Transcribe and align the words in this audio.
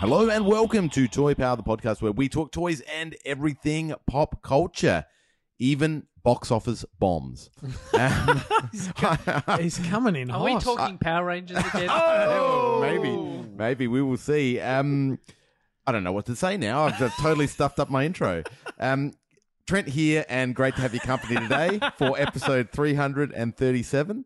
Hello 0.00 0.30
and 0.30 0.46
welcome 0.46 0.88
to 0.88 1.06
Toy 1.06 1.34
Power, 1.34 1.56
the 1.56 1.62
podcast 1.62 2.00
where 2.00 2.10
we 2.10 2.26
talk 2.30 2.52
toys 2.52 2.80
and 2.80 3.14
everything 3.26 3.92
pop 4.06 4.42
culture, 4.42 5.04
even 5.58 6.06
box 6.22 6.50
office 6.50 6.86
bombs. 6.98 7.50
Um, 7.92 8.40
He's 9.60 9.78
coming 9.78 10.16
in 10.16 10.30
Are 10.30 10.42
we 10.42 10.52
hot. 10.52 10.62
talking 10.62 10.96
Power 10.96 11.26
Rangers 11.26 11.58
again? 11.58 11.88
Oh, 11.90 12.78
maybe, 12.80 13.48
maybe 13.54 13.88
we 13.88 14.00
will 14.00 14.16
see. 14.16 14.58
Um, 14.58 15.18
I 15.86 15.92
don't 15.92 16.02
know 16.02 16.12
what 16.12 16.24
to 16.26 16.34
say 16.34 16.56
now. 16.56 16.84
I've 16.84 16.98
just 16.98 17.18
totally 17.18 17.46
stuffed 17.46 17.78
up 17.78 17.90
my 17.90 18.06
intro. 18.06 18.42
Um, 18.78 19.12
Trent 19.66 19.88
here, 19.88 20.24
and 20.30 20.54
great 20.54 20.76
to 20.76 20.80
have 20.80 20.94
your 20.94 21.02
company 21.02 21.36
today 21.36 21.78
for 21.98 22.18
episode 22.18 22.70
337. 22.70 24.24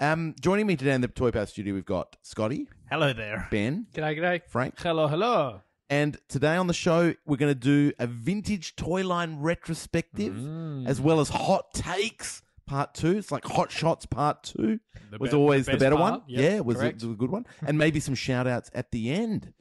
Um, 0.00 0.34
joining 0.40 0.66
me 0.66 0.76
today 0.76 0.94
in 0.94 1.00
the 1.00 1.08
Toy 1.08 1.30
Power 1.30 1.46
studio, 1.46 1.74
we've 1.74 1.84
got 1.84 2.16
Scotty, 2.22 2.68
Hello 2.90 3.12
there. 3.12 3.46
Ben, 3.50 3.86
G'day, 3.94 4.18
g'day. 4.18 4.40
Frank, 4.48 4.74
Hello, 4.80 5.06
hello. 5.06 5.60
And 5.88 6.18
today 6.28 6.56
on 6.56 6.66
the 6.66 6.74
show, 6.74 7.14
we're 7.26 7.36
going 7.36 7.50
to 7.52 7.58
do 7.58 7.92
a 7.98 8.06
vintage 8.06 8.74
toy 8.76 9.06
line 9.06 9.38
retrospective, 9.40 10.34
Mm. 10.34 10.86
as 10.88 11.00
well 11.00 11.20
as 11.20 11.28
hot 11.28 11.72
takes 11.74 12.42
part 12.66 12.94
two. 12.94 13.18
It's 13.18 13.30
like 13.30 13.44
hot 13.44 13.70
shots 13.70 14.06
part 14.06 14.42
two 14.42 14.80
The 15.10 15.18
was 15.18 15.30
be- 15.30 15.36
always 15.36 15.66
the 15.66 15.72
the, 15.72 15.78
better 15.78 15.96
part. 15.96 16.12
one. 16.12 16.22
Yep, 16.28 16.40
yeah, 16.52 16.60
was 16.60 16.76
a, 16.76 16.80
correct. 16.80 17.02
was 17.02 17.12
a 17.12 17.16
good 17.16 17.30
one. 17.30 17.46
And 17.66 17.76
maybe 17.78 18.00
some 18.00 18.14
shout 18.14 18.46
outs 18.46 18.70
at 18.74 18.90
the 18.90 19.10
end. 19.10 19.52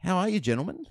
How 0.00 0.16
are 0.16 0.28
you, 0.28 0.40
gentlemen? 0.40 0.86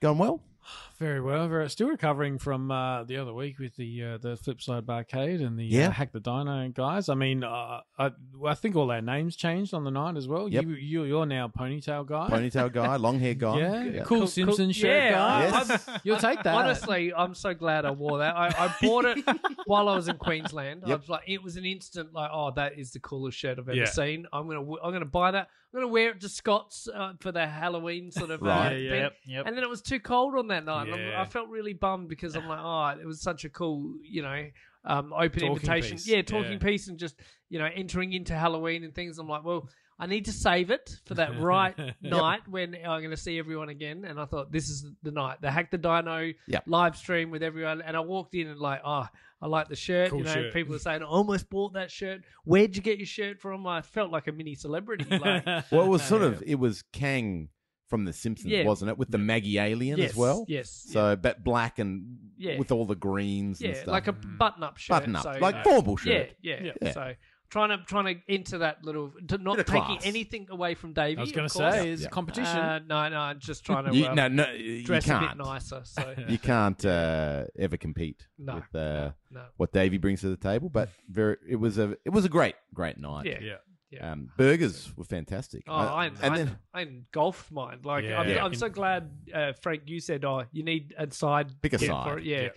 Going 0.00 0.18
well? 0.18 0.42
Very 1.02 1.20
well. 1.20 1.48
Very, 1.48 1.68
still 1.68 1.88
recovering 1.88 2.38
from 2.38 2.70
uh, 2.70 3.02
the 3.02 3.16
other 3.16 3.34
week 3.34 3.58
with 3.58 3.74
the 3.74 4.04
uh, 4.04 4.18
the 4.18 4.36
Flipside 4.36 4.82
Barcade 4.82 5.44
and 5.44 5.58
the 5.58 5.64
Yeah. 5.64 5.88
uh, 5.88 5.90
Hack 5.90 6.12
the 6.12 6.20
Dino 6.20 6.68
guys. 6.68 7.08
I 7.08 7.14
mean, 7.14 7.42
uh, 7.42 7.80
I, 7.98 8.12
I 8.46 8.54
think 8.54 8.76
all 8.76 8.88
our 8.92 9.00
names 9.00 9.34
changed 9.34 9.74
on 9.74 9.82
the 9.82 9.90
night 9.90 10.16
as 10.16 10.28
well. 10.28 10.48
Yep. 10.48 10.62
You, 10.64 10.70
you 10.74 11.02
you're 11.04 11.26
now 11.26 11.48
Ponytail 11.48 12.06
guy. 12.06 12.28
Ponytail 12.30 12.72
guy, 12.72 12.94
long 13.06 13.18
hair 13.18 13.34
guy. 13.34 13.58
Yeah, 13.58 14.02
cool, 14.04 14.18
Cool- 14.20 14.26
Simpson 14.28 14.66
cool- 14.66 14.72
shirt 14.72 15.02
yeah, 15.02 15.10
guy. 15.10 15.42
Yes. 15.68 15.88
You'll 16.04 16.18
take 16.18 16.40
that. 16.44 16.54
Honestly, 16.54 17.12
I'm 17.12 17.34
so 17.34 17.52
glad 17.52 17.84
I 17.84 17.90
wore 17.90 18.18
that. 18.18 18.36
I, 18.36 18.46
I 18.48 18.74
bought 18.80 19.04
it 19.04 19.18
while 19.66 19.88
I 19.88 19.96
was 19.96 20.06
in 20.06 20.18
Queensland. 20.18 20.84
I 20.86 20.94
was 20.94 21.08
like, 21.08 21.22
it 21.26 21.42
was 21.42 21.56
an 21.56 21.64
instant 21.64 22.12
like, 22.12 22.30
oh, 22.32 22.52
that 22.54 22.78
is 22.78 22.92
the 22.92 23.00
coolest 23.00 23.36
shirt 23.38 23.58
I've 23.58 23.68
ever 23.68 23.74
Yeah. 23.76 23.86
seen. 23.86 24.26
I'm 24.32 24.46
gonna, 24.46 24.60
w- 24.60 24.78
I'm 24.80 24.92
gonna 24.92 25.04
buy 25.04 25.32
that. 25.32 25.48
I'm 25.74 25.80
gonna 25.80 25.90
wear 25.92 26.10
it 26.10 26.20
to 26.20 26.28
Scott's 26.28 26.86
uh, 26.86 27.14
for 27.20 27.32
the 27.32 27.46
Halloween 27.46 28.10
sort 28.10 28.30
of 28.30 28.42
Right. 28.42 28.72
uh, 28.74 28.76
Yeah, 28.76 28.90
thing. 28.90 29.00
yep, 29.00 29.12
yep. 29.24 29.46
And 29.46 29.56
then 29.56 29.64
it 29.64 29.70
was 29.70 29.80
too 29.80 30.00
cold 30.00 30.36
on 30.36 30.48
that 30.48 30.66
night. 30.66 30.86
And 30.92 31.00
I'm- 31.02 31.10
Yeah. 31.10 31.20
I 31.22 31.24
felt 31.24 31.48
really 31.48 31.72
bummed 31.74 32.08
because 32.08 32.36
I'm 32.36 32.46
like, 32.48 32.60
oh, 32.60 33.00
it 33.00 33.06
was 33.06 33.20
such 33.22 33.44
a 33.44 33.48
cool, 33.50 33.94
you 34.02 34.22
know, 34.22 34.46
um, 34.84 35.12
open 35.12 35.30
Talking 35.40 35.46
invitation. 35.52 35.92
piece. 35.96 36.06
Yeah, 36.08 36.22
talking 36.22 36.52
Yeah. 36.52 36.58
piece 36.58 36.88
and 36.88 36.98
just, 36.98 37.20
you 37.48 37.58
know, 37.58 37.68
entering 37.74 38.12
into 38.12 38.34
Halloween 38.34 38.84
and 38.84 38.94
things. 38.94 39.18
I'm 39.18 39.28
like, 39.28 39.44
well, 39.44 39.68
I 39.98 40.06
need 40.06 40.24
to 40.24 40.32
save 40.32 40.70
it 40.70 40.96
for 41.04 41.14
that 41.14 41.38
right 41.40 41.76
night 42.00 42.48
when 42.48 42.74
I'm 42.74 43.00
going 43.00 43.10
to 43.10 43.16
see 43.16 43.38
everyone 43.38 43.68
again. 43.68 44.04
And 44.04 44.18
I 44.18 44.24
thought, 44.24 44.50
this 44.50 44.68
is 44.68 44.84
the 45.02 45.12
night. 45.12 45.40
The 45.40 45.50
Hack 45.50 45.70
the 45.70 45.78
Dino 45.78 46.32
Yep. 46.48 46.64
live 46.66 46.96
stream 46.96 47.30
with 47.30 47.42
everyone. 47.44 47.82
And 47.82 47.96
I 47.96 48.00
walked 48.00 48.34
in 48.34 48.48
and 48.48 48.58
like, 48.58 48.80
oh, 48.84 49.06
I 49.40 49.46
like 49.46 49.68
the 49.68 49.76
shirt. 49.76 50.10
Cool 50.10 50.20
you 50.20 50.24
know, 50.24 50.32
shirt. 50.34 50.52
people 50.52 50.72
were 50.72 50.78
saying, 50.80 51.02
I 51.02 51.06
almost 51.06 51.48
bought 51.50 51.74
that 51.74 51.90
shirt. 51.90 52.22
Where'd 52.44 52.74
you 52.74 52.82
get 52.82 52.98
your 52.98 53.06
shirt 53.06 53.40
from? 53.40 53.64
I 53.66 53.82
felt 53.82 54.10
like 54.10 54.26
a 54.26 54.32
mini 54.32 54.54
celebrity. 54.56 55.04
Like, 55.16 55.44
Well, 55.70 55.84
it 55.84 55.88
was 55.88 56.02
sort 56.02 56.22
of, 56.22 56.42
it 56.46 56.58
was 56.58 56.82
Kang 56.92 57.48
from 57.92 58.06
The 58.06 58.12
Simpsons, 58.14 58.50
Yeah. 58.50 58.64
wasn't 58.64 58.90
it? 58.90 58.96
With 58.96 59.10
the 59.10 59.18
Maggie 59.18 59.58
alien 59.58 59.98
yes, 59.98 60.12
as 60.12 60.16
well. 60.16 60.46
Yes. 60.48 60.70
So, 60.90 61.14
but 61.14 61.44
black 61.44 61.78
and 61.78 62.16
Yeah. 62.38 62.58
with 62.58 62.72
all 62.72 62.86
the 62.86 62.94
greens 62.96 63.60
and 63.60 63.68
yeah, 63.74 63.82
stuff. 63.82 63.88
like 63.92 64.06
a 64.06 64.12
button-up 64.14 64.78
shirt. 64.78 64.94
button 65.00 65.14
up, 65.14 65.24
so, 65.24 65.32
like 65.42 65.56
uh, 65.56 65.62
formal 65.62 65.98
shirt. 65.98 66.30
Yeah, 66.40 66.56
yeah, 66.62 66.72
Yeah. 66.80 66.92
So 66.92 67.12
trying 67.50 67.68
to 67.68 67.84
trying 67.84 68.06
to 68.14 68.20
enter 68.32 68.56
that 68.58 68.82
little, 68.82 69.12
to 69.28 69.36
not 69.36 69.56
Bit 69.56 69.68
of 69.68 69.74
taking 69.74 69.84
class. 69.98 70.06
anything 70.06 70.46
away 70.48 70.74
from 70.74 70.94
Davey. 70.94 71.18
I 71.18 71.20
was 71.20 71.32
going 71.32 71.48
going 71.48 71.72
to 71.74 71.82
say, 71.82 71.90
is 71.90 72.02
Yeah. 72.04 72.08
competition. 72.08 72.56
Uh, 72.58 72.78
no, 72.86 73.08
no, 73.10 73.34
just 73.34 73.66
trying 73.66 73.84
to 73.84 73.94
You, 73.94 74.06
um, 74.06 74.14
no, 74.14 74.28
no, 74.28 74.50
you 74.52 74.82
dress 74.84 75.04
a 75.04 75.08
bit 75.18 75.18
can't. 75.28 75.36
nicer. 75.38 75.82
So 75.84 76.14
You 76.28 76.38
can't 76.38 76.82
uh, 76.86 77.44
ever 77.58 77.76
compete 77.76 78.26
No, 78.38 78.54
with 78.54 78.74
uh, 78.74 79.10
no, 79.30 79.42
what 79.58 79.70
Davey 79.70 79.98
brings 79.98 80.22
to 80.22 80.30
the 80.30 80.38
table. 80.38 80.70
But 80.70 80.88
very, 81.10 81.36
it 81.46 81.56
was 81.56 81.76
a 81.76 81.94
it 82.06 82.10
was 82.10 82.24
a 82.24 82.30
great 82.30 82.54
great 82.72 82.96
night. 82.96 83.26
yeah. 83.26 83.38
yeah. 83.42 83.56
Yeah. 83.92 84.12
Um, 84.12 84.30
burgers 84.38 84.90
were 84.96 85.04
fantastic. 85.04 85.64
Oh, 85.68 85.74
I, 85.74 86.06
and 86.06 86.16
I, 86.22 86.36
then 86.36 86.58
I 86.72 86.80
engulfed 86.82 87.52
mine. 87.52 87.80
Like 87.84 88.04
Yeah. 88.04 88.20
I'm, 88.20 88.28
Yeah. 88.28 88.44
I'm 88.44 88.54
so 88.54 88.68
glad, 88.68 89.10
uh, 89.34 89.52
Frank. 89.60 89.82
You 89.86 90.00
said, 90.00 90.24
"Oh, 90.24 90.44
you 90.50 90.62
need 90.64 90.94
a 90.96 91.10
side 91.12 91.60
Pick 91.60 91.74
a 91.74 91.78
dip 91.78 91.88
side. 91.88 92.04
for 92.04 92.18
it." 92.18 92.24
Yeah, 92.24 92.48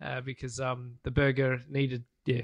Uh, 0.00 0.20
because 0.20 0.60
um, 0.60 0.98
the 1.04 1.10
burger 1.10 1.60
needed 1.68 2.04
yeah 2.26 2.42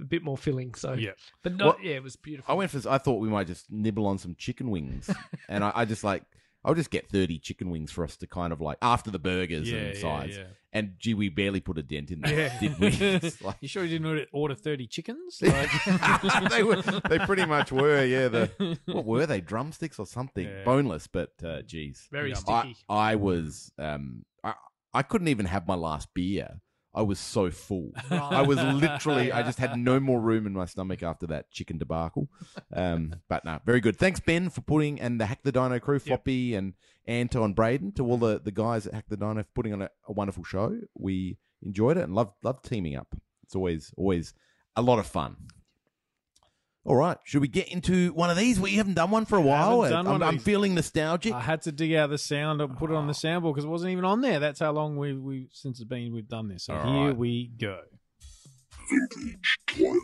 a 0.00 0.04
bit 0.04 0.22
more 0.22 0.36
filling. 0.38 0.74
So 0.74 0.92
Yeah. 0.92 1.12
but 1.42 1.54
no, 1.56 1.66
Well, 1.66 1.76
yeah, 1.82 1.94
it 1.94 2.02
was 2.02 2.14
beautiful. 2.16 2.52
I 2.52 2.54
went 2.56 2.70
for. 2.70 2.88
I 2.88 2.98
thought 2.98 3.20
we 3.20 3.28
might 3.28 3.46
just 3.46 3.70
nibble 3.70 4.06
on 4.06 4.18
some 4.18 4.34
chicken 4.36 4.70
wings, 4.70 5.10
and 5.48 5.64
I, 5.64 5.72
I 5.74 5.84
just 5.84 6.04
like 6.04 6.22
I'll 6.64 6.74
just 6.74 6.90
get 6.90 7.08
thirty 7.08 7.38
chicken 7.38 7.70
wings 7.70 7.90
for 7.92 8.04
us 8.04 8.16
to 8.18 8.26
kind 8.26 8.52
of 8.52 8.60
like 8.60 8.78
after 8.82 9.10
the 9.10 9.18
burgers 9.18 9.70
Yeah, 9.70 9.78
and 9.78 9.94
yeah, 9.94 10.00
sides. 10.00 10.36
yeah. 10.36 10.44
And 10.72 10.92
gee, 10.98 11.14
we 11.14 11.28
barely 11.30 11.60
put 11.60 11.78
a 11.78 11.82
dent 11.82 12.10
in 12.10 12.20
there, 12.20 12.36
Yeah. 12.38 12.58
did 12.60 12.78
we? 12.78 12.88
It's 13.00 13.40
like- 13.40 13.56
You 13.60 13.68
sure 13.68 13.84
you 13.84 13.90
didn't 13.98 14.06
order- 14.06 14.26
order 14.32 14.54
30 14.54 14.86
chickens? 14.86 15.38
Like, 15.42 15.70
they 16.50 16.62
were. 16.62 16.82
They 17.08 17.18
pretty 17.20 17.46
much 17.46 17.72
were. 17.72 18.04
Yeah. 18.04 18.28
The 18.28 18.78
what 18.86 19.06
were 19.06 19.24
they? 19.26 19.40
Drumsticks 19.40 19.98
or 19.98 20.06
something? 20.06 20.44
Yeah. 20.46 20.64
Boneless, 20.64 21.06
but 21.06 21.30
uh, 21.42 21.62
geez. 21.62 22.06
Very 22.12 22.34
sticky. 22.34 22.76
I, 22.88 23.12
I 23.12 23.14
was. 23.14 23.72
Um. 23.78 24.24
I 24.44 24.54
I 24.92 25.02
couldn't 25.02 25.28
even 25.28 25.46
have 25.46 25.66
my 25.66 25.74
last 25.74 26.08
beer. 26.14 26.60
I 26.98 27.02
was 27.02 27.20
so 27.20 27.48
full. 27.52 27.92
I 28.10 28.42
was 28.42 28.58
literally. 28.58 29.30
I 29.30 29.44
just 29.44 29.60
had 29.60 29.78
no 29.78 30.00
more 30.00 30.20
room 30.20 30.48
in 30.48 30.52
my 30.52 30.64
stomach 30.64 31.04
after 31.04 31.28
that 31.28 31.48
chicken 31.52 31.78
debacle. 31.78 32.28
Um. 32.72 33.14
But 33.28 33.44
no, 33.44 33.60
very 33.64 33.80
good. 33.80 33.96
Thanks 33.96 34.18
Ben 34.18 34.50
for 34.50 34.62
putting 34.62 35.00
and 35.00 35.20
the 35.20 35.26
Hack 35.26 35.40
the 35.44 35.52
Dino 35.52 35.78
crew, 35.78 36.00
Floppy 36.00 36.56
and 36.56 36.74
Anto 37.06 37.44
and 37.44 37.54
Braden, 37.54 37.92
to 37.92 38.04
all 38.04 38.18
the 38.18 38.40
the 38.40 38.50
guys 38.50 38.88
at 38.88 38.94
Hack 38.94 39.04
the 39.08 39.16
Dino 39.16 39.44
for 39.44 39.50
putting 39.54 39.72
on 39.74 39.82
a, 39.82 39.90
a 40.08 40.12
wonderful 40.12 40.42
show. 40.42 40.76
We 40.94 41.38
enjoyed 41.62 41.98
it 41.98 42.02
and 42.02 42.16
loved 42.16 42.32
loved 42.42 42.64
teaming 42.68 42.96
up. 42.96 43.14
It's 43.44 43.54
always 43.54 43.94
always 43.96 44.34
a 44.74 44.82
lot 44.82 44.98
of 44.98 45.06
fun. 45.06 45.36
All 46.88 46.96
right, 46.96 47.18
should 47.22 47.42
we 47.42 47.48
get 47.48 47.68
into 47.68 48.14
one 48.14 48.30
of 48.30 48.38
these? 48.38 48.58
We 48.58 48.76
haven't 48.76 48.94
done 48.94 49.10
one 49.10 49.26
for 49.26 49.36
a 49.36 49.42
while. 49.42 49.82
Done 49.82 50.06
I'm, 50.06 50.12
one 50.12 50.22
I'm 50.22 50.38
feeling 50.38 50.74
nostalgic. 50.74 51.34
I 51.34 51.40
had 51.40 51.60
to 51.62 51.72
dig 51.72 51.92
out 51.92 52.08
the 52.08 52.16
sound 52.16 52.62
and 52.62 52.74
put 52.78 52.90
it 52.90 52.96
on 52.96 53.06
the 53.06 53.12
soundboard 53.12 53.52
because 53.52 53.66
it 53.66 53.68
wasn't 53.68 53.92
even 53.92 54.06
on 54.06 54.22
there. 54.22 54.40
That's 54.40 54.58
how 54.58 54.72
long 54.72 54.96
we 54.96 55.12
we 55.12 55.48
since 55.52 55.80
it's 55.80 55.86
been 55.86 56.14
we've 56.14 56.30
done 56.30 56.48
this. 56.48 56.64
So 56.64 56.74
All 56.74 56.90
here 56.90 57.08
right. 57.08 57.16
we 57.16 57.52
go. 57.60 57.80
Vintage 58.88 59.58
Toy 59.66 59.81
Line 59.81 60.00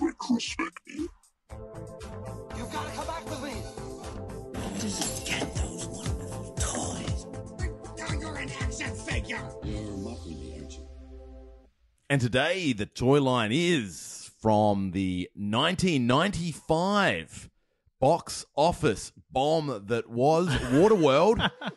retrospective. 0.00 1.06
You've 2.56 2.72
gotta 2.72 2.90
come 2.90 3.06
back 3.06 3.30
with 3.30 3.44
me. 3.44 3.50
Where 3.50 4.80
doesn't 4.80 5.26
get 5.28 5.54
those 5.54 5.86
wonderful 5.86 6.54
toys. 6.58 7.26
Now 7.98 8.18
you're 8.18 8.36
an 8.36 8.50
action 8.60 8.96
figure. 8.96 9.40
You're 9.62 9.96
mocking 9.98 10.40
me, 10.40 10.56
aren't 10.58 10.72
you? 10.72 10.88
And 12.08 12.20
today, 12.20 12.72
the 12.72 12.86
toy 12.86 13.22
line 13.22 13.52
is 13.52 14.09
from 14.40 14.92
the 14.92 15.28
1995 15.34 17.50
box 18.00 18.46
office 18.56 19.12
bomb 19.30 19.84
that 19.86 20.08
was 20.08 20.48
Waterworld, 20.72 21.50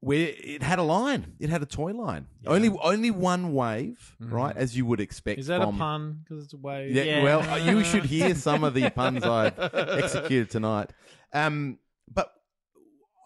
where 0.00 0.32
it 0.36 0.62
had 0.62 0.78
a 0.78 0.82
line. 0.82 1.34
It 1.38 1.50
had 1.50 1.62
a 1.62 1.66
toy 1.66 1.92
line. 1.92 2.26
Only 2.46 2.70
only 2.82 3.10
one 3.10 3.52
wave, 3.54 4.16
right? 4.20 4.56
As 4.56 4.76
you 4.76 4.84
would 4.86 5.00
expect. 5.00 5.38
Is 5.40 5.46
that 5.48 5.60
from, 5.60 5.74
a 5.76 5.78
pun? 5.78 6.20
Because 6.24 6.44
it's 6.44 6.52
a 6.54 6.58
wave. 6.58 6.94
Yeah, 6.94 7.22
well, 7.22 7.40
uh, 7.48 7.56
you 7.56 7.84
should 7.84 8.04
hear 8.04 8.34
some 8.46 8.64
of 8.64 8.74
the 8.74 8.90
puns 8.90 9.24
I've 9.24 9.58
executed 9.58 10.50
tonight. 10.50 10.90
Um, 11.32 11.78
but 12.12 12.32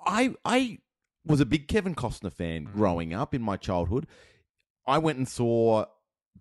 I 0.06 0.34
I 0.44 0.78
was 1.24 1.40
a 1.40 1.46
big 1.46 1.68
Kevin 1.68 1.94
Costner 1.94 2.32
fan 2.32 2.66
Mm. 2.66 2.72
growing 2.72 3.14
up 3.14 3.34
in 3.34 3.42
my 3.42 3.56
childhood. 3.56 4.06
I 4.86 4.98
went 4.98 5.18
and 5.18 5.28
saw 5.28 5.84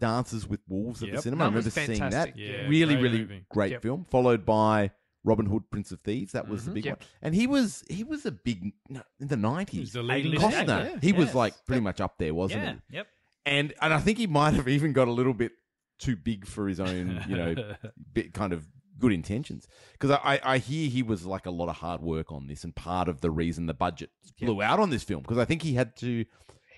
Dances 0.02 0.46
with 0.48 0.60
Wolves 0.68 1.02
at 1.02 1.08
the 1.10 1.14
Yep. 1.14 1.24
cinema. 1.24 1.46
I 1.46 1.50
That 1.52 1.56
was 1.56 1.66
remember 1.78 1.86
seeing 1.96 2.00
that. 2.02 2.12
fantastic. 2.12 2.36
Yeah, 2.38 2.68
really, 2.68 2.96
great 2.96 3.02
really 3.04 3.18
movie. 3.20 3.46
great 3.50 3.72
Yep. 3.72 3.82
film. 3.84 4.06
Followed 4.12 4.46
by 4.46 4.92
Robin 5.24 5.46
Hood, 5.46 5.70
Prince 5.72 5.92
of 5.94 6.02
Thieves. 6.02 6.34
That 6.34 6.50
was 6.50 6.66
the 6.66 6.72
Mhm. 6.72 6.74
big 6.74 6.86
Yep. 6.86 7.00
one. 7.00 7.08
And 7.22 7.36
he 7.36 7.48
was 7.48 7.84
he 7.90 8.04
was 8.04 8.26
a 8.26 8.32
big 8.32 8.74
no, 8.90 9.02
in 9.20 9.28
the 9.30 9.38
nineties. 9.38 9.94
the 9.94 10.04
leading 10.04 10.34
A-list 10.34 10.46
Costner, 10.46 10.58
actor. 10.70 10.90
Yeah, 10.96 11.00
he 11.02 11.14
was 11.14 11.28
yes. 11.28 11.36
like 11.36 11.66
pretty 11.66 11.82
much 11.82 12.02
up 12.02 12.18
there, 12.18 12.34
wasn't 12.34 12.64
yeah, 12.64 12.74
he? 12.90 12.96
yep. 12.98 13.08
And 13.46 13.74
and 13.82 13.94
I 13.94 14.00
think 14.00 14.18
he 14.18 14.28
might 14.28 14.56
have 14.56 14.68
even 14.68 14.92
got 14.94 15.08
a 15.08 15.12
little 15.12 15.34
bit 15.34 15.54
too 16.00 16.16
big 16.18 16.46
for 16.48 16.68
his 16.68 16.80
own, 16.80 17.24
you 17.30 17.38
know, 17.38 17.56
bit 18.14 18.34
kind 18.34 18.52
of 18.54 18.68
good 18.98 19.12
intentions. 19.14 19.68
Because 19.94 20.12
I, 20.12 20.36
I, 20.36 20.40
I 20.54 20.58
hear 20.58 20.90
he 20.90 21.04
was 21.04 21.26
like 21.26 21.46
a 21.46 21.52
lot 21.52 21.70
of 21.70 21.76
hard 21.78 22.02
work 22.02 22.32
on 22.32 22.48
this, 22.48 22.64
and 22.64 22.76
part 22.76 23.08
of 23.08 23.22
the 23.22 23.30
reason 23.32 23.68
the 23.68 23.74
budget 23.76 24.10
blew 24.40 24.62
out 24.64 24.80
on 24.80 24.90
this 24.90 25.04
film 25.04 25.22
because 25.22 25.38
I 25.38 25.46
think 25.46 25.62
he 25.62 25.74
had 25.76 25.96
to 25.98 26.26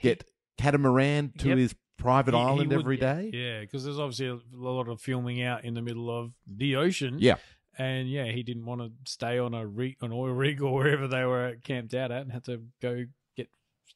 get 0.02 0.30
catamaran 0.58 1.32
to 1.40 1.50
Yep. 1.50 1.58
his 1.58 1.76
private 1.98 2.34
He- 2.34 2.40
he 2.40 2.44
island 2.46 2.70
would- 2.72 2.80
every 2.80 2.98
day. 2.98 3.30
Yeah, 3.34 3.62
because 3.62 3.84
there's 3.84 4.00
obviously 4.00 4.28
a 4.28 4.40
lot 4.54 4.88
of 4.88 5.02
filming 5.02 5.42
out 5.42 5.64
in 5.66 5.74
the 5.74 5.82
middle 5.82 6.10
of 6.10 6.34
the 6.48 6.76
ocean. 6.76 7.18
Yeah. 7.20 7.36
and 7.78 8.08
yeah, 8.10 8.26
he 8.26 8.44
didn't 8.44 8.66
want 8.66 8.82
to 8.82 8.92
stay 9.12 9.40
on 9.40 9.54
a 9.56 9.66
rig, 9.66 9.96
an 10.02 10.12
oil 10.12 10.32
rig 10.34 10.62
or 10.62 10.74
wherever 10.76 11.08
they 11.08 11.26
were 11.26 11.56
camped 11.64 11.94
out 11.96 12.12
at, 12.12 12.22
and 12.22 12.32
had 12.32 12.44
to 12.46 12.62
go 12.82 13.06
get 13.36 13.48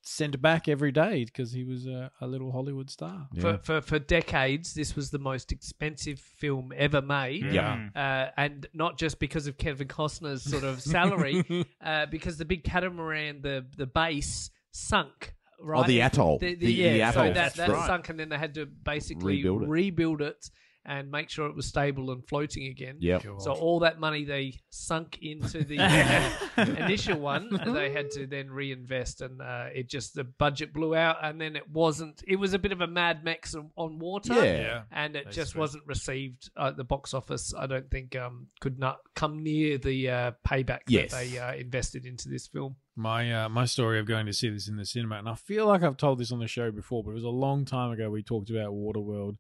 sent 0.01 0.41
back 0.41 0.67
every 0.67 0.91
day 0.91 1.25
because 1.25 1.51
he 1.51 1.63
was 1.63 1.85
a, 1.85 2.09
a 2.19 2.25
little 2.25 2.51
Hollywood 2.51 2.89
star. 2.89 3.27
For, 3.39 3.59
for 3.59 3.81
for 3.81 4.00
decades, 4.00 4.73
this 4.73 4.95
was 4.95 5.11
the 5.11 5.19
most 5.19 5.51
expensive 5.51 6.17
film 6.19 6.73
ever 6.75 7.03
made. 7.03 7.45
Yeah. 7.45 7.89
Uh, 7.95 8.31
and 8.35 8.65
not 8.73 8.97
just 8.97 9.19
because 9.19 9.45
of 9.45 9.59
Kevin 9.59 9.88
Costner's 9.88 10.41
sort 10.43 10.63
of 10.63 10.81
salary, 10.81 11.43
uh, 11.83 12.07
because 12.07 12.38
the 12.38 12.45
big 12.45 12.63
catamaran, 12.63 13.41
the 13.43 13.63
the 13.77 13.85
base 13.85 14.50
sunk. 14.71 15.35
Right? 15.59 15.83
Oh, 15.83 15.88
the 15.88 16.01
atoll. 16.01 16.38
The, 16.39 16.54
the, 16.56 16.65
The- 16.68 16.71
yeah, 16.74 16.94
the 16.94 17.13
so 17.13 17.19
atoll. 17.21 17.33
that, 17.33 17.33
That's 17.33 17.56
that 17.56 17.69
right. 17.69 17.88
sunk, 17.88 18.09
and 18.09 18.19
then 18.19 18.30
they 18.30 18.38
had 18.38 18.54
to 18.56 18.65
basically 18.65 19.38
Rebuild 19.38 19.63
it. 19.63 19.69
rebuild 19.69 20.21
it 20.21 20.50
and 20.88 21.12
make 21.12 21.30
sure 21.30 21.48
it 21.48 21.56
was 21.56 21.66
stable 21.68 22.12
and 22.12 22.25
floating 22.28 22.68
again. 22.68 22.95
Yep. 23.00 23.24
So 23.39 23.51
all 23.51 23.80
that 23.81 24.00
money 24.00 24.24
they 24.24 24.62
sunk 24.69 25.19
into 25.22 25.66
the 25.66 25.80
uh, 25.80 26.31
initial 26.86 27.19
one, 27.19 27.50
they 27.66 27.92
had 27.92 28.10
to 28.12 28.25
then 28.25 28.50
reinvest, 28.50 29.22
and 29.22 29.42
uh, 29.42 29.66
it 29.75 29.89
just 29.89 30.16
the 30.16 30.24
budget 30.24 30.74
blew 30.74 30.95
out, 30.95 31.18
and 31.22 31.39
then 31.42 31.56
it 31.57 31.69
wasn't. 31.69 32.24
It 32.25 32.38
was 32.38 32.54
a 32.54 32.60
bit 32.60 32.72
of 32.72 32.80
a 32.81 32.88
Mad 32.88 33.24
Max 33.24 33.54
on- 33.54 33.72
on 33.75 34.00
water, 34.00 34.34
Yeah. 34.34 34.84
and 34.92 35.16
it 35.16 35.25
That's 35.25 35.36
just 35.36 35.51
true. 35.51 35.62
wasn't 35.62 35.84
received 35.86 36.50
at 36.57 36.78
the 36.78 36.84
box 36.86 37.13
office. 37.13 37.54
I 37.57 37.68
don't 37.68 37.92
think 37.92 38.16
um, 38.16 38.48
could 38.62 38.80
not 38.80 39.00
come 39.13 39.44
near 39.44 39.78
the 39.78 40.10
uh, 40.10 40.31
payback 40.48 40.80
Yes. 40.88 41.12
that 41.12 41.18
they 41.19 41.38
uh, 41.38 41.54
invested 41.56 42.06
into 42.06 42.30
this 42.30 42.48
film. 42.48 42.78
My 42.95 43.44
uh, 43.44 43.50
my 43.50 43.66
story 43.66 44.00
of 44.00 44.06
going 44.07 44.25
to 44.25 44.34
see 44.34 44.50
this 44.50 44.68
in 44.69 44.78
the 44.78 44.86
cinema, 44.86 45.18
and 45.18 45.28
I 45.30 45.36
feel 45.36 45.68
like 45.68 45.84
I've 45.84 45.98
told 45.98 46.18
this 46.19 46.31
on 46.31 46.39
the 46.39 46.48
show 46.48 46.72
before, 46.72 47.04
but 47.04 47.12
it 47.12 47.16
was 47.16 47.24
a 47.25 47.30
long 47.30 47.66
time 47.66 47.92
ago. 47.92 48.10
We 48.10 48.24
talked 48.24 48.50
about 48.50 48.72
Waterworld. 48.72 49.36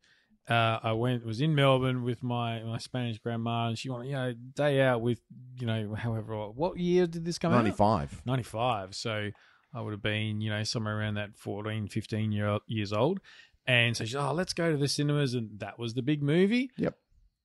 Uh, 0.49 0.79
I 0.81 0.93
went 0.93 1.25
was 1.25 1.41
in 1.41 1.55
Melbourne 1.55 2.03
with 2.03 2.23
my 2.23 2.61
my 2.63 2.77
Spanish 2.77 3.17
grandma, 3.19 3.67
and 3.67 3.77
she 3.77 3.89
wanted 3.89 4.07
you 4.07 4.13
know 4.13 4.33
day 4.55 4.81
out 4.81 5.01
with 5.01 5.19
you 5.59 5.67
know 5.67 5.93
however 5.95 6.49
what 6.51 6.77
year 6.77 7.05
did 7.07 7.25
this 7.25 7.37
come 7.37 7.51
out? 7.53 7.57
95. 7.63 8.21
95. 8.25 8.95
So 8.95 9.31
I 9.73 9.81
would 9.81 9.91
have 9.91 10.01
been, 10.01 10.39
you 10.39 10.49
know, 10.49 10.63
somewhere 10.63 10.97
around 10.97 11.15
that 11.15 11.35
14, 11.37 11.87
15 11.89 12.31
year, 12.31 12.59
years 12.67 12.93
old. 12.93 13.19
And 13.67 13.97
so 13.97 14.05
she's, 14.05 14.15
oh, 14.15 14.31
let's 14.31 14.53
go 14.53 14.71
to 14.71 14.77
the 14.77 14.87
cinemas. 14.87 15.33
And 15.33 15.59
that 15.59 15.77
was 15.77 15.93
the 15.93 16.01
big 16.01 16.23
movie. 16.23 16.71
Yep. 16.77 16.95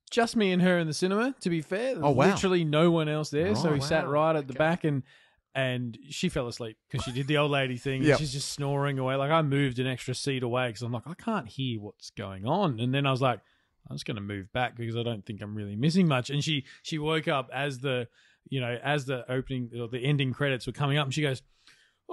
Just 0.09 0.37
me 0.37 0.53
and 0.53 0.63
her 0.63 0.79
in 0.79 0.87
the 0.87 0.95
cinema, 0.95 1.35
to 1.41 1.51
be 1.51 1.61
fair. 1.63 1.97
Oh, 2.01 2.13
wow. 2.13 2.27
literally 2.29 2.65
no 2.65 2.91
one 2.93 3.09
else 3.09 3.31
there. 3.31 3.55
so 3.57 3.65
Right. 3.65 3.73
we 3.75 3.81
sat 3.81 4.07
right 4.09 4.37
at 4.37 4.47
the 4.47 4.53
Okay. 4.53 4.59
back 4.59 4.85
and 4.85 5.03
and 5.55 5.99
she 6.09 6.29
fell 6.29 6.49
asleep 6.49 6.77
because 6.91 7.05
she 7.05 7.13
did 7.13 7.27
the 7.27 7.37
old 7.39 7.51
lady 7.51 7.77
thing. 7.77 7.97
and 7.97 8.07
She's 8.17 8.33
just 8.33 8.51
snoring 8.53 8.99
away. 8.99 9.17
Like 9.17 9.31
I 9.31 9.43
moved 9.43 9.79
an 9.79 9.87
extra 9.87 10.15
seat 10.15 10.43
away 10.43 10.69
because 10.69 10.83
I'm 10.83 10.93
like, 10.93 11.07
I 11.07 11.15
can't 11.15 11.49
hear 11.49 11.81
what's 11.81 12.11
going 12.11 12.47
on. 12.47 12.81
And 12.81 12.95
then 12.95 13.07
I 13.07 13.11
was 13.11 13.21
like, 13.21 13.41
I'm 13.89 13.97
just 13.97 14.07
going 14.07 14.17
to 14.17 14.23
move 14.23 14.53
back 14.53 14.77
because 14.77 14.97
I 14.97 15.03
don't 15.03 15.25
think 15.27 15.43
I'm 15.43 15.55
really 15.55 15.77
missing 15.77 16.09
much. 16.09 16.31
And 16.31 16.43
she 16.43 16.65
she 16.83 16.99
woke 16.99 17.29
up 17.29 17.51
as 17.53 17.81
the 17.81 18.09
you 18.49 18.61
know 18.61 18.79
as 18.83 19.05
the 19.07 19.31
opening 19.31 19.71
or 19.79 19.89
the 19.89 19.99
ending 20.05 20.33
credits 20.33 20.67
were 20.67 20.73
coming 20.73 20.99
up, 20.99 21.07
and 21.07 21.15
she 21.15 21.23
goes. 21.23 21.43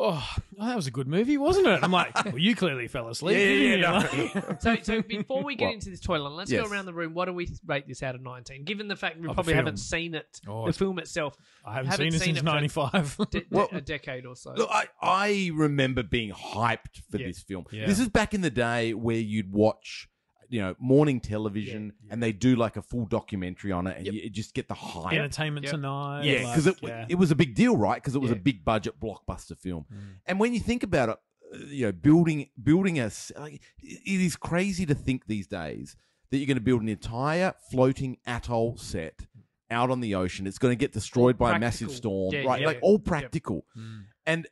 Oh, 0.01 0.25
oh, 0.59 0.65
that 0.65 0.77
was 0.77 0.87
a 0.87 0.91
good 0.91 1.09
movie, 1.09 1.37
wasn't 1.37 1.67
it? 1.67 1.83
I'm 1.83 1.91
like, 1.91 2.15
well, 2.23 2.37
you 2.37 2.55
clearly 2.55 2.87
fell 2.87 3.09
asleep. 3.09 3.37
Yeah, 3.37 3.43
didn't 3.45 3.79
yeah, 3.81 4.15
you? 4.15 4.31
Like- 4.33 4.61
So, 4.61 4.77
so 4.81 5.01
before 5.01 5.43
we 5.43 5.55
get 5.55 5.65
What? 5.65 5.73
into 5.73 5.89
this 5.89 5.99
toilet, 5.99 6.29
let's 6.29 6.49
Yes. 6.49 6.63
go 6.63 6.71
around 6.71 6.85
the 6.85 6.93
room. 6.93 7.13
What 7.13 7.25
do 7.25 7.33
we 7.33 7.49
rate 7.65 7.85
this 7.85 8.01
out 8.01 8.15
of 8.15 8.21
19? 8.21 8.63
Given 8.63 8.87
the 8.87 8.95
fact 8.95 9.17
we 9.19 9.25
Oh, 9.27 9.31
the 9.31 9.33
probably 9.33 9.55
haven't 9.55 9.77
seen 9.77 10.15
it, 10.15 10.39
Oh, 10.47 10.61
the 10.63 10.69
it's- 10.69 10.77
film 10.77 10.99
itself, 10.99 11.35
I 11.65 11.73
haven't, 11.73 11.91
Haven't 11.91 12.11
seen 12.11 12.15
it 12.15 12.23
seen 12.23 12.35
since 12.35 12.37
it 12.37 12.71
for- 12.71 12.89
'95. 12.93 13.17
de- 13.29 13.39
de- 13.41 13.45
Well- 13.51 13.67
a 13.73 13.81
decade 13.81 14.25
or 14.25 14.37
so. 14.37 14.53
Look, 14.53 14.69
I, 14.71 14.87
I 15.01 15.51
remember 15.53 16.01
being 16.03 16.31
hyped 16.31 17.01
for 17.11 17.17
Yeah. 17.17 17.27
this 17.27 17.41
film. 17.43 17.65
Yeah. 17.71 17.85
This 17.85 17.99
is 17.99 18.07
back 18.07 18.33
in 18.33 18.39
the 18.39 18.49
day 18.49 18.93
where 18.93 19.17
you'd 19.17 19.51
watch, 19.51 20.07
you 20.49 20.59
know, 20.61 20.75
morning 20.79 21.19
television 21.19 21.93
and 22.09 22.21
they 22.21 22.31
do 22.31 22.55
like 22.55 22.75
a 22.75 22.81
full 22.81 23.05
documentary 23.05 23.71
on 23.71 23.85
it 23.87 23.97
and 23.97 24.05
Yep. 24.07 24.13
you 24.15 24.29
just 24.29 24.53
get 24.53 24.67
the 24.67 24.73
hype. 24.73 25.13
Entertainment 25.13 25.65
Yep. 25.65 25.73
Tonight. 25.75 26.23
Yeah, 26.25 26.39
because 26.39 26.67
it, 26.67 26.75
yeah. 26.81 27.05
it 27.07 27.15
was 27.15 27.31
a 27.31 27.35
big 27.35 27.53
deal, 27.55 27.77
right? 27.77 27.95
Because 28.01 28.15
it 28.15 28.19
was 28.19 28.31
a 28.31 28.35
big 28.35 28.65
budget 28.65 28.99
blockbuster 28.99 29.57
film. 29.57 29.85
Mm. 29.93 29.97
And 30.25 30.39
when 30.39 30.53
you 30.53 30.59
think 30.59 30.83
about 30.83 31.09
it, 31.09 31.17
uh, 31.53 31.57
you 31.67 31.85
know, 31.85 31.91
building 31.91 32.49
building 32.61 32.99
a 32.99 33.11
like, 33.37 33.61
it 33.81 34.21
is 34.21 34.35
crazy 34.35 34.85
to 34.87 34.95
think 34.95 35.27
these 35.27 35.47
days 35.47 35.95
that 36.31 36.37
you're 36.37 36.47
going 36.47 36.57
to 36.57 36.61
build 36.63 36.81
an 36.81 36.89
entire 36.89 37.53
floating 37.71 38.17
atoll 38.27 38.77
set 38.77 39.25
out 39.71 39.89
on 39.91 39.99
the 39.99 40.15
ocean. 40.15 40.47
It's 40.47 40.57
going 40.57 40.71
to 40.71 40.79
get 40.79 40.93
destroyed 40.93 41.37
by 41.37 41.55
a 41.55 41.59
massive 41.59 41.91
storm, 41.91 42.33
Yeah, 42.33 42.43
right? 42.43 42.61
yeah, 42.61 42.67
like 42.67 42.77
yeah. 42.77 42.81
all 42.81 42.93
Yep. 42.93 43.05
practical. 43.05 43.65
Mm. 43.77 44.03
And 44.25 44.47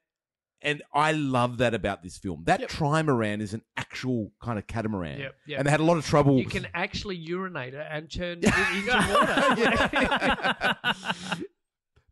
and 0.62 0.82
I 0.94 1.12
love 1.12 1.58
that 1.60 1.74
about 1.74 2.02
this 2.04 2.18
film. 2.18 2.44
That 2.46 2.60
Yep. 2.62 2.70
trimaran 2.70 3.42
is 3.42 3.54
an 3.54 3.62
actual 3.78 4.32
kind 4.42 4.58
of 4.60 4.66
catamaran, 4.68 5.20
Yep, 5.20 5.36
yep. 5.46 5.60
and 5.60 5.68
they 5.68 5.72
had 5.72 5.80
a 5.80 5.84
lot 5.84 5.98
of 5.98 6.06
trouble. 6.06 6.38
you 6.40 6.46
can 6.46 6.68
actually 6.74 7.16
urinate 7.16 7.74
it 7.74 7.86
and 7.90 8.10
turn 8.12 8.40
it 8.44 8.54
into 8.76 8.96
water. 9.14 10.78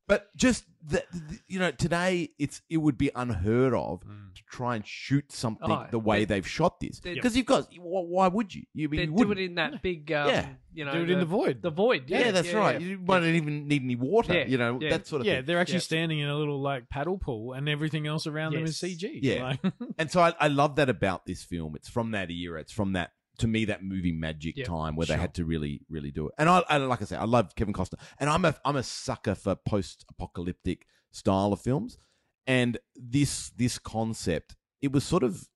But 0.08 0.28
just 0.36 0.66
that, 0.88 1.06
you 1.48 1.58
know, 1.58 1.72
today 1.72 2.30
it's 2.38 2.62
it 2.70 2.78
would 2.78 2.96
be 2.98 3.10
unheard 3.16 3.74
of 3.74 4.02
Mm. 4.04 4.36
to 4.36 4.44
try 4.52 4.76
and 4.76 4.86
shoot 4.86 5.32
something 5.32 5.72
Oh, 5.72 5.88
the 5.90 5.98
way 5.98 6.20
they- 6.20 6.36
they've 6.36 6.48
shot 6.48 6.80
this. 6.80 7.00
they- 7.00 7.16
Because 7.16 7.36
you've 7.36 7.48
got, 7.48 7.68
why 7.80 8.28
would 8.28 8.54
you? 8.54 8.64
You 8.76 8.88
mean 8.90 9.00
They 9.00 9.06
you 9.06 9.26
do 9.26 9.32
it 9.32 9.40
in 9.40 9.56
that 9.56 9.82
big, 9.82 10.12
um, 10.12 10.30
Yeah. 10.30 10.50
you 10.74 10.86
know, 10.86 10.92
Do 10.94 11.02
it 11.02 11.10
in 11.10 11.20
the 11.20 11.26
void. 11.26 11.64
The 11.64 11.72
void, 11.72 12.04
yeah, 12.08 12.20
yeah, 12.20 12.32
that's 12.32 12.50
yeah, 12.50 12.58
right. 12.58 12.80
yeah. 12.80 12.88
You 12.88 13.00
won't 13.00 13.26
even 13.26 13.68
need 13.68 13.82
any 13.82 13.96
water. 13.96 14.34
Yeah, 14.36 14.46
You 14.46 14.60
know 14.60 14.78
yeah. 14.80 14.92
that 14.92 15.08
sort 15.08 15.22
of 15.22 15.26
thing. 15.26 15.32
yeah, 15.34 15.40
thing. 15.40 15.46
they're 15.48 15.60
actually 15.60 15.76
Yeah. 15.76 15.80
standing 15.80 16.20
in 16.20 16.30
a 16.30 16.38
little 16.38 16.62
like 16.62 16.88
paddle 16.90 17.18
pool, 17.18 17.54
and 17.54 17.68
everything 17.68 18.06
else 18.06 18.28
around 18.28 18.54
them 18.54 18.64
is 18.66 18.78
CG. 18.78 19.20
Yeah. 19.24 19.44
Like- 19.64 19.74
And 19.98 20.12
so 20.12 20.22
I, 20.22 20.34
I 20.40 20.50
love 20.50 20.76
that 20.76 20.90
about 20.90 21.26
this 21.26 21.44
film. 21.44 21.76
It's 21.76 21.90
from 21.90 22.12
that 22.12 22.30
era. 22.30 22.60
It's 22.62 22.72
from 22.72 22.94
that 22.94 23.14
to 23.40 23.48
me 23.48 23.66
that 23.66 23.84
movie 23.84 24.12
magic 24.12 24.56
Yeah, 24.58 24.66
time 24.66 24.96
where 24.96 25.08
they 25.08 25.16
had 25.18 25.34
to 25.36 25.46
really 25.46 25.82
really 25.90 26.12
do 26.12 26.28
it. 26.28 26.34
And 26.38 26.50
I, 26.50 26.64
I 26.70 26.78
like 26.78 27.02
I 27.02 27.06
say, 27.06 27.18
I 27.18 27.26
love 27.26 27.56
Kevin 27.56 27.74
Costner, 27.74 28.00
and 28.20 28.30
I'm 28.30 28.46
a 28.46 28.56
I'm 28.66 28.76
a 28.76 28.84
sucker 28.84 29.36
for 29.36 29.56
post 29.56 30.06
apocalyptic 30.10 30.86
style 31.12 31.54
of 31.54 31.62
films. 31.62 31.98
And 32.48 32.78
this 32.96 33.50
this 33.52 33.80
concept, 33.80 34.56
it 34.82 34.92
was 34.92 35.04
sort 35.04 35.24
of 35.24 35.48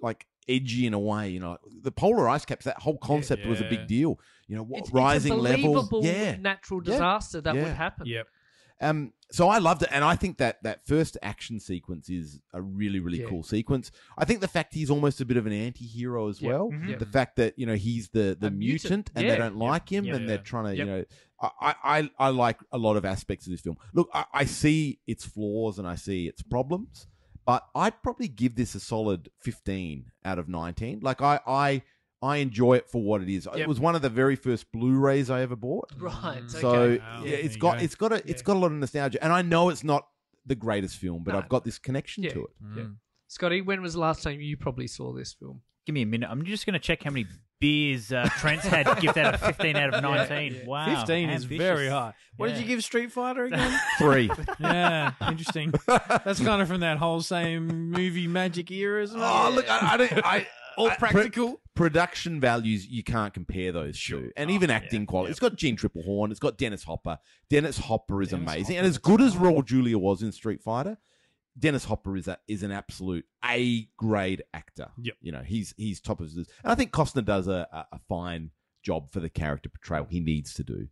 like 0.00 0.26
edgy 0.48 0.86
in 0.86 0.94
a 0.94 0.98
way. 0.98 1.28
You 1.30 1.40
know, 1.40 1.58
the 1.82 1.92
polar 1.92 2.28
ice 2.28 2.44
caps. 2.44 2.64
That 2.64 2.78
whole 2.82 2.98
concept 2.98 3.46
was 3.46 3.60
a 3.60 3.64
big 3.64 3.86
deal. 3.86 4.18
You 4.48 4.56
know, 4.56 4.64
what, 4.64 4.80
It's, 4.80 4.90
rising 4.92 5.34
it's 5.34 5.38
a 5.38 5.42
levels. 5.42 5.88
Yeah, 6.04 6.36
natural 6.38 6.80
Yeah. 6.84 6.90
disaster 6.90 7.40
that 7.40 7.54
Yeah. 7.54 7.62
would 7.62 7.72
happen. 7.72 8.06
yep. 8.06 8.26
Um, 8.82 9.12
so 9.30 9.48
I 9.48 9.58
loved 9.58 9.82
it, 9.82 9.88
and 9.92 10.04
I 10.04 10.14
think 10.16 10.36
that 10.38 10.62
that 10.64 10.86
first 10.86 11.16
action 11.22 11.58
sequence 11.58 12.10
is 12.10 12.38
a 12.52 12.60
really, 12.60 13.00
really 13.00 13.20
Yeah. 13.20 13.28
cool 13.28 13.42
sequence. 13.42 13.90
I 14.18 14.26
think 14.26 14.40
the 14.40 14.48
fact 14.48 14.74
he's 14.74 14.90
almost 14.90 15.20
a 15.22 15.24
bit 15.24 15.38
of 15.38 15.46
an 15.46 15.52
anti-hero 15.54 16.28
as 16.28 16.42
Yeah. 16.42 16.48
well. 16.50 16.70
Mhm. 16.70 16.88
Yeah. 16.90 16.96
The 16.96 17.06
fact 17.06 17.36
that 17.36 17.58
you 17.58 17.64
know 17.64 17.76
he's 17.76 18.08
the 18.10 18.36
the 18.38 18.50
mutant, 18.50 18.90
mutant. 18.90 19.10
and 19.14 19.30
they 19.30 19.36
don't 19.36 19.56
like 19.56 19.88
him, 19.88 20.06
and 20.06 20.28
they're 20.28 20.38
trying 20.38 20.64
to 20.66 20.76
you 20.76 20.84
know. 20.84 21.04
I, 21.40 21.74
I 21.82 22.10
I 22.18 22.28
like 22.28 22.58
a 22.70 22.78
lot 22.78 22.96
of 22.96 23.04
aspects 23.04 23.46
of 23.46 23.52
this 23.52 23.60
film. 23.62 23.76
Look, 23.94 24.08
I, 24.14 24.26
I 24.32 24.44
see 24.44 25.00
its 25.06 25.24
flaws 25.24 25.78
and 25.78 25.88
I 25.88 25.96
see 25.96 26.28
its 26.28 26.40
problems, 26.42 27.08
but 27.46 27.66
I'd 27.74 28.00
probably 28.02 28.28
give 28.28 28.54
this 28.54 28.74
a 28.76 28.80
solid 28.80 29.28
fifteen 29.40 30.10
out 30.24 30.38
of 30.38 30.48
nineteen. 30.48 31.00
Like 31.00 31.20
I 31.22 31.40
I 31.46 31.82
I 32.22 32.36
enjoy 32.36 32.74
it 32.76 32.88
for 32.88 33.02
what 33.02 33.20
it 33.22 33.28
is. 33.28 33.48
It 33.56 33.66
was 33.66 33.80
one 33.80 33.94
of 33.96 34.02
the 34.02 34.08
very 34.08 34.36
first 34.36 34.70
Blu-rays 34.72 35.28
I 35.30 35.40
ever 35.42 35.56
bought. 35.56 35.90
Right. 35.98 36.42
So 36.48 36.68
okay. 36.70 36.98
Wow. 37.02 37.22
yeah, 37.24 37.30
There 37.30 37.40
it's 37.40 37.54
you 37.54 37.60
got 37.60 37.78
go. 37.78 37.84
it's 37.84 37.94
got 37.96 38.12
a 38.12 38.16
it's 38.30 38.42
Yeah. 38.42 38.46
got 38.46 38.56
a 38.56 38.60
lot 38.60 38.66
of 38.66 38.72
nostalgia, 38.78 39.22
and 39.24 39.32
I 39.32 39.42
know 39.42 39.68
it's 39.70 39.84
not 39.84 40.06
the 40.46 40.54
greatest 40.54 40.96
film, 40.96 41.22
but 41.24 41.32
No. 41.32 41.38
I've 41.38 41.48
got 41.48 41.64
this 41.64 41.78
connection 41.78 42.22
Yeah. 42.24 42.30
to 42.34 42.40
it. 42.44 42.50
Yeah. 42.76 42.82
Mm. 42.84 42.96
Scotty, 43.28 43.60
when 43.60 43.80
was 43.82 43.94
the 43.94 44.00
last 44.00 44.22
time 44.22 44.40
you 44.40 44.56
probably 44.56 44.86
saw 44.86 45.12
this 45.12 45.32
film? 45.32 45.62
Give 45.86 45.94
me 45.94 46.02
a 46.02 46.06
minute. 46.06 46.28
I'm 46.30 46.44
just 46.44 46.64
going 46.66 46.74
to 46.74 46.78
check 46.78 47.02
how 47.02 47.10
many 47.10 47.26
beers 47.60 48.12
uh, 48.12 48.28
Trent's 48.38 48.66
had 48.66 48.86
to 48.86 48.94
give 49.00 49.14
that 49.14 49.34
a 49.34 49.38
15 49.38 49.74
out 49.76 49.94
of 49.94 50.02
19. 50.02 50.54
yeah. 50.54 50.66
Wow. 50.66 50.96
15 50.96 51.30
is 51.30 51.44
very 51.44 51.88
high. 51.88 52.12
What 52.36 52.48
did 52.48 52.58
you 52.58 52.64
give 52.66 52.84
Street 52.84 53.10
Fighter 53.10 53.44
again? 53.46 53.80
Three. 53.98 54.30
yeah, 54.60 55.12
interesting. 55.28 55.72
That's 55.86 56.40
kind 56.40 56.62
of 56.62 56.68
from 56.68 56.80
that 56.80 56.98
whole 56.98 57.20
same 57.20 57.90
movie 57.90 58.26
magic 58.28 58.70
era, 58.70 59.02
isn't 59.02 59.18
it? 59.18 59.22
oh 59.24 59.50
look, 59.54 59.68
I, 59.68 59.94
I 59.94 59.96
don't. 59.96 60.12
I 60.26 60.46
all 60.76 60.88
I- 60.88 60.96
pro- 60.96 61.10
practical. 61.10 61.60
production 61.74 62.40
values 62.40 62.86
you 62.86 63.02
can't 63.02 63.32
compare 63.32 63.72
those 63.72 64.00
two, 64.00 64.30
and 64.36 64.50
even 64.50 64.70
acting 64.70 65.06
quality. 65.06 65.30
It's 65.30 65.40
got 65.40 65.56
Jeanne 65.56 65.76
Tripplehorn. 65.76 66.30
It's 66.30 66.40
got 66.40 66.58
Dennis 66.58 66.84
Hopper. 66.84 67.18
Dennis 67.48 67.78
Hopper 67.78 68.22
is 68.22 68.30
Dennis 68.30 68.42
amazing, 68.42 68.76
Hopper, 68.76 68.78
and 68.78 68.86
as 68.86 68.98
good 68.98 69.20
as 69.20 69.36
Raul 69.36 69.64
Julia 69.64 69.98
was 69.98 70.22
in 70.22 70.32
Street 70.32 70.62
Fighter. 70.62 70.98
Dennis 71.58 71.84
Hopper 71.84 72.16
is 72.16 72.28
a, 72.28 72.38
is 72.48 72.62
an 72.62 72.70
absolute 72.70 73.26
A 73.44 73.86
grade 73.98 74.42
actor. 74.54 74.88
Yep. 74.96 75.14
You 75.20 75.32
know, 75.32 75.42
he's 75.42 75.74
he's 75.76 76.00
top 76.00 76.18
of 76.20 76.26
his. 76.26 76.36
And 76.36 76.46
I 76.64 76.74
think 76.74 76.92
Costner 76.92 77.24
does 77.24 77.46
a, 77.46 77.68
a, 77.70 77.86
a 77.96 77.98
fine 78.08 78.50
job 78.82 79.10
for 79.10 79.20
the 79.20 79.28
character 79.28 79.68
portrayal 79.68 80.06
he 80.08 80.18
needs 80.20 80.54
to 80.54 80.64
do. 80.64 80.88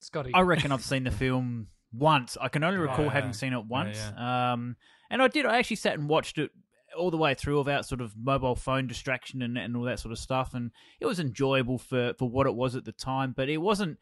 Scotty. 0.00 0.32
I 0.34 0.40
reckon 0.40 0.72
I've 0.72 0.82
seen 0.84 1.04
the 1.04 1.10
film 1.10 1.68
once. 1.92 2.36
I 2.40 2.48
can 2.48 2.64
only 2.64 2.78
recall 2.78 3.04
yeah. 3.06 3.12
having 3.12 3.32
seen 3.32 3.52
it 3.52 3.56
Yeah, 3.56 3.62
once. 3.68 3.98
Um, 4.16 4.76
and 5.10 5.22
I 5.22 5.28
did. 5.28 5.46
I 5.46 5.58
actually 5.58 5.76
sat 5.76 5.98
and 5.98 6.08
watched 6.08 6.38
it 6.38 6.50
all 6.96 7.10
the 7.10 7.16
way 7.16 7.34
through 7.34 7.58
without 7.58 7.86
sort 7.86 8.00
of 8.00 8.14
mobile 8.16 8.54
phone 8.56 8.86
distraction 8.86 9.42
and, 9.42 9.56
and 9.58 9.76
all 9.76 9.84
that 9.84 9.98
sort 10.00 10.12
of 10.12 10.18
stuff. 10.18 10.54
And 10.54 10.70
it 11.00 11.06
was 11.06 11.20
enjoyable 11.20 11.78
for, 11.78 12.14
for 12.18 12.28
what 12.28 12.46
it 12.46 12.54
was 12.54 12.74
at 12.76 12.84
the 12.84 12.92
time, 12.92 13.32
but 13.36 13.48
it 13.48 13.58
wasn't. 13.58 13.98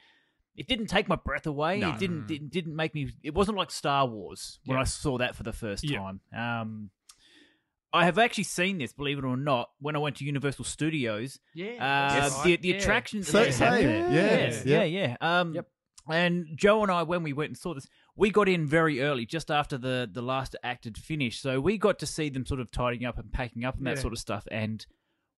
It 0.54 0.68
didn't 0.68 0.88
take 0.88 1.08
my 1.08 1.16
breath 1.16 1.46
away. 1.46 1.78
No. 1.80 1.90
It 1.90 1.98
didn't, 1.98 2.26
didn't 2.26 2.50
didn't 2.50 2.76
make 2.76 2.94
me. 2.94 3.10
It 3.22 3.32
wasn't 3.34 3.56
like 3.56 3.70
Star 3.70 4.06
Wars 4.06 4.58
when 4.66 4.76
Yeah. 4.76 4.82
I 4.82 4.84
saw 4.84 5.16
that 5.18 5.34
for 5.34 5.42
the 5.44 5.52
first 5.52 5.82
Yeah. 5.82 5.98
time. 5.98 6.20
Um, 6.36 6.90
I 7.94 8.04
have 8.06 8.18
actually 8.18 8.44
seen 8.44 8.78
this, 8.78 8.92
believe 8.92 9.18
it 9.18 9.24
or 9.24 9.36
not, 9.36 9.70
when 9.80 9.96
I 9.96 9.98
went 9.98 10.16
to 10.16 10.24
Universal 10.24 10.64
Studios. 10.64 11.38
Yeah. 11.54 11.72
Uh, 11.74 12.20
that's 12.20 12.42
the 12.42 12.56
the 12.56 12.68
yeah. 12.68 12.74
attractions 12.76 13.28
So- 13.28 13.44
that 13.44 13.52
they 13.52 13.64
had 13.64 13.80
yeah, 13.82 13.86
there. 13.86 14.10
yeah, 14.12 14.36
Yes, 14.46 14.66
yeah. 14.66 14.82
yeah, 14.82 15.16
yeah. 15.20 15.40
Um, 15.40 15.54
Yep. 15.54 15.68
And 16.10 16.46
Joe 16.56 16.82
and 16.82 16.90
I, 16.90 17.04
when 17.04 17.22
we 17.22 17.32
went 17.32 17.50
and 17.50 17.56
saw 17.56 17.74
this, 17.74 17.86
we 18.16 18.30
got 18.30 18.48
in 18.48 18.66
very 18.66 19.00
early, 19.00 19.26
just 19.26 19.50
after 19.50 19.78
the 19.78 20.08
the 20.10 20.22
last 20.22 20.54
act 20.62 20.84
had 20.84 20.96
finished. 20.98 21.40
So 21.42 21.60
we 21.60 21.78
got 21.78 21.98
to 22.00 22.06
see 22.06 22.28
them 22.28 22.44
sort 22.46 22.60
of 22.60 22.70
tidying 22.70 23.04
up 23.04 23.18
and 23.18 23.32
packing 23.32 23.64
up 23.64 23.76
and 23.78 23.86
that 23.86 23.96
Yeah. 23.96 24.02
sort 24.02 24.12
of 24.12 24.18
stuff. 24.18 24.46
And 24.50 24.84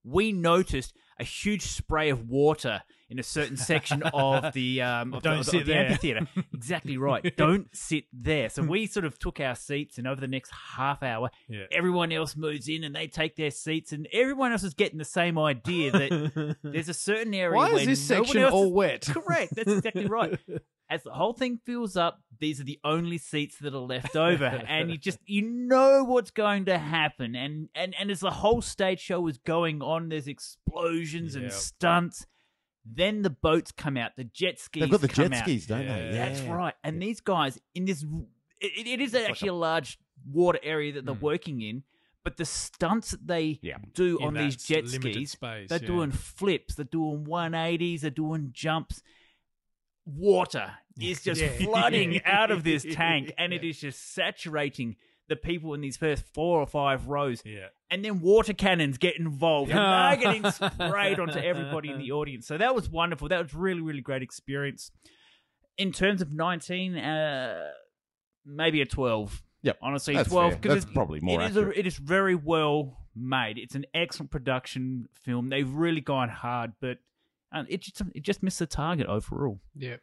we 0.04 0.32
noticed 0.32 0.94
a 1.18 1.24
huge 1.24 1.62
spray 1.62 2.10
of 2.10 2.28
water 2.28 2.82
in 3.08 3.18
a 3.18 3.22
certain 3.22 3.56
section 3.56 4.02
of 4.12 4.52
the 4.52 4.82
um 4.82 5.14
of 5.14 5.22
Don't 5.22 5.38
of 5.38 5.44
the, 5.46 5.50
sit 5.52 5.60
of 5.60 5.66
the 5.66 5.72
there. 5.72 5.84
amphitheater. 5.86 6.26
exactly 6.52 6.96
right. 6.98 7.34
Don't 7.36 7.68
sit 7.74 8.04
there. 8.12 8.48
So 8.50 8.62
we 8.64 8.86
sort 8.86 9.04
of 9.06 9.18
took 9.18 9.38
our 9.40 9.54
seats, 9.54 9.96
and 9.98 10.06
over 10.08 10.20
the 10.20 10.26
next 10.28 10.50
half 10.76 11.02
hour, 11.02 11.30
Yeah. 11.48 11.64
everyone 11.70 12.10
else 12.12 12.34
moves 12.36 12.68
in 12.68 12.82
and 12.84 12.94
they 12.94 13.06
take 13.06 13.36
their 13.36 13.50
seats, 13.52 13.92
and 13.92 14.08
everyone 14.12 14.50
else 14.52 14.64
is 14.64 14.74
getting 14.74 14.98
the 14.98 15.04
same 15.04 15.38
idea 15.38 15.92
that 15.92 16.56
there's 16.62 16.88
a 16.88 16.94
certain 16.94 17.32
area. 17.34 17.56
Why 17.56 17.70
is 17.70 17.86
this 17.86 18.02
section 18.02 18.42
all 18.44 18.66
is- 18.66 18.72
wet? 18.72 19.06
Correct. 19.06 19.54
That's 19.54 19.70
exactly 19.72 20.06
right. 20.06 20.38
As 20.90 21.02
the 21.02 21.12
whole 21.12 21.32
thing 21.32 21.58
fills 21.64 21.96
up, 21.96 22.20
these 22.38 22.60
are 22.60 22.64
the 22.64 22.78
only 22.84 23.16
seats 23.18 23.56
that 23.58 23.74
are 23.74 23.78
left 23.78 24.16
over, 24.30 24.44
and 24.44 24.90
you 24.90 24.98
just 24.98 25.18
you 25.26 25.42
know 25.42 26.04
what's 26.04 26.30
going 26.30 26.66
to 26.66 26.76
happen. 26.78 27.34
And 27.34 27.68
and 27.74 27.94
and 27.98 28.10
as 28.10 28.20
the 28.20 28.30
whole 28.30 28.60
stage 28.62 29.00
show 29.00 29.26
is 29.28 29.38
going 29.38 29.80
on, 29.82 30.10
there's 30.10 30.28
explosions 30.28 31.34
and 31.36 31.50
stunts. 31.52 32.26
Then 32.86 33.22
the 33.22 33.30
boats 33.30 33.72
come 33.72 33.96
out, 33.96 34.10
the 34.16 34.24
jet 34.24 34.58
skis. 34.60 34.82
They've 34.82 34.90
got 34.90 35.00
the 35.00 35.08
come 35.08 35.30
jet 35.30 35.38
out. 35.38 35.44
skis, 35.44 35.66
don't 35.66 35.86
they? 35.86 36.10
Yeah. 36.12 36.12
That's 36.28 36.40
right. 36.42 36.74
And 36.84 37.00
these 37.00 37.20
guys 37.22 37.58
in 37.74 37.86
this, 37.86 38.02
it, 38.60 38.86
it 38.86 39.00
is 39.00 39.14
actually 39.14 39.48
a 39.48 39.54
large 39.54 39.98
water 40.30 40.58
area 40.62 40.92
that 40.92 41.06
they're 41.06 41.14
Mm. 41.14 41.20
working 41.22 41.62
in. 41.62 41.82
But 42.24 42.36
the 42.38 42.44
stunts 42.44 43.10
that 43.12 43.26
they 43.26 43.58
Yeah. 43.62 43.78
do 43.94 44.18
In 44.18 44.26
on 44.28 44.34
these 44.34 44.56
that 44.56 44.66
jet 44.66 44.84
limited 44.84 45.14
skis, 45.14 45.30
space, 45.30 45.68
they're 45.70 45.80
yeah. 45.80 45.86
doing 45.86 46.10
flips, 46.10 46.74
they're 46.74 46.84
doing 46.84 47.24
180s, 47.24 48.00
they're 48.02 48.10
doing 48.10 48.50
jumps. 48.52 49.02
Water 50.06 50.72
is 51.00 51.22
just 51.24 51.40
Yeah. 51.40 51.48
flooding 51.48 52.22
out 52.24 52.50
of 52.50 52.64
this 52.64 52.84
tank, 52.90 53.32
and 53.38 53.52
it 53.52 53.64
is 53.64 53.80
just 53.80 54.14
saturating 54.14 54.96
the 55.28 55.36
people 55.36 55.72
in 55.74 55.80
these 55.80 55.96
first 55.96 56.22
four 56.34 56.60
or 56.60 56.66
five 56.66 57.06
rows. 57.08 57.42
Yeah. 57.44 57.68
And 57.90 58.04
then 58.04 58.20
water 58.20 58.52
cannons 58.52 58.98
get 58.98 59.16
involved, 59.18 59.70
and 59.70 59.78
they're 59.78 60.32
getting 60.34 60.50
sprayed 60.88 61.18
onto 61.18 61.38
everybody 61.38 61.90
in 61.90 61.98
the 61.98 62.12
audience. 62.12 62.46
So 62.46 62.58
that 62.58 62.74
was 62.74 62.90
wonderful. 62.90 63.28
That 63.28 63.42
was 63.42 63.54
really, 63.54 63.80
really 63.80 64.00
great 64.02 64.22
experience. 64.22 64.90
In 65.78 65.92
terms 65.92 66.20
of 66.20 66.32
19, 66.32 66.96
uh, 66.96 67.70
maybe 68.44 68.80
a 68.82 68.86
12. 68.86 69.42
Yep, 69.62 69.78
honestly, 69.80 70.14
that's 70.14 70.28
12 70.28 70.52
fair. 70.52 70.60
because 70.60 70.84
That's 70.84 70.94
probably 70.94 71.20
more 71.20 71.40
it 71.40 71.50
is 71.50 71.56
a, 71.56 71.70
it 71.70 71.86
is 71.86 71.96
very 71.96 72.34
well 72.34 72.98
made. 73.16 73.56
It's 73.58 73.74
an 73.74 73.86
excellent 73.94 74.30
production 74.30 75.08
film. 75.22 75.48
They've 75.48 75.68
really 75.70 76.02
gone 76.02 76.28
hard, 76.28 76.72
but 76.80 76.98
um, 77.54 77.66
it 77.68 77.80
just 77.80 78.02
it 78.14 78.22
just 78.22 78.42
missed 78.42 78.58
the 78.58 78.66
target 78.66 79.06
overall. 79.06 79.60
Yeah. 79.76 79.96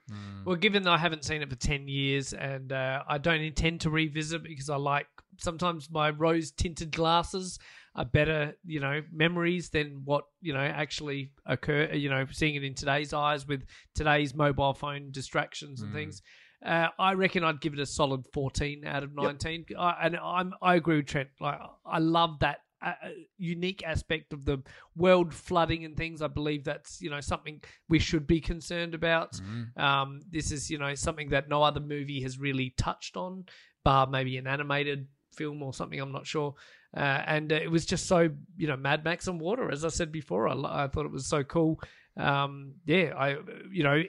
Well, 0.46 0.56
given 0.56 0.84
that 0.84 0.92
I 0.92 0.98
haven't 0.98 1.26
seen 1.26 1.42
it 1.42 1.50
for 1.50 1.56
10 1.56 1.88
years 1.88 2.34
and 2.34 2.72
uh, 2.72 3.04
I 3.08 3.18
don't 3.18 3.42
intend 3.42 3.82
to 3.82 3.90
revisit 3.90 4.44
because 4.44 4.70
I 4.70 4.78
like 4.78 5.08
sometimes 5.38 5.90
my 5.92 6.12
rose 6.12 6.52
tinted 6.52 6.92
glasses 6.92 7.60
are 7.96 8.06
better, 8.06 8.56
you 8.66 8.80
know, 8.80 9.02
memories 9.12 9.70
than 9.70 10.02
what, 10.06 10.24
you 10.42 10.54
know, 10.54 10.60
actually 10.60 11.34
occur, 11.46 11.92
you 11.94 12.10
know, 12.10 12.26
seeing 12.32 12.56
it 12.56 12.64
in 12.64 12.74
today's 12.74 13.12
eyes 13.12 13.46
with 13.46 13.64
today's 13.96 14.34
mobile 14.34 14.74
phone 14.74 15.12
distractions 15.12 15.82
and 15.82 15.94
things. 15.94 16.22
Uh, 16.66 16.88
I 17.00 17.14
reckon 17.16 17.44
I'd 17.44 17.60
give 17.60 17.74
it 17.74 17.80
a 17.80 17.86
solid 17.86 18.26
14 18.34 18.86
out 18.86 19.04
of 19.04 19.14
19. 19.14 19.66
I, 19.78 19.96
and 20.04 20.16
I'm, 20.16 20.54
I 20.62 20.76
agree 20.76 20.98
with 20.98 21.08
Trent. 21.08 21.30
Like, 21.42 21.60
I 21.86 21.98
love 22.00 22.40
that 22.40 22.60
uh, 22.82 22.94
unique 23.38 23.84
aspect 23.86 24.34
of 24.34 24.46
the 24.46 24.62
world 24.96 25.34
flooding 25.34 25.86
and 25.86 25.96
things. 25.96 26.22
I 26.22 26.28
believe 26.28 26.64
that's 26.64 27.02
you 27.02 27.10
know 27.10 27.22
something 27.22 27.62
we 27.90 28.00
should 28.00 28.28
be 28.28 28.42
concerned 28.42 28.94
about. 28.96 29.40
Um, 29.78 30.22
this 30.30 30.52
is 30.52 30.70
you 30.70 30.78
know 30.78 30.96
something 30.96 31.30
that 31.30 31.50
no 31.50 31.64
other 31.64 31.80
movie 31.80 32.22
has 32.22 32.40
really 32.40 32.74
touched 32.78 33.18
on, 33.18 33.46
bar 33.84 34.08
maybe 34.08 34.38
an 34.38 34.48
animated 34.48 35.08
film 35.36 35.64
or 35.64 35.74
something. 35.74 36.00
I'm 36.00 36.12
not 36.12 36.28
sure. 36.28 36.56
Uh, 36.96 37.24
and 37.26 37.54
uh, 37.54 37.56
it 37.56 37.72
was 37.72 37.86
just 37.86 38.08
so 38.08 38.30
you 38.58 38.68
know 38.68 38.78
Mad 38.78 39.04
Max 39.04 39.28
and 39.28 39.40
water, 39.40 39.72
as 39.72 39.86
I 39.86 39.90
said 39.90 40.12
before. 40.12 40.48
I, 40.48 40.84
I 40.84 40.88
thought 40.88 41.06
it 41.06 41.12
was 41.12 41.28
so 41.28 41.44
cool. 41.44 41.80
Um, 42.18 42.74
yeah, 42.86 43.14
I 43.18 43.38
you 43.72 43.84
know, 43.84 44.02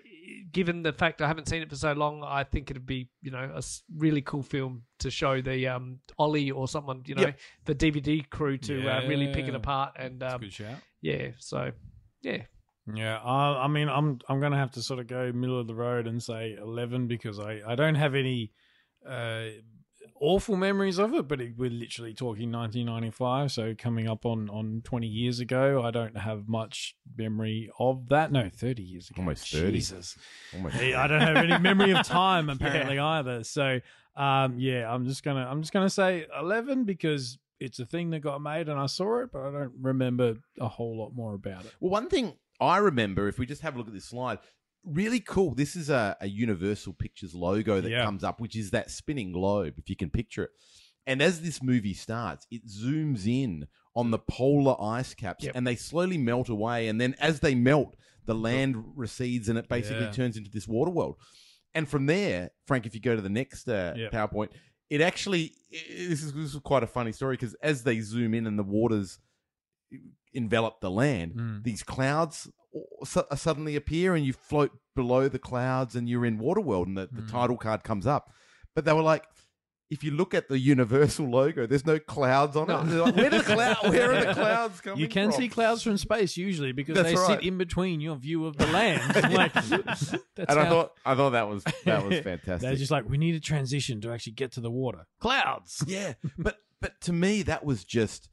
given 0.52 0.82
the 0.82 0.92
fact 0.92 1.20
I 1.22 1.26
haven't 1.26 1.48
seen 1.48 1.62
it 1.62 1.68
for 1.70 1.76
so 1.76 1.92
long, 1.92 2.22
I 2.24 2.44
think 2.44 2.70
it'd 2.70 2.86
be 2.86 3.08
you 3.22 3.30
know 3.30 3.50
a 3.54 3.62
really 3.96 4.22
cool 4.22 4.42
film 4.42 4.82
to 5.00 5.10
show 5.10 5.40
the 5.40 5.68
um 5.68 5.98
Ollie 6.18 6.50
or 6.50 6.68
someone 6.68 7.02
you 7.06 7.14
know 7.14 7.22
Yep. 7.22 7.38
the 7.64 7.74
DVD 7.74 8.28
crew 8.30 8.58
to 8.58 8.88
uh, 8.88 9.00
really 9.08 9.28
pick 9.28 9.48
it 9.48 9.54
apart 9.54 9.92
and 9.96 10.22
um, 10.22 10.40
yeah. 11.00 11.30
So 11.38 11.72
yeah, 12.22 12.42
Yeah, 12.94 13.16
uh, 13.16 13.58
I 13.58 13.68
mean, 13.68 13.88
I'm 13.88 14.18
I'm 14.28 14.40
gonna 14.40 14.56
have 14.56 14.72
to 14.72 14.82
sort 14.82 15.00
of 15.00 15.06
go 15.06 15.32
middle 15.32 15.58
of 15.58 15.66
the 15.66 15.74
road 15.74 16.06
and 16.06 16.22
say 16.22 16.56
eleven 16.60 17.06
because 17.08 17.38
I 17.38 17.60
I 17.66 17.74
don't 17.74 17.96
have 17.96 18.14
any 18.14 18.52
uh, 19.06 19.46
awful 20.22 20.56
memories 20.56 20.98
of 20.98 21.12
it, 21.14 21.26
but 21.26 21.40
it, 21.40 21.54
we're 21.56 21.68
literally 21.68 22.14
talking 22.14 22.50
1995, 22.52 23.52
so 23.52 23.74
coming 23.76 24.08
up 24.08 24.24
on 24.24 24.48
on 24.48 24.80
20 24.84 25.06
years 25.06 25.40
ago. 25.40 25.82
I 25.82 25.90
don't 25.90 26.16
have 26.16 26.48
much 26.48 26.96
memory 27.18 27.70
of 27.78 28.08
that. 28.08 28.32
No, 28.32 28.48
30 28.48 28.82
years 28.82 29.10
ago. 29.10 29.20
Almost 29.20 29.50
30. 29.52 29.72
Jesus. 29.72 30.16
Almost 30.54 30.76
Hey, 30.76 30.94
I 30.94 31.06
don't 31.08 31.20
have 31.20 31.36
any 31.36 31.58
memory 31.58 31.90
of 31.90 32.06
time 32.06 32.48
apparently 32.50 32.98
either. 32.98 33.44
So 33.44 33.80
um, 34.16 34.58
yeah, 34.58 34.92
I'm 34.92 35.06
just 35.06 35.22
gonna 35.24 35.46
I'm 35.46 35.60
just 35.60 35.72
gonna 35.72 35.90
say 35.90 36.26
11 36.38 36.84
because 36.84 37.38
it's 37.60 37.78
a 37.78 37.86
thing 37.86 38.10
that 38.10 38.20
got 38.20 38.40
made 38.40 38.68
and 38.68 38.78
I 38.78 38.86
saw 38.86 39.22
it, 39.22 39.32
but 39.32 39.42
I 39.42 39.50
don't 39.50 39.72
remember 39.80 40.36
a 40.60 40.68
whole 40.68 40.98
lot 40.98 41.14
more 41.14 41.34
about 41.34 41.64
it. 41.64 41.74
Well, 41.80 41.90
one 41.90 42.08
thing 42.08 42.34
I 42.60 42.78
remember, 42.78 43.28
if 43.28 43.38
we 43.38 43.46
just 43.46 43.62
have 43.62 43.74
a 43.74 43.78
look 43.78 43.88
at 43.88 43.92
this 43.92 44.04
slide, 44.04 44.38
really 44.84 45.20
cool. 45.20 45.54
This 45.54 45.76
is 45.76 45.90
a, 45.90 46.16
a 46.20 46.26
Universal 46.28 46.94
Pictures 46.94 47.34
logo 47.34 47.80
that 47.80 47.90
Yeah. 47.90 48.04
comes 48.04 48.24
up, 48.24 48.40
which 48.40 48.56
is 48.56 48.70
that 48.70 48.90
spinning 48.90 49.32
globe, 49.32 49.74
if 49.78 49.88
you 49.88 49.96
can 49.96 50.10
picture 50.10 50.44
it. 50.44 50.50
And 51.06 51.20
as 51.20 51.40
this 51.42 51.62
movie 51.62 51.94
starts, 51.94 52.46
it 52.50 52.66
zooms 52.66 53.26
in 53.26 53.66
on 53.94 54.10
the 54.10 54.18
polar 54.18 54.76
ice 54.80 55.14
caps 55.14 55.44
Yep. 55.44 55.54
and 55.56 55.66
they 55.66 55.76
slowly 55.76 56.16
melt 56.18 56.48
away. 56.48 56.88
And 56.88 57.00
then 57.00 57.14
as 57.20 57.40
they 57.40 57.54
melt, 57.54 57.96
the 58.24 58.34
land 58.34 58.76
recedes 58.96 59.48
and 59.48 59.58
it 59.58 59.68
basically 59.68 60.04
Yeah. 60.04 60.12
turns 60.12 60.36
into 60.36 60.50
this 60.50 60.68
water 60.68 60.90
world. 60.92 61.16
And 61.74 61.88
from 61.88 62.06
there, 62.06 62.50
Frank, 62.66 62.86
if 62.86 62.94
you 62.94 63.00
go 63.00 63.16
to 63.16 63.22
the 63.22 63.28
next 63.28 63.68
uh, 63.68 63.94
Yep. 63.96 64.12
PowerPoint, 64.12 64.48
it 64.90 65.00
actually, 65.00 65.54
i- 65.72 66.08
this 66.08 66.22
is, 66.22 66.32
this 66.32 66.54
is 66.54 66.60
quite 66.60 66.82
a 66.82 66.86
funny 66.86 67.12
story 67.12 67.34
because 67.34 67.54
as 67.62 67.82
they 67.82 68.00
zoom 68.00 68.34
in 68.34 68.46
and 68.46 68.58
the 68.58 68.62
waters 68.62 69.18
envelop 70.34 70.80
the 70.80 70.90
land, 70.90 71.34
Mm. 71.34 71.62
these 71.64 71.82
clouds 71.82 72.48
su- 73.04 73.22
suddenly 73.36 73.76
appear 73.76 74.14
and 74.14 74.24
you 74.24 74.32
float 74.32 74.70
below 74.94 75.28
the 75.28 75.38
clouds 75.38 75.94
and 75.96 76.08
you're 76.08 76.24
in 76.26 76.38
Waterworld 76.38 76.86
and 76.86 76.96
the, 76.96 77.08
the 77.12 77.22
Mm. 77.22 77.30
title 77.30 77.56
card 77.56 77.82
comes 77.84 78.06
up. 78.06 78.30
But 78.74 78.84
they 78.84 78.92
were 78.92 79.02
like, 79.02 79.24
if 79.90 80.02
you 80.02 80.10
look 80.10 80.32
at 80.32 80.48
the 80.48 80.58
Universal 80.58 81.28
logo, 81.28 81.66
there's 81.66 81.84
no 81.84 81.98
clouds 81.98 82.56
on 82.56 82.70
it. 82.70 82.72
Like, 82.94 83.14
where, 83.14 83.28
the 83.28 83.40
cloud, 83.42 83.76
where 83.82 84.10
are 84.14 84.24
the 84.24 84.32
clouds 84.32 84.80
coming 84.80 84.98
You 85.00 85.06
can 85.06 85.30
from? 85.30 85.38
see 85.42 85.48
clouds 85.50 85.82
from 85.82 85.98
space 85.98 86.34
usually 86.38 86.72
because 86.72 86.94
That's 86.94 87.10
they 87.10 87.14
right. 87.14 87.40
sit 87.40 87.46
in 87.46 87.58
between 87.58 88.00
your 88.00 88.16
view 88.16 88.46
of 88.46 88.56
the 88.56 88.66
land. 88.78 89.02
like, 89.34 89.52
that's 89.52 90.12
And 90.38 90.48
I 90.58 90.66
thought, 90.70 90.92
I 91.04 91.14
thought 91.14 91.30
that 91.30 91.46
was 91.46 91.62
that 91.84 92.06
was 92.06 92.20
fantastic. 92.20 92.60
they're 92.62 92.76
just 92.76 92.90
like 92.90 93.06
we 93.06 93.18
need 93.18 93.34
a 93.34 93.40
transition 93.40 94.00
to 94.00 94.10
actually 94.12 94.32
get 94.32 94.52
to 94.52 94.62
the 94.62 94.70
water. 94.70 95.04
Clouds. 95.20 95.84
yeah, 95.86 96.14
but 96.38 96.56
but 96.80 96.98
to 97.02 97.12
me 97.12 97.42
that 97.42 97.62
was 97.62 97.84
just 97.84 98.30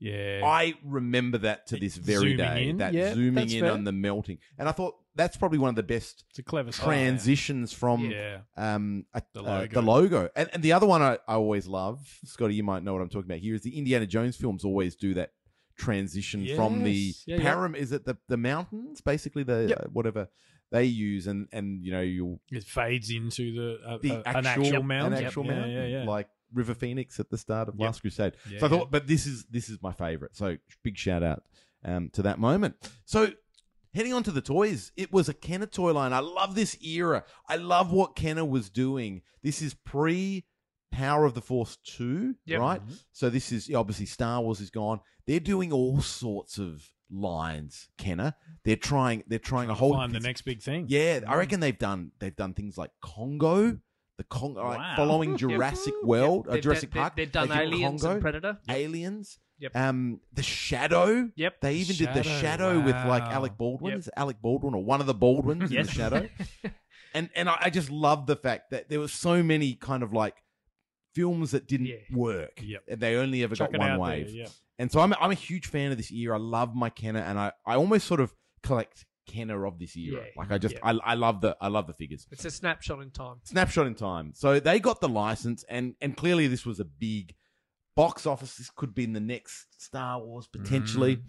Yeah. 0.00 0.42
I 0.44 0.74
remember 0.84 1.38
that 1.38 1.66
to 1.68 1.76
this 1.76 1.96
very 1.96 2.32
Zooming 2.32 2.36
day. 2.36 2.68
in, 2.68 2.76
That 2.78 2.94
yeah, 2.94 3.14
zooming 3.14 3.34
that's 3.34 3.52
in 3.52 3.60
fair. 3.60 3.72
on 3.72 3.84
the 3.84 3.92
melting, 3.92 4.38
and 4.58 4.68
I 4.68 4.72
thought 4.72 4.94
that's 5.16 5.36
probably 5.36 5.58
one 5.58 5.70
of 5.70 5.74
the 5.76 5.82
best 5.82 6.24
it's 6.30 6.38
a 6.38 6.42
clever 6.44 6.70
style. 6.70 6.86
transitions 6.86 7.72
from 7.72 8.10
Yeah. 8.10 8.40
um 8.56 9.06
a, 9.12 9.22
The 9.34 9.40
uh, 9.40 9.42
logo. 9.42 9.74
the 9.74 9.82
logo. 9.82 10.28
And, 10.36 10.48
and 10.52 10.62
the 10.62 10.72
other 10.72 10.86
one 10.86 11.02
I, 11.02 11.18
I 11.26 11.34
always 11.34 11.66
love, 11.66 11.98
Scotty, 12.24 12.54
you 12.54 12.62
might 12.62 12.84
know 12.84 12.92
what 12.92 13.02
I'm 13.02 13.08
talking 13.08 13.28
about 13.30 13.40
here, 13.40 13.54
is 13.56 13.62
the 13.62 13.76
Indiana 13.76 14.06
Jones 14.06 14.36
films 14.36 14.64
always 14.64 14.94
do 14.94 15.14
that 15.14 15.32
transition 15.76 16.46
from 16.56 16.82
the 16.84 16.92
Yes. 16.92 17.24
Yeah, 17.26 17.36
yeah. 17.36 17.54
param. 17.54 17.74
Is 17.76 17.92
it 17.92 18.04
the 18.04 18.16
the 18.28 18.36
mountains? 18.36 19.00
Basically, 19.00 19.42
the 19.42 19.76
uh, 19.80 19.88
whatever 19.92 20.28
they 20.70 20.84
use, 20.84 21.26
and 21.26 21.48
and 21.52 21.84
you 21.84 21.90
know 21.92 22.00
you'll 22.02 22.40
It 22.50 22.64
fades 22.64 23.10
into 23.10 23.52
the, 23.54 23.88
uh, 23.88 23.98
the 24.02 24.12
uh, 24.12 24.22
actual 24.26 24.38
an 24.38 24.46
actual 24.46 24.82
mount. 24.82 25.14
an 25.14 25.20
Yep. 25.20 25.26
actual 25.26 25.44
yeah, 25.46 25.50
mountain, 25.54 25.72
Yeah, 25.72 25.86
yeah. 25.86 26.04
like 26.04 26.28
River 26.52 26.74
Phoenix 26.74 27.18
at 27.20 27.30
the 27.30 27.38
start 27.38 27.68
of 27.68 27.74
Yep. 27.76 27.86
Last 27.86 28.00
Crusade. 28.00 28.34
Yeah, 28.50 28.60
so 28.60 28.66
I 28.66 28.68
thought, 28.68 28.90
but 28.90 29.06
this 29.06 29.26
is 29.26 29.44
this 29.50 29.68
is 29.68 29.82
my 29.82 29.92
favorite. 29.92 30.36
So 30.36 30.56
big 30.82 30.96
shout 30.96 31.22
out 31.22 31.42
um, 31.84 32.10
to 32.14 32.22
that 32.22 32.38
moment. 32.38 32.76
So 33.04 33.28
heading 33.94 34.12
on 34.12 34.22
to 34.24 34.30
the 34.30 34.40
toys, 34.42 34.92
it 34.96 35.12
was 35.12 35.28
a 35.28 35.34
Kenner 35.34 35.66
toy 35.66 35.92
line. 35.92 36.12
I 36.12 36.20
love 36.20 36.54
this 36.54 36.76
era. 36.82 37.24
I 37.48 37.56
love 37.56 37.92
what 37.92 38.16
Kenner 38.16 38.44
was 38.44 38.70
doing. 38.70 39.22
This 39.42 39.62
is 39.62 39.74
pre 39.74 40.44
Power 40.90 41.26
of 41.26 41.34
the 41.34 41.42
Force 41.42 41.76
2, 41.84 42.34
Yep. 42.46 42.60
right? 42.60 42.80
So 43.12 43.28
this 43.28 43.52
is 43.52 43.70
obviously 43.74 44.06
Star 44.06 44.40
Wars 44.40 44.58
is 44.60 44.70
gone. 44.70 45.00
They're 45.26 45.38
doing 45.38 45.70
all 45.70 46.00
sorts 46.00 46.56
of 46.58 46.90
lines, 47.10 47.88
Kenner. 47.98 48.34
They're 48.64 48.76
trying 48.76 49.22
they're 49.26 49.38
trying 49.38 49.68
a 49.70 49.74
whole 49.74 49.92
Find 49.94 50.12
the 50.14 50.20
next 50.20 50.42
big 50.42 50.62
thing. 50.62 50.86
Yeah, 50.88 51.20
I 51.26 51.36
reckon 51.36 51.60
they've 51.60 51.78
done 51.78 52.12
they've 52.18 52.34
done 52.34 52.54
things 52.54 52.78
like 52.78 52.90
Congo, 53.02 53.78
the 54.18 54.24
Congo 54.24 54.62
like 54.64 54.96
following 54.96 55.36
Jurassic 55.38 55.94
World, 56.02 56.46
uh, 56.48 56.52
They've- 56.52 56.62
Jurassic 56.62 56.90
they've- 56.92 57.00
Park. 57.00 57.16
They've 57.16 57.32
done 57.32 57.48
They 57.48 57.54
Aliens 57.62 58.02
Congo, 58.02 58.12
and 58.14 58.22
Predator. 58.22 58.58
Aliens. 58.68 59.38
Yep. 59.60 59.74
Um, 59.76 60.20
the 60.34 60.42
Shadow. 60.42 61.30
Yep. 61.34 61.60
They 61.62 61.74
even 61.76 61.96
did 61.96 62.14
the 62.14 62.22
Shadow, 62.22 62.74
Shadow 62.74 62.80
with 62.80 62.94
like. 62.94 63.22
Alec 63.24 63.56
Baldwin. 63.58 63.90
Yep. 63.92 63.98
Is 64.00 64.06
it 64.08 64.14
Alec 64.16 64.36
Baldwin 64.40 64.74
or 64.74 64.84
one 64.84 65.00
of 65.00 65.06
the 65.06 65.14
Baldwins 65.14 65.72
in 65.72 65.82
the 65.82 65.90
Shadow? 65.90 66.28
and 67.14 67.28
and 67.34 67.48
I, 67.48 67.56
I 67.62 67.70
just 67.70 67.90
love 67.90 68.26
the 68.26 68.36
fact 68.36 68.70
that 68.70 68.88
there 68.88 69.00
were 69.00 69.08
so 69.08 69.42
many 69.42 69.74
kind 69.74 70.02
of 70.04 70.12
like 70.12 70.36
films 71.14 71.50
that 71.52 71.66
didn't 71.66 71.86
Yeah. 71.86 71.96
work. 72.12 72.60
Yep. 72.62 72.82
And 72.88 73.00
they 73.00 73.16
only 73.16 73.42
ever 73.42 73.54
Chuck 73.56 73.72
got 73.72 73.80
one 73.80 73.90
out 73.90 74.00
wave. 74.00 74.26
there. 74.26 74.34
Yeah. 74.34 74.46
And 74.78 74.92
so 74.92 75.00
I'm 75.00 75.12
I'm 75.14 75.32
a 75.32 75.34
huge 75.34 75.66
fan 75.66 75.90
of 75.90 75.96
this 75.96 76.10
year. 76.12 76.32
I 76.34 76.38
love 76.38 76.74
my 76.76 76.88
Kenner, 76.90 77.20
and 77.20 77.36
I, 77.38 77.50
I 77.66 77.74
almost 77.74 78.06
sort 78.06 78.20
of 78.20 78.32
collect 78.62 79.06
Kenner 79.28 79.64
of 79.66 79.78
this 79.78 79.96
era. 79.96 80.22
Yeah. 80.24 80.30
Like 80.36 80.50
I 80.50 80.58
just 80.58 80.74
Yeah. 80.74 80.80
I, 81.04 81.12
I 81.12 81.14
love 81.14 81.40
the 81.40 81.56
I 81.60 81.68
love 81.68 81.86
the 81.86 81.92
figures. 81.92 82.26
It's 82.32 82.44
a 82.44 82.50
snapshot 82.50 83.00
in 83.00 83.10
time. 83.10 83.36
Snapshot 83.44 83.86
in 83.86 83.94
time. 83.94 84.32
So 84.34 84.58
they 84.58 84.80
got 84.80 85.00
the 85.00 85.08
license, 85.08 85.64
and 85.68 85.94
and 86.00 86.16
clearly 86.16 86.48
this 86.48 86.66
was 86.66 86.80
a 86.80 86.84
big 86.84 87.34
box 87.94 88.26
office. 88.26 88.56
This 88.56 88.70
could 88.70 88.94
be 88.94 89.04
in 89.04 89.12
the 89.12 89.20
next 89.20 89.66
Star 89.80 90.20
Wars 90.20 90.48
potentially. 90.48 91.20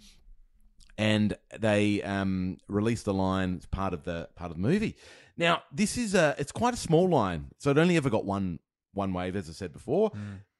And 0.98 1.36
they 1.58 2.02
um, 2.02 2.58
released 2.68 3.06
the 3.06 3.14
line 3.14 3.56
as 3.56 3.66
part 3.66 3.94
of 3.94 4.02
the 4.04 4.28
part 4.34 4.50
of 4.50 4.56
the 4.56 4.62
movie. 4.62 4.96
Now 5.36 5.62
this 5.72 5.96
is 5.96 6.14
a 6.14 6.34
it's 6.38 6.52
quite 6.52 6.74
a 6.74 6.76
small 6.76 7.08
line, 7.08 7.46
so 7.58 7.70
it 7.70 7.78
only 7.78 7.96
ever 7.96 8.10
got 8.10 8.24
one 8.24 8.58
one 8.92 9.12
wave, 9.12 9.36
as 9.36 9.48
I 9.48 9.52
said 9.52 9.72
before. 9.72 10.10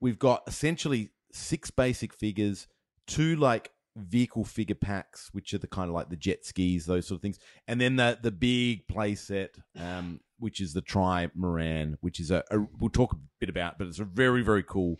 We've 0.01 0.19
got 0.19 0.45
essentially 0.47 1.11
six 1.33 1.71
basic 1.71 2.15
figures, 2.15 2.69
two 3.07 3.37
like 3.37 3.71
vehicle 4.01 4.45
figure 4.45 4.75
packs, 4.75 5.29
which 5.33 5.53
are 5.55 5.59
the 5.59 5.67
kind 5.67 5.89
of 5.89 5.95
like 5.95 6.09
the 6.11 6.17
jet 6.17 6.45
skis, 6.45 6.87
those 6.87 7.07
sort 7.07 7.19
of 7.19 7.23
things, 7.23 7.39
and 7.69 7.81
then 7.81 7.97
the 7.97 8.19
the 8.21 8.31
big 8.31 8.87
play 8.89 9.15
set, 9.15 9.57
um, 9.79 10.21
which 10.39 10.61
is 10.61 10.73
the 10.73 10.83
Trimaran, 10.83 11.97
which 12.01 12.21
is 12.21 12.31
a, 12.31 12.43
a 12.51 12.59
we'll 12.79 12.91
talk 12.91 13.13
a 13.13 13.19
bit 13.39 13.49
about, 13.49 13.79
but 13.79 13.87
it's 13.87 13.99
a 13.99 14.05
very 14.05 14.43
very 14.43 14.63
cool 14.63 14.97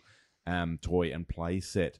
um, 0.47 0.79
toy 0.81 1.11
and 1.11 1.27
play 1.27 1.59
set. 1.59 1.99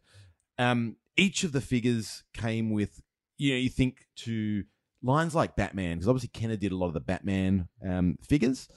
Um, 0.57 0.97
each 1.17 1.43
of 1.43 1.51
the 1.51 1.61
figures 1.61 2.23
came 2.33 2.71
with, 2.71 3.01
you 3.37 3.51
know, 3.53 3.57
you 3.59 3.69
think 3.69 4.07
to 4.17 4.63
lines 5.03 5.33
like 5.35 5.55
Batman, 5.55 5.97
because 5.97 6.07
obviously 6.07 6.29
Kenner 6.29 6.55
did 6.55 6.71
a 6.71 6.77
lot 6.77 6.87
of 6.87 6.93
the 6.93 6.99
Batman 6.99 7.67
um, 7.87 8.17
figures, 8.21 8.67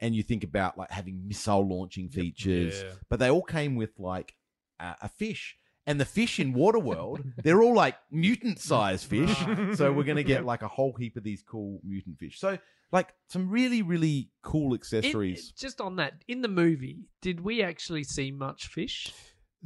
and 0.00 0.14
you 0.14 0.22
think 0.22 0.44
about 0.44 0.76
like 0.78 0.90
having 0.90 1.26
missile 1.28 1.66
launching 1.66 2.08
features, 2.08 2.82
Yeah. 2.82 2.92
but 3.08 3.18
they 3.18 3.30
all 3.30 3.42
came 3.42 3.76
with 3.76 3.98
like 3.98 4.34
a, 4.80 4.96
a 5.02 5.08
fish. 5.08 5.56
And 5.86 6.00
the 6.00 6.04
fish 6.06 6.40
in 6.40 6.54
Waterworld, 6.54 7.22
they're 7.42 7.62
all 7.62 7.74
like 7.74 7.96
mutant 8.10 8.58
sized 8.58 9.06
fish. 9.06 9.36
so 9.74 9.92
we're 9.92 10.04
going 10.04 10.16
to 10.16 10.24
get 10.24 10.44
like 10.44 10.62
a 10.62 10.68
whole 10.68 10.94
heap 10.98 11.16
of 11.16 11.24
these 11.24 11.42
cool 11.42 11.80
mutant 11.84 12.18
fish. 12.18 12.38
So, 12.40 12.58
like, 12.90 13.12
some 13.28 13.50
really, 13.50 13.82
really 13.82 14.30
cool 14.42 14.68
In- 14.72 14.76
accessories. 14.78 15.50
just 15.52 15.80
on 15.80 15.96
that, 15.96 16.24
in 16.28 16.40
the 16.40 16.48
movie, 16.48 17.08
did 17.20 17.40
we 17.40 17.62
actually 17.62 18.04
see 18.04 18.30
much 18.30 18.68
fish? 18.68 19.12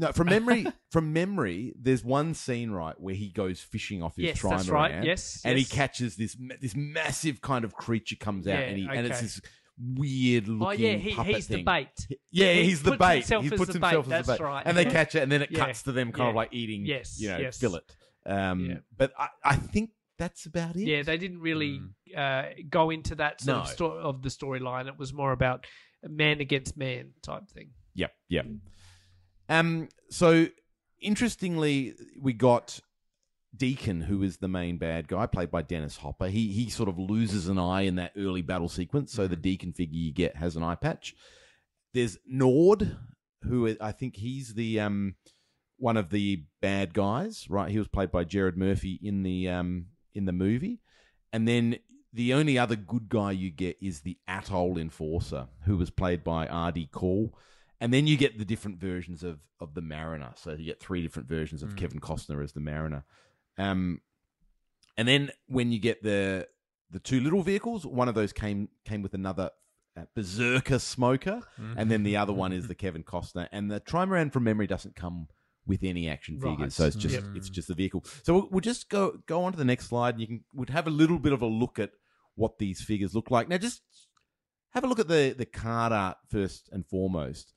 No, 0.00 0.12
from 0.12 0.28
memory, 0.28 0.64
from 0.92 1.12
memory, 1.12 1.74
there's 1.76 2.04
one 2.04 2.32
scene 2.34 2.70
right 2.70 2.94
where 3.00 3.16
he 3.16 3.30
goes 3.30 3.60
fishing 3.60 4.00
off 4.00 4.14
his 4.16 4.26
Yes, 4.26 4.40
trimaran. 4.40 4.50
that's 4.50 4.68
right. 4.68 5.04
Yes, 5.04 5.42
and 5.44 5.58
yes. 5.58 5.68
he 5.68 5.76
catches 5.76 6.16
this 6.16 6.36
this 6.60 6.76
massive 6.76 7.40
kind 7.40 7.64
of 7.64 7.74
creature 7.74 8.14
comes 8.14 8.46
out, 8.46 8.60
Yeah, 8.60 8.64
and 8.66 8.78
he 8.78 8.88
and 8.88 9.06
it's 9.08 9.20
this 9.20 9.40
weird 9.80 10.48
looking. 10.48 10.66
Oh 10.66 10.70
yeah, 10.70 10.96
he, 10.96 11.10
he's 11.32 11.46
the 11.48 11.62
bait. 11.62 11.88
Yeah, 12.30 12.52
He 12.52 12.64
he's 12.64 12.82
the 12.82 12.90
puts 12.92 12.98
bait. 13.00 13.14
himself 13.16 13.44
he 13.44 13.52
as 13.52 13.58
puts 13.58 13.72
the 13.72 13.78
himself 13.78 14.08
bait, 14.08 14.14
as 14.16 14.26
the 14.26 14.32
that's 14.32 14.38
bait, 14.40 14.44
right. 14.44 14.62
and 14.66 14.76
they 14.76 14.84
catch 14.98 15.14
it, 15.14 15.22
and 15.22 15.30
then 15.32 15.42
it 15.42 15.50
Yeah, 15.50 15.66
cuts 15.66 15.82
to 15.84 15.92
them 15.92 16.12
kind 16.12 16.28
of 16.28 16.34
yeah. 16.34 16.38
like 16.38 16.48
eating, 16.52 16.84
Yes, 16.86 17.20
you 17.20 17.28
know, 17.28 17.38
yes. 17.38 17.58
fillet. 17.58 17.80
Um, 18.26 18.60
Yeah. 18.66 18.76
But 18.96 19.12
I, 19.18 19.28
I 19.44 19.56
think 19.56 19.90
that's 20.18 20.46
about 20.46 20.76
it. 20.76 20.82
Yeah, 20.86 21.02
they 21.02 21.16
didn't 21.16 21.40
really 21.40 21.80
uh, 22.16 22.44
go 22.68 22.90
into 22.90 23.14
that 23.16 23.40
sort 23.40 23.56
of, 23.58 23.64
No. 23.66 23.70
sto- 23.72 23.92
of 23.98 24.22
the 24.22 24.28
storyline. 24.28 24.88
It 24.88 24.98
was 24.98 25.12
more 25.12 25.32
about 25.32 25.64
man 26.02 26.40
against 26.40 26.76
man 26.76 27.12
type 27.22 27.48
thing. 27.48 27.70
Yep, 27.94 28.12
yep. 28.28 28.46
Um, 29.48 29.88
so 30.10 30.48
interestingly, 31.00 31.94
we 32.20 32.32
got 32.32 32.80
Deacon, 33.56 34.02
who 34.02 34.22
is 34.22 34.38
the 34.38 34.48
main 34.48 34.78
bad 34.78 35.08
guy, 35.08 35.26
played 35.26 35.50
by 35.50 35.62
Dennis 35.62 35.96
Hopper. 35.98 36.28
He 36.28 36.52
he 36.52 36.68
sort 36.68 36.88
of 36.88 36.98
loses 36.98 37.48
an 37.48 37.58
eye 37.58 37.82
in 37.82 37.96
that 37.96 38.12
early 38.16 38.42
battle 38.42 38.68
sequence, 38.68 39.12
so 39.12 39.26
the 39.26 39.36
Deacon 39.36 39.72
figure 39.72 39.98
you 39.98 40.12
get 40.12 40.36
has 40.36 40.56
an 40.56 40.62
eye 40.62 40.74
patch. 40.74 41.14
There's 41.94 42.18
Nord, 42.26 42.96
who 43.42 43.76
I 43.80 43.92
think 43.92 44.16
he's 44.16 44.54
the 44.54 44.80
um 44.80 45.14
one 45.78 45.96
of 45.96 46.10
the 46.10 46.44
bad 46.60 46.92
guys, 46.92 47.46
right? 47.48 47.70
He 47.70 47.78
was 47.78 47.88
played 47.88 48.10
by 48.10 48.24
Gerard 48.24 48.58
Murphy 48.58 48.98
in 49.02 49.22
the 49.22 49.48
um 49.48 49.86
in 50.14 50.26
the 50.26 50.32
movie, 50.32 50.80
and 51.32 51.48
then 51.48 51.78
the 52.12 52.34
only 52.34 52.58
other 52.58 52.76
good 52.76 53.08
guy 53.08 53.32
you 53.32 53.50
get 53.50 53.76
is 53.82 54.00
the 54.00 54.18
Atoll 54.26 54.78
Enforcer, 54.78 55.48
who 55.64 55.76
was 55.76 55.90
played 55.90 56.24
by 56.24 56.46
R.D. 56.46 56.88
Call. 56.92 57.34
And 57.80 57.92
then 57.92 58.06
you 58.06 58.16
get 58.16 58.38
the 58.38 58.44
different 58.44 58.80
versions 58.80 59.22
of, 59.22 59.38
of 59.60 59.74
the 59.74 59.82
Mariner. 59.82 60.32
So 60.34 60.52
you 60.52 60.64
get 60.64 60.80
three 60.80 61.02
different 61.02 61.28
versions 61.28 61.62
of 61.62 61.76
Kevin 61.76 62.00
Costner 62.00 62.42
as 62.42 62.52
the 62.52 62.60
Mariner. 62.60 63.04
Um, 63.58 64.00
and 64.96 65.06
then 65.06 65.30
when 65.46 65.72
you 65.72 65.78
get 65.80 66.02
the 66.02 66.48
the 66.90 66.98
two 67.00 67.20
little 67.20 67.42
vehicles, 67.42 67.84
one 67.86 68.08
of 68.08 68.14
those 68.14 68.32
came 68.32 68.68
came 68.84 69.02
with 69.02 69.14
another 69.14 69.50
uh, 69.96 70.04
Berserker 70.14 70.78
smoker, 70.78 71.42
and 71.76 71.90
then 71.90 72.02
the 72.02 72.16
other 72.16 72.32
one 72.32 72.52
is 72.52 72.68
the 72.68 72.74
Kevin 72.84 73.02
Costner. 73.04 73.48
And 73.52 73.70
the 73.70 73.80
Trimaran 73.80 74.32
from 74.32 74.44
memory 74.44 74.66
doesn't 74.66 74.96
come 74.96 75.28
with 75.66 75.82
any 75.82 76.08
action 76.08 76.38
Right. 76.40 76.52
figures, 76.52 76.74
so 76.74 76.86
it's 76.86 76.96
just 76.96 77.14
Yep. 77.16 77.24
it's 77.34 77.50
just 77.50 77.68
the 77.68 77.74
vehicle. 77.74 78.04
So 78.22 78.32
we'll, 78.34 78.48
we'll 78.50 78.60
just 78.60 78.88
go 78.88 79.18
go 79.26 79.44
on 79.44 79.52
to 79.52 79.58
the 79.58 79.64
next 79.64 79.86
slide, 79.88 80.14
and 80.14 80.20
you 80.20 80.26
can 80.26 80.44
would 80.54 80.70
have 80.70 80.86
a 80.86 80.90
little 80.90 81.18
bit 81.18 81.32
of 81.32 81.42
a 81.42 81.46
look 81.46 81.78
at 81.78 81.90
what 82.34 82.58
these 82.58 82.80
figures 82.80 83.14
look 83.14 83.30
like. 83.30 83.48
Now, 83.48 83.58
just 83.58 83.82
have 84.70 84.84
a 84.84 84.86
look 84.86 84.98
at 85.00 85.08
the 85.08 85.34
the 85.36 85.46
card 85.46 85.92
art 85.92 86.16
first 86.28 86.68
and 86.72 86.86
foremost. 86.86 87.52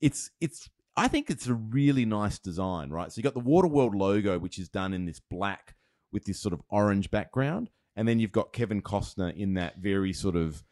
It's 0.00 0.30
it's 0.40 0.68
I 0.98 1.08
think 1.08 1.30
it's 1.30 1.46
a 1.46 1.54
really 1.54 2.04
nice 2.04 2.38
design, 2.38 2.90
right? 2.90 3.10
So 3.12 3.18
you 3.18 3.22
got 3.22 3.34
the 3.34 3.40
Waterworld 3.40 3.94
logo, 3.94 4.38
which 4.38 4.58
is 4.58 4.68
done 4.68 4.92
in 4.92 5.06
this 5.06 5.20
black 5.20 5.74
with 6.12 6.24
this 6.24 6.40
sort 6.40 6.52
of 6.52 6.60
orange 6.70 7.10
background, 7.10 7.70
and 7.96 8.06
then 8.08 8.18
you've 8.18 8.32
got 8.32 8.52
Kevin 8.52 8.82
Costner 8.82 9.34
in 9.36 9.54
that 9.54 9.78
very 9.78 10.12
sort 10.12 10.36
of 10.36 10.62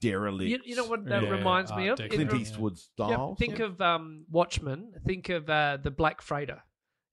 derelict. 0.00 0.50
You, 0.50 0.58
you 0.64 0.76
know 0.76 0.86
what 0.86 1.04
that 1.06 1.22
Yeah, 1.22 1.30
reminds 1.30 1.72
me 1.74 1.88
of? 1.88 1.98
Deco. 1.98 2.04
It 2.06 2.10
Clint 2.12 2.32
re- 2.32 2.40
Eastwood 2.40 2.74
yeah, 2.98 3.06
style. 3.08 3.36
think 3.38 3.58
of 3.60 3.80
um, 3.80 4.24
Watchmen. 4.30 4.92
Think 5.06 5.28
of 5.28 5.48
uh, 5.50 5.78
the 5.82 5.90
Black 5.90 6.22
Freighter. 6.22 6.62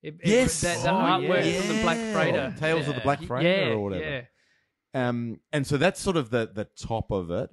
It, 0.01 0.15
it- 0.21 0.27
Yes. 0.29 0.61
that, 0.61 0.81
that 0.83 0.93
Oh, 0.93 0.97
artwork 0.97 1.45
yeah. 1.45 1.59
from 1.61 1.75
the 1.75 1.81
Black 1.81 1.97
Freighter. 2.13 2.55
Tales 2.59 2.87
of 2.87 2.95
the 2.95 3.01
Black 3.01 3.21
Freighter 3.23 3.49
yeah, 3.67 3.73
or 3.73 3.79
whatever. 3.81 4.03
Yeah. 4.05 4.21
Um, 5.09 5.39
and 5.51 5.67
so 5.67 5.77
that's 5.77 5.99
sort 5.99 6.17
of 6.17 6.29
the 6.29 6.49
the 6.53 6.65
top 6.81 7.11
of 7.11 7.29
it. 7.31 7.49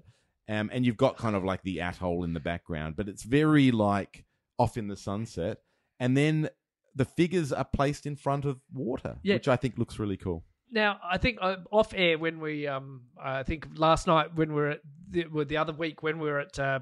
Um, 0.48 0.70
and 0.72 0.87
you've 0.87 0.96
got 0.96 1.16
kind 1.16 1.35
of 1.35 1.42
like 1.44 1.62
the 1.62 1.81
atoll 1.81 2.22
in 2.22 2.33
the 2.35 2.40
background, 2.40 2.94
but 2.96 3.09
it's 3.09 3.24
very 3.24 3.72
like 3.72 4.24
off 4.59 4.77
in 4.77 4.88
the 4.88 4.97
sunset. 4.97 5.59
And 6.01 6.16
then 6.16 6.49
the 6.95 7.05
figures 7.05 7.53
are 7.53 7.64
placed 7.64 8.07
in 8.07 8.16
front 8.16 8.45
of 8.45 8.61
water, 8.73 9.19
Yeah. 9.23 9.35
which 9.35 9.49
I 9.49 9.57
think 9.57 9.79
looks 9.79 9.99
really 9.99 10.16
cool. 10.16 10.45
Now, 10.71 10.99
I 11.05 11.19
think 11.19 11.38
uh, 11.40 11.57
off 11.71 11.92
air 11.95 12.19
when 12.19 12.40
we, 12.40 12.66
um, 12.66 13.03
I 13.23 13.42
think 13.45 13.66
last 13.77 14.07
night 14.07 14.35
when 14.35 14.49
we 14.51 14.55
were 14.57 14.71
at 14.71 14.81
the, 15.11 15.27
well, 15.33 15.45
the 15.45 15.59
other 15.59 15.73
week 15.73 16.03
when 16.03 16.19
we 16.19 16.29
were 16.29 16.40
at 16.40 16.59
uh, 16.59 16.81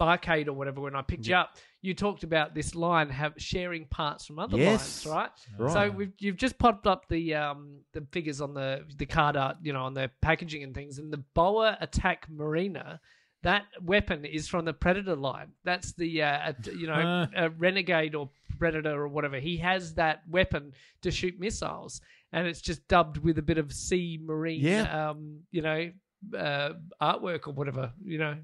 Barcade 0.00 0.46
or 0.46 0.52
whatever, 0.52 0.80
when 0.80 0.94
I 0.94 1.02
picked 1.02 1.26
you 1.26 1.34
up, 1.34 1.56
you 1.80 1.94
talked 1.94 2.22
about 2.22 2.54
this 2.54 2.74
line 2.74 3.08
have 3.10 3.32
sharing 3.38 3.86
parts 3.86 4.26
from 4.26 4.38
other 4.38 4.56
Yes. 4.58 5.04
lines, 5.06 5.14
right? 5.16 5.30
Right. 5.58 5.72
So 5.72 5.90
we've, 5.90 6.12
you've 6.18 6.36
just 6.36 6.58
popped 6.58 6.86
up 6.86 7.08
the 7.08 7.34
um, 7.34 7.80
the 7.92 8.06
figures 8.12 8.40
on 8.40 8.52
the 8.54 8.84
the 8.96 9.06
card 9.06 9.36
art, 9.36 9.56
you 9.62 9.72
know, 9.72 9.84
on 9.84 9.94
the 9.94 10.10
packaging 10.20 10.62
and 10.62 10.74
things, 10.74 10.98
and 10.98 11.12
the 11.12 11.22
Bola 11.34 11.76
Attack 11.80 12.26
Mariner. 12.30 13.00
That 13.42 13.64
weapon 13.82 14.24
is 14.24 14.48
from 14.48 14.64
the 14.64 14.72
Predator 14.72 15.14
line. 15.16 15.52
That's 15.64 15.92
the 15.92 16.22
uh, 16.22 16.26
at- 16.26 16.66
you 16.66 16.86
know 16.86 16.94
Huh. 16.94 17.26
a 17.36 17.50
renegade 17.50 18.14
or 18.14 18.30
predator 18.58 19.00
or 19.00 19.08
whatever. 19.08 19.38
He 19.38 19.56
has 19.58 19.94
that 19.94 20.22
weapon 20.28 20.72
to 21.02 21.10
shoot 21.10 21.38
missiles, 21.38 22.00
and 22.32 22.46
it's 22.48 22.60
just 22.60 22.86
dubbed 22.88 23.18
with 23.18 23.38
a 23.38 23.42
bit 23.42 23.58
of 23.58 23.72
sea 23.72 24.18
marine, 24.20 24.60
Yeah. 24.60 25.10
um, 25.10 25.40
you 25.52 25.62
know, 25.62 25.90
uh, 26.36 26.70
artwork 27.00 27.46
or 27.46 27.52
whatever, 27.52 27.92
you 28.04 28.18
know, 28.18 28.36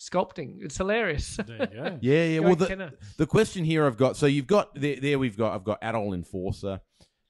sculpting. 0.00 0.62
It's 0.62 0.78
hilarious. 0.78 1.36
There 1.46 1.58
you 1.60 1.66
go. 1.66 1.98
Yeah, 2.00 2.24
yeah. 2.24 2.38
Go 2.40 2.46
Well, 2.46 2.56
the, 2.56 2.66
Kenner. 2.66 2.92
the 3.18 3.26
question 3.26 3.64
here 3.64 3.84
I've 3.86 3.96
got 3.98 4.16
so 4.16 4.24
you've 4.26 4.46
got 4.46 4.74
there, 4.74 4.96
there 4.96 5.18
we've 5.18 5.36
got 5.36 5.54
I've 5.54 5.64
got 5.64 5.78
Atoll 5.82 6.14
Enforcer. 6.14 6.80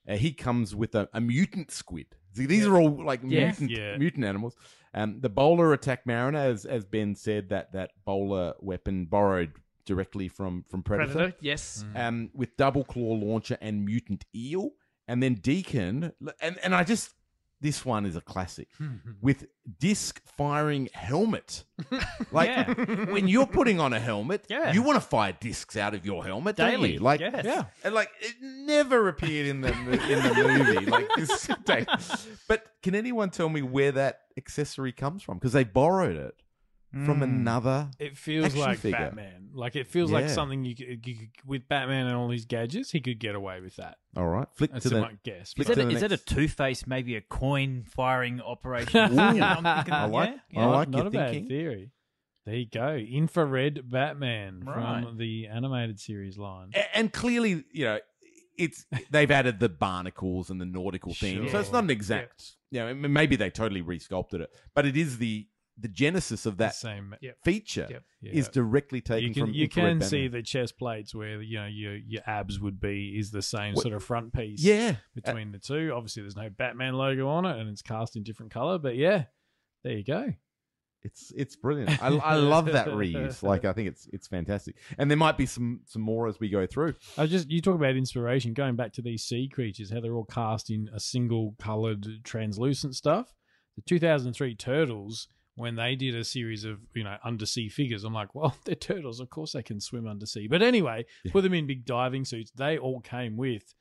Uh, 0.09 0.17
he 0.17 0.33
comes 0.33 0.75
with 0.75 0.95
a, 0.95 1.09
a 1.13 1.21
mutant 1.21 1.71
squid. 1.71 2.07
See, 2.35 2.47
these 2.47 2.65
are 2.67 2.77
all 2.79 2.91
like 3.05 3.21
Yeah. 3.25 3.47
mutant 3.47 3.71
Yeah. 3.71 3.97
mutant 3.97 4.25
animals. 4.25 4.55
Um, 4.95 5.21
the 5.21 5.29
Bola 5.29 5.73
Attack 5.73 6.07
Mariner, 6.07 6.39
as 6.39 6.65
as 6.65 6.85
Ben 6.85 7.15
said, 7.15 7.51
that 7.51 7.73
that 7.73 7.91
bola 8.05 8.55
weapon 8.61 9.07
borrowed 9.07 9.53
directly 9.85 10.29
from 10.29 10.65
from 10.69 10.83
Predator. 10.83 11.13
Predator, 11.13 11.37
yes. 11.41 11.85
um, 11.95 12.31
with 12.35 12.57
double 12.57 12.85
claw 12.85 13.13
launcher 13.15 13.59
and 13.61 13.85
mutant 13.85 14.25
eel, 14.35 14.71
and 15.07 15.23
then 15.23 15.35
Deacon, 15.35 16.13
and 16.41 16.59
and 16.63 16.75
I 16.75 16.85
just 16.85 17.15
this 17.61 17.85
one 17.85 18.07
is 18.07 18.15
a 18.17 18.21
classic 18.21 18.69
with 19.21 19.47
disc 19.79 20.21
firing 20.37 20.89
helmet. 20.93 21.65
Like 22.33 22.49
Yeah. 22.49 22.75
when 23.13 23.27
you're 23.29 23.47
putting 23.47 23.81
on 23.81 23.93
a 23.93 23.99
helmet, 24.01 24.45
Yeah. 24.49 24.73
you 24.73 24.83
want 24.83 24.97
to 24.97 25.01
fire 25.09 25.37
discs 25.41 25.77
out 25.77 25.95
of 25.95 26.05
your 26.05 26.25
helmet 26.25 26.57
don't 26.57 26.71
Daily. 26.71 26.95
you? 26.95 26.99
Like 27.01 27.21
Yes. 27.21 27.43
Yeah. 27.45 27.65
and 27.85 27.95
like 27.95 28.11
it 28.21 28.35
never 28.43 29.09
appeared 29.09 29.47
in 29.47 29.61
the 29.63 29.73
mo- 29.73 29.93
in 29.93 30.23
the 30.23 30.65
movie. 30.75 30.87
Like 30.87 31.09
this, 31.17 31.49
day. 31.65 31.87
but 32.49 32.67
can 32.83 32.95
anyone 32.95 33.31
tell 33.31 33.49
me 33.49 33.63
where 33.63 33.93
that 33.93 34.21
accessory 34.37 34.93
comes 34.93 35.23
from? 35.23 35.39
Because 35.39 35.53
they 35.53 35.65
borrowed 35.65 36.17
it 36.17 36.35
from 36.93 37.21
Mm. 37.21 37.23
another. 37.23 37.91
It 37.99 38.17
feels 38.17 38.47
Action 38.47 38.61
like 38.61 38.79
figure. 38.79 38.99
Batman. 38.99 39.51
Like 39.53 39.77
it 39.77 39.87
feels 39.87 40.11
like 40.11 40.27
Yeah. 40.27 40.33
something 40.33 40.65
you, 40.65 40.75
could, 40.75 41.07
you 41.07 41.17
could, 41.17 41.29
with 41.45 41.69
Batman 41.69 42.07
and 42.07 42.17
all 42.17 42.31
his 42.31 42.45
gadgets, 42.45 42.91
he 42.91 43.01
could 43.01 43.19
get 43.19 43.35
away 43.35 43.61
with 43.61 43.77
that. 43.77 43.99
All 44.17 44.27
right, 44.27 44.47
flick 44.55 44.73
That's 44.73 44.85
to 44.85 44.89
the. 44.91 45.11
guess. 45.25 45.49
Is 45.49 45.55
Flick 45.55 45.69
that, 45.69 45.75
to 45.75 45.83
a, 45.83 45.85
the 45.87 45.91
is 45.95 46.01
that 46.01 46.07
a 46.13 46.17
next- 46.17 46.27
Two 46.29 46.49
Face, 46.49 46.87
maybe 46.87 47.17
a 47.17 47.21
coin 47.21 47.85
firing 47.85 48.41
operation? 48.41 49.13
Ooh. 49.13 49.19
I'm 49.21 49.35
thinking, 49.65 49.93
I 49.95 50.05
like- 50.07 50.31
yeah, 50.51 50.61
I 50.61 50.63
yeah. 50.63 50.67
like 50.67 50.89
not 50.89 50.99
your 50.99 51.07
a 51.09 51.11
bad 51.11 51.31
thinking. 51.31 51.49
theory. 51.49 51.91
There 52.47 52.57
you 52.57 52.67
go, 52.67 52.95
infrared 52.97 53.91
Batman 53.91 54.63
Right. 54.65 55.05
from 55.05 55.19
the 55.19 55.49
animated 55.49 56.01
series 56.01 56.39
line. 56.39 56.71
A- 56.75 56.97
and 56.97 57.13
clearly, 57.13 57.65
you 57.73 57.85
know, 57.85 57.99
it's 58.57 58.87
they've 59.11 59.31
added 59.31 59.61
the 59.61 59.69
barnacles 59.69 60.49
and 60.51 60.59
the 60.61 60.65
nautical 60.67 61.13
theme, 61.15 61.49
so 61.51 61.61
it's 61.61 61.71
not 61.73 61.85
an 61.85 61.91
exact. 61.91 62.53
You 62.71 62.81
know, 62.81 62.87
m- 62.89 63.13
maybe 63.13 63.37
they 63.37 63.51
totally 63.51 63.83
resculpted 63.83 64.41
it, 64.41 64.51
but 64.75 64.87
it 64.87 64.97
is 64.97 65.19
the 65.19 65.47
the 65.81 65.89
genesis 65.89 66.45
of 66.47 66.57
that 66.59 66.75
same. 66.75 67.15
Feature 67.45 67.87
Yep. 67.91 68.03
Yeah. 68.21 68.33
is 68.33 68.49
directly 68.49 69.01
taken 69.01 69.29
you 69.29 69.35
can 69.35 69.43
from. 69.47 69.53
you 69.55 69.69
can 69.69 70.01
see 70.01 70.27
the 70.29 70.43
chest 70.43 70.77
plates 70.79 71.15
where 71.15 71.41
you 71.41 71.59
know 71.59 71.67
your 71.67 71.97
your 71.97 72.23
abs 72.27 72.59
would 72.59 72.81
be 72.81 73.17
is 73.19 73.31
the 73.31 73.43
same 73.43 73.75
What- 73.75 73.83
sort 73.83 73.95
of 73.95 74.03
front 74.03 74.33
piece. 74.33 74.63
yeah, 74.63 74.97
between 75.15 75.53
the 75.53 75.59
two. 75.59 75.93
Obviously, 75.95 76.23
there's 76.23 76.37
no 76.37 76.51
Batman 76.51 76.95
logo 76.95 77.29
on 77.29 77.45
it, 77.47 77.59
and 77.61 77.69
it's 77.71 77.83
cast 77.83 78.17
in 78.17 78.23
different 78.25 78.51
color. 78.53 78.79
But 78.79 78.97
yeah, 78.97 79.25
there 79.85 79.97
you 79.97 80.05
go. 80.05 80.35
It's 81.05 81.33
it's 81.37 81.55
brilliant. 81.55 82.03
I, 82.03 82.09
I 82.09 82.35
love 82.35 82.67
that 82.67 82.89
reuse. 82.89 83.41
Like 83.49 83.65
I 83.65 83.73
think 83.73 83.87
it's 83.87 84.09
it's 84.13 84.27
fantastic. 84.27 84.75
And 84.99 85.09
there 85.09 85.17
might 85.17 85.39
be 85.39 85.47
some 85.47 85.83
some 85.87 86.03
more 86.03 86.27
as 86.27 86.41
we 86.41 86.49
go 86.49 86.67
through. 86.67 86.95
I 87.17 87.27
just 87.27 87.49
you 87.49 87.61
talk 87.63 87.77
about 87.77 87.95
inspiration 87.95 88.53
going 88.53 88.75
back 88.75 88.93
to 88.95 89.03
these 89.03 89.23
sea 89.23 89.49
creatures, 89.49 89.91
how 89.93 90.01
they're 90.01 90.15
all 90.17 90.25
cast 90.25 90.71
in 90.71 90.89
a 90.93 90.99
single 90.99 91.55
colored 91.61 92.05
translucent 92.25 92.97
stuff. 92.97 93.33
The 93.77 93.83
2003 93.83 94.57
turtles, 94.57 95.29
when 95.59 95.75
they 95.77 95.97
did 95.97 96.15
a 96.15 96.25
series 96.25 96.65
of 96.65 96.79
you 96.95 97.05
know 97.05 97.17
undersea 97.25 97.69
figures, 97.69 98.05
I'm 98.05 98.15
like, 98.15 98.35
well, 98.35 98.57
they're 98.65 98.75
turtles, 98.75 99.21
of 99.21 99.29
course 99.31 99.53
they 99.53 99.63
can 99.63 99.81
swim 99.81 100.07
undersea. 100.07 100.47
But 100.49 100.63
anyway, 100.63 101.05
Yeah. 101.25 101.33
put 101.33 101.43
them 101.43 101.55
in 101.55 101.67
big 101.67 101.85
diving 101.85 102.25
suits. 102.25 102.51
They 102.53 102.79
all 102.79 103.01
came 103.01 103.37
with. 103.37 103.75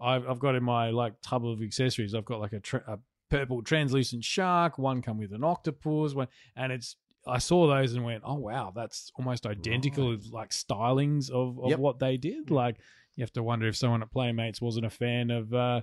I've, 0.00 0.26
I've 0.28 0.38
got 0.38 0.54
in 0.54 0.62
my 0.64 0.90
like 0.90 1.14
tub 1.22 1.46
of 1.46 1.62
accessories. 1.62 2.14
I've 2.14 2.24
got 2.24 2.40
like 2.40 2.52
a, 2.54 2.60
tra- 2.60 2.84
a 2.86 2.98
purple 3.30 3.62
translucent 3.62 4.24
shark. 4.24 4.78
One 4.78 5.02
come 5.02 5.18
with 5.18 5.32
an 5.32 5.44
octopus. 5.44 6.14
One 6.14 6.28
and 6.56 6.72
it's. 6.72 6.96
I 7.26 7.36
saw 7.36 7.66
those 7.68 7.92
and 7.92 8.02
went, 8.02 8.22
oh 8.24 8.36
wow, 8.36 8.72
that's 8.74 9.12
almost 9.18 9.44
identical, 9.46 10.08
with 10.08 10.26
like 10.32 10.50
stylings 10.50 11.28
of, 11.30 11.58
of 11.62 11.68
Yep. 11.70 11.78
what 11.78 11.98
they 11.98 12.16
did. 12.16 12.50
Like 12.50 12.76
you 13.14 13.22
have 13.22 13.32
to 13.34 13.42
wonder 13.42 13.68
if 13.68 13.76
someone 13.76 14.00
at 14.02 14.10
Playmates 14.10 14.62
wasn't 14.62 14.86
a 14.86 14.90
fan 14.90 15.30
of 15.30 15.52
uh, 15.52 15.82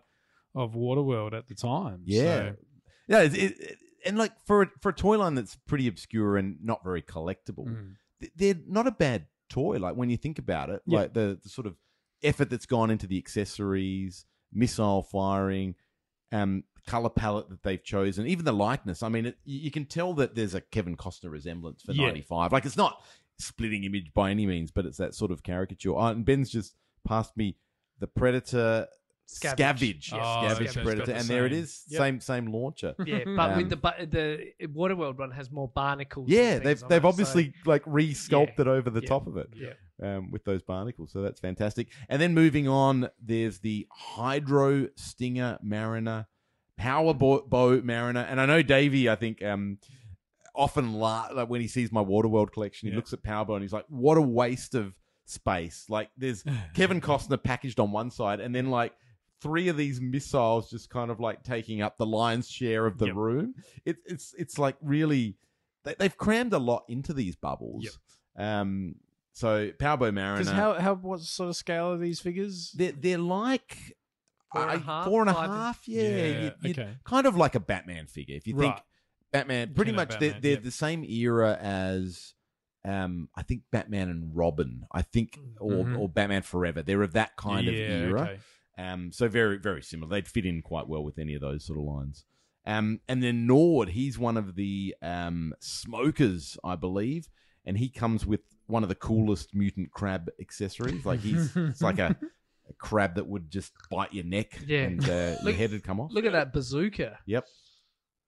of 0.55 0.73
Waterworld 0.73 1.33
at 1.37 1.47
the 1.47 1.53
time. 1.53 2.01
Yeah, 2.05 2.23
So, 2.23 2.55
yeah, 3.07 3.21
it, 3.21 3.37
it, 3.37 3.59
it- 3.59 3.77
and 4.05 4.17
like 4.17 4.31
for 4.45 4.63
a, 4.63 4.71
for 4.81 4.89
a 4.89 4.93
toy 4.93 5.17
line 5.17 5.35
that's 5.35 5.55
pretty 5.67 5.87
obscure 5.87 6.37
and 6.37 6.57
not 6.61 6.83
very 6.83 7.01
collectible, 7.01 7.67
mm. 7.67 7.95
they're 8.35 8.55
not 8.67 8.87
a 8.87 8.91
bad 8.91 9.25
toy. 9.49 9.77
Like 9.77 9.95
when 9.95 10.09
you 10.09 10.17
think 10.17 10.39
about 10.39 10.69
it, 10.69 10.81
Yeah. 10.85 10.99
like 10.99 11.13
the, 11.13 11.39
the 11.41 11.49
sort 11.49 11.67
of 11.67 11.75
effort 12.23 12.49
that's 12.49 12.65
gone 12.65 12.89
into 12.89 13.07
the 13.07 13.17
accessories, 13.17 14.25
missile 14.53 15.03
firing, 15.03 15.75
um, 16.31 16.63
color 16.85 17.09
palette 17.09 17.49
that 17.49 17.63
they've 17.63 17.83
chosen, 17.83 18.27
even 18.27 18.45
the 18.45 18.53
likeness. 18.53 19.03
I 19.03 19.09
mean, 19.09 19.25
it, 19.27 19.37
you 19.43 19.59
you 19.59 19.71
can 19.71 19.85
tell 19.85 20.13
that 20.15 20.35
there's 20.35 20.55
a 20.55 20.61
Kevin 20.61 20.95
Costner 20.95 21.31
resemblance 21.31 21.81
for 21.81 21.91
Yeah. 21.91 22.07
'95. 22.07 22.53
Like 22.53 22.65
it's 22.65 22.77
not 22.77 23.01
splitting 23.39 23.83
image 23.83 24.13
by 24.13 24.31
any 24.31 24.45
means, 24.45 24.71
but 24.71 24.85
it's 24.85 24.97
that 24.97 25.13
sort 25.13 25.31
of 25.31 25.43
caricature. 25.43 25.91
Oh, 25.91 25.99
and 26.07 26.25
Ben's 26.25 26.49
just 26.49 26.75
passed 27.05 27.35
me 27.37 27.57
the 27.99 28.07
Predator. 28.07 28.87
Scavage. 29.27 29.57
Scavage, 29.57 30.13
Oh, 30.13 30.17
Scavage 30.17 30.69
okay, 30.69 30.83
Predator, 30.83 31.05
the 31.07 31.15
and 31.17 31.25
there 31.27 31.45
it 31.45 31.51
is, 31.51 31.73
same. 31.87 31.93
Yep. 31.93 31.99
same 31.99 32.19
same 32.21 32.51
launcher. 32.53 32.95
Yeah, 33.05 33.19
but 33.25 33.51
Um, 33.51 33.57
with 33.57 33.69
the 33.69 33.75
bu- 33.75 34.05
the 34.05 34.67
Waterworld 34.67 35.17
one 35.19 35.31
has 35.31 35.51
more 35.51 35.67
barnacles. 35.67 36.29
Yeah, 36.29 36.53
and 36.55 36.65
they've 36.65 36.81
on 36.81 36.89
they've 36.89 36.99
it, 36.99 37.01
so- 37.03 37.07
obviously 37.09 37.53
like 37.65 37.83
re-sculpted 37.85 38.67
over 38.67 38.89
the 38.89 39.01
Yeah. 39.01 39.07
top 39.09 39.27
of 39.27 39.35
it 39.37 39.49
Yeah. 39.53 39.73
um, 40.01 40.31
with 40.31 40.45
those 40.45 40.61
barnacles, 40.61 41.11
so 41.11 41.21
that's 41.21 41.39
fantastic. 41.41 41.89
And 42.07 42.21
then 42.21 42.33
moving 42.33 42.67
on, 42.69 43.09
there's 43.21 43.59
the 43.59 43.85
Hydro 43.91 44.87
Stinger 44.95 45.59
Mariner, 45.61 46.27
Power 46.77 47.13
Bo- 47.13 47.41
Bow 47.41 47.81
Mariner, 47.81 48.21
and 48.21 48.39
I 48.39 48.45
know 48.45 48.61
Davey. 48.61 49.09
I 49.09 49.15
think 49.15 49.43
um, 49.43 49.79
often 50.55 50.93
la- 50.93 51.27
like 51.33 51.49
when 51.49 51.59
he 51.61 51.67
sees 51.67 51.91
my 51.91 52.03
Waterworld 52.03 52.51
collection, 52.53 52.87
he 52.87 52.91
Yeah. 52.91 52.97
looks 52.97 53.11
at 53.11 53.23
Power 53.23 53.43
Bow 53.45 53.55
and 53.55 53.63
he's 53.63 53.73
like, 53.73 53.85
"What 53.89 54.17
a 54.17 54.21
waste 54.21 54.73
of 54.73 54.93
space!" 55.25 55.85
Like 55.89 56.09
there's 56.17 56.43
Kevin 56.73 57.01
Costner 57.01 57.41
packaged 57.43 57.79
on 57.81 57.91
one 57.91 58.09
side, 58.09 58.39
and 58.39 58.55
then 58.55 58.69
like 58.69 58.93
three 59.41 59.67
of 59.67 59.77
these 59.77 60.01
missiles 60.01 60.69
just 60.69 60.89
kind 60.89 61.11
of 61.11 61.19
like 61.19 61.43
taking 61.43 61.81
up 61.81 61.97
the 61.97 62.05
lion's 62.05 62.49
share 62.49 62.85
of 62.85 62.97
the 62.97 63.07
Yep. 63.07 63.15
room. 63.15 63.55
It, 63.85 63.97
it's 64.05 64.33
it's 64.37 64.57
like 64.57 64.75
really 64.81 65.35
they, 65.83 65.95
they've 65.99 66.17
crammed 66.17 66.53
a 66.53 66.57
lot 66.59 66.83
into 66.87 67.13
these 67.13 67.35
bubbles. 67.35 67.99
Um, 68.35 68.95
so 69.33 69.71
Powerbow 69.79 70.13
Mariner, 70.13 70.39
Because 70.39 70.51
how 70.53 70.73
how 70.73 70.95
what 70.95 71.21
sort 71.21 71.49
of 71.49 71.55
scale 71.55 71.91
are 71.93 71.97
these 71.97 72.19
figures? 72.19 72.71
they're 72.75 72.91
they're 72.93 73.17
like 73.17 73.95
Four 74.53 74.61
and 74.63 74.71
a 74.71 74.75
uh, 74.75 74.79
half, 74.79 75.05
four 75.05 75.21
and 75.21 75.29
a 75.29 75.33
five 75.33 75.49
half, 75.49 75.87
yeah, 75.87 76.01
Yeah, 76.01 76.25
you- 76.41 76.51
you'd- 76.63 76.81
okay. 76.81 76.95
kind 77.03 77.27
of 77.27 77.35
like 77.35 77.53
a 77.55 77.59
Batman 77.59 78.07
figure. 78.07 78.35
If 78.35 78.47
you 78.47 78.57
think 78.57 78.73
Right. 78.75 78.83
Batman, 79.31 79.73
pretty 79.73 79.91
Kinda 79.91 80.05
much 80.05 80.19
they're, 80.19 80.39
they're 80.39 80.51
yep. 80.53 80.63
the 80.63 80.71
same 80.71 81.03
era 81.03 81.57
as. 81.61 82.33
Um, 82.85 83.27
I 83.35 83.43
think 83.43 83.63
Batman 83.71 84.07
and 84.09 84.33
Robin. 84.33 84.85
I 84.93 85.01
think, 85.01 85.37
or, 85.59 85.83
Mhm. 85.83 85.99
or 85.99 86.07
Batman 86.07 86.43
Forever. 86.43 86.81
They're 86.81 87.01
of 87.03 87.11
that 87.13 87.35
kind 87.35 87.67
of 87.67 87.73
era. 87.75 88.21
okay. 88.21 88.39
Um, 88.77 89.11
so 89.11 89.27
very, 89.27 89.57
very 89.57 89.81
similar. 89.81 90.09
They'd 90.09 90.27
fit 90.27 90.45
in 90.45 90.61
quite 90.61 90.87
well 90.87 91.03
with 91.03 91.17
any 91.17 91.33
of 91.33 91.41
those 91.41 91.65
sort 91.65 91.79
of 91.79 91.85
lines. 91.85 92.25
Um, 92.65 92.99
and 93.07 93.23
then 93.23 93.47
Nord, 93.47 93.89
he's 93.89 94.19
one 94.19 94.37
of 94.37 94.55
the 94.55 94.93
um, 95.01 95.53
smokers, 95.59 96.57
I 96.63 96.75
believe, 96.75 97.27
and 97.65 97.77
he 97.77 97.89
comes 97.89 98.25
with 98.25 98.41
one 98.67 98.83
of 98.83 98.89
the 98.89 98.95
coolest 98.95 99.55
mutant 99.55 99.91
crab 99.91 100.29
accessories. 100.41 101.05
Like 101.05 101.21
he's, 101.21 101.55
it's 101.55 101.81
like 101.81 101.97
a, 101.99 102.15
a 102.69 102.73
crab 102.73 103.15
that 103.15 103.25
would 103.27 103.49
just 103.49 103.71
bite 103.89 104.13
your 104.13 104.25
neck, 104.25 104.59
Yeah. 104.67 104.79
and 104.83 105.03
uh, 105.03 105.13
your 105.13 105.37
Look- 105.43 105.55
head 105.55 105.71
would 105.71 105.83
come 105.83 105.99
off. 106.01 106.11
Look 106.11 106.25
at 106.25 106.33
that 106.33 106.51
bazooka. 106.53 107.17
Yep. 107.25 107.45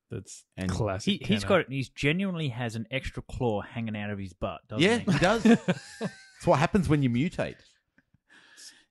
That's 0.09 0.45
And- 0.57 0.71
classic. 0.71 1.05
He, 1.05 1.25
he's 1.33 1.43
Kenner. 1.43 1.63
got. 1.63 1.71
He's 1.71 1.89
genuinely 1.89 2.47
has 2.49 2.75
an 2.75 2.87
extra 2.89 3.21
claw 3.21 3.61
hanging 3.61 3.95
out 3.97 4.09
of 4.09 4.17
his 4.17 4.33
butt. 4.33 4.61
Doesn't 4.69 4.81
Yeah, 4.83 4.97
he? 4.99 5.11
he 5.11 5.19
does. 5.19 5.45
It's 6.39 6.47
what 6.47 6.57
happens 6.59 6.87
when 6.87 7.03
you 7.03 7.09
mutate. 7.09 7.55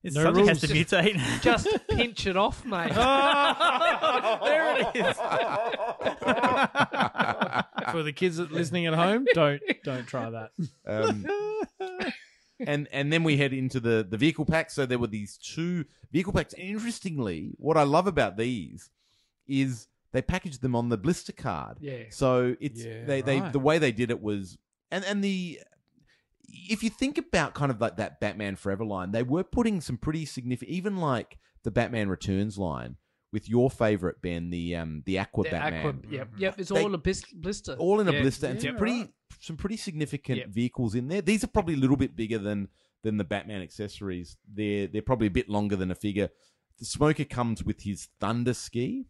It's 0.05 0.15
No 0.15 0.23
something 0.25 0.47
has 0.47 0.61
to 0.61 0.69
rules. 0.69 0.79
mutate. 0.87 1.41
Just 1.43 1.67
pinch 1.89 2.27
it 2.27 2.37
off, 2.37 2.65
mate. 2.65 2.93
there 2.95 4.79
it 4.79 4.97
is. 4.97 5.17
for 7.93 8.03
the 8.03 8.13
kids 8.15 8.39
listening 8.39 8.87
at 8.87 8.95
home. 8.95 9.27
Don't 9.35 9.61
don't 9.85 10.07
try 10.07 10.31
that. 10.31 10.51
Um, 10.87 11.27
and 12.61 12.89
and 12.93 13.13
then 13.13 13.25
we 13.25 13.37
head 13.37 13.53
into 13.53 13.81
the 13.81 14.07
the 14.09 14.17
vehicle 14.17 14.45
pack. 14.45 14.71
So 14.71 14.87
there 14.87 14.99
were 14.99 15.07
these 15.09 15.37
two 15.37 15.85
vehicle 16.13 16.33
packs. 16.33 16.55
And 16.55 16.63
interestingly, 16.63 17.51
what 17.57 17.77
I 17.77 17.83
love 17.83 18.07
about 18.07 18.37
these 18.37 18.91
is 19.47 19.89
they 20.13 20.23
packaged 20.23 20.63
them 20.63 20.75
on 20.77 20.89
the 20.89 20.97
blister 20.97 21.33
card. 21.33 21.79
Yeah. 21.81 22.05
So 22.11 22.57
it's 22.61 22.85
Yeah, 22.85 23.05
they, 23.05 23.21
they 23.21 23.41
right. 23.41 23.53
the 23.53 23.59
way 23.59 23.79
they 23.79 23.93
did 23.93 24.11
it 24.11 24.23
was 24.23 24.57
and 24.91 25.05
and 25.05 25.23
the 25.25 25.61
if 26.49 26.83
you 26.83 26.91
think 26.91 27.19
about 27.19 27.55
kind 27.55 27.71
of 27.71 27.81
like 27.81 27.97
that 27.97 28.21
Batman 28.21 28.57
Forever 28.57 28.85
line, 28.85 29.13
they 29.13 29.23
were 29.23 29.45
putting 29.45 29.81
some 29.81 29.97
pretty 29.99 30.25
significant 30.25 30.71
even 30.75 30.97
like 30.97 31.39
the 31.65 31.71
Batman 31.71 32.09
Returns 32.09 32.57
line 32.59 32.97
with 33.33 33.49
your 33.49 33.71
favorite 33.71 34.23
Ben, 34.23 34.49
the 34.51 34.75
um 34.77 35.03
the 35.05 35.19
Aqua 35.19 35.45
The 35.45 35.51
Batman 35.51 35.87
aqua, 35.87 36.01
yep, 36.11 36.29
yep. 36.39 36.55
It's 36.59 36.71
They- 36.71 36.83
all 36.83 36.95
a 36.95 36.99
bis- 36.99 37.25
blister. 37.33 37.75
all 37.75 38.01
in 38.01 38.09
a 38.09 38.13
Yeah. 38.13 38.23
blister 38.23 38.47
and 38.47 38.63
Yeah, 38.63 38.71
some 38.71 38.79
pretty 38.79 39.01
right. 39.01 39.11
some 39.41 39.57
pretty 39.57 39.77
significant 39.77 40.39
Yep. 40.39 40.49
vehicles 40.49 40.95
in 40.95 41.09
there. 41.09 41.21
These 41.21 41.45
are 41.45 41.49
probably 41.49 41.75
a 41.75 41.79
little 41.79 41.97
bit 41.99 42.17
bigger 42.17 42.39
than 42.39 42.69
than 43.03 43.17
the 43.19 43.25
Batman 43.25 43.61
accessories. 43.63 44.37
They're 44.51 44.87
they're 44.87 45.03
probably 45.03 45.27
a 45.27 45.31
bit 45.31 45.49
longer 45.49 45.77
than 45.77 45.91
a 45.91 45.95
figure. 45.95 46.31
The 46.79 46.85
Smoker 46.87 47.25
comes 47.25 47.63
with 47.63 47.83
his 47.83 48.09
Thunder 48.21 48.55
Ski, 48.55 49.05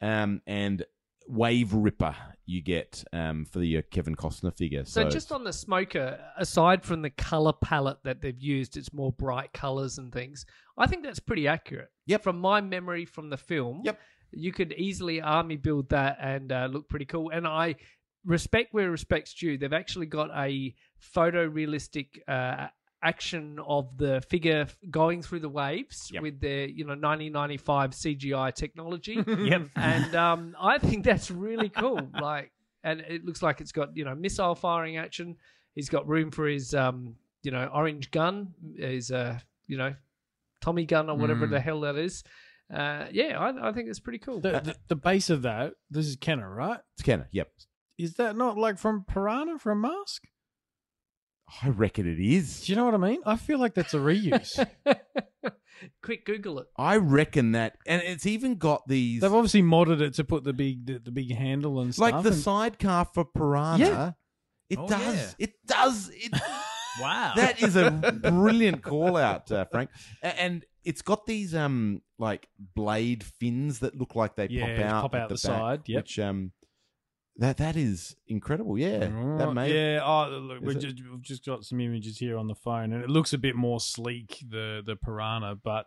um, 0.00 0.42
and 0.46 0.84
Wave 1.28 1.72
Ripper 1.72 2.14
you 2.46 2.62
get 2.62 3.02
um 3.12 3.44
for 3.44 3.58
the 3.58 3.78
uh, 3.78 3.82
Kevin 3.90 4.14
Costner 4.14 4.56
figure. 4.56 4.84
So, 4.84 5.02
So, 5.02 5.10
just 5.10 5.32
on 5.32 5.44
the 5.44 5.52
smoker, 5.52 6.18
aside 6.38 6.84
from 6.84 7.02
the 7.02 7.10
color 7.10 7.52
palette 7.52 7.98
that 8.04 8.22
they've 8.22 8.40
used, 8.40 8.76
it's 8.76 8.92
more 8.92 9.12
bright 9.12 9.52
colors 9.52 9.98
and 9.98 10.12
things. 10.12 10.46
I 10.78 10.86
think 10.86 11.02
that's 11.02 11.18
pretty 11.18 11.48
accurate. 11.48 11.88
Yep. 12.06 12.22
From 12.22 12.38
my 12.38 12.60
memory 12.60 13.04
from 13.04 13.30
the 13.30 13.36
film. 13.36 13.82
Yep. 13.84 13.98
You 14.32 14.52
could 14.52 14.72
easily 14.74 15.20
army 15.20 15.56
build 15.56 15.88
that 15.90 16.18
and 16.20 16.52
uh, 16.52 16.68
look 16.70 16.88
pretty 16.88 17.06
cool. 17.06 17.30
And 17.30 17.46
I 17.46 17.76
respect 18.24 18.74
where 18.74 18.90
respect's 18.90 19.32
due. 19.34 19.56
They've 19.56 19.72
actually 19.72 20.06
got 20.06 20.30
a 20.36 20.74
photorealistic 21.14 22.18
uh, 22.28 22.68
action 23.02 23.58
of 23.66 23.96
the 23.98 24.20
figure 24.28 24.66
going 24.90 25.22
through 25.22 25.40
the 25.40 25.48
waves 25.48 26.10
Yep. 26.12 26.22
with 26.22 26.40
their 26.40 26.66
you 26.66 26.84
know 26.84 26.92
1995 26.94 27.90
CGI 27.90 28.54
technology. 28.54 29.22
Yep. 29.26 29.68
and 29.76 30.14
um, 30.16 30.56
I 30.60 30.78
think 30.78 31.04
that's 31.04 31.30
really 31.30 31.68
cool. 31.68 32.00
Like, 32.20 32.52
and 32.82 33.00
it 33.00 33.24
looks 33.24 33.42
like 33.42 33.60
it's 33.60 33.72
got 33.72 33.96
you 33.96 34.04
know 34.04 34.14
missile 34.14 34.54
firing 34.54 34.96
action. 34.96 35.36
He's 35.74 35.88
got 35.88 36.08
room 36.08 36.30
for 36.30 36.46
his 36.48 36.74
um, 36.74 37.16
you 37.42 37.50
know 37.50 37.66
orange 37.72 38.10
gun, 38.10 38.54
his 38.76 39.10
uh, 39.10 39.38
you 39.66 39.76
know 39.76 39.94
Tommy 40.60 40.84
gun 40.86 41.10
or 41.10 41.16
whatever 41.16 41.46
Mm. 41.46 41.50
the 41.50 41.60
hell 41.60 41.80
that 41.82 41.96
is. 41.96 42.24
Uh, 42.72 43.06
yeah, 43.12 43.38
I, 43.38 43.68
I 43.68 43.72
think 43.72 43.88
it's 43.88 44.00
pretty 44.00 44.18
cool. 44.18 44.40
The, 44.40 44.50
the, 44.60 44.76
the 44.88 44.96
base 44.96 45.30
of 45.30 45.42
that, 45.42 45.74
this 45.88 46.06
is 46.06 46.16
Kenner, 46.16 46.52
right? 46.52 46.80
It's 46.94 47.02
Kenner. 47.04 47.28
Yep. 47.30 47.48
Is 47.98 48.14
that 48.14 48.36
not 48.36 48.58
like 48.58 48.76
from 48.78 49.04
Piranha 49.06 49.58
from 49.60 49.82
Mask? 49.82 50.24
I 51.62 51.68
reckon 51.68 52.06
it 52.06 52.18
is. 52.20 52.62
Do 52.64 52.72
you 52.72 52.76
know 52.76 52.84
what 52.84 52.94
I 52.94 52.98
mean? 52.98 53.20
I 53.24 53.36
feel 53.36 53.58
like 53.58 53.74
that's 53.74 53.94
a 53.94 53.98
reuse. 53.98 54.58
Quick, 56.02 56.24
Google 56.24 56.58
it. 56.60 56.66
I 56.76 56.96
reckon 56.96 57.52
that, 57.52 57.76
and 57.86 58.00
it's 58.02 58.24
even 58.26 58.56
got 58.56 58.88
these 58.88 59.20
They've 59.20 59.32
obviously 59.32 59.62
modded 59.62 60.00
it 60.00 60.14
to 60.14 60.24
put 60.24 60.42
the 60.42 60.52
big 60.54 60.86
the, 60.86 60.98
the 60.98 61.10
big 61.10 61.34
handle 61.34 61.80
and 61.80 61.94
stuff. 61.94 62.12
like 62.12 62.22
the 62.22 62.30
and- 62.30 62.38
sidecar 62.38 63.04
for 63.12 63.24
Piranha. 63.26 63.84
Yeah. 63.84 64.12
It 64.70 64.78
Oh, 64.80 64.88
does. 64.88 65.16
yeah. 65.38 65.44
It 65.46 65.52
does. 65.66 66.10
It, 66.14 66.32
Wow. 67.00 67.34
that 67.36 67.62
is 67.62 67.76
a 67.76 67.90
brilliant 67.90 68.82
call 68.82 69.18
out, 69.18 69.52
uh, 69.52 69.66
Frank. 69.66 69.90
A- 70.22 70.40
And 70.40 70.64
it's 70.82 71.02
got 71.02 71.26
these 71.26 71.54
um 71.54 72.00
like 72.18 72.48
blade 72.74 73.22
fins 73.22 73.80
that 73.80 73.94
look 73.94 74.14
like 74.16 74.34
they 74.36 74.48
Yeah, 74.48 74.76
pop 74.78 74.86
out, 74.86 75.02
pop 75.02 75.14
at 75.14 75.20
out 75.20 75.28
the, 75.28 75.34
the 75.34 75.48
back, 75.48 75.58
side, 75.60 75.82
yep. 75.88 76.04
Which 76.04 76.18
um 76.18 76.52
that 77.38 77.56
that 77.58 77.76
is 77.76 78.16
incredible. 78.28 78.78
Yeah, 78.78 78.98
that 78.98 79.10
Right, 79.12 79.52
may 79.54 79.74
yeah. 79.94 80.00
Oh, 80.04 80.28
look, 80.38 80.60
we 80.62 80.74
it? 80.74 80.78
just, 80.80 80.96
we've 81.10 81.22
just 81.22 81.44
got 81.44 81.64
some 81.64 81.80
images 81.80 82.18
here 82.18 82.36
on 82.38 82.46
the 82.48 82.54
phone, 82.54 82.92
and 82.92 83.02
it 83.04 83.10
looks 83.10 83.32
a 83.32 83.38
bit 83.38 83.56
more 83.56 83.80
sleek 83.80 84.42
the 84.48 84.82
the 84.84 84.96
Piranha, 84.96 85.54
but 85.62 85.86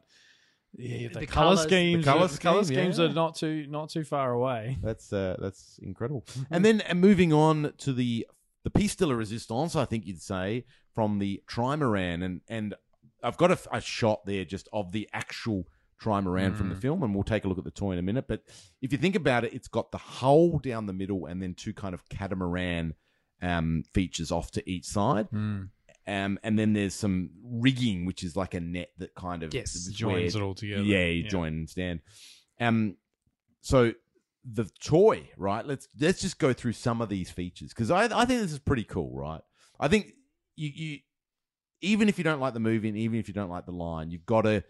yeah, 0.78 1.08
the, 1.08 1.20
The 1.22 1.26
color 1.28 1.56
colours- 1.56 1.62
schemes, 1.64 2.06
The 2.06 2.12
colour 2.12 2.28
the 2.28 2.38
color 2.38 2.64
scheme, 2.64 2.78
schemes 2.78 3.00
yeah. 3.00 3.06
are 3.06 3.14
not 3.14 3.36
too 3.36 3.66
not 3.70 3.90
too 3.90 4.04
far 4.04 4.32
away. 4.32 4.78
That's 4.84 5.12
uh, 5.12 5.36
that's 5.40 5.80
incredible. 5.82 6.26
and 6.52 6.64
then 6.64 6.84
uh, 6.90 6.94
moving 6.94 7.34
on 7.34 7.74
to 7.80 7.94
the 7.94 8.28
the 8.64 8.70
piece 8.70 8.96
de 8.96 9.08
la 9.08 9.14
resistance, 9.16 9.76
I 9.76 9.86
think 9.86 10.06
you'd 10.06 10.22
say 10.22 10.66
from 10.94 11.18
the 11.20 11.42
trimaran, 11.48 12.24
and 12.24 12.42
and 12.48 12.76
I've 13.24 13.38
got 13.38 13.52
a, 13.52 13.58
a 13.72 13.82
shot 13.82 14.26
there 14.26 14.46
just 14.46 14.70
of 14.72 14.92
the 14.92 15.10
actual 15.12 15.66
trimaran 16.00 16.56
from 16.56 16.70
the 16.70 16.76
film, 16.76 17.04
and 17.04 17.14
we'll 17.14 17.24
take 17.24 17.46
a 17.46 17.48
look 17.48 17.58
at 17.58 17.64
the 17.64 17.72
toy 17.72 17.92
in 17.94 18.00
a 18.00 18.02
minute. 18.02 18.26
But 18.28 18.44
if 18.82 18.92
you 18.92 18.98
think 18.98 19.16
about 19.16 19.44
it, 19.44 19.54
it's 19.54 19.68
got 19.68 19.92
the 19.92 19.98
hull 19.98 20.60
down 20.60 20.86
the 20.86 20.94
middle, 20.94 21.26
and 21.26 21.42
then 21.42 21.54
two 21.56 21.74
kind 21.74 21.94
of 21.94 22.08
catamaran 22.10 22.94
um, 23.42 23.84
features 23.94 24.32
off 24.32 24.52
to 24.52 24.70
each 24.70 24.86
side. 24.86 25.28
Um, 25.32 26.40
and 26.44 26.58
then 26.58 26.74
there's 26.74 26.96
some 26.96 27.30
rigging, 27.44 28.06
which 28.06 28.24
is 28.24 28.36
like 28.36 28.54
a 28.56 28.60
net 28.60 28.90
that 28.98 29.14
kind 29.14 29.44
of 29.44 29.54
Yes. 29.54 29.74
Joins 29.92 30.34
where- 30.34 30.44
it 30.44 30.46
all 30.46 30.56
together. 30.56 30.82
yeah, 30.84 31.06
you 31.06 31.24
join 31.24 31.54
and 31.54 31.70
stand. 31.70 32.00
Um, 32.60 32.98
so 33.62 33.94
the 34.44 34.66
toy, 34.82 35.30
right? 35.38 35.66
Let's 35.66 35.88
let's 36.00 36.22
just 36.22 36.40
go 36.40 36.54
through 36.54 36.74
some 36.74 37.02
of 37.02 37.10
these 37.10 37.30
features 37.30 37.70
because 37.70 37.92
I 37.92 38.06
I 38.06 38.26
think 38.26 38.42
this 38.42 38.52
is 38.54 38.60
pretty 38.60 38.86
cool, 38.86 39.16
right? 39.16 39.42
I 39.80 39.88
think 39.88 40.14
you 40.56 40.70
you 40.74 41.00
even 41.82 42.10
if 42.10 42.18
you 42.18 42.24
don't 42.24 42.40
like 42.40 42.54
the 42.54 42.60
movie 42.60 42.90
and 42.90 42.98
even 42.98 43.20
if 43.20 43.28
you 43.28 43.34
don't 43.34 43.50
like 43.50 43.66
the 43.66 43.72
line, 43.72 44.10
you've 44.12 44.26
got 44.26 44.42
to 44.42 44.64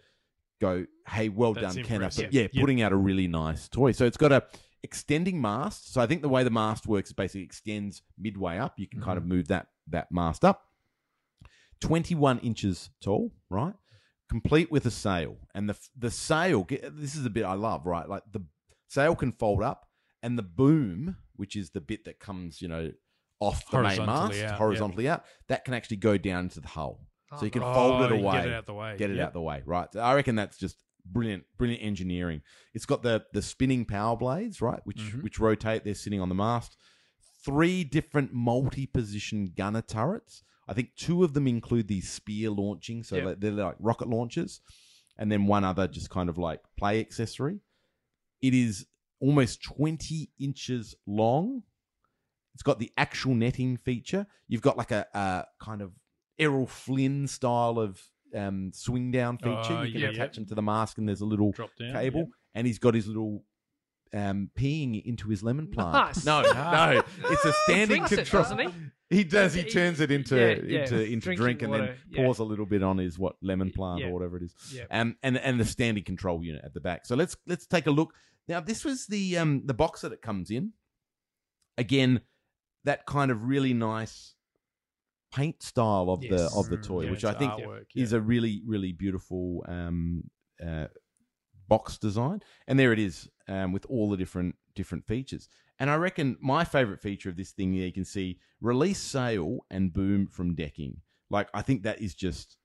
go, 0.60 0.86
hey, 1.08 1.28
well 1.28 1.54
That's 1.54 1.74
done, 1.74 1.84
Kenner. 1.84 2.10
But 2.14 2.32
yeah, 2.32 2.48
Yeah. 2.52 2.60
putting 2.60 2.82
out 2.82 2.92
a 2.92 2.96
really 2.96 3.26
nice 3.26 3.68
toy. 3.68 3.92
So 3.92 4.04
it's 4.04 4.16
got 4.16 4.32
a 4.32 4.44
extending 4.82 5.40
mast. 5.40 5.92
So 5.92 6.00
I 6.00 6.06
think 6.06 6.22
the 6.22 6.28
way 6.28 6.44
the 6.44 6.50
mast 6.50 6.86
works 6.86 7.10
is 7.10 7.14
basically 7.14 7.42
extends 7.42 8.02
midway 8.18 8.58
up. 8.58 8.78
You 8.78 8.86
can 8.86 9.00
kind 9.00 9.16
of 9.16 9.24
mm-hmm. 9.24 9.34
move 9.34 9.48
that 9.48 9.68
that 9.88 10.12
mast 10.12 10.44
up. 10.44 10.66
21 11.80 12.38
inches 12.40 12.90
tall, 13.00 13.32
right? 13.48 13.74
Complete 14.28 14.70
with 14.70 14.86
a 14.86 14.90
sail. 14.90 15.36
And 15.54 15.68
the 15.68 15.76
the 15.96 16.10
sail, 16.10 16.66
this 16.68 17.16
is 17.16 17.24
a 17.24 17.30
bit 17.30 17.44
I 17.44 17.54
love, 17.54 17.86
right? 17.86 18.08
Like 18.08 18.22
the 18.30 18.42
sail 18.88 19.16
can 19.16 19.32
fold 19.32 19.62
up 19.62 19.88
and 20.22 20.38
the 20.38 20.42
boom, 20.42 21.16
which 21.36 21.56
is 21.56 21.70
the 21.70 21.80
bit 21.80 22.04
that 22.04 22.20
comes, 22.20 22.60
you 22.60 22.68
know, 22.68 22.92
off 23.40 23.68
the 23.70 23.82
main 23.82 24.04
mast, 24.04 24.40
out, 24.42 24.58
horizontally 24.58 25.08
out, 25.08 25.24
that 25.48 25.64
can 25.64 25.72
actually 25.72 25.96
go 25.96 26.18
down 26.18 26.44
into 26.44 26.60
the 26.60 26.68
hull. 26.68 27.06
So 27.38 27.44
you 27.44 27.50
can 27.50 27.62
Oh, 27.62 27.72
fold 27.74 28.02
it 28.02 28.12
away 28.12 28.38
Get 28.38 28.46
it 28.46 28.52
out 28.54 28.66
the 28.66 28.74
way. 28.74 28.96
get 28.98 29.10
it 29.10 29.16
Yep. 29.16 29.26
out 29.28 29.32
the 29.32 29.40
way, 29.40 29.62
right? 29.64 29.94
I 29.96 30.14
reckon 30.14 30.34
that's 30.34 30.56
just 30.58 30.76
brilliant, 31.06 31.44
brilliant 31.56 31.82
engineering. 31.82 32.42
It's 32.74 32.86
got 32.86 33.02
the 33.02 33.24
the 33.32 33.40
spinning 33.42 33.84
power 33.84 34.16
blades, 34.16 34.60
right, 34.60 34.80
which 34.84 34.98
Mm-hmm. 34.98 35.20
which 35.22 35.38
rotate. 35.38 35.84
They're 35.84 35.94
sitting 35.94 36.20
on 36.20 36.28
the 36.28 36.34
mast. 36.34 36.76
Three 37.44 37.84
different 37.84 38.32
multi-position 38.34 39.52
gunner 39.56 39.80
turrets. 39.82 40.42
I 40.68 40.74
think 40.74 40.94
two 40.96 41.24
of 41.24 41.32
them 41.34 41.46
include 41.48 41.88
these 41.88 42.10
spear 42.10 42.50
launching, 42.50 43.02
so 43.02 43.16
Yep. 43.16 43.40
they're 43.40 43.50
like 43.52 43.76
rocket 43.78 44.08
launchers, 44.08 44.60
and 45.16 45.30
then 45.32 45.46
one 45.46 45.64
other 45.64 45.86
just 45.88 46.10
kind 46.10 46.28
of 46.28 46.36
like 46.36 46.60
play 46.76 47.00
accessory. 47.00 47.60
It 48.42 48.54
is 48.54 48.86
almost 49.20 49.62
twenty 49.62 50.30
inches 50.38 50.94
long. 51.06 51.62
It's 52.54 52.62
got 52.62 52.78
the 52.78 52.92
actual 52.98 53.34
netting 53.34 53.76
feature. 53.78 54.26
You've 54.48 54.62
got 54.62 54.76
like 54.76 54.90
a, 54.90 55.06
a 55.14 55.44
kind 55.64 55.80
of 55.82 55.92
Errol 56.40 56.66
Flynn 56.66 57.26
style 57.26 57.78
of 57.78 58.02
um, 58.34 58.72
swing 58.74 59.10
down 59.10 59.38
feature. 59.38 59.78
Oh, 59.78 59.82
you 59.82 59.92
can 59.92 60.00
yeah, 60.00 60.08
attach 60.08 60.36
yeah. 60.36 60.42
him 60.42 60.46
to 60.48 60.54
the 60.54 60.62
mask, 60.62 60.98
and 60.98 61.08
there's 61.08 61.20
a 61.20 61.26
little 61.26 61.52
Drop 61.52 61.70
down. 61.78 61.92
cable, 61.92 62.20
yep. 62.20 62.28
and 62.54 62.66
he's 62.66 62.78
got 62.78 62.94
his 62.94 63.06
little 63.06 63.44
um, 64.12 64.50
peeing 64.58 65.02
into 65.04 65.28
his 65.28 65.42
lemon 65.42 65.68
plant. 65.68 65.92
Nice. 65.92 66.24
No, 66.24 66.42
no, 66.42 67.02
it's 67.30 67.44
a 67.44 67.52
standing 67.64 68.04
drinks 68.04 68.12
it, 68.12 68.28
control. 68.28 68.44
he? 68.56 68.68
He 69.18 69.24
does. 69.24 69.54
He 69.54 69.64
turns 69.64 70.00
it 70.00 70.10
into 70.10 70.36
yeah, 70.36 70.60
yeah, 70.64 70.82
into 70.82 71.04
into 71.04 71.34
drink, 71.34 71.62
and 71.62 71.72
then 71.72 71.80
water, 71.80 71.96
yeah. 72.10 72.24
pours 72.24 72.38
a 72.38 72.44
little 72.44 72.66
bit 72.66 72.82
on 72.82 72.98
his 72.98 73.18
what 73.18 73.36
lemon 73.42 73.72
plant 73.72 74.00
Yeah. 74.00 74.06
or 74.06 74.12
whatever 74.12 74.36
it 74.36 74.44
is. 74.44 74.54
Yeah. 74.72 74.84
Um, 74.90 75.16
and 75.22 75.36
and 75.36 75.58
the 75.58 75.64
standing 75.64 76.04
control 76.04 76.44
unit 76.44 76.62
at 76.64 76.74
the 76.74 76.80
back. 76.80 77.06
So 77.06 77.16
let's 77.16 77.36
let's 77.46 77.66
take 77.66 77.86
a 77.86 77.90
look. 77.90 78.14
Now 78.48 78.60
this 78.60 78.84
was 78.84 79.06
the 79.06 79.36
um 79.38 79.62
the 79.64 79.74
box 79.74 80.02
that 80.02 80.12
it 80.12 80.22
comes 80.22 80.50
in. 80.50 80.72
Again, 81.76 82.20
that 82.84 83.06
kind 83.06 83.30
of 83.30 83.44
really 83.44 83.74
nice 83.74 84.34
paint 85.32 85.62
style 85.62 86.10
of 86.10 86.22
Yes. 86.22 86.30
the 86.30 86.58
of 86.58 86.68
the 86.68 86.76
toy, 86.76 87.04
yeah, 87.04 87.10
which 87.10 87.24
I 87.24 87.32
think 87.34 87.52
artwork, 87.52 87.86
is 87.94 88.12
yeah. 88.12 88.18
a 88.18 88.20
really 88.20 88.62
really 88.66 88.92
beautiful 88.92 89.64
um 89.68 90.24
uh, 90.64 90.86
box 91.68 91.98
design. 91.98 92.42
And 92.66 92.78
there 92.78 92.92
it 92.92 92.98
is 92.98 93.28
um, 93.48 93.72
with 93.72 93.86
all 93.86 94.10
the 94.10 94.16
different 94.16 94.56
different 94.74 95.06
features. 95.06 95.48
And 95.78 95.88
I 95.88 95.96
reckon 95.96 96.36
my 96.40 96.64
favorite 96.64 97.00
feature 97.00 97.30
of 97.30 97.36
this 97.36 97.52
thing, 97.52 97.72
you 97.72 97.92
can 97.92 98.04
see 98.04 98.38
release 98.60 98.98
sail 98.98 99.60
and 99.70 99.92
boom 99.92 100.26
from 100.26 100.54
decking. 100.54 101.00
Like 101.30 101.48
I 101.54 101.62
think 101.62 101.84
that 101.84 102.00
is 102.02 102.14
just 102.14 102.58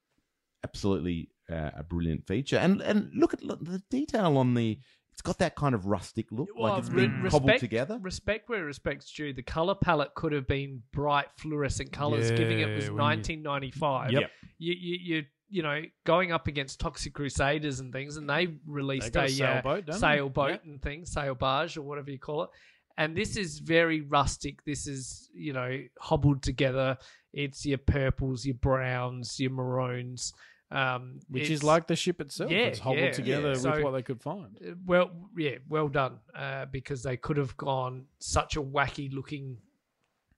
absolutely 0.64 1.30
uh, 1.50 1.72
a 1.78 1.84
brilliant 1.84 2.28
feature. 2.28 2.58
And 2.58 2.82
and 2.82 3.12
look 3.16 3.34
at 3.34 3.44
look, 3.44 3.64
the 3.64 3.82
detail 3.90 4.38
on 4.38 4.54
the. 4.56 4.80
It's 5.16 5.22
got 5.22 5.38
that 5.38 5.56
kind 5.56 5.74
of 5.74 5.86
rustic 5.86 6.26
look, 6.30 6.50
like 6.58 6.78
it's 6.78 6.90
been 6.90 7.10
cobbled 7.30 7.44
respect, 7.46 7.60
together. 7.62 7.98
Respect 8.02 8.50
where 8.50 8.60
it 8.60 8.64
respect's 8.66 9.10
due. 9.14 9.32
The 9.32 9.44
color 9.44 9.74
palette 9.74 10.14
could 10.14 10.34
have 10.34 10.46
been 10.46 10.84
bright 10.92 11.28
fluorescent 11.38 11.94
colors, 11.94 12.32
giving 12.32 12.60
it 12.60 12.76
was 12.76 12.86
Yeah, 12.86 12.92
when 12.92 12.98
you- 12.98 13.40
1995. 13.44 14.12
Yep. 14.12 14.32
You, 14.58 14.74
you, 14.78 14.98
you, 15.02 15.26
you 15.48 15.64
know, 15.64 15.82
going 16.06 16.34
up 16.34 16.48
against 16.48 16.82
Toxic 16.82 17.14
Crusaders 17.14 17.80
and 17.80 17.94
things, 17.94 18.18
and 18.18 18.30
they 18.30 18.56
released 18.68 19.14
got 19.14 19.22
a 19.22 19.28
a, 19.28 19.30
sailboat, 19.30 19.90
uh, 19.90 19.94
sailboat 19.94 20.50
Yep. 20.52 20.64
and 20.66 20.82
things, 20.82 21.12
sail 21.14 21.34
barge 21.34 21.78
or 21.78 21.84
whatever 21.84 22.12
you 22.12 22.20
call 22.20 22.44
it. 22.44 22.50
And 22.98 23.16
this 23.16 23.38
is 23.38 23.60
very 23.60 24.02
rustic. 24.02 24.66
This 24.66 24.86
is, 24.86 25.30
you 25.34 25.54
know, 25.54 25.80
hobbled 26.00 26.42
together. 26.44 26.98
It's 27.34 27.66
your 27.66 27.78
purples, 27.78 28.46
your 28.46 28.56
browns, 28.56 29.40
your 29.40 29.52
maroons. 29.52 30.34
Um, 30.72 31.20
Which 31.30 31.50
is 31.50 31.64
like 31.64 31.88
the 31.88 31.96
ship 31.96 32.20
itself. 32.22 32.50
Yeah, 32.52 32.58
it's 32.60 32.80
hobbled 32.80 33.00
yeah, 33.04 33.12
together 33.12 33.42
yeah. 33.48 33.50
with 33.54 33.62
So- 33.62 33.82
what 33.84 33.92
they 33.92 34.02
could 34.02 34.22
find. 34.22 34.58
uh, 34.66 34.74
well, 34.86 35.12
yeah, 35.38 35.58
well 35.70 35.88
done. 35.88 36.20
Uh, 36.34 36.66
because 36.66 37.04
they 37.04 37.18
could 37.18 37.38
have 37.38 37.56
gone 37.56 38.06
such 38.20 38.56
a 38.58 38.62
wacky 38.62 39.14
looking, 39.14 39.58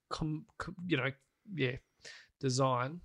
com, 0.09 0.45
com- 0.57 0.75
you 0.85 0.97
know, 0.97 1.11
yeah, 1.55 1.77
design. 2.39 3.01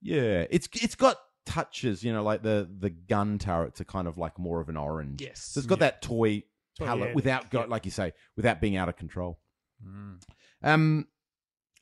Yeah, 0.00 0.46
it's 0.50 0.68
it's 0.82 0.94
got 0.94 1.18
touches, 1.44 2.02
you 2.02 2.12
know, 2.12 2.22
like 2.22 2.42
the 2.42 2.68
the 2.78 2.90
gun 2.90 3.38
turrets 3.38 3.80
are 3.80 3.84
kind 3.84 4.08
of 4.08 4.16
like 4.18 4.38
more 4.38 4.60
of 4.60 4.68
an 4.68 4.76
orange. 4.76 5.20
Yes. 5.22 5.42
so 5.42 5.58
it's 5.58 5.66
got 5.66 5.80
that 5.80 6.00
toy 6.02 6.42
palette 6.78 7.14
without 7.14 7.50
go, 7.50 7.60
Yeah. 7.60 7.66
like 7.66 7.84
you 7.84 7.90
say, 7.90 8.12
without 8.36 8.60
being 8.60 8.76
out 8.76 8.88
of 8.88 8.96
control. 8.96 9.38
Mm. 9.86 10.22
Um, 10.62 11.06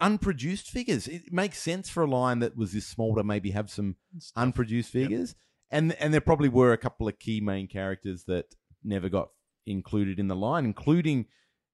unproduced 0.01 0.71
figures. 0.71 1.07
It 1.07 1.33
makes 1.33 1.59
sense 1.59 1.89
for 1.89 2.03
a 2.03 2.11
line 2.11 2.41
that 2.41 2.57
was 2.57 2.73
this 2.73 2.87
small 2.87 3.15
to 3.17 3.25
maybe 3.25 3.51
have 3.53 3.71
some 3.71 3.97
unproduced 4.37 4.91
figures, 4.91 5.35
and 5.71 5.93
and 5.95 6.13
there 6.13 6.21
probably 6.21 6.49
were 6.49 6.73
a 6.73 6.79
couple 6.79 7.09
of 7.09 7.19
key 7.19 7.41
main 7.41 7.69
characters 7.69 8.25
that 8.25 8.55
never 8.83 9.09
got 9.09 9.29
included 9.67 10.19
in 10.19 10.29
the 10.29 10.37
line, 10.37 10.65
including 10.65 11.27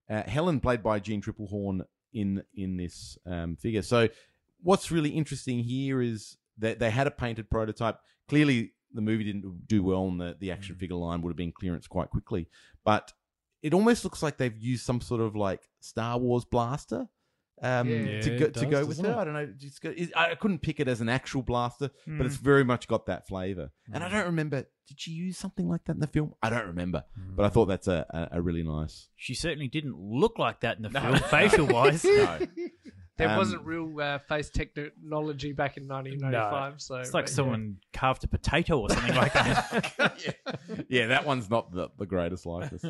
uh, 0.08 0.22
Helen, 0.22 0.60
played 0.60 0.82
by 0.82 1.00
Jeanne 1.00 1.22
Tripplehorn 1.22 1.82
in 2.12 2.42
in 2.54 2.76
this 2.76 3.18
um, 3.26 3.56
figure. 3.56 3.82
So, 3.82 4.08
what's 4.62 4.90
really 4.90 5.10
interesting 5.10 5.60
here 5.60 6.02
is 6.02 6.36
that 6.58 6.78
they 6.78 6.90
had 6.90 7.06
a 7.06 7.10
painted 7.10 7.50
prototype. 7.50 7.98
Clearly, 8.28 8.72
the 8.92 9.00
movie 9.00 9.24
didn't 9.24 9.66
do 9.66 9.82
well, 9.82 10.08
and 10.08 10.20
the, 10.20 10.36
the 10.38 10.52
action 10.52 10.76
figure 10.76 10.96
line 10.96 11.22
would 11.22 11.30
have 11.30 11.36
been 11.36 11.52
clearance 11.52 11.86
quite 11.86 12.10
quickly. 12.10 12.48
But 12.84 13.12
it 13.62 13.74
almost 13.74 14.04
looks 14.04 14.22
like 14.22 14.36
they've 14.36 14.56
used 14.56 14.84
some 14.84 15.00
sort 15.00 15.20
of 15.20 15.36
like 15.36 15.68
Star 15.80 16.18
Wars 16.18 16.44
blaster 16.44 17.08
Um, 17.62 17.88
Yeah, 17.88 18.20
to 18.22 18.38
go 18.38 18.46
to 18.46 18.50
does, 18.52 18.64
go 18.64 18.84
with 18.86 19.00
her, 19.00 19.10
it? 19.10 19.16
I 19.16 19.24
don't 19.24 19.34
know. 19.34 19.46
Just 19.58 19.80
go, 19.82 19.92
I 20.16 20.34
couldn't 20.34 20.60
pick 20.60 20.80
it 20.80 20.88
as 20.88 21.00
an 21.00 21.08
actual 21.08 21.42
blaster, 21.42 21.90
but 22.06 22.12
Hmm. 22.14 22.22
it's 22.22 22.36
very 22.36 22.64
much 22.64 22.88
got 22.88 23.06
that 23.06 23.26
flavor. 23.28 23.70
And 23.92 24.02
I 24.02 24.08
don't 24.08 24.26
remember. 24.26 24.64
Did 24.88 24.98
she 25.00 25.12
use 25.12 25.38
something 25.38 25.68
like 25.68 25.84
that 25.84 25.92
in 25.92 26.00
the 26.00 26.06
film? 26.08 26.34
I 26.42 26.50
don't 26.50 26.66
remember, 26.66 27.04
but 27.36 27.44
I 27.44 27.48
thought 27.48 27.66
that's 27.66 27.86
a, 27.86 28.04
a, 28.32 28.38
a 28.38 28.42
really 28.42 28.62
nice. 28.64 29.08
She 29.16 29.34
certainly 29.34 29.68
didn't 29.68 29.96
look 29.96 30.38
like 30.38 30.60
that 30.60 30.78
in 30.78 30.82
the 30.82 30.90
film, 31.00 31.16
facial 31.16 31.66
wise. 31.66 32.04
No. 32.04 32.38
There 33.16 33.28
Um, 33.28 33.36
wasn't 33.36 33.66
real 33.66 34.00
uh, 34.00 34.18
face 34.20 34.48
technology 34.48 35.52
back 35.52 35.76
in 35.76 35.86
1995, 35.86 36.80
so 36.80 36.94
It's 36.96 37.12
like 37.12 37.26
but, 37.26 37.30
yeah. 37.30 37.34
someone 37.36 37.76
carved 37.92 38.24
a 38.24 38.28
potato 38.28 38.80
or 38.80 38.88
something 38.88 39.14
like 39.14 39.34
that. 39.34 40.86
yeah, 40.88 41.08
that 41.08 41.26
one's 41.26 41.50
not 41.50 41.70
the, 41.70 41.88
the 41.98 42.06
greatest 42.06 42.46
likeness. 42.46 42.82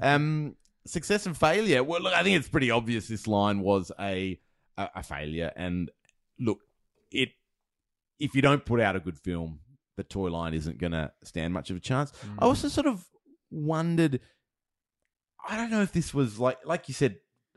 Um, 0.00 0.56
success 0.88 1.26
and 1.26 1.36
failure. 1.36 1.82
Well, 1.84 2.00
look, 2.02 2.14
I 2.14 2.22
think 2.22 2.38
it's 2.38 2.48
pretty 2.48 2.70
obvious 2.70 3.08
this 3.08 3.26
line 3.26 3.60
was 3.60 3.92
a 4.00 4.38
a, 4.76 4.88
a 4.96 5.02
failure. 5.02 5.52
And 5.56 5.90
look, 6.38 6.60
it 7.10 7.30
if 8.18 8.34
you 8.34 8.42
don't 8.42 8.64
put 8.64 8.80
out 8.80 8.96
a 8.96 9.00
good 9.00 9.18
film, 9.18 9.60
the 9.96 10.04
toy 10.04 10.30
line 10.30 10.54
isn't 10.54 10.78
going 10.78 10.92
to 10.92 11.12
stand 11.24 11.52
much 11.54 11.70
of 11.70 11.76
a 11.76 11.80
chance. 11.80 12.12
I 12.38 12.44
also 12.46 12.68
sort 12.68 12.86
of 12.86 13.04
wondered. 13.50 14.20
I 15.48 15.56
don't 15.56 15.70
know 15.70 15.82
if 15.82 15.92
this 15.92 16.12
was 16.14 16.38
like 16.38 16.58
like 16.64 16.88
you 16.88 16.94
said. 16.94 17.16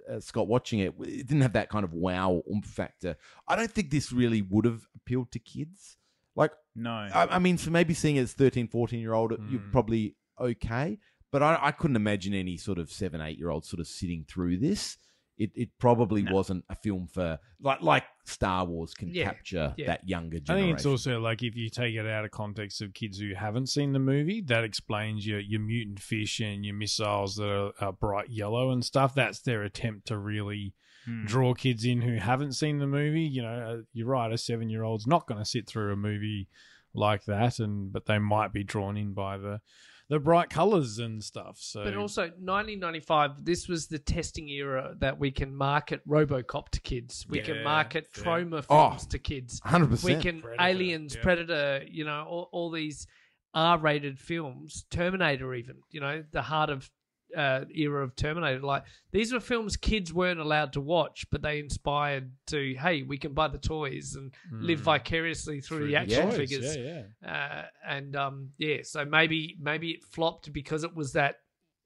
Uh, 0.09 0.19
Scott, 0.19 0.47
watching 0.47 0.79
it, 0.79 0.95
it 1.01 1.27
didn't 1.27 1.41
have 1.41 1.53
that 1.53 1.69
kind 1.69 1.83
of 1.83 1.93
wow 1.93 2.41
oomph 2.51 2.65
factor. 2.65 3.15
I 3.47 3.55
don't 3.55 3.71
think 3.71 3.91
this 3.91 4.11
really 4.11 4.41
would 4.41 4.65
have 4.65 4.81
appealed 4.95 5.31
to 5.33 5.39
kids. 5.39 5.97
Like, 6.35 6.51
No. 6.75 6.89
I, 6.89 7.27
I 7.35 7.37
mean, 7.39 7.57
for 7.57 7.69
maybe 7.69 7.93
seeing 7.93 8.15
it 8.15 8.21
as 8.21 8.33
13, 8.33 8.69
14 8.69 8.99
year 8.99 9.13
old, 9.13 9.33
you're 9.51 9.59
Mm. 9.59 9.71
probably 9.71 10.15
okay. 10.41 10.97
But 11.31 11.43
I, 11.43 11.59
I 11.61 11.71
couldn't 11.71 11.95
imagine 11.95 12.33
any 12.33 12.57
sort 12.57 12.79
of 12.79 12.91
seven, 12.91 13.21
eight 13.21 13.37
year 13.37 13.49
old 13.49 13.65
sort 13.65 13.79
of 13.79 13.87
sitting 13.87 14.25
through 14.27 14.57
this. 14.57 14.97
It, 15.37 15.51
it 15.55 15.69
probably 15.79 16.21
No. 16.23 16.33
wasn't 16.33 16.65
a 16.69 16.75
film 16.75 17.07
for 17.07 17.39
like 17.61 17.81
like 17.81 18.03
Star 18.25 18.65
Wars 18.65 18.93
can 18.93 19.07
Yeah, 19.13 19.23
capture 19.23 19.73
yeah. 19.77 19.85
that 19.87 20.07
younger 20.07 20.35
I 20.35 20.39
generation. 20.41 20.67
think 20.67 20.77
it's 20.79 20.85
also 20.85 21.21
like 21.21 21.41
if 21.43 21.55
you 21.55 21.69
take 21.69 21.95
it 21.95 22.05
out 22.05 22.25
of 22.25 22.31
context 22.31 22.81
of 22.81 22.93
kids 22.93 23.19
who 23.19 23.33
haven't 23.35 23.67
seen 23.67 23.93
the 23.93 23.99
movie, 23.99 24.41
that 24.47 24.65
explains 24.65 25.25
your 25.25 25.39
your 25.39 25.61
mutant 25.61 26.01
fish 26.01 26.41
and 26.41 26.65
your 26.65 26.75
missiles 26.75 27.35
that 27.37 27.47
are, 27.49 27.71
are 27.79 27.93
bright 27.93 28.29
yellow 28.29 28.71
and 28.71 28.83
stuff. 28.83 29.15
That's 29.15 29.39
their 29.39 29.63
attempt 29.63 30.07
to 30.07 30.17
really 30.17 30.73
Hmm. 31.05 31.25
draw 31.25 31.53
kids 31.53 31.85
in 31.85 32.01
who 32.01 32.17
haven't 32.17 32.51
seen 32.51 32.79
the 32.79 32.85
movie. 32.85 33.21
You 33.21 33.41
know, 33.43 33.47
uh, 33.79 33.81
you're 33.93 34.07
right. 34.07 34.33
A 34.33 34.37
seven 34.37 34.69
year 34.69 34.83
old's 34.83 35.07
not 35.07 35.25
going 35.27 35.39
to 35.39 35.45
sit 35.45 35.65
through 35.65 35.93
a 35.93 35.95
movie 35.95 36.49
like 36.93 37.23
that, 37.23 37.59
and 37.59 37.93
but 37.93 38.05
they 38.07 38.19
might 38.19 38.51
be 38.51 38.65
drawn 38.65 38.97
in 38.97 39.13
by 39.13 39.37
the 39.37 39.61
the 40.09 40.19
bright 40.19 40.49
colors 40.49 40.97
and 40.97 41.23
stuff. 41.23 41.57
So, 41.59 41.83
But 41.83 41.95
also, 41.95 42.23
1995, 42.23 43.45
this 43.45 43.67
was 43.67 43.87
the 43.87 43.99
testing 43.99 44.49
era 44.49 44.95
that 44.99 45.19
we 45.19 45.29
can 45.29 45.55
market 45.55 46.01
RoboCop 46.07 46.69
to 46.69 46.81
kids. 46.81 47.27
We 47.29 47.41
can 47.41 47.63
market 47.63 48.07
yeah. 48.17 48.23
Troma 48.23 48.65
Oh, 48.69 48.89
films 48.89 49.05
to 49.07 49.19
kids. 49.19 49.61
100%. 49.61 50.03
We 50.03 50.15
can 50.15 50.41
Predator, 50.41 50.63
Aliens, 50.63 51.15
yeah. 51.15 51.21
Predator, 51.21 51.83
you 51.87 52.05
know, 52.05 52.25
all, 52.27 52.49
all 52.51 52.71
these 52.71 53.05
R-rated 53.53 54.19
films, 54.19 54.85
Terminator, 54.89 55.53
even, 55.53 55.77
you 55.91 56.01
know, 56.01 56.23
the 56.31 56.41
heart 56.41 56.71
of 56.71 56.89
uh, 57.35 57.65
era 57.73 58.03
of 58.03 58.15
Terminator. 58.15 58.61
Like 58.61 58.83
these 59.11 59.33
were 59.33 59.39
films 59.39 59.77
kids 59.77 60.13
weren't 60.13 60.39
allowed 60.39 60.73
to 60.73 60.81
watch, 60.81 61.25
but 61.31 61.41
they 61.41 61.59
inspired 61.59 62.31
to, 62.47 62.75
hey, 62.75 63.03
we 63.03 63.17
can 63.17 63.33
buy 63.33 63.47
the 63.47 63.57
toys 63.57 64.15
and 64.15 64.33
live 64.51 64.79
vicariously 64.79 65.61
through, 65.61 65.87
the 65.87 65.95
action 65.95 66.29
toys, 66.29 66.37
figures 66.37 66.75
Yeah, 66.75 67.03
yeah. 67.23 67.31
uh, 67.31 67.65
and 67.87 68.15
um, 68.15 68.49
yeah, 68.57 68.77
so 68.83 69.05
maybe 69.05 69.57
maybe 69.59 69.91
it 69.91 70.03
flopped 70.03 70.51
because 70.53 70.83
it 70.83 70.95
was 70.95 71.13
that 71.13 71.37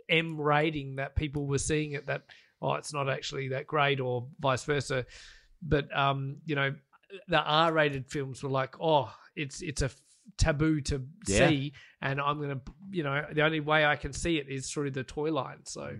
M 0.09 0.39
rating 0.39 0.97
that 0.97 1.15
people 1.15 1.47
were 1.47 1.57
seeing 1.57 1.93
it 1.93 2.07
that 2.07 2.23
oh 2.61 2.73
it's 2.73 2.93
not 2.93 3.09
actually 3.09 3.49
that 3.49 3.67
great 3.67 3.99
or 3.99 4.27
vice 4.39 4.63
versa, 4.63 5.05
but 5.61 5.95
um, 5.97 6.37
you 6.45 6.55
know 6.55 6.73
the 7.27 7.39
R 7.39 7.71
rated 7.71 8.07
films 8.07 8.41
were 8.43 8.49
like 8.49 8.75
oh 8.81 9.13
it's 9.35 9.61
it's 9.61 9.81
a 9.81 9.89
taboo 10.37 10.81
to 10.81 11.05
Yeah. 11.27 11.47
see 11.49 11.73
and 12.01 12.19
I'm 12.19 12.39
gonna 12.41 12.61
you 12.91 13.03
know 13.03 13.25
the 13.31 13.43
only 13.43 13.59
way 13.59 13.85
I 13.85 13.95
can 13.95 14.13
see 14.13 14.37
it 14.37 14.49
is 14.49 14.69
through 14.71 14.91
the 14.91 15.03
toy 15.03 15.31
line 15.31 15.65
so. 15.65 15.95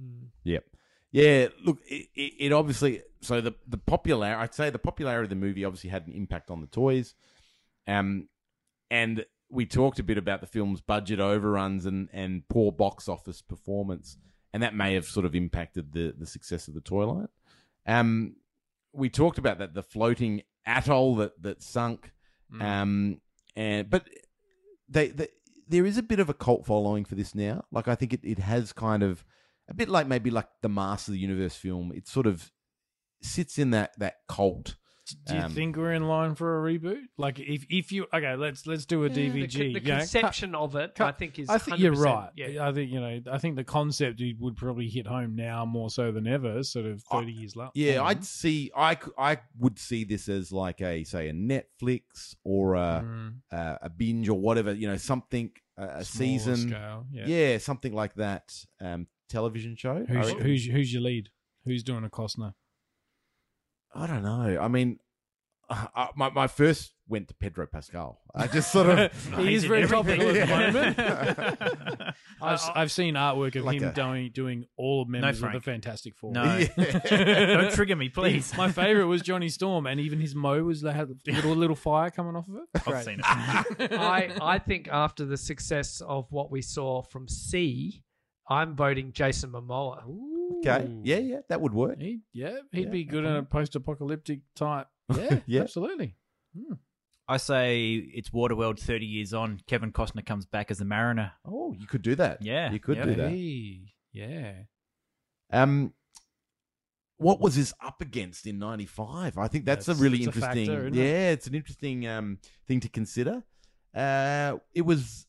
Mm. 0.00 0.28
Yep. 0.44 0.64
Yeah, 1.10 1.48
look, 1.64 1.78
it, 1.86 2.08
it, 2.14 2.32
it 2.38 2.52
obviously 2.52 3.02
so 3.22 3.40
the 3.40 3.54
the 3.66 3.78
popular 3.78 4.26
I'd 4.26 4.54
say 4.54 4.70
the 4.70 4.78
popularity 4.78 5.24
of 5.24 5.30
the 5.30 5.36
movie 5.36 5.64
obviously 5.64 5.90
had 5.90 6.06
an 6.06 6.12
impact 6.12 6.50
on 6.50 6.60
the 6.60 6.66
toys, 6.66 7.14
um, 7.86 8.28
and 8.90 9.24
we 9.50 9.64
talked 9.64 9.98
a 9.98 10.02
bit 10.02 10.18
about 10.18 10.40
the 10.42 10.46
film's 10.46 10.82
budget 10.82 11.18
overruns 11.18 11.86
and 11.86 12.10
and 12.12 12.46
poor 12.48 12.70
box 12.70 13.08
office 13.08 13.40
performance, 13.40 14.18
and 14.52 14.62
that 14.62 14.74
may 14.74 14.92
have 14.94 15.06
sort 15.06 15.24
of 15.24 15.34
impacted 15.34 15.92
the 15.92 16.14
the 16.16 16.26
success 16.26 16.68
of 16.68 16.74
the 16.74 16.80
toy 16.82 17.06
line. 17.06 17.28
Um, 17.86 18.36
we 18.92 19.08
talked 19.08 19.38
about 19.38 19.58
that 19.58 19.72
the 19.72 19.82
floating 19.82 20.42
atoll 20.66 21.16
that 21.16 21.42
that 21.42 21.62
sunk, 21.62 22.12
um, 22.60 23.20
and 23.58 23.90
but 23.90 24.08
they, 24.88 25.08
they 25.08 25.26
there 25.66 25.84
is 25.84 25.98
a 25.98 26.02
bit 26.02 26.20
of 26.20 26.28
a 26.28 26.34
cult 26.34 26.64
following 26.64 27.04
for 27.04 27.16
this 27.16 27.34
now. 27.34 27.64
Like 27.72 27.88
I 27.88 27.96
think 27.96 28.14
it, 28.14 28.20
it 28.22 28.38
has 28.38 28.72
kind 28.72 29.02
of 29.02 29.24
a 29.68 29.74
bit 29.74 29.88
like 29.88 30.06
maybe 30.06 30.30
like 30.30 30.46
the 30.62 30.68
Master 30.68 31.10
of 31.10 31.14
the 31.14 31.18
Universe 31.18 31.56
film. 31.56 31.92
It 31.92 32.06
sort 32.06 32.28
of 32.28 32.52
sits 33.20 33.58
in 33.58 33.72
that 33.72 33.98
that 33.98 34.18
cult. 34.28 34.76
Do 35.26 35.34
you 35.34 35.40
Um, 35.40 35.52
think 35.52 35.76
we're 35.76 35.92
in 35.92 36.06
line 36.06 36.34
for 36.34 36.58
a 36.66 36.72
reboot? 36.78 37.02
Like, 37.16 37.38
if 37.40 37.64
if 37.70 37.92
you 37.92 38.06
okay, 38.12 38.34
let's 38.36 38.66
let's 38.66 38.84
do 38.86 39.04
a 39.04 39.08
The, 39.08 39.28
DVG. 39.30 39.52
co- 39.52 39.58
the 39.58 39.64
you 39.68 39.80
know, 39.80 39.98
conception 39.98 40.54
of 40.54 40.76
it, 40.76 40.94
cut- 40.94 41.08
I 41.08 41.12
think, 41.12 41.38
is. 41.38 41.48
I 41.48 41.58
think 41.58 41.78
you're 41.78 41.92
right. 41.92 42.30
Yeah. 42.36 42.68
I 42.68 42.72
think 42.72 42.90
you 42.90 43.00
know. 43.00 43.20
I 43.30 43.38
think 43.38 43.56
the 43.56 43.64
concept 43.64 44.22
would 44.38 44.56
probably 44.56 44.88
hit 44.88 45.06
home 45.06 45.34
now 45.36 45.64
more 45.64 45.90
so 45.90 46.12
than 46.12 46.26
ever. 46.26 46.62
Sort 46.62 46.86
of 46.86 47.02
thirty 47.04 47.32
years 47.32 47.56
later. 47.56 47.70
Yeah, 47.74 48.02
I'd 48.02 48.24
see. 48.24 48.70
I 48.76 48.96
I 49.16 49.38
would 49.58 49.78
see 49.78 50.04
this 50.04 50.28
as 50.28 50.52
like 50.52 50.80
a 50.80 51.04
say 51.04 51.28
a 51.28 51.32
Netflix 51.32 52.34
or 52.44 52.74
a 52.74 53.02
Mm, 53.04 53.34
a, 53.50 53.78
a 53.82 53.90
binge 53.90 54.28
or 54.28 54.38
whatever. 54.38 54.72
You 54.72 54.88
know, 54.88 54.96
something 54.96 55.50
a, 55.76 55.82
a 55.82 56.04
smaller 56.04 56.38
season. 56.38 56.56
scale. 56.68 57.06
Yeah. 57.12 57.26
Yeah. 57.26 57.58
something 57.58 57.92
like 57.92 58.14
that. 58.14 58.64
Um, 58.80 59.06
television 59.28 59.76
show. 59.76 60.04
Who's 60.08 60.30
who's 60.32 60.66
who's 60.66 60.92
your 60.92 61.02
lead? 61.02 61.30
Who's 61.64 61.82
doing 61.82 62.04
a 62.04 62.08
Costner? 62.08 62.54
I 63.94 64.06
don't 64.06 64.22
know. 64.22 64.58
I 64.60 64.68
mean, 64.68 64.98
uh, 65.70 66.06
my 66.16 66.30
my 66.30 66.46
first 66.46 66.92
went 67.08 67.28
to 67.28 67.34
Pedro 67.34 67.66
Pascal. 67.66 68.20
I 68.34 68.46
just 68.46 68.70
sort 68.70 68.86
of 68.88 69.34
he 69.38 69.54
is 69.54 69.64
very 69.64 69.86
topical 69.86 70.28
at 70.28 70.34
the 70.34 70.46
moment. 71.96 72.14
I've, 72.42 72.60
I've 72.74 72.92
seen 72.92 73.14
artwork 73.14 73.56
of 73.56 73.64
Like 73.64 73.80
him 73.80 73.88
a- 73.88 73.92
doing 73.92 74.30
doing 74.32 74.64
all 74.76 75.02
of 75.02 75.08
members 75.08 75.42
of 75.42 75.52
the 75.52 75.60
Fantastic 75.60 76.14
Four. 76.16 76.32
No. 76.32 76.64
Don't 76.76 77.72
trigger 77.72 77.96
me, 77.96 78.08
please. 78.08 78.54
My 78.56 78.70
favorite 78.70 79.06
was 79.06 79.22
Johnny 79.22 79.48
Storm, 79.48 79.86
and 79.86 79.98
even 80.00 80.20
his 80.20 80.34
mo 80.34 80.62
was 80.64 80.80
they 80.82 80.92
had 80.92 81.08
a 81.10 81.30
little 81.32 81.56
little 81.56 81.76
fire 81.76 82.10
coming 82.10 82.36
off 82.36 82.48
of 82.48 82.56
it. 82.56 82.62
I've 82.76 82.84
Great. 82.84 83.04
seen 83.04 83.20
it. 83.20 83.92
I 83.92 84.30
I 84.40 84.58
think 84.58 84.88
after 84.90 85.24
the 85.24 85.36
success 85.36 86.00
of 86.00 86.26
what 86.30 86.50
we 86.50 86.62
saw 86.62 87.02
from 87.02 87.26
C, 87.28 88.02
I'm 88.48 88.76
voting 88.76 89.12
Jason 89.12 89.50
Momoa. 89.52 90.02
Okay. 90.58 90.90
Yeah, 91.02 91.18
yeah, 91.18 91.40
that 91.48 91.60
would 91.60 91.72
work. 91.74 92.00
He, 92.00 92.20
yeah, 92.32 92.58
he'd 92.72 92.84
Yeah, 92.84 92.90
be 92.90 93.04
good 93.04 93.24
in 93.24 93.32
a 93.36 93.42
post-apocalyptic 93.42 94.40
type. 94.54 94.88
Yeah, 95.16 95.40
Yeah. 95.46 95.60
absolutely. 95.62 96.16
I 97.28 97.36
say 97.36 97.94
it's 97.94 98.30
Waterworld 98.30 98.78
30 98.80 99.04
years 99.06 99.32
on. 99.34 99.60
Kevin 99.66 99.92
Costner 99.92 100.24
comes 100.24 100.46
back 100.46 100.70
as 100.70 100.80
a 100.80 100.84
mariner. 100.84 101.32
Oh, 101.46 101.72
you 101.78 101.86
could 101.86 102.02
do 102.02 102.14
that. 102.16 102.40
Yeah, 102.42 102.70
you 102.72 102.78
could 102.80 102.96
yeah. 102.96 103.04
do 103.04 103.14
that. 103.16 103.30
Hey, 103.30 103.80
yeah. 104.12 104.52
Um, 105.52 105.92
what 107.18 107.40
was 107.40 107.56
this 107.56 107.74
up 107.84 108.00
against 108.00 108.46
in 108.46 108.58
'95? 108.58 109.36
I 109.38 109.48
think 109.48 109.64
that's, 109.64 109.86
That's- 109.86 110.00
a 110.00 110.02
really 110.02 110.18
it's 110.18 110.26
a 110.26 110.30
interesting. 110.30 110.66
factor, 110.66 110.86
isn't 110.88 110.98
it? 110.98 111.02
yeah, 111.04 111.30
it's 111.30 111.46
an 111.46 111.54
interesting 111.54 112.06
um 112.06 112.38
thing 112.66 112.80
to 112.80 112.88
consider. 112.88 113.42
Uh, 113.94 114.56
it 114.74 114.82
was 114.82 115.26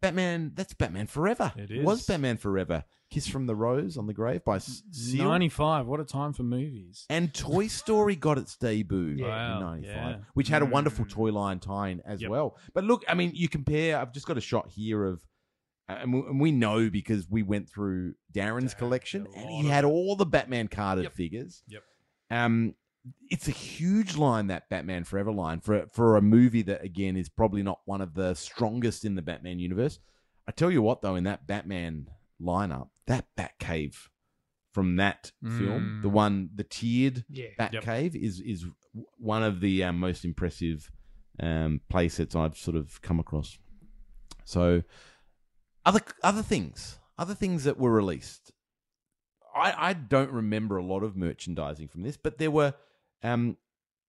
Batman. 0.00 0.52
That's 0.54 0.72
Batman 0.74 1.06
Forever. 1.06 1.52
It 1.56 1.84
was 1.84 2.00
is. 2.00 2.06
Batman 2.06 2.36
Forever. 2.36 2.84
Kiss 3.10 3.26
from 3.26 3.46
the 3.46 3.54
Rose 3.56 3.96
on 3.96 4.06
the 4.06 4.14
Grave 4.14 4.44
by 4.44 4.56
S- 4.56 4.82
Seal. 4.92 5.24
Ninety-five. 5.28 5.86
What 5.86 5.98
a 6.00 6.04
time 6.04 6.32
for 6.32 6.44
movies. 6.44 7.06
And 7.10 7.34
Toy 7.34 7.66
Story 7.66 8.14
got 8.16 8.38
its 8.38 8.56
debut 8.56 9.18
Wow, 9.24 9.54
in 9.56 9.60
'95, 9.64 9.92
yeah. 9.94 10.16
which 10.34 10.48
had 10.48 10.62
a 10.62 10.66
wonderful 10.66 11.04
Mm. 11.04 11.10
toy 11.10 11.32
line 11.32 11.58
tie-in 11.58 12.00
as 12.02 12.22
Yep. 12.22 12.30
well. 12.30 12.56
But 12.72 12.84
look, 12.84 13.04
I 13.08 13.14
mean, 13.14 13.32
you 13.34 13.48
compare. 13.48 13.98
I've 13.98 14.12
just 14.12 14.26
got 14.26 14.38
a 14.38 14.40
shot 14.40 14.68
here 14.70 15.04
of, 15.04 15.22
and 15.88 16.12
we, 16.14 16.20
and 16.20 16.40
we 16.40 16.52
know 16.52 16.88
because 16.88 17.28
we 17.28 17.42
went 17.42 17.68
through 17.68 18.14
Darren's 18.32 18.74
Darren 18.74 18.78
collection, 18.78 19.26
a 19.26 19.30
and 19.38 19.44
lot 19.50 19.60
he 19.62 19.66
of 19.66 19.72
had 19.72 19.84
all 19.84 20.14
the 20.14 20.26
Batman 20.26 20.68
carded 20.68 21.04
Yep. 21.04 21.12
figures. 21.14 21.64
Yep. 21.66 21.82
Um, 22.30 22.74
it's 23.28 23.48
a 23.48 23.52
huge 23.52 24.16
line 24.16 24.46
that 24.48 24.68
Batman 24.68 25.02
Forever 25.04 25.32
line 25.32 25.58
for 25.60 25.86
for 25.88 26.16
a 26.16 26.22
movie 26.22 26.62
that 26.62 26.84
again 26.84 27.16
is 27.16 27.28
probably 27.28 27.62
not 27.64 27.80
one 27.86 28.00
of 28.02 28.14
the 28.14 28.34
strongest 28.34 29.04
in 29.04 29.16
the 29.16 29.22
Batman 29.22 29.58
universe. 29.58 29.98
I 30.46 30.52
tell 30.52 30.70
you 30.70 30.80
what, 30.82 31.00
though, 31.02 31.16
in 31.16 31.24
that 31.24 31.46
Batman 31.46 32.06
lineup, 32.40 32.88
that 33.06 33.26
Batcave 33.36 33.96
from 34.72 34.96
that 34.96 35.32
film, 35.42 35.98
Mm. 35.98 36.02
the 36.02 36.08
one, 36.08 36.50
the 36.54 36.64
tiered 36.64 37.24
Yeah. 37.28 37.48
Batcave 37.58 38.14
is 38.14 38.40
is 38.40 38.66
one 39.18 39.42
of 39.42 39.60
the 39.60 39.82
um, 39.84 39.98
most 39.98 40.24
impressive 40.24 40.90
um, 41.40 41.80
play 41.88 42.08
sets 42.08 42.36
I've 42.36 42.56
sort 42.56 42.76
of 42.76 43.00
come 43.02 43.18
across. 43.18 43.58
So, 44.44 44.82
other 45.86 46.00
other 46.22 46.42
things, 46.42 46.98
other 47.18 47.34
things 47.34 47.64
that 47.64 47.78
were 47.78 47.92
released. 47.92 48.52
I, 49.54 49.88
I, 49.88 49.92
don't 49.94 50.30
remember 50.30 50.76
a 50.76 50.84
lot 50.84 51.02
of 51.02 51.16
merchandising 51.16 51.88
from 51.88 52.02
this, 52.02 52.16
but 52.16 52.38
there 52.38 52.50
were 52.52 52.74
um, 53.24 53.56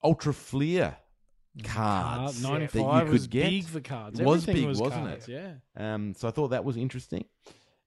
ultra 0.04 0.34
flair 0.36 0.98
cards 1.64 2.42
Card- 2.44 2.70
that 2.70 2.76
you 2.76 3.00
could 3.02 3.10
was 3.10 3.28
get. 3.28 3.50
big 3.50 3.66
for 3.66 3.80
cards. 3.80 4.20
It 4.20 4.26
was 4.26 4.44
Everything 4.44 4.62
big, 4.64 4.68
was 4.70 4.80
wasn't 4.80 5.08
cards, 5.08 5.28
it? 5.28 5.32
Yeah. 5.34 5.94
Um, 5.94 6.14
so 6.16 6.28
I 6.28 6.32
thought 6.32 6.50
that 6.50 6.64
was 6.64 6.78
interesting. 6.78 7.26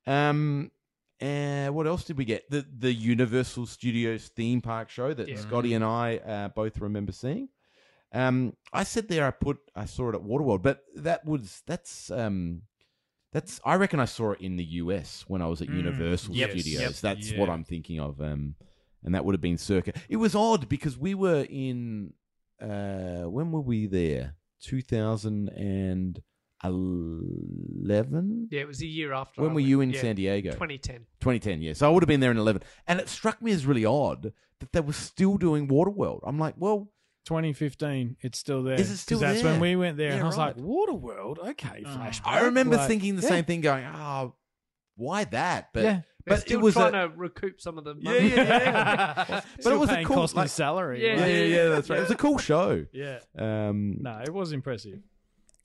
Um, 0.06 0.70
uh, 1.20 1.68
what 1.68 1.86
else 1.86 2.04
did 2.04 2.18
we 2.18 2.24
get? 2.24 2.50
The 2.50 2.66
the 2.78 2.92
Universal 2.92 3.66
Studios 3.66 4.28
theme 4.28 4.60
park 4.60 4.90
show 4.90 5.14
that 5.14 5.28
Yeah. 5.28 5.40
Scotty 5.40 5.74
and 5.74 5.84
I 5.84 6.16
uh, 6.18 6.48
both 6.48 6.80
remember 6.80 7.12
seeing. 7.12 7.48
Um, 8.12 8.56
I 8.72 8.84
said 8.84 9.08
there 9.08 9.26
I 9.26 9.30
put 9.30 9.58
I 9.74 9.86
saw 9.86 10.08
it 10.10 10.14
at 10.14 10.20
Waterworld, 10.22 10.62
but 10.62 10.84
that 10.96 11.24
was 11.24 11.62
that's 11.66 12.10
um, 12.10 12.62
that's 13.32 13.60
I 13.64 13.74
reckon 13.76 14.00
I 14.00 14.04
saw 14.04 14.32
it 14.32 14.40
in 14.40 14.56
the 14.56 14.64
US 14.64 15.24
when 15.26 15.42
I 15.42 15.46
was 15.46 15.62
at 15.62 15.68
Mm, 15.68 15.76
Universal 15.78 16.34
yep, 16.34 16.50
Studios. 16.50 16.80
yep, 16.80 16.94
that's 16.94 17.30
yeah. 17.32 17.40
what 17.40 17.48
I'm 17.50 17.64
thinking 17.64 18.00
of. 18.00 18.20
Um, 18.20 18.54
and 19.02 19.14
that 19.14 19.24
would 19.24 19.34
have 19.34 19.40
been 19.40 19.58
circa. 19.58 19.92
It 20.08 20.16
was 20.16 20.34
odd 20.34 20.68
because 20.68 20.98
we 20.98 21.14
were 21.14 21.46
in. 21.48 22.12
Uh, 22.60 23.24
when 23.28 23.50
were 23.52 23.60
we 23.60 23.86
there? 23.86 24.34
2011. 26.64 28.48
Yeah, 28.50 28.60
it 28.62 28.68
was 28.68 28.80
a 28.82 28.86
year 28.86 29.12
after. 29.12 29.40
When 29.42 29.50
I 29.50 29.52
were 29.52 29.56
went. 29.56 29.66
you 29.68 29.80
in 29.80 29.90
Yeah, 29.90 30.00
San 30.00 30.16
Diego? 30.16 30.50
2010. 30.52 30.96
2010, 31.20 31.62
yeah. 31.62 31.72
So 31.74 31.88
I 31.88 31.92
would 31.92 32.02
have 32.02 32.08
been 32.08 32.20
there 32.20 32.30
in 32.30 32.38
11. 32.38 32.62
And 32.86 33.00
it 33.00 33.08
struck 33.08 33.40
me 33.42 33.52
as 33.52 33.66
really 33.66 33.84
odd 33.84 34.32
that 34.60 34.72
they 34.72 34.80
were 34.80 34.92
still 34.92 35.36
doing 35.36 35.68
Waterworld. 35.68 36.20
I'm 36.24 36.38
like, 36.38 36.54
well, 36.58 36.90
2015, 37.26 38.16
it's 38.20 38.38
still 38.38 38.62
there. 38.62 38.78
Is 38.78 38.90
it 38.90 38.96
still 38.98 39.18
'Cause 39.18 39.34
That's 39.34 39.42
when 39.44 39.60
we 39.60 39.76
went 39.76 39.96
there, 39.96 40.08
Yeah, 40.08 40.14
and 40.14 40.22
I 40.22 40.26
was 40.26 40.36
right. 40.36 40.56
like, 40.56 40.64
Waterworld, 40.64 41.38
okay, 41.50 41.82
Oh. 41.86 41.88
flashback. 41.88 42.20
I 42.26 42.40
remember 42.42 42.76
Like, 42.76 42.88
thinking 42.88 43.16
the 43.16 43.22
yeah. 43.22 43.28
same 43.28 43.44
thing, 43.44 43.60
going, 43.62 43.84
oh, 43.86 44.34
why 44.96 45.24
that? 45.24 45.70
But, 45.72 45.82
yeah. 45.82 46.00
They're 46.26 46.36
but 46.36 46.40
still 46.40 46.60
it 46.60 46.62
was 46.62 46.74
trying 46.74 46.94
a, 46.94 47.08
to 47.08 47.14
recoup 47.16 47.60
some 47.60 47.76
of 47.78 47.84
the 47.84 47.94
Yeah, 47.98 48.12
money. 48.12 48.28
yeah, 48.30 48.36
yeah. 48.44 49.24
but 49.28 49.44
Still 49.60 49.72
it 49.74 49.78
was 49.78 49.90
a 49.90 50.04
cool, 50.04 50.26
like, 50.34 50.48
salary. 50.48 51.02
Yeah, 51.04 51.14
yeah, 51.16 51.20
like- 51.20 51.28
yeah, 51.30 51.42
yeah, 51.44 51.68
that's 51.68 51.90
right. 51.90 51.98
It 51.98 52.02
was 52.02 52.10
a 52.10 52.16
cool 52.16 52.38
show. 52.38 52.86
yeah. 52.92 53.18
Um, 53.36 53.98
No, 54.00 54.20
it 54.24 54.32
was 54.32 54.52
impressive. 54.52 55.00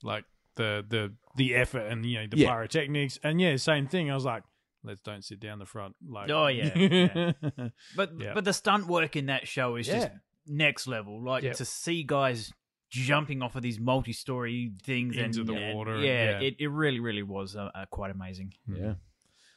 Like 0.02 0.24
the 0.60 0.84
the 0.94 1.02
the 1.36 1.54
effort 1.54 1.86
and 1.90 2.04
you 2.04 2.18
know 2.20 2.26
the 2.30 2.38
Yeah. 2.38 2.48
pyrotechnics 2.50 3.18
and 3.22 3.40
yeah, 3.40 3.56
same 3.56 3.86
thing. 3.88 4.10
I 4.10 4.14
was 4.14 4.24
like, 4.24 4.42
let's 4.84 5.00
don't 5.00 5.24
sit 5.24 5.40
down 5.40 5.58
the 5.58 5.66
front. 5.66 5.94
Like, 6.16 6.30
Oh, 6.30 6.46
yeah, 6.48 6.70
yeah. 6.76 7.32
yeah. 7.58 7.68
But 7.96 8.08
Yeah. 8.18 8.34
but 8.34 8.44
the 8.44 8.52
stunt 8.52 8.86
work 8.86 9.16
in 9.16 9.26
that 9.26 9.46
show 9.48 9.76
is 9.76 9.86
just 9.86 10.08
Yeah. 10.08 10.18
next 10.46 10.86
level. 10.86 11.14
Like 11.22 11.42
Yep. 11.44 11.56
to 11.56 11.64
see 11.64 12.02
guys 12.04 12.52
jumping 12.90 13.40
off 13.42 13.54
of 13.56 13.62
these 13.62 13.78
multi-story 13.78 14.72
things 14.82 15.16
Into 15.16 15.40
and, 15.40 15.48
the 15.48 15.54
and- 15.54 15.76
water, 15.76 15.96
Yeah, 15.98 16.30
yeah. 16.40 16.46
It, 16.46 16.56
it 16.58 16.68
really 16.68 17.00
really 17.00 17.22
was 17.22 17.54
uh, 17.56 17.70
uh, 17.74 17.86
quite 17.90 18.10
amazing. 18.10 18.54
Yeah, 18.66 18.94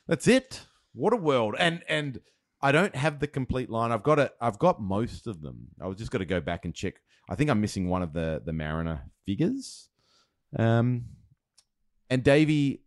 that's 0.08 0.28
it. 0.28 0.66
What 0.94 1.14
a 1.14 1.18
world! 1.18 1.56
And 1.58 1.84
and 1.90 2.20
I 2.62 2.72
don't 2.72 2.96
have 2.96 3.20
the 3.20 3.28
complete 3.28 3.70
line. 3.70 3.92
I've 3.92 4.04
got 4.04 4.20
it. 4.20 4.32
I've 4.40 4.60
got 4.60 4.80
most 4.80 5.26
of 5.28 5.42
them. 5.42 5.58
I 5.82 5.88
was 5.88 5.98
just 5.98 6.12
got 6.12 6.20
to 6.20 6.26
go 6.36 6.40
back 6.40 6.66
and 6.66 6.74
check. 6.76 6.96
I 7.30 7.36
think 7.36 7.50
I'm 7.50 7.60
missing 7.62 7.90
one 7.90 8.04
of 8.04 8.14
the 8.14 8.42
the 8.46 8.54
Mariner 8.54 8.98
figures. 9.26 9.90
Um, 10.58 11.06
and 12.10 12.24
Davey 12.24 12.80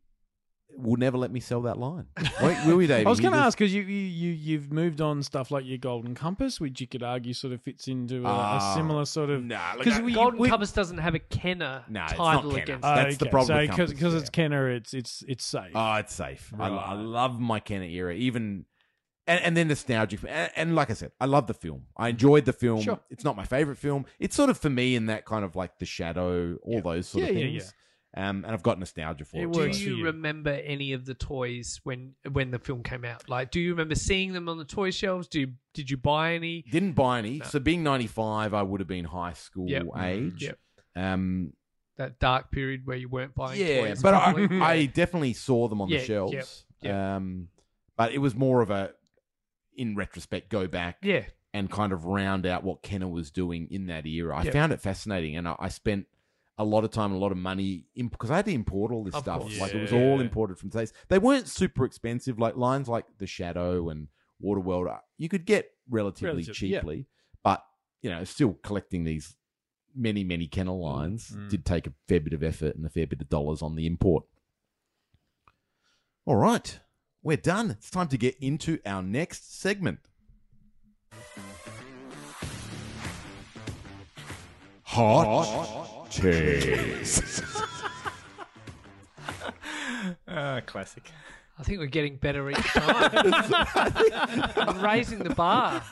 will 0.79 0.97
never 0.97 1.17
let 1.17 1.31
me 1.31 1.41
sell 1.41 1.63
that 1.63 1.79
line. 1.79 2.05
Won't- 2.43 2.67
will 2.67 2.77
we, 2.77 2.87
Davey? 2.87 3.07
I 3.07 3.09
was 3.09 3.19
going 3.19 3.33
to 3.33 3.39
ask 3.39 3.57
because 3.57 3.73
you, 3.73 3.83
you 3.83 3.95
you 3.97 4.31
you've 4.33 4.71
moved 4.73 5.01
on 5.01 5.23
stuff 5.23 5.51
like 5.51 5.65
your 5.65 5.79
Golden 5.79 6.15
Compass, 6.15 6.61
which 6.61 6.81
you 6.81 6.87
could 6.87 7.03
argue 7.03 7.33
sort 7.33 7.55
of 7.55 7.63
fits 7.63 7.89
into 7.89 8.25
a, 8.27 8.29
Ah, 8.29 8.73
a 8.73 8.75
similar 8.77 9.05
sort 9.07 9.31
of. 9.31 9.43
Nah, 9.43 9.73
look, 9.77 9.85
Because 9.85 9.99
I- 10.01 10.11
Golden 10.11 10.39
we, 10.39 10.49
Compass 10.51 10.73
doesn't 10.73 10.99
have 10.99 11.15
a 11.15 11.19
Kenner 11.19 11.83
No, 11.89 12.05
it's 12.05 12.19
not 12.19 12.35
title 12.35 12.51
Kenner. 12.51 12.63
against 12.63 12.85
it. 12.85 12.95
That's 12.95 13.17
the 13.17 13.27
problem 13.27 13.59
with 13.59 13.71
Compass, 13.71 13.91
because 13.93 14.15
it's 14.15 14.25
yeah. 14.27 14.31
Kenner, 14.33 14.71
it's 14.71 14.93
it's 14.93 15.25
it's 15.27 15.45
safe. 15.45 15.73
Oh, 15.75 15.95
it's 15.95 16.15
safe. 16.15 16.53
I, 16.59 16.69
I 16.69 16.93
love 16.93 17.41
my 17.41 17.59
Kenner 17.59 17.85
era, 17.87 18.15
even 18.15 18.67
and, 19.27 19.43
and 19.43 19.57
then 19.57 19.69
nostalgic. 19.69 20.21
And, 20.29 20.51
and 20.57 20.75
like 20.75 20.91
I 20.91 20.95
said, 20.95 21.13
I 21.21 21.27
love 21.27 21.47
the 21.47 21.55
film. 21.55 21.87
I 21.97 22.09
enjoyed 22.11 22.45
the 22.45 22.53
film. 22.53 22.81
Sure. 22.81 23.01
It's 23.11 23.25
not 23.25 23.37
my 23.37 23.45
favorite 23.45 23.79
film. 23.79 24.07
It's 24.19 24.37
sort 24.37 24.51
of 24.51 24.59
for 24.59 24.71
me 24.71 24.95
in 24.97 25.07
that 25.07 25.25
kind 25.25 25.45
of 25.45 25.57
like 25.57 25.79
The 25.79 25.87
Shadow, 25.87 26.57
all 26.63 26.81
those 26.81 27.09
sort 27.09 27.25
of 27.25 27.31
Yeah, 27.35 27.41
yeah, 27.43 27.59
things. 27.59 27.75
Um, 28.19 28.45
and 28.47 28.55
I've 28.55 28.63
got 28.63 28.79
nostalgia 28.79 29.27
for 29.27 29.37
It 29.37 29.43
it. 29.43 29.53
Do 29.53 29.59
works 29.59 29.77
so- 29.77 29.83
for 29.85 29.89
you 29.91 29.97
you. 29.97 30.05
remember 30.07 30.51
any 30.51 30.93
of 30.93 31.05
the 31.05 31.13
toys 31.13 31.81
when 31.85 32.15
when 32.33 32.51
the 32.51 32.59
film 32.59 32.83
came 32.83 33.05
out? 33.05 33.29
Like, 33.29 33.51
do 33.51 33.61
you 33.61 33.71
remember 33.73 33.95
seeing 33.95 34.33
them 34.33 34.49
on 34.49 34.57
the 34.57 34.65
toy 34.65 34.91
shelves? 34.91 35.29
Do 35.29 35.41
you, 35.41 35.53
did 35.75 35.91
you 35.91 35.99
buy 35.99 36.33
any? 36.35 36.63
Didn't 36.71 36.93
buy 36.93 37.19
any. 37.19 37.39
No. 37.39 37.45
So 37.45 37.59
being 37.59 37.83
ninety 37.83 38.07
five, 38.07 38.55
I 38.55 38.63
would 38.63 38.81
have 38.81 38.89
been 38.89 39.05
high 39.05 39.35
school 39.35 39.69
Yep. 39.69 39.87
age. 40.01 40.43
Yep. 40.45 40.59
Um, 40.97 41.53
That 41.99 42.19
dark 42.19 42.51
period 42.51 42.87
where 42.87 42.97
you 42.97 43.11
weren't 43.11 43.35
buying 43.35 43.61
yeah, 43.61 43.81
toys. 43.89 44.03
but 44.03 44.15
I, 44.15 44.33
properly? 44.33 44.61
I 44.63 44.87
definitely 44.87 45.35
saw 45.35 45.69
them 45.69 45.83
on 45.83 45.89
Yeah, 45.91 45.99
the 45.99 46.05
shelves. 46.07 46.33
yep, 46.33 46.47
yep. 46.81 46.95
Um, 46.95 47.49
but 47.99 48.13
it 48.13 48.19
was 48.19 48.35
more 48.35 48.63
of 48.63 48.71
a, 48.71 48.93
in 49.77 49.95
retrospect, 49.97 50.49
go 50.51 50.67
back 50.67 50.99
yeah, 51.03 51.25
and 51.55 51.71
kind 51.71 51.93
of 51.93 52.05
round 52.05 52.47
out 52.47 52.65
what 52.65 52.83
Kenner 52.83 53.09
was 53.09 53.31
doing 53.31 53.69
in 53.71 53.87
that 53.87 54.07
era. 54.07 54.37
I 54.37 54.43
Yep. 54.45 54.53
found 54.53 54.73
it 54.73 54.81
fascinating, 54.81 55.37
and 55.37 55.47
I, 55.49 55.57
I 55.59 55.69
spent 55.69 56.07
a 56.59 56.65
lot 56.65 56.85
of 56.85 56.91
time, 56.91 57.11
and 57.13 57.17
a 57.17 57.23
lot 57.23 57.33
of 57.33 57.39
money, 57.39 57.85
because 57.95 58.31
I 58.31 58.37
had 58.37 58.47
to 58.47 58.53
import 58.53 58.91
all 58.91 59.05
this 59.05 59.15
Of 59.15 59.23
stuff. 59.23 59.41
course. 59.43 59.61
Like 59.61 59.75
it 59.75 59.81
was 59.83 59.93
all 59.93 60.21
imported 60.21 60.59
from 60.59 60.71
States. 60.71 60.93
They 61.09 61.19
weren't 61.19 61.49
super 61.49 61.85
expensive. 61.85 62.39
Like 62.39 62.57
lines 62.57 62.89
like 62.89 63.05
The 63.19 63.27
Shadow 63.27 63.91
and 63.91 64.09
Waterworld, 64.43 64.91
uh, 64.91 64.99
you 65.19 65.29
could 65.29 65.45
get 65.45 65.71
relatively 65.89 66.29
Relative- 66.43 66.63
yeah. 66.63 66.79
cheaply, 66.79 67.07
but 67.45 67.63
you 68.03 68.11
know, 68.11 68.25
still 68.25 68.55
collecting 68.63 69.05
these 69.05 69.37
many, 69.95 70.25
many 70.25 70.47
Kenner 70.47 70.73
lines 70.73 71.31
Mm. 71.31 71.49
did 71.51 71.65
take 71.67 71.87
a 71.87 71.93
fair 72.09 72.21
bit 72.21 72.33
of 72.35 72.43
effort 72.43 72.77
and 72.77 72.85
a 72.87 72.91
fair 72.91 73.07
bit 73.07 73.21
of 73.21 73.29
dollars 73.29 73.61
on 73.63 73.77
the 73.77 73.87
import. 73.87 74.25
All 76.25 76.37
right, 76.37 76.81
we're 77.27 77.37
done. 77.37 77.73
It's 77.73 77.91
time 77.91 78.07
to 78.09 78.17
get 78.17 78.37
into 78.41 78.79
our 78.87 79.03
next 79.03 79.61
segment. 79.61 79.99
Hot, 84.85 86.09
takes. 86.11 87.43
Uh, 90.29 90.61
classic. 90.67 91.11
I 91.59 91.65
think 91.65 91.81
we're 91.81 91.87
getting 91.87 92.17
better 92.17 92.49
each 92.49 92.59
time. 92.59 93.11
I'm 94.57 94.81
raising 94.81 95.19
the 95.19 95.35
bar. 95.35 95.83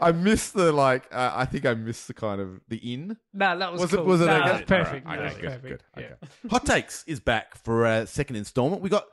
I 0.00 0.10
missed 0.10 0.54
the 0.54 0.72
like. 0.72 1.04
Uh, 1.12 1.30
I 1.34 1.44
think 1.44 1.66
I 1.66 1.74
missed 1.74 2.08
the 2.08 2.14
kind 2.14 2.40
of 2.40 2.60
the 2.68 2.78
in. 2.78 3.16
No, 3.32 3.56
that 3.56 3.70
was, 3.70 3.82
Was 3.82 3.90
cool. 3.92 4.00
it? 4.00 4.06
Was 4.06 4.20
it 4.22 4.26
No, 4.26 4.36
okay? 4.38 4.44
that 4.48 4.52
was 4.54 4.62
perfect. 4.62 5.06
All 5.06 5.12
That 5.12 5.18
right, 5.20 5.32
was 5.32 5.40
good, 5.40 5.62
perfect. 5.62 5.82
good. 5.94 6.02
Yeah. 6.02 6.50
Hot 6.50 6.66
takes 6.66 7.04
is 7.06 7.20
back 7.20 7.54
for 7.54 7.84
a 7.86 8.06
second 8.08 8.34
installment. 8.36 8.82
We 8.82 8.88
got 8.88 9.04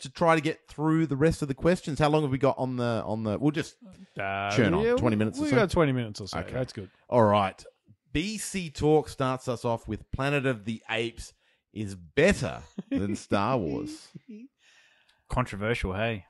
to 0.00 0.10
try 0.10 0.34
to 0.34 0.40
get 0.40 0.66
through 0.68 1.06
the 1.06 1.16
rest 1.16 1.42
of 1.42 1.48
the 1.48 1.54
questions. 1.54 1.98
How 1.98 2.08
long 2.08 2.22
have 2.22 2.30
we 2.30 2.38
got 2.38 2.56
on 2.58 2.76
the 2.76 3.02
on 3.06 3.22
the? 3.24 3.38
We'll 3.38 3.50
just 3.52 3.76
Uh, 4.18 4.50
Churn 4.50 4.74
on, 4.74 4.96
20 4.96 5.16
minutes 5.16 5.38
or 5.38 5.42
We 5.42 5.50
so? 5.50 5.56
got 5.56 5.70
twenty 5.70 5.92
minutes 5.92 6.20
or 6.20 6.28
so. 6.28 6.38
Okay. 6.40 6.52
That's 6.52 6.72
good. 6.72 6.90
All 7.08 7.22
right. 7.24 7.62
BC 8.12 8.74
Talk 8.74 9.08
starts 9.08 9.46
us 9.48 9.64
off 9.64 9.86
with 9.86 10.10
Planet 10.10 10.44
of 10.46 10.64
the 10.64 10.82
Apes 10.90 11.32
is 11.72 11.94
better 11.94 12.60
than 12.90 13.14
Star 13.14 13.56
Wars. 13.56 14.08
Controversial, 15.28 15.92
hey. 15.94 16.24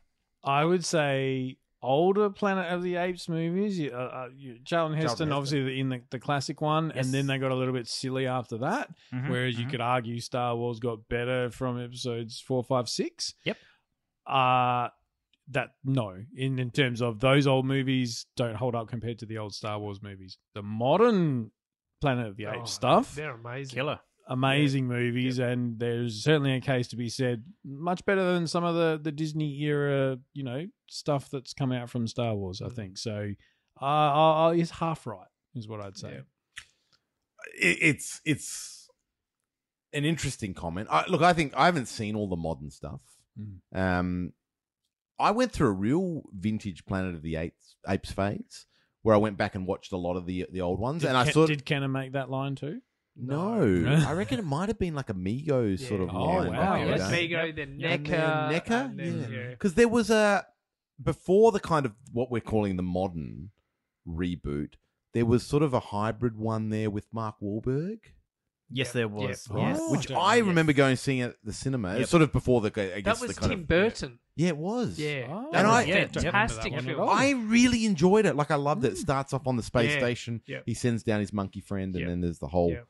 I 0.45 0.65
would 0.65 0.85
say 0.85 1.57
older 1.83 2.29
Planet 2.31 2.73
of 2.73 2.83
the 2.83 2.97
Apes 2.97 3.29
movies. 3.29 3.79
you- 3.79 3.91
Uh, 3.93 3.97
uh, 3.97 4.29
you, 4.37 4.59
Charlton 4.65 4.97
Heston, 4.97 5.09
Heston. 5.29 5.33
obviously 5.33 5.63
the, 5.65 5.81
in 5.81 5.89
the, 5.89 6.03
the 6.11 6.19
classic 6.19 6.61
one, 6.61 6.93
Yes. 6.95 7.05
and 7.07 7.15
then 7.15 7.27
they 7.27 7.39
got 7.39 7.51
a 7.53 7.55
little 7.55 7.73
bit 7.75 7.87
silly 7.89 8.27
after 8.27 8.59
that. 8.59 8.91
Mhm, 9.13 9.31
Whereas 9.31 9.59
you 9.59 9.67
mhm. 9.67 9.71
could 9.71 9.81
argue 9.81 10.21
Star 10.21 10.57
Wars 10.57 10.79
got 10.79 11.09
better 11.09 11.51
from 11.51 11.83
episodes 11.83 12.41
four, 12.41 12.63
five, 12.63 12.89
six. 12.89 13.35
Yep. 13.45 13.57
Uh 14.27 14.89
that 15.53 15.71
no, 15.85 16.17
in 16.37 16.59
in 16.61 16.71
terms 16.71 17.03
of 17.03 17.19
those 17.19 17.47
old 17.49 17.67
movies 17.67 18.27
don't 18.37 18.55
hold 18.55 18.77
up 18.77 18.87
compared 18.89 19.19
to 19.19 19.27
the 19.27 19.39
old 19.39 19.53
Star 19.53 19.79
Wars 19.81 20.01
movies. 20.01 20.39
The 20.55 20.63
modern 20.63 21.51
Planet 22.01 22.29
of 22.29 22.37
the 22.37 22.45
Apes 22.45 22.59
Oh, 22.63 22.65
stuff, 22.67 23.15
They're 23.17 23.35
amazing. 23.35 23.75
killer. 23.75 24.01
Amazing 24.31 24.87
movies, 24.87 25.39
and 25.39 25.79
there's 25.79 26.23
certainly 26.25 26.55
a 26.55 26.61
case 26.61 26.89
to 26.89 26.97
be 26.97 27.09
said, 27.11 27.45
much 27.65 28.05
better 28.07 28.33
than 28.33 28.47
some 28.47 28.65
of 28.65 28.75
the 28.75 28.99
the 29.03 29.13
Disney 29.13 29.61
era, 29.63 30.19
you 30.33 30.45
know, 30.45 30.67
stuff 30.89 31.29
that's 31.31 31.53
come 31.53 31.73
out 31.73 31.91
from 31.91 32.07
Star 32.07 32.35
Wars. 32.35 32.63
I 32.63 32.67
Mm. 32.69 32.77
think 32.77 32.97
so. 32.99 33.33
Uh, 33.81 33.85
uh, 33.85 34.33
uh, 34.49 34.51
he's 34.53 34.71
half 34.71 35.07
right, 35.07 35.27
is 35.55 35.69
what 35.69 35.81
I'd 35.81 35.97
say. 35.99 36.13
Yeah. 36.13 36.21
It, 37.71 37.79
it's 37.83 38.21
it's 38.25 38.89
an 39.93 40.05
interesting 40.05 40.55
comment. 40.55 40.89
I, 40.91 41.05
look, 41.09 41.23
I 41.23 41.33
think 41.33 41.53
I 41.57 41.67
haven't 41.67 41.87
seen 41.87 42.15
all 42.15 42.29
the 42.29 42.37
modern 42.37 42.71
stuff. 42.71 43.01
Mm. 43.39 43.59
Um, 43.75 44.33
I 45.19 45.33
went 45.33 45.53
through 45.53 45.69
a 45.69 45.73
real 45.73 46.23
vintage 46.33 46.87
Planet 46.87 47.15
of 47.15 47.23
the 47.23 47.37
Apes, 47.37 47.77
Apes 47.87 48.11
phase 48.13 48.67
where 49.03 49.15
I 49.15 49.19
went 49.19 49.37
back 49.39 49.55
and 49.55 49.67
watched 49.67 49.93
a 49.93 49.97
lot 49.97 50.17
of 50.17 50.27
the 50.27 50.47
the 50.53 50.61
old 50.61 50.79
ones, 50.79 51.03
Did, 51.03 51.09
and 51.09 51.17
I 51.17 51.25
Ken, 51.25 51.33
saw 51.33 51.47
did 51.47 51.65
Kenner 51.65 51.89
make 51.89 52.13
that 52.13 52.31
line 52.31 52.55
too? 52.55 52.81
No. 53.21 53.65
No. 53.65 54.05
I 54.09 54.13
reckon 54.15 54.39
it 54.39 54.45
might 54.45 54.69
have 54.69 54.79
been 54.79 54.95
like 54.95 55.11
a 55.11 55.15
Mego's 55.15 55.87
sort 55.87 56.01
of 56.01 56.09
Oh, 56.11 56.25
line. 56.25 56.51
wow. 56.53 56.57
back 56.59 56.81
in 56.83 56.87
the 56.91 56.97
Yes, 56.97 57.11
day. 57.11 57.29
Mego, 57.29 57.57
then 57.57 57.69
And 57.83 58.05
NECA. 58.07 58.09
then 58.09 58.53
NECA? 58.61 58.85
and 58.91 58.99
then, 58.99 59.29
Yeah. 59.33 59.39
yeah. 59.39 59.51
Because 59.51 59.75
there 59.75 59.89
was 59.89 60.11
a 60.11 60.47
before 61.03 61.51
the 61.53 61.61
kind 61.61 61.87
of 61.87 61.95
what 62.13 62.31
we're 62.31 62.41
calling 62.41 62.77
the 62.77 62.83
modern 62.83 63.51
reboot. 64.07 64.75
There 65.13 65.27
was 65.27 65.45
sort 65.45 65.63
of 65.63 65.75
a 65.75 65.81
hybrid 65.81 66.37
one 66.37 66.71
there 66.71 66.91
with 66.91 67.07
Mark 67.13 67.37
Wahlberg. 67.43 67.99
Yes, 68.73 68.93
there 68.93 69.09
was. 69.09 69.49
Yeah. 69.51 69.57
Yes. 69.71 69.79
Oh, 69.81 69.91
Which 69.91 70.07
don't 70.07 70.17
I 70.19 70.39
know. 70.41 70.47
remember 70.47 70.73
going 70.73 70.91
and 70.91 70.99
seeing 70.99 71.23
at 71.23 71.35
the 71.43 71.53
cinema. 71.53 71.93
Yep. 71.95 72.01
It's 72.03 72.11
sort 72.11 72.23
of 72.23 72.31
before 72.31 72.61
the, 72.61 72.69
I 72.69 73.01
guess 73.01 73.19
That 73.19 73.27
was 73.27 73.35
the 73.35 73.41
kind 73.41 73.51
Tim 73.51 73.61
of, 73.63 73.67
Burton. 73.69 74.19
Yeah, 74.37 74.49
it 74.49 74.57
was. 74.57 74.97
Yeah, 74.99 75.27
Oh, 75.29 75.49
that 75.51 75.59
And 75.59 75.69
was 75.69 75.77
I- 75.77 75.83
a 75.83 75.87
yeah, 75.89 76.07
fantastic 76.07 76.65
remember 76.67 76.77
that 76.77 76.85
film. 76.97 76.99
one 77.01 77.09
at 77.09 77.13
all. 77.13 77.19
I 77.19 77.31
really 77.51 77.85
enjoyed 77.85 78.27
it. 78.27 78.37
Like 78.37 78.53
I 78.53 78.55
loved 78.55 78.85
it. 78.85 78.93
It 78.93 78.99
starts 78.99 79.33
off 79.33 79.49
on 79.49 79.57
the 79.57 79.63
space 79.65 79.91
Yeah. 79.93 79.99
station. 79.99 80.41
Yeah. 80.47 80.61
He 80.67 80.75
sends 80.75 81.03
down 81.03 81.19
his 81.19 81.33
monkey 81.33 81.61
friend, 81.61 81.95
and 81.97 82.03
Yeah. 82.03 82.09
then 82.11 82.21
there's 82.21 82.39
the 82.39 82.47
whole 82.47 82.71
Yeah. 82.71 82.83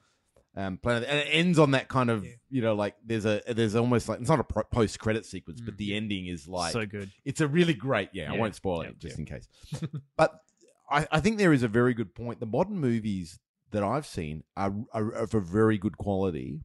Um, 0.56 0.78
planet, 0.78 1.06
and 1.08 1.18
it 1.18 1.28
ends 1.30 1.58
on 1.58 1.70
that 1.72 1.88
kind 1.88 2.10
of 2.10 2.24
Yeah. 2.24 2.32
you 2.50 2.62
know 2.62 2.74
like 2.74 2.96
there's 3.04 3.24
a 3.24 3.40
there's 3.48 3.74
almost 3.76 4.08
like 4.08 4.20
it's 4.20 4.28
not 4.28 4.40
a 4.40 4.44
post 4.64 4.98
credit 4.98 5.24
sequence, 5.26 5.60
but 5.60 5.74
Mm. 5.74 5.78
the 5.78 5.94
ending 5.96 6.26
is 6.26 6.48
like 6.48 6.72
so 6.72 6.86
good. 6.86 7.10
it's 7.24 7.40
a 7.40 7.48
really 7.48 7.74
great. 7.74 8.10
Yeah, 8.12 8.32
I 8.32 8.36
won't 8.36 8.54
spoil 8.54 8.82
Yeah. 8.82 8.90
it 8.90 8.98
just 8.98 9.18
in 9.18 9.24
case. 9.26 9.46
but 10.16 10.40
I, 10.90 11.06
I 11.12 11.20
think 11.20 11.38
there 11.38 11.52
is 11.52 11.62
a 11.62 11.68
very 11.68 11.94
good 11.94 12.14
point. 12.14 12.40
The 12.40 12.46
modern 12.46 12.78
movies 12.78 13.38
that 13.70 13.84
I've 13.84 14.06
seen 14.06 14.42
are, 14.56 14.74
are 14.92 15.10
of 15.12 15.32
a 15.34 15.40
very 15.40 15.78
good 15.78 15.96
quality, 15.96 16.62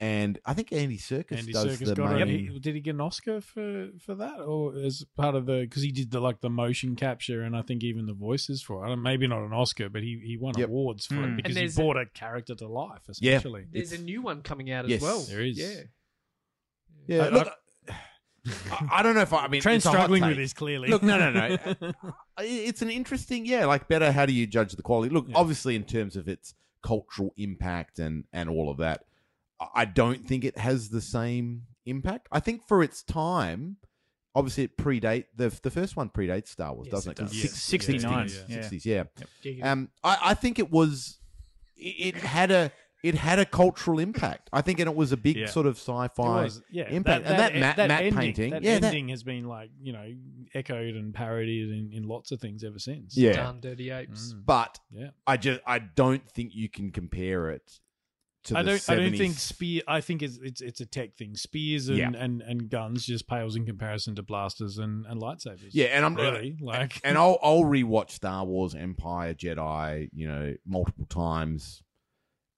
and 0.00 0.38
I 0.46 0.54
think 0.54 0.72
Andy 0.72 0.96
Serkis 0.98 1.38
Andy 1.38 1.52
does 1.52 1.66
Serkis 1.80 1.86
the 1.86 1.94
got 1.94 2.12
main. 2.12 2.52
a, 2.54 2.58
did 2.60 2.74
he 2.76 2.80
get 2.80 2.94
an 2.94 3.00
Oscar 3.00 3.40
for 3.40 3.88
for 4.00 4.14
that 4.14 4.38
or 4.40 4.74
as 4.76 5.04
part 5.16 5.34
of 5.34 5.46
the 5.46 5.62
because 5.62 5.82
he 5.82 5.90
did 5.90 6.10
the 6.12 6.20
like 6.20 6.40
the 6.40 6.50
motion 6.50 6.94
capture 6.94 7.42
and 7.42 7.56
I 7.56 7.62
think 7.62 7.82
even 7.82 8.06
the 8.06 8.12
voices 8.14 8.62
for 8.62 8.82
it. 8.82 8.86
I 8.86 8.88
don't, 8.90 9.02
maybe 9.02 9.26
not 9.26 9.42
an 9.42 9.52
Oscar, 9.52 9.88
but 9.88 10.02
he 10.02 10.20
he 10.24 10.36
won 10.36 10.54
Yep. 10.56 10.68
awards 10.68 11.06
for 11.06 11.14
Hmm. 11.16 11.24
it 11.24 11.36
because 11.42 11.56
he 11.56 11.68
brought 11.82 11.96
a 11.96 12.06
character 12.06 12.54
to 12.54 12.68
life 12.68 13.02
Yeah. 13.20 13.32
essentially. 13.36 13.66
There's 13.72 13.92
It's- 13.92 14.00
a 14.00 14.04
new 14.04 14.22
one 14.22 14.42
coming 14.42 14.70
out 14.70 14.88
Yes. 14.88 14.98
as 14.98 15.02
well. 15.02 15.20
There 15.22 15.42
is. 15.44 15.58
Yeah. 15.58 15.80
Yeah, 17.08 17.24
I- 17.24 17.28
look, 17.30 17.48
I, 18.70 18.88
I 18.92 19.02
don't 19.02 19.14
know 19.14 19.22
if 19.22 19.32
I, 19.32 19.44
I 19.44 19.48
mean 19.48 19.60
Trent's 19.60 19.84
it's 19.84 19.86
a 19.86 19.90
hot 19.90 20.04
struggling 20.04 20.26
with 20.26 20.36
this 20.36 20.52
clearly. 20.52 20.88
Look, 20.88 21.02
no, 21.02 21.18
no, 21.18 21.30
no. 21.32 21.92
It's 22.40 22.82
an 22.82 22.90
interesting, 22.90 23.46
yeah. 23.46 23.64
Like, 23.66 23.88
better. 23.88 24.12
How 24.12 24.24
do 24.26 24.32
you 24.32 24.46
judge 24.46 24.72
the 24.74 24.82
quality? 24.82 25.12
Look, 25.12 25.26
Yeah. 25.28 25.36
obviously, 25.36 25.74
in 25.74 25.84
terms 25.84 26.14
of 26.16 26.28
its 26.28 26.54
cultural 26.82 27.34
impact 27.36 27.98
and 27.98 28.24
and 28.32 28.48
all 28.48 28.70
of 28.70 28.76
that, 28.78 29.04
I- 29.60 29.68
I 29.74 29.84
don't 29.84 30.26
think 30.26 30.44
it 30.44 30.58
has 30.58 30.90
the 30.90 31.00
same 31.00 31.62
impact. 31.86 32.28
I 32.30 32.40
think 32.40 32.66
for 32.66 32.82
its 32.82 33.02
time, 33.02 33.76
obviously, 34.34 34.64
it 34.64 34.76
predate 34.76 35.24
the 35.34 35.48
the 35.62 35.70
first 35.70 35.96
one 35.96 36.10
predates 36.10 36.48
Star 36.48 36.74
Wars, 36.74 36.86
Yes, 36.86 36.92
doesn't 36.92 37.12
it 37.12 37.18
it? 37.18 37.22
'Cause 37.22 37.30
does. 37.32 37.40
six- 37.40 37.52
Yes. 37.54 37.62
69, 37.62 38.28
60s, 38.28 38.44
yeah. 38.48 38.56
60s, 38.60 38.84
yeah. 38.86 39.04
Yeah. 39.42 39.72
Um, 39.72 39.90
I, 40.04 40.18
I 40.26 40.34
think 40.34 40.58
it 40.58 40.70
was. 40.70 41.18
It, 41.76 42.14
it 42.14 42.16
had 42.16 42.50
a 42.50 42.72
it 43.04 43.14
had 43.14 43.38
a 43.38 43.44
cultural 43.46 44.00
impact. 44.00 44.50
I 44.52 44.60
think, 44.60 44.80
and 44.80 44.88
it 44.90 44.96
was 44.96 45.12
a 45.12 45.16
big 45.16 45.36
Yeah. 45.36 45.46
sort 45.46 45.66
of 45.66 45.76
sci-fi. 45.76 46.48
yeah. 46.70 46.88
impact. 46.90 47.26
And 47.26 47.38
that 47.38 47.54
matte- 47.54 47.76
matte 47.88 47.90
ending, 48.02 48.14
painting, 48.18 48.50
that 48.50 48.62
yeah, 48.64 48.80
that- 48.80 48.88
ending 48.88 49.08
has 49.10 49.22
been 49.22 49.44
like 49.44 49.70
you 49.80 49.92
know 49.92 50.12
echoed 50.54 50.94
and 50.96 51.14
parodied 51.14 51.70
in, 51.70 51.90
in 51.92 52.02
lots 52.08 52.32
of 52.32 52.40
things 52.40 52.64
ever 52.64 52.78
since. 52.80 53.16
Yeah. 53.16 53.34
Done 53.34 53.60
Dirty 53.60 53.90
Apes. 53.90 54.34
Mm. 54.34 54.44
But 54.44 54.80
Yeah. 54.90 55.10
I 55.28 55.36
just 55.36 55.60
I 55.66 55.78
don't 55.78 56.28
think 56.30 56.54
you 56.56 56.68
can 56.68 56.90
compare 56.90 57.50
it 57.50 57.78
to 58.48 58.58
I 58.58 58.62
don't. 58.62 58.90
I 58.90 58.94
don't 58.96 59.16
think 59.16 59.34
spear. 59.38 59.82
I 59.88 60.00
think 60.00 60.22
it's 60.22 60.38
it's 60.42 60.60
it's 60.60 60.80
a 60.80 60.86
tech 60.86 61.14
thing. 61.16 61.34
Spears 61.36 61.88
and, 61.88 61.98
Yeah. 61.98 62.10
and, 62.16 62.42
and 62.42 62.68
guns 62.68 63.06
just 63.06 63.26
pales 63.28 63.56
in 63.56 63.64
comparison 63.64 64.14
to 64.16 64.22
blasters 64.22 64.78
and, 64.78 65.06
and 65.06 65.20
lightsabers. 65.20 65.70
Yeah, 65.72 65.86
and 65.86 66.04
I'm 66.04 66.14
really 66.14 66.56
like. 66.60 67.00
and 67.04 67.16
I'll 67.16 67.38
I'll 67.42 67.62
rewatch 67.64 68.10
Star 68.10 68.44
Wars, 68.44 68.74
Empire, 68.74 69.32
Jedi, 69.34 70.10
you 70.12 70.28
know, 70.28 70.54
multiple 70.66 71.06
times. 71.06 71.82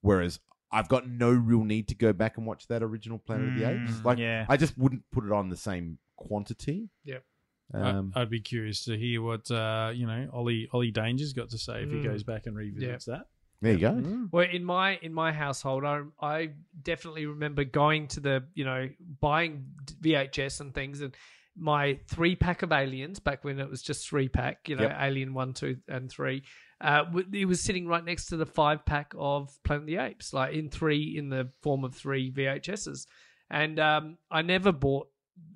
Whereas 0.03 0.41
I've 0.72 0.88
got 0.88 1.09
no 1.09 1.30
real 1.30 1.64
need 1.64 1.88
to 1.88 1.95
go 1.95 2.12
back 2.12 2.36
and 2.38 2.47
watch 2.47 2.66
that 2.68 2.82
original 2.82 3.18
Planet 3.18 3.49
of 3.51 3.55
the 3.57 3.68
Apes. 3.68 3.93
Mm, 3.93 4.05
Like 4.05 4.18
yeah. 4.18 4.47
I 4.49 4.57
just 4.57 4.78
wouldn't 4.78 5.03
put 5.12 5.24
it 5.24 5.32
on 5.32 5.49
the 5.51 5.57
same 5.57 5.99
quantity. 6.16 6.88
Yep. 7.05 7.24
Um, 7.72 8.12
I, 8.16 8.20
would 8.20 8.30
be 8.30 8.41
curious 8.41 8.84
to 8.86 8.97
hear 8.99 9.22
what 9.22 9.49
uh, 9.51 9.93
you 9.95 10.05
know 10.07 10.28
Ollie 10.32 10.68
Ollie 10.72 10.91
Danger's 10.91 11.32
got 11.32 11.51
to 11.51 11.59
say 11.59 11.82
if 11.84 11.91
he 11.91 11.97
Mm. 11.97 12.05
goes 12.05 12.22
back 12.24 12.47
and 12.47 12.57
revisits 12.57 13.05
that. 13.05 13.26
There 13.61 13.73
you 13.73 13.79
go. 13.79 13.93
Mm. 13.93 14.29
Well, 14.33 14.47
in 14.51 14.65
my 14.65 14.97
in 15.03 15.13
my 15.13 15.33
household, 15.33 15.85
I 15.85 16.03
I 16.21 16.51
definitely 16.83 17.27
remember 17.27 17.65
going 17.65 18.09
to 18.09 18.21
the 18.21 18.45
you 18.55 18.65
know 18.65 18.89
buying 19.21 19.67
VHS 20.03 20.61
and 20.61 20.75
things, 20.75 21.01
and 21.01 21.15
my 21.57 21.99
three 22.09 22.37
pack 22.37 22.63
of 22.63 22.73
Aliens 22.73 23.21
back 23.21 23.45
when 23.45 23.59
it 23.61 23.69
was 23.69 23.83
just 23.83 24.09
three 24.09 24.29
pack, 24.29 24.69
you 24.69 24.77
know, 24.77 24.85
Yep. 24.85 24.97
Alien 25.01 25.35
one, 25.35 25.53
two, 25.53 25.77
and 25.89 26.11
three. 26.11 26.43
Uh, 26.81 27.05
it 27.33 27.47
was 27.47 27.61
sitting 27.61 27.87
right 27.87 28.05
next 28.05 28.27
to 28.27 28.39
the 28.39 28.47
five 28.47 28.87
pack 28.87 29.13
of 29.19 29.55
Planet 29.65 29.83
of 29.83 29.87
the 29.87 29.97
Apes, 29.97 30.33
like 30.33 30.55
in 30.55 30.71
three 30.71 31.17
in 31.19 31.29
the 31.29 31.51
form 31.61 31.85
of 31.85 31.95
three 31.95 32.33
VHSs, 32.33 33.07
and 33.51 33.79
um, 33.79 34.17
I 34.31 34.41
never 34.41 34.73
bought 34.73 35.09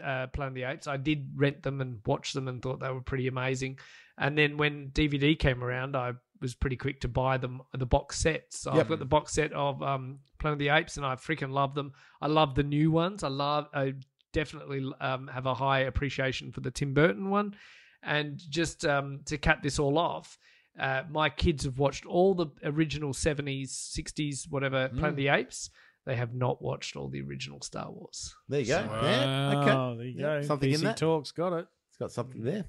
uh, 0.04 0.26
Planet 0.26 0.50
of 0.50 0.54
the 0.54 0.62
Apes. 0.64 0.86
I 0.86 0.98
did 0.98 1.30
rent 1.36 1.62
them 1.62 1.80
and 1.80 2.00
watch 2.04 2.34
them 2.34 2.48
and 2.48 2.60
thought 2.60 2.80
they 2.80 2.90
were 2.90 3.00
pretty 3.00 3.26
amazing. 3.26 3.78
And 4.18 4.36
then 4.36 4.58
when 4.58 4.90
DVD 4.90 5.38
came 5.38 5.64
around, 5.64 5.96
I 5.96 6.12
was 6.44 6.54
pretty 6.54 6.76
quick 6.76 7.00
to 7.00 7.08
buy 7.08 7.36
them 7.38 7.60
the 7.72 7.86
box 7.86 8.18
sets. 8.18 8.60
So 8.60 8.72
Yep. 8.72 8.80
I've 8.80 8.88
got 8.88 8.98
the 9.00 9.04
box 9.04 9.32
set 9.32 9.52
of 9.52 9.82
um, 9.82 10.18
Planet 10.38 10.54
of 10.54 10.58
the 10.60 10.68
Apes, 10.68 10.96
and 10.96 11.04
I 11.04 11.16
freaking 11.16 11.50
love 11.50 11.74
them. 11.74 11.92
I 12.20 12.28
love 12.28 12.54
the 12.54 12.62
new 12.62 12.90
ones. 12.92 13.22
I 13.24 13.28
love. 13.28 13.68
I 13.74 13.94
definitely 14.32 14.84
um, 15.00 15.28
have 15.28 15.46
a 15.46 15.54
high 15.54 15.80
appreciation 15.80 16.52
for 16.52 16.60
the 16.60 16.70
Tim 16.70 16.94
Burton 16.94 17.30
one. 17.30 17.54
And 18.02 18.38
just 18.50 18.84
um, 18.84 19.20
to 19.26 19.38
cap 19.38 19.62
this 19.62 19.78
all 19.78 19.96
off, 19.98 20.36
uh, 20.78 21.02
my 21.10 21.30
kids 21.30 21.64
have 21.64 21.78
watched 21.78 22.04
all 22.04 22.34
the 22.34 22.48
original 22.64 23.12
70s, 23.12 23.70
60s, 23.98 24.50
whatever, 24.50 24.88
Planet 24.88 25.10
of 25.10 25.16
the 25.16 25.28
Apes. 25.28 25.70
They 26.04 26.16
have 26.16 26.34
not 26.34 26.60
watched 26.60 26.96
all 26.96 27.08
the 27.08 27.22
original 27.22 27.62
Star 27.62 27.90
Wars. 27.90 28.34
There 28.48 28.60
you 28.60 28.66
go. 28.66 28.86
Wow, 28.86 29.02
Yeah, 29.02 29.58
okay. 29.58 29.96
there 29.96 30.06
you 30.06 30.20
Yeah, 30.20 30.40
go. 30.40 30.46
something 30.46 30.70
in 30.70 30.80
PC 30.80 30.82
that. 30.82 30.96
Talks 30.98 31.32
got 31.32 31.54
it. 31.54 31.66
It's 31.88 31.96
got 31.96 32.12
something 32.12 32.42
there. 32.44 32.66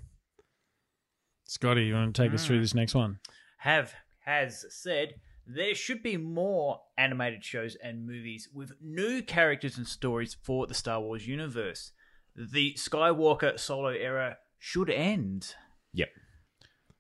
Scotty, 1.44 1.86
you 1.86 1.94
want 1.94 2.16
to 2.16 2.22
take 2.24 2.34
us 2.34 2.46
through 2.46 2.60
this 2.62 2.74
next 2.74 2.96
one? 2.96 3.20
Have 3.58 3.94
has 4.20 4.66
said 4.70 5.16
there 5.48 5.76
should 5.76 6.02
be 6.02 6.18
more 6.18 6.82
animated 6.98 7.44
shows 7.44 7.78
and 7.84 8.08
movies 8.08 8.50
with 8.54 8.74
new 8.82 9.22
characters 9.22 9.78
and 9.78 9.88
stories 9.88 10.36
for 10.42 10.66
the 10.66 10.74
Star 10.74 11.00
Wars 11.02 11.28
universe. 11.28 11.92
The 12.36 12.74
Skywalker 12.74 13.60
solo 13.60 13.90
era 13.90 14.38
should 14.58 14.90
end. 14.90 15.56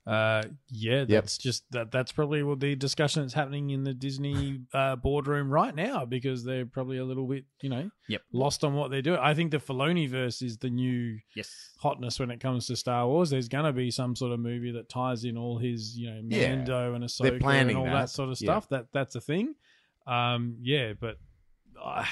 Uh, 0.08 0.43
yeah, 0.70 1.03
that's 1.03 1.36
just 1.38 1.64
that. 1.72 1.91
That's 1.91 2.12
probably 2.12 2.43
what 2.43 2.60
the 2.60 2.76
discussion 2.76 3.24
that's 3.24 3.34
happening 3.34 3.72
in 3.72 3.84
the 3.84 3.93
Disney 3.93 4.60
uh, 4.72 4.95
boardroom 4.95 5.49
right 5.49 5.74
now 5.74 6.06
because 6.06 6.43
they're 6.43 6.68
probably 6.68 6.97
a 6.97 7.03
little 7.03 7.26
bit, 7.26 7.45
you 7.62 7.70
know, 7.70 7.89
Yep. 8.08 8.22
lost 8.32 8.64
on 8.64 8.76
what 8.76 8.91
they're 8.91 9.01
doing. 9.01 9.18
I 9.20 9.34
think 9.34 9.49
the 9.49 9.58
Filoni 9.58 10.08
verse 10.08 10.43
is 10.43 10.60
the 10.60 10.70
new 10.70 11.18
Yes. 11.36 11.72
hotness 11.80 12.20
when 12.20 12.30
it 12.30 12.39
comes 12.39 12.68
to 12.68 12.76
Star 12.76 13.08
Wars. 13.08 13.32
There's 13.32 13.47
gonna 13.49 13.74
be 13.74 13.89
some 13.89 14.16
sort 14.16 14.32
of 14.32 14.39
movie 14.39 14.72
that 14.74 14.89
ties 14.89 15.24
in 15.26 15.38
all 15.38 15.58
his, 15.58 15.97
you 15.97 16.12
know, 16.12 16.22
Yeah. 16.28 16.56
Mando 16.56 16.93
and 16.93 17.03
Ahsoka 17.03 17.32
and 17.32 17.41
planning 17.41 17.76
all 17.76 17.86
that. 17.86 17.91
that. 17.93 18.10
sort 18.12 18.30
of 18.30 18.39
Yeah. 18.39 18.45
stuff. 18.45 18.70
That 18.70 18.88
that's 18.93 19.16
a 19.16 19.22
thing. 19.22 19.56
Um, 20.06 20.58
yeah, 20.62 20.93
but 20.93 21.18
uh, 21.84 22.06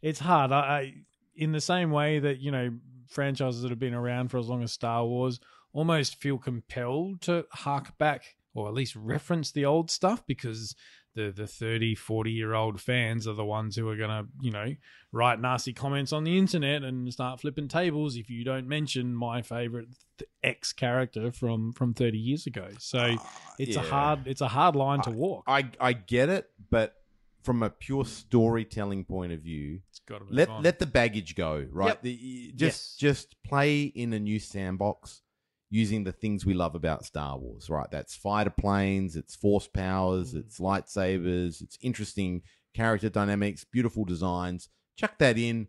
it's 0.00 0.20
hard. 0.20 0.52
I, 0.52 0.58
I 0.60 0.94
in 1.34 1.50
the 1.50 1.60
same 1.60 1.90
way 1.90 2.20
that 2.20 2.38
you 2.38 2.52
know 2.52 2.70
franchises 3.08 3.62
that 3.62 3.70
have 3.70 3.80
been 3.80 3.94
around 3.94 4.28
for 4.28 4.38
as 4.38 4.46
long 4.48 4.62
as 4.62 4.72
Star 4.72 5.04
Wars 5.04 5.40
almost 5.76 6.20
feel 6.20 6.38
compelled 6.38 7.20
to 7.20 7.44
hark 7.52 7.96
back 7.98 8.36
or 8.54 8.66
at 8.68 8.74
least 8.74 8.96
reference 8.96 9.52
the 9.52 9.64
old 9.64 9.90
stuff 9.90 10.26
because 10.26 10.74
the 11.14 11.30
the 11.30 11.46
30 11.46 11.94
40 11.94 12.30
year 12.30 12.54
old 12.54 12.80
fans 12.80 13.26
are 13.26 13.34
the 13.34 13.44
ones 13.44 13.76
who 13.76 13.86
are 13.88 13.96
going 13.96 14.08
to 14.10 14.26
you 14.40 14.50
know 14.50 14.74
write 15.12 15.38
nasty 15.40 15.72
comments 15.74 16.12
on 16.12 16.24
the 16.24 16.36
internet 16.38 16.82
and 16.82 17.12
start 17.12 17.40
flipping 17.40 17.68
tables 17.68 18.16
if 18.16 18.30
you 18.30 18.42
don't 18.44 18.66
mention 18.66 19.14
my 19.14 19.42
favorite 19.42 19.88
th- 20.18 20.30
x 20.42 20.72
character 20.72 21.30
from 21.30 21.72
from 21.72 21.92
30 21.94 22.18
years 22.18 22.46
ago 22.46 22.68
so 22.78 23.16
it's 23.58 23.76
a 23.76 23.80
Uh, 23.80 23.84
hard 23.84 24.26
it's 24.26 24.40
a 24.40 24.48
hard 24.48 24.74
line 24.76 25.02
to 25.02 25.10
walk 25.10 25.44
I 25.46 25.70
I 25.78 25.92
get 25.92 26.28
it, 26.30 26.50
but 26.70 26.94
from 27.42 27.62
a 27.62 27.70
pure 27.70 28.04
storytelling 28.04 29.04
point 29.04 29.32
of 29.32 29.40
view, 29.40 29.80
it's 29.90 30.00
got 30.00 30.18
to 30.18 30.24
be 30.24 30.34
let 30.34 30.48
let 30.62 30.78
the 30.80 30.86
baggage 30.86 31.36
go. 31.36 31.64
Right, 31.70 31.88
Yep. 31.90 32.02
the, 32.02 32.52
just 32.56 32.60
Yes. 32.60 32.96
just 32.98 33.42
play 33.44 33.82
in 33.84 34.12
a 34.12 34.18
new 34.18 34.40
sandbox 34.40 35.22
using 35.70 36.04
the 36.04 36.12
things 36.12 36.46
we 36.46 36.54
love 36.54 36.74
about 36.74 37.04
Star 37.04 37.38
Wars. 37.38 37.68
Right, 37.68 37.90
that's 37.90 38.14
fighter 38.14 38.50
planes, 38.50 39.16
it's 39.16 39.34
force 39.34 39.66
powers, 39.68 40.32
Mm. 40.34 40.38
it's 40.40 40.58
lightsabers, 40.58 41.60
it's 41.62 41.76
interesting 41.80 42.42
character 42.74 43.08
dynamics, 43.08 43.64
beautiful 43.64 44.04
designs. 44.04 44.68
Chuck 44.96 45.18
that 45.18 45.38
in, 45.38 45.68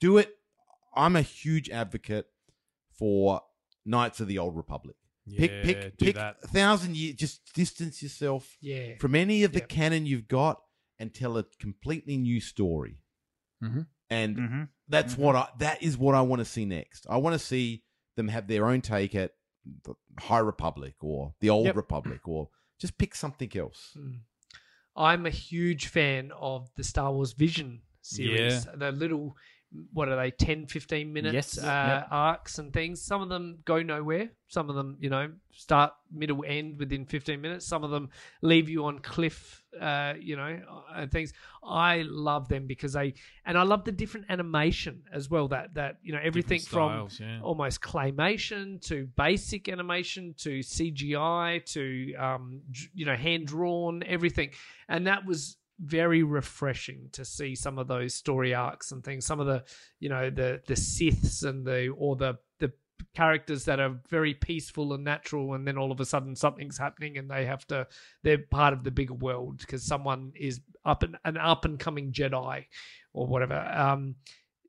do 0.00 0.18
it. 0.18 0.34
I'm 0.94 1.16
a 1.16 1.22
huge 1.22 1.70
advocate 1.70 2.26
for 2.98 3.40
Knights 3.84 4.20
of 4.20 4.28
the 4.28 4.38
Old 4.38 4.56
Republic. 4.56 4.96
Pick 5.36 5.50
Yeah, 5.50 5.62
pick 5.62 5.96
do 5.96 6.04
pick 6.06 6.14
that. 6.16 6.36
a 6.42 6.48
thousand 6.48 6.96
years. 6.96 7.14
Just 7.16 7.52
distance 7.54 8.02
yourself 8.02 8.56
Yeah. 8.60 8.96
from 8.98 9.14
any 9.14 9.44
of 9.44 9.52
the 9.52 9.60
Yep. 9.60 9.68
canon 9.68 10.06
you've 10.06 10.28
got 10.28 10.62
and 10.98 11.14
tell 11.14 11.36
a 11.36 11.44
completely 11.58 12.16
new 12.16 12.40
story. 12.40 12.98
Mhm. 13.62 13.86
And 14.10 14.36
Mm-hmm. 14.36 14.62
that's 14.88 15.16
what 15.16 15.34
I 15.36 15.48
that 15.58 15.82
is 15.82 15.96
what 15.96 16.14
I 16.14 16.20
want 16.22 16.40
to 16.40 16.44
see 16.44 16.64
next. 16.64 17.06
I 17.08 17.16
want 17.18 17.34
to 17.34 17.38
see 17.38 17.82
them 18.16 18.28
have 18.28 18.46
their 18.46 18.66
own 18.66 18.80
take 18.80 19.14
at 19.14 19.32
the 19.84 19.94
High 20.18 20.38
Republic 20.38 20.94
or 21.00 21.34
the 21.40 21.50
Old 21.50 21.66
Yep. 21.66 21.76
Republic 21.76 22.20
or 22.26 22.48
just 22.78 22.98
pick 22.98 23.14
something 23.14 23.50
else. 23.56 23.96
Mm. 23.96 24.20
I'm 24.96 25.24
a 25.24 25.30
huge 25.30 25.86
fan 25.86 26.32
of 26.38 26.68
the 26.76 26.84
Star 26.84 27.12
Wars 27.12 27.32
Vision 27.32 27.82
series. 28.02 28.66
The 28.74 28.92
little 28.92 29.36
what 29.92 30.08
are 30.08 30.16
they 30.16 30.30
10 30.30 30.66
15 30.66 31.12
minutes 31.12 31.56
Yes. 31.56 31.58
uh, 31.58 31.62
Yep. 31.64 32.08
arcs 32.10 32.58
and 32.58 32.72
things 32.72 33.00
some 33.00 33.22
of 33.22 33.28
them 33.30 33.58
go 33.64 33.82
nowhere 33.82 34.30
some 34.48 34.68
of 34.68 34.76
them 34.76 34.96
you 35.00 35.08
know 35.08 35.32
start 35.50 35.92
middle 36.12 36.44
end 36.46 36.78
within 36.78 37.06
15 37.06 37.40
minutes 37.40 37.66
some 37.66 37.82
of 37.82 37.90
them 37.90 38.10
leave 38.42 38.68
you 38.68 38.84
on 38.84 38.98
cliff 38.98 39.62
uh, 39.80 40.12
you 40.20 40.36
know 40.36 40.60
and 40.94 41.10
things 41.10 41.32
i 41.64 42.02
love 42.06 42.48
them 42.48 42.66
because 42.66 42.92
they 42.92 43.14
and 43.46 43.56
i 43.56 43.62
love 43.62 43.82
the 43.84 43.92
different 43.92 44.26
animation 44.28 45.02
as 45.10 45.30
well 45.30 45.48
that 45.48 45.72
that 45.72 45.96
you 46.02 46.12
know 46.12 46.20
everything 46.22 46.60
from 46.60 47.08
yeah. 47.18 47.40
almost 47.42 47.80
claymation 47.80 48.78
to 48.82 49.08
basic 49.16 49.68
animation 49.70 50.34
to 50.36 50.60
CGI 50.60 51.64
to 51.72 52.14
um, 52.14 52.60
you 52.94 53.06
know 53.06 53.16
hand 53.16 53.46
drawn 53.46 54.02
everything, 54.06 54.50
and 54.88 55.06
that 55.06 55.24
was 55.24 55.56
very 55.82 56.22
refreshing 56.22 57.08
to 57.12 57.24
see 57.24 57.54
some 57.54 57.78
of 57.78 57.88
those 57.88 58.14
story 58.14 58.54
arcs 58.54 58.92
and 58.92 59.02
things. 59.04 59.26
Some 59.26 59.40
of 59.40 59.46
the 59.46 59.64
you 60.00 60.08
know 60.08 60.30
the 60.30 60.60
the 60.66 60.74
Siths 60.74 61.44
and 61.44 61.66
the 61.66 61.88
or 61.88 62.16
the 62.16 62.38
the 62.58 62.72
characters 63.14 63.64
that 63.64 63.80
are 63.80 63.98
very 64.08 64.32
peaceful 64.32 64.92
and 64.92 65.02
natural 65.04 65.54
and 65.54 65.66
then 65.66 65.76
all 65.76 65.90
of 65.90 65.98
a 66.00 66.04
sudden 66.04 66.36
something's 66.36 66.78
happening 66.78 67.18
and 67.18 67.28
they 67.28 67.44
have 67.44 67.66
to 67.66 67.86
they're 68.22 68.38
part 68.38 68.72
of 68.72 68.84
the 68.84 68.90
bigger 68.92 69.14
world 69.14 69.58
because 69.58 69.82
someone 69.82 70.32
is 70.36 70.60
up 70.84 71.02
and 71.02 71.16
an 71.24 71.36
up 71.36 71.64
and 71.64 71.80
coming 71.80 72.12
jedi 72.12 72.64
or 73.12 73.26
whatever 73.26 73.58
um 73.74 74.14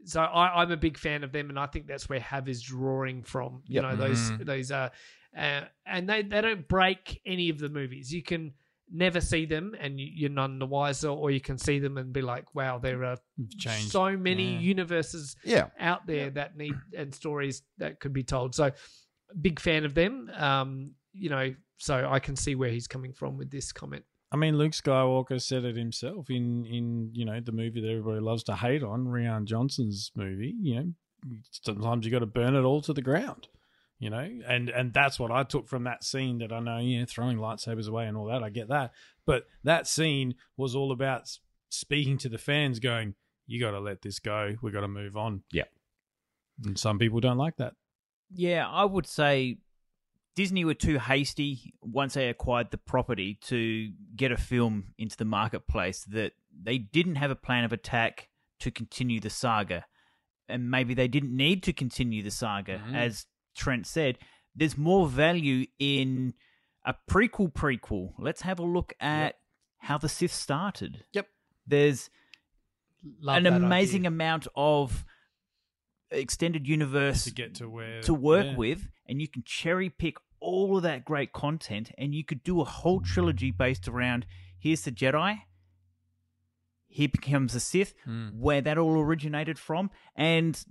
so 0.05 0.21
I, 0.21 0.61
I'm 0.61 0.71
a 0.71 0.77
big 0.77 0.97
fan 0.97 1.23
of 1.23 1.31
them, 1.31 1.49
and 1.49 1.57
I 1.57 1.65
think 1.67 1.87
that's 1.87 2.09
where 2.09 2.19
Hav 2.19 2.49
is 2.49 2.61
drawing 2.61 3.23
from. 3.23 3.61
You 3.65 3.75
Yep. 3.75 3.83
know 3.83 3.95
those 3.95 4.31
Mhm. 4.31 4.45
those 4.45 4.71
uh, 4.71 4.89
uh, 5.37 5.61
and 5.85 6.09
they 6.09 6.23
they 6.23 6.41
don't 6.41 6.67
break 6.67 7.21
any 7.25 7.49
of 7.49 7.57
the 7.57 7.69
movies. 7.69 8.13
You 8.13 8.21
can 8.23 8.53
never 8.95 9.19
see 9.19 9.45
them, 9.45 9.75
and 9.79 9.99
you, 9.99 10.07
you're 10.13 10.29
none 10.29 10.59
the 10.59 10.65
wiser, 10.67 11.09
or 11.09 11.31
you 11.31 11.41
can 11.41 11.57
see 11.57 11.79
them 11.79 11.97
and 11.97 12.13
be 12.13 12.21
like, 12.21 12.53
wow, 12.55 12.77
there 12.77 13.03
are 13.03 13.17
changed. 13.57 13.91
so 13.91 14.15
many 14.15 14.53
Yeah. 14.53 14.59
universes 14.59 15.35
Yeah. 15.43 15.69
out 15.79 16.05
there 16.07 16.29
that 16.29 16.55
need 16.55 16.75
and 16.95 17.13
stories 17.13 17.63
that 17.79 17.99
could 17.99 18.13
be 18.13 18.23
told. 18.23 18.53
So, 18.55 18.71
big 19.41 19.59
fan 19.59 19.83
of 19.83 19.95
them. 19.95 20.29
Um, 20.35 20.91
you 21.11 21.29
know, 21.29 21.53
so 21.77 22.07
I 22.09 22.19
can 22.19 22.35
see 22.35 22.55
where 22.55 22.69
he's 22.69 22.87
coming 22.87 23.13
from 23.13 23.37
with 23.37 23.49
this 23.51 23.71
comment. 23.71 24.05
I 24.31 24.35
mean, 24.35 24.57
Luke 24.57 24.71
Skywalker 24.73 25.39
said 25.41 25.63
it 25.65 25.75
himself 25.75 26.29
in 26.29 26.65
in 26.65 27.09
you 27.13 27.25
know 27.25 27.39
the 27.39 27.51
movie 27.51 27.81
that 27.81 27.89
everybody 27.89 28.19
loves 28.19 28.43
to 28.45 28.55
hate 28.55 28.81
on, 28.83 29.05
Rian 29.05 29.45
Johnson's 29.45 30.11
movie. 30.15 30.55
You 30.59 30.75
know, 30.75 30.93
sometimes 31.51 32.05
you 32.05 32.11
got 32.11 32.19
to 32.19 32.25
burn 32.25 32.55
it 32.55 32.61
all 32.63 32.81
to 32.81 32.93
the 32.93 33.01
ground. 33.01 33.47
You 34.03 34.09
know, 34.09 34.29
and 34.47 34.69
and 34.69 34.93
that's 34.93 35.17
what 35.19 35.31
I 35.31 35.43
took 35.43 35.67
from 35.67 35.85
that 35.85 36.03
scene. 36.03 36.39
That 36.39 36.51
I 36.51 36.59
know, 36.59 36.79
yeah, 36.79 37.05
throwing 37.05 37.37
lightsabers 37.37 37.87
away 37.87 38.05
and 38.05 38.17
all 38.17 38.25
that. 38.25 38.43
I 38.43 38.49
get 38.49 38.67
that, 38.69 38.91
but 39.25 39.45
that 39.63 39.87
scene 39.87 40.35
was 40.57 40.75
all 40.75 40.91
about 40.91 41.29
speaking 41.69 42.17
to 42.19 42.29
the 42.29 42.37
fans, 42.37 42.79
going, 42.79 43.15
"You 43.47 43.59
got 43.59 43.71
to 43.71 43.79
let 43.79 44.01
this 44.01 44.19
go. 44.19 44.55
We 44.61 44.71
got 44.71 44.81
to 44.81 44.87
move 44.87 45.15
on." 45.15 45.43
Yeah. 45.51 45.63
and 46.65 46.77
some 46.77 46.99
people 46.99 47.19
don't 47.19 47.37
like 47.37 47.55
that. 47.57 47.73
Yeah, 48.35 48.67
I 48.67 48.83
would 48.85 49.07
say 49.07 49.57
Disney 50.35 50.65
were 50.65 50.73
too 50.73 50.99
hasty 50.99 51.73
once 51.81 52.15
they 52.15 52.29
acquired 52.29 52.71
the 52.71 52.77
property 52.77 53.39
to 53.43 53.91
get 54.15 54.31
a 54.31 54.37
film 54.37 54.93
into 54.97 55.15
the 55.17 55.25
marketplace 55.25 56.03
that 56.05 56.33
they 56.61 56.77
didn't 56.77 57.15
have 57.15 57.31
a 57.31 57.35
plan 57.35 57.63
of 57.63 57.71
attack 57.73 58.29
to 58.59 58.69
continue 58.71 59.19
the 59.19 59.29
saga. 59.29 59.85
And 60.49 60.69
maybe 60.69 60.93
they 60.93 61.07
didn't 61.07 61.35
need 61.35 61.63
to 61.63 61.73
continue 61.73 62.21
the 62.21 62.31
saga. 62.31 62.79
Mhm. 62.79 62.95
As 62.95 63.25
Trent 63.55 63.85
said, 63.87 64.17
there's 64.55 64.77
more 64.77 65.07
value 65.07 65.65
in 65.79 66.33
a 66.85 66.93
prequel 67.09 67.51
prequel. 67.51 68.13
Let's 68.19 68.41
have 68.41 68.59
a 68.59 68.63
look 68.63 68.93
at 68.99 69.35
how 69.77 69.97
the 69.97 70.09
Sith 70.09 70.33
started. 70.33 71.03
Yep. 71.13 71.27
There's 71.65 72.09
Love 73.19 73.37
an 73.37 73.47
amazing 73.47 74.01
idea. 74.01 74.07
amount 74.09 74.47
of 74.55 75.05
extended 76.11 76.67
universe 76.67 77.23
To 77.23 77.31
get 77.33 77.55
to 77.55 77.67
where 77.69 78.01
to 78.01 78.13
work 78.13 78.45
yeah. 78.45 78.55
with, 78.55 78.89
and 79.07 79.19
you 79.21 79.27
can 79.27 79.43
cherry 79.45 79.89
pick 79.89 80.17
all 80.39 80.77
of 80.77 80.83
that 80.83 81.03
great 81.05 81.31
content, 81.33 81.91
and 81.97 82.13
you 82.13 82.23
could 82.23 82.43
do 82.43 82.61
a 82.61 82.65
whole 82.65 83.01
trilogy 83.01 83.49
based 83.51 83.87
around 83.87 84.25
here's 84.59 84.81
the 84.81 84.91
Jedi, 84.91 85.39
here 86.87 87.09
becomes 87.09 87.53
the 87.53 87.59
Sith, 87.59 87.93
Mm. 88.07 88.35
where 88.39 88.61
that 88.61 88.77
all 88.77 88.99
originated 88.99 89.57
from, 89.57 89.89
and 90.15 90.63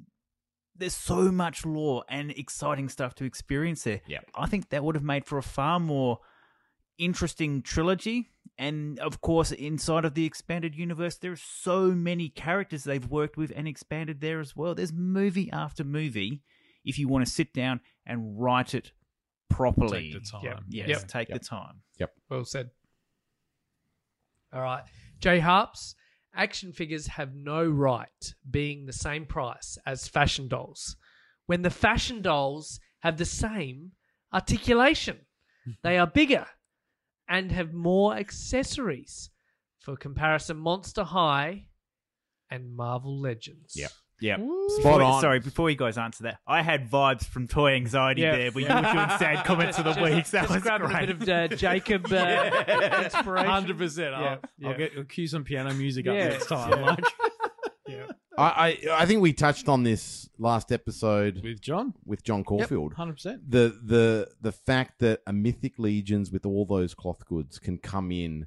there's 0.82 0.94
so 0.96 1.30
much 1.32 1.64
lore 1.64 2.04
and 2.08 2.30
exciting 2.32 2.88
stuff 2.88 3.14
to 3.16 3.24
experience 3.24 3.84
there. 3.84 4.00
Yep. 4.06 4.30
I 4.34 4.46
think 4.46 4.68
that 4.70 4.82
would 4.84 4.94
have 4.94 5.04
made 5.04 5.24
for 5.24 5.38
a 5.38 5.42
far 5.42 5.78
more 5.80 6.18
interesting 6.98 7.62
trilogy. 7.62 8.28
And 8.58 8.98
of 8.98 9.20
course, 9.20 9.50
inside 9.52 10.04
of 10.04 10.14
the 10.14 10.26
expanded 10.26 10.74
universe, 10.74 11.16
there 11.16 11.32
are 11.32 11.36
so 11.36 11.92
many 11.92 12.28
characters 12.28 12.84
they've 12.84 13.06
worked 13.06 13.36
with 13.36 13.52
and 13.56 13.66
expanded 13.66 14.20
there 14.20 14.40
as 14.40 14.54
well. 14.54 14.74
There's 14.74 14.92
movie 14.92 15.50
after 15.52 15.84
movie 15.84 16.42
if 16.84 16.98
you 16.98 17.08
want 17.08 17.24
to 17.24 17.30
sit 17.30 17.52
down 17.54 17.80
and 18.04 18.38
write 18.40 18.74
it 18.74 18.92
properly. 19.48 20.12
Take 20.12 20.24
the 20.24 20.30
time. 20.30 20.42
Yep. 20.44 20.60
Yes, 20.68 20.88
Yep. 20.88 21.08
take 21.08 21.28
Yep. 21.30 21.40
the 21.40 21.44
time. 21.46 21.82
Yep. 21.98 22.12
Well 22.28 22.44
said. 22.44 22.70
All 24.52 24.60
right. 24.62 24.84
Jay 25.20 25.38
Harps, 25.38 25.94
action 26.34 26.72
figures 26.72 27.06
have 27.06 27.34
no 27.34 27.64
right 27.64 28.34
being 28.50 28.86
the 28.86 28.92
same 28.92 29.26
price 29.26 29.78
as 29.86 30.08
fashion 30.08 30.48
dolls 30.48 30.96
when 31.46 31.62
the 31.62 31.70
fashion 31.70 32.22
dolls 32.22 32.80
have 33.00 33.18
the 33.18 33.24
same 33.24 33.92
articulation. 34.32 35.18
they 35.82 35.98
are 35.98 36.06
bigger 36.06 36.46
and 37.28 37.52
have 37.52 37.72
more 37.72 38.14
accessories. 38.16 39.30
For 39.80 39.96
comparison, 39.96 40.58
Monster 40.58 41.04
High 41.04 41.66
and 42.50 42.74
Marvel 42.74 43.20
Legends. 43.20 43.74
Yep. 43.74 43.90
Yeah. 44.22 44.36
Spot 44.78 45.00
on. 45.02 45.20
Sorry, 45.20 45.40
before 45.40 45.68
you 45.68 45.76
guys 45.76 45.98
answer 45.98 46.22
that, 46.24 46.38
I 46.46 46.62
had 46.62 46.88
vibes 46.90 47.24
from 47.24 47.48
Toy 47.48 47.72
Anxiety 47.74 48.22
Yeah. 48.22 48.36
there 48.36 48.50
when 48.52 48.64
you 48.68 48.70
were 48.74 48.80
doing 48.82 49.08
sad 49.18 49.44
comments 49.44 49.78
of 49.78 49.84
the 49.84 49.92
Just- 49.94 50.00
weeks. 50.14 50.30
That 50.30 50.42
just 50.42 50.54
was 50.54 50.62
grabbing 50.62 50.88
great. 50.88 51.10
a 51.10 51.14
bit 51.14 51.28
of 51.28 51.52
uh, 51.52 51.56
Jacob 51.56 52.06
uh, 52.12 53.00
inspiration. 53.04 53.46
Hundred 53.50 53.78
percent. 53.78 54.12
Yeah, 54.12 54.18
I'll, 54.18 54.38
yeah. 54.58 54.68
I'll 54.68 54.76
get 54.78 54.92
I'll 54.96 55.04
cue 55.04 55.26
some 55.26 55.44
piano 55.44 55.74
music 55.74 56.06
up 56.06 56.14
Yeah. 56.14 56.28
next 56.28 56.46
time, 56.46 56.80
like 56.82 57.04
I, 58.38 58.78
I 58.88 59.02
I 59.02 59.06
think 59.06 59.20
we 59.20 59.34
touched 59.34 59.68
on 59.68 59.82
this 59.82 60.28
last 60.38 60.72
episode 60.72 61.42
with 61.42 61.60
John. 61.60 61.92
with 62.06 62.22
John 62.22 62.44
Caulfield. 62.44 62.94
Hundred 62.94 63.14
percent. 63.14 63.50
The 63.50 63.78
the 63.84 64.28
the 64.40 64.52
fact 64.52 65.00
that 65.00 65.20
a 65.26 65.32
mythic 65.34 65.78
legions 65.78 66.30
with 66.32 66.46
all 66.46 66.64
those 66.64 66.94
cloth 66.94 67.26
goods 67.26 67.58
can 67.58 67.76
come 67.76 68.10
in, 68.10 68.46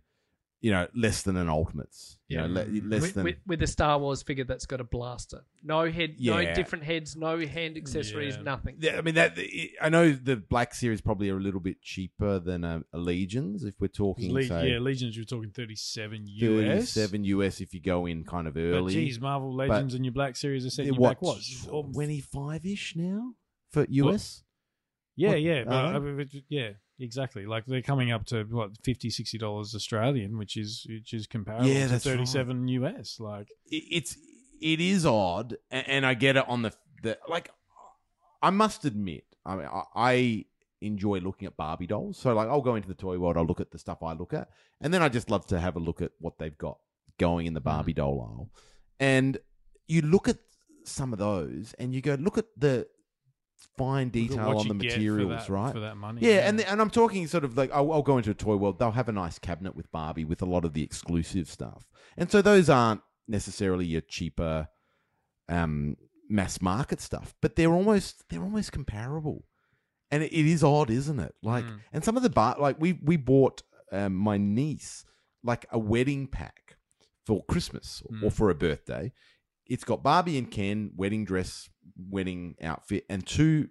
you 0.65 0.71
know, 0.71 0.87
less 0.95 1.21
than 1.21 1.37
an 1.37 1.47
ultimates. 1.47 2.17
You 2.27 2.37
know, 2.37 2.47
le- 2.47 2.65
less 2.87 3.01
with, 3.03 3.13
than 3.13 3.23
with, 3.23 3.35
with 3.45 3.61
a 3.61 3.67
Star 3.67 3.99
Wars 3.99 4.23
figure 4.23 4.45
that's 4.45 4.65
got 4.65 4.81
a 4.81 4.83
blaster. 4.83 5.43
No 5.61 5.91
head, 5.91 6.15
yeah. 6.17 6.33
no 6.41 6.53
different 6.55 6.83
heads, 6.85 7.15
no 7.15 7.37
hand 7.45 7.77
accessories, 7.77 8.35
Yeah. 8.35 8.41
nothing. 8.41 8.77
Yeah, 8.79 8.97
I 8.97 9.01
mean 9.01 9.13
that. 9.13 9.37
I 9.79 9.89
know 9.89 10.11
the 10.11 10.37
Black 10.37 10.73
Series 10.73 11.01
probably 11.01 11.29
are 11.29 11.37
a 11.37 11.39
little 11.39 11.59
bit 11.59 11.83
cheaper 11.83 12.39
than 12.39 12.63
a, 12.63 12.81
a 12.93 12.97
Legions 12.97 13.63
if 13.63 13.75
we're 13.79 13.89
talking 13.89 14.33
Le- 14.33 14.43
say 14.45 14.71
yeah, 14.71 14.79
Legions. 14.79 15.15
You're 15.15 15.25
talking 15.25 15.51
thirty-seven 15.51 16.25
US. 16.25 16.41
thirty-seven 16.95 17.25
US 17.25 17.61
if 17.61 17.71
you 17.71 17.79
go 17.79 18.07
in 18.07 18.23
kind 18.23 18.47
of 18.47 18.57
early. 18.57 18.71
But 18.71 18.77
early. 18.77 18.93
geez, 18.95 19.19
Marvel 19.21 19.53
Legends 19.55 19.93
and 19.93 20.03
your 20.03 20.13
Black 20.13 20.35
Series 20.35 20.65
are 20.65 20.71
setting 20.71 20.93
They're 20.93 20.99
you 20.99 21.07
back 21.09 21.21
what? 21.21 21.37
Twenty-five 21.93 22.65
ish 22.65 22.95
now 22.95 23.33
for 23.71 23.85
US. 23.87 24.41
Yeah, 25.15 25.29
What- 25.29 25.41
yeah, 25.43 25.63
but, 25.63 25.73
uh, 25.73 25.87
I 25.89 25.99
mean, 25.99 26.27
yeah, 26.49 26.69
exactly. 26.99 27.45
Like 27.45 27.65
they're 27.65 27.81
coming 27.81 28.11
up 28.11 28.25
to 28.27 28.43
what 28.43 28.77
50 28.83 29.09
60 29.09 29.37
dollars 29.37 29.75
Australian, 29.75 30.37
which 30.37 30.57
is 30.57 30.85
which 30.89 31.13
is 31.13 31.27
comparable 31.27 31.67
Yeah, 31.67 31.85
to 31.85 31.91
that's 31.91 32.05
right. 32.05 32.13
thirty-seven 32.13 32.67
US. 32.67 33.19
Like, 33.19 33.49
it, 33.71 33.83
it's 33.91 34.17
it 34.61 34.79
is 34.79 35.05
odd, 35.05 35.57
and, 35.69 36.05
I 36.05 36.13
get 36.13 36.37
it 36.37 36.47
on 36.47 36.61
the 36.61 36.73
the 37.03 37.17
like. 37.27 37.49
I 38.41 38.49
must 38.51 38.85
admit, 38.85 39.23
I 39.45 39.55
mean, 39.55 39.65
I, 39.65 39.83
I 39.95 40.45
enjoy 40.81 41.19
looking 41.19 41.47
at 41.47 41.57
Barbie 41.57 41.87
dolls. 41.87 42.17
So 42.17 42.33
like, 42.33 42.47
I'll 42.47 42.61
go 42.61 42.75
into 42.75 42.87
the 42.87 42.93
toy 42.93 43.17
world, 43.17 43.37
I'll 43.37 43.45
look 43.45 43.61
at 43.61 43.71
the 43.71 43.79
stuff 43.79 44.03
I 44.03 44.13
look 44.13 44.33
at, 44.33 44.49
and 44.81 44.93
then 44.93 45.01
I 45.01 45.09
just 45.09 45.29
love 45.29 45.47
to 45.47 45.59
have 45.59 45.75
a 45.75 45.79
look 45.79 46.01
at 46.01 46.11
what 46.19 46.37
they've 46.37 46.57
got 46.57 46.77
going 47.17 47.47
in 47.47 47.53
the 47.53 47.61
Barbie 47.61 47.93
mm. 47.93 47.97
doll 47.97 48.21
aisle. 48.21 48.49
And 48.99 49.37
you 49.87 50.01
look 50.01 50.27
at 50.27 50.37
some 50.83 51.11
of 51.11 51.19
those, 51.19 51.73
and 51.79 51.93
you 51.93 52.01
go, 52.01 52.15
look 52.15 52.37
at 52.37 52.45
the 52.57 52.87
fine 53.77 54.09
detail 54.09 54.39
on 54.57 54.67
the 54.67 54.73
get 54.75 54.93
for 54.93 54.99
materials, 54.99 55.29
that- 55.47 55.49
right? 55.49 55.73
For 55.73 55.79
that 55.81 55.97
money, 55.97 56.21
Yeah, 56.21 56.47
and 56.47 56.59
the, 56.59 56.69
and 56.69 56.81
I'm 56.81 56.89
talking 56.89 57.27
sort 57.27 57.43
of 57.43 57.57
like 57.57 57.71
I'll, 57.71 57.91
I'll 57.91 58.01
go 58.01 58.17
into 58.17 58.31
a 58.31 58.35
toy 58.35 58.55
world. 58.55 58.79
They'll 58.79 58.91
have 58.91 59.09
a 59.09 59.13
nice 59.13 59.39
cabinet 59.39 59.75
with 59.75 59.91
Barbie 59.91 60.25
with 60.25 60.41
a 60.41 60.45
lot 60.45 60.65
of 60.65 60.73
the 60.73 60.83
exclusive 60.83 61.49
stuff, 61.49 61.85
and 62.17 62.29
so 62.31 62.41
those 62.41 62.69
aren't 62.69 63.01
necessarily 63.27 63.85
your 63.85 64.01
cheaper, 64.01 64.67
um, 65.49 65.95
mass 66.29 66.61
market 66.61 67.01
stuff, 67.01 67.35
but 67.41 67.55
they're 67.55 67.71
almost 67.73 68.23
they're 68.29 68.41
almost 68.43 68.71
comparable, 68.71 69.45
and 70.11 70.23
it, 70.23 70.31
it 70.33 70.45
is 70.45 70.63
odd, 70.63 70.89
isn't 70.89 71.19
it? 71.19 71.33
Like, 71.43 71.65
Mm. 71.65 71.79
and 71.93 72.03
some 72.03 72.17
of 72.17 72.23
the 72.23 72.29
bar 72.29 72.55
like 72.59 72.79
we 72.79 72.93
we 73.03 73.17
bought 73.17 73.61
um, 73.91 74.15
my 74.15 74.37
niece 74.37 75.05
like 75.43 75.65
a 75.71 75.77
wedding 75.79 76.27
pack 76.27 76.77
for 77.25 77.43
Christmas 77.45 78.01
or 78.21 78.29
Mm. 78.29 78.33
for 78.33 78.49
a 78.49 78.55
birthday. 78.55 79.11
It's 79.67 79.83
got 79.83 80.03
Barbie 80.03 80.37
and 80.37 80.49
Ken 80.49 80.91
wedding 80.95 81.25
dress, 81.25 81.69
wedding 82.09 82.55
outfit, 82.61 83.05
and 83.09 83.25
two 83.25 83.69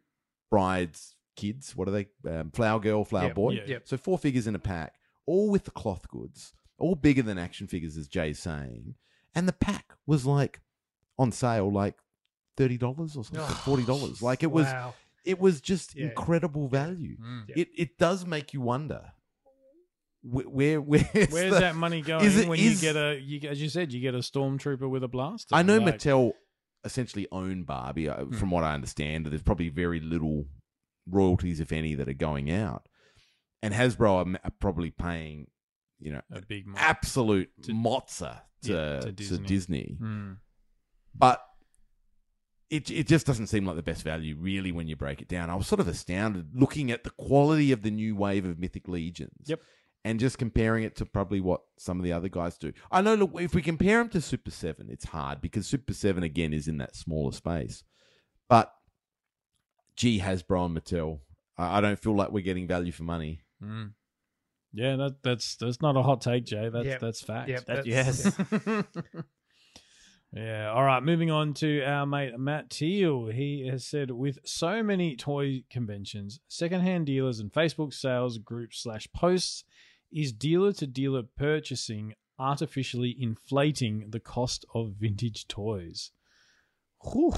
brides 0.50 1.16
kids. 1.36 1.74
What 1.76 1.88
are 1.88 1.90
they? 1.92 2.06
Um, 2.28 2.50
flower 2.50 2.78
girl, 2.80 3.04
flower 3.04 3.26
Yep, 3.26 3.34
boy. 3.34 3.50
yeah. 3.52 3.62
Yep. 3.66 3.82
So 3.88 3.96
four 3.96 4.18
figures 4.18 4.46
in 4.46 4.54
a 4.54 4.58
pack, 4.60 4.94
all 5.26 5.50
with 5.50 5.64
the 5.64 5.70
cloth 5.70 6.08
goods, 6.08 6.52
all 6.78 6.94
bigger 6.94 7.22
than 7.22 7.38
action 7.38 7.66
figures, 7.66 7.96
as 7.96 8.08
Jay's 8.08 8.38
saying. 8.38 8.94
And 9.34 9.48
the 9.48 9.52
pack 9.52 9.94
was 10.06 10.24
like 10.26 10.60
on 11.18 11.32
sale, 11.32 11.70
like 11.72 11.96
thirty 12.56 12.76
dollars 12.78 13.16
or 13.16 13.24
something, 13.24 13.44
forty 13.64 13.84
dollars. 13.84 14.22
Like 14.22 14.42
it 14.42 14.50
was, 14.52 14.66
Wow. 14.66 14.94
it 15.24 15.40
was 15.40 15.60
just 15.60 15.94
Yeah. 15.96 16.06
incredible 16.06 16.68
value. 16.68 17.16
Mm. 17.20 17.50
It 17.56 17.68
it 17.76 17.98
does 17.98 18.24
make 18.26 18.52
you 18.54 18.60
wonder 18.60 19.12
where 20.24 20.80
where 20.80 20.80
where's, 20.80 21.30
Where's 21.30 21.52
the- 21.52 21.60
that 21.60 21.76
money 21.76 22.00
going 22.00 22.24
it- 22.26 22.48
when 22.48 22.58
is- 22.58 22.82
you 22.82 22.92
get 22.92 22.96
a, 22.96 23.20
you, 23.20 23.48
as 23.48 23.60
you 23.60 23.68
said, 23.68 23.92
you 23.92 24.00
get 24.00 24.14
a 24.14 24.18
stormtrooper 24.18 24.88
with 24.88 25.04
a 25.04 25.08
blaster? 25.08 25.54
I 25.54 25.62
know 25.62 25.78
Like, 25.78 25.98
Mattel 25.98 26.32
essentially 26.84 27.26
own 27.30 27.64
Barbie. 27.64 28.08
uh, 28.08 28.26
From 28.32 28.50
what 28.50 28.64
I 28.64 28.74
understand, 28.74 29.26
there's 29.26 29.42
probably 29.42 29.68
very 29.68 30.00
little 30.00 30.46
royalties, 31.06 31.60
if 31.60 31.72
any, 31.72 31.94
that 31.94 32.08
are 32.08 32.14
going 32.14 32.50
out, 32.50 32.88
and 33.62 33.72
Hasbro 33.74 34.34
are 34.42 34.50
probably 34.60 34.90
paying, 34.90 35.48
you 36.00 36.12
know, 36.12 36.22
a 36.30 36.40
big 36.40 36.66
mo- 36.66 36.76
absolute 36.78 37.50
To- 37.64 37.72
mozza 37.72 38.40
to, 38.62 38.72
Yeah, 38.72 39.00
to 39.00 39.06
to 39.06 39.12
Disney. 39.12 39.46
Disney. 39.46 39.96
Mm. 40.00 40.36
but 41.14 41.42
it 42.70 42.90
it 42.90 43.06
just 43.06 43.26
doesn't 43.26 43.46
seem 43.48 43.66
like 43.66 43.76
the 43.76 43.82
best 43.82 44.02
value 44.02 44.36
really 44.38 44.72
when 44.72 44.88
you 44.88 44.96
break 44.96 45.20
it 45.22 45.28
down. 45.28 45.50
I 45.50 45.54
was 45.54 45.66
sort 45.66 45.80
of 45.80 45.86
astounded 45.88 46.48
looking 46.54 46.90
at 46.90 47.04
the 47.04 47.10
quality 47.10 47.72
of 47.72 47.82
the 47.82 47.90
new 47.90 48.16
wave 48.16 48.46
of 48.46 48.58
Mythic 48.58 48.88
Legions. 48.88 49.46
Yep. 49.46 49.60
And 50.06 50.20
just 50.20 50.36
comparing 50.36 50.84
it 50.84 50.96
to 50.96 51.06
probably 51.06 51.40
what 51.40 51.62
some 51.78 51.98
of 51.98 52.04
the 52.04 52.12
other 52.12 52.28
guys 52.28 52.58
do. 52.58 52.72
I 52.92 53.00
know, 53.00 53.14
look, 53.14 53.30
if 53.40 53.54
we 53.54 53.62
compare 53.62 54.00
him 54.02 54.10
to 54.10 54.20
Super 54.20 54.50
7, 54.50 54.88
it's 54.90 55.06
hard 55.06 55.40
because 55.40 55.66
Super 55.66 55.94
7, 55.94 56.22
again, 56.22 56.52
is 56.52 56.68
in 56.68 56.76
that 56.76 56.94
smaller 56.94 57.32
space. 57.32 57.84
But, 58.48 58.70
gee, 59.96 60.20
Hasbro 60.20 60.66
and 60.66 60.76
Mattel, 60.78 61.20
I 61.56 61.78
I 61.78 61.80
don't 61.80 61.98
feel 61.98 62.14
like 62.14 62.32
we're 62.32 62.44
getting 62.44 62.66
value 62.68 62.92
for 62.92 63.04
money. 63.04 63.40
Mm. 63.62 63.92
Yeah, 64.74 64.96
that, 64.96 65.22
that's 65.22 65.56
that's 65.56 65.80
not 65.80 65.96
a 65.96 66.02
hot 66.02 66.20
take, 66.20 66.44
Jay. 66.44 66.68
That's 66.68 66.84
Yep. 66.84 67.00
that's 67.00 67.22
fact. 67.22 67.48
Yep, 67.48 67.64
That- 67.64 67.84
that's- 67.86 68.36
yes. 68.66 68.84
yeah. 70.34 70.70
All 70.70 70.84
right. 70.84 71.02
Moving 71.02 71.30
on 71.30 71.54
to 71.54 71.82
our 71.84 72.06
mate 72.06 72.38
Matt 72.38 72.70
Teal. 72.70 73.26
He 73.28 73.68
has 73.70 73.86
said, 73.86 74.10
with 74.10 74.38
so 74.44 74.82
many 74.82 75.16
toy 75.16 75.62
conventions, 75.70 76.40
secondhand 76.48 77.06
dealers, 77.06 77.38
and 77.40 77.52
Facebook 77.52 77.94
sales 77.94 78.38
groups 78.38 78.82
slash 78.82 79.06
posts, 79.14 79.64
is 80.14 80.32
dealer 80.32 80.72
to 80.74 80.86
dealer 80.86 81.22
purchasing 81.36 82.14
artificially 82.38 83.14
inflating 83.18 84.10
the 84.10 84.20
cost 84.20 84.64
of 84.74 84.92
vintage 84.98 85.46
toys? 85.48 86.10
Whew. 87.12 87.32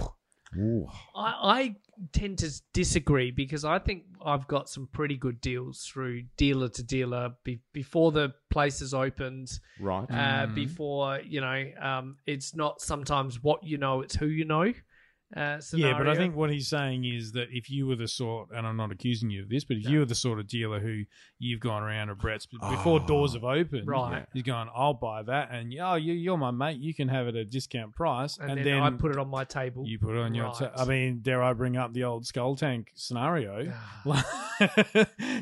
I, 1.14 1.34
I 1.42 1.76
tend 2.12 2.38
to 2.38 2.50
disagree 2.72 3.30
because 3.30 3.64
I 3.64 3.78
think 3.78 4.04
I've 4.24 4.46
got 4.46 4.68
some 4.68 4.88
pretty 4.92 5.16
good 5.16 5.40
deals 5.40 5.84
through 5.84 6.24
dealer 6.36 6.68
to 6.68 6.82
dealer 6.82 7.30
be, 7.42 7.60
before 7.72 8.12
the 8.12 8.32
places 8.50 8.94
opened, 8.94 9.58
Right. 9.78 10.08
uh, 10.10 10.46
Mhm. 10.46 10.54
before 10.54 11.20
you 11.20 11.40
know. 11.40 11.72
Um, 11.80 12.16
it's 12.26 12.54
not 12.54 12.80
sometimes 12.80 13.42
what 13.42 13.64
you 13.64 13.76
know; 13.78 14.02
it's 14.02 14.14
who 14.14 14.26
you 14.26 14.44
know. 14.44 14.72
Uh, 15.34 15.60
Yeah, 15.74 15.98
but 15.98 16.08
I 16.08 16.14
think 16.14 16.36
what 16.36 16.50
he's 16.50 16.68
saying 16.68 17.04
is 17.04 17.32
that 17.32 17.48
if 17.50 17.68
you 17.68 17.86
were 17.88 17.96
the 17.96 18.06
sort, 18.06 18.50
and 18.54 18.64
I'm 18.64 18.76
not 18.76 18.92
accusing 18.92 19.28
you 19.28 19.42
of 19.42 19.48
this, 19.48 19.64
but 19.64 19.76
if 19.76 19.88
you 19.88 19.98
were 19.98 20.04
the 20.04 20.14
sort 20.14 20.38
of 20.38 20.46
dealer 20.46 20.78
who 20.78 21.02
you've 21.40 21.58
gone 21.58 21.82
around 21.82 22.08
to 22.08 22.14
Brett's 22.14 22.46
before 22.46 23.00
Oh. 23.02 23.06
doors 23.06 23.34
have 23.34 23.42
opened, 23.42 23.88
Right. 23.88 24.24
He's 24.32 24.44
going, 24.44 24.68
I'll 24.72 24.94
buy 24.94 25.22
that, 25.24 25.50
and 25.50 25.72
yeah, 25.72 25.90
oh, 25.92 25.94
you, 25.96 26.12
you're 26.12 26.36
my 26.36 26.52
mate, 26.52 26.78
you 26.78 26.94
can 26.94 27.08
have 27.08 27.26
it 27.26 27.30
at 27.30 27.40
a 27.40 27.44
discount 27.44 27.94
price, 27.96 28.38
and, 28.38 28.52
and, 28.52 28.64
then, 28.64 28.80
I 28.80 28.90
put 28.90 29.10
it 29.10 29.18
on 29.18 29.28
my 29.28 29.42
table. 29.42 29.84
you 29.84 29.98
put 29.98 30.14
it 30.14 30.20
on 30.20 30.32
your. 30.32 30.46
Right. 30.46 30.54
ta- 30.54 30.72
I 30.76 30.84
mean, 30.84 31.18
dare 31.22 31.42
I 31.42 31.54
bring 31.54 31.76
up 31.76 31.92
the 31.92 32.04
old 32.04 32.24
skull 32.24 32.54
tank 32.54 32.92
scenario? 32.94 33.72
Do 34.06 34.66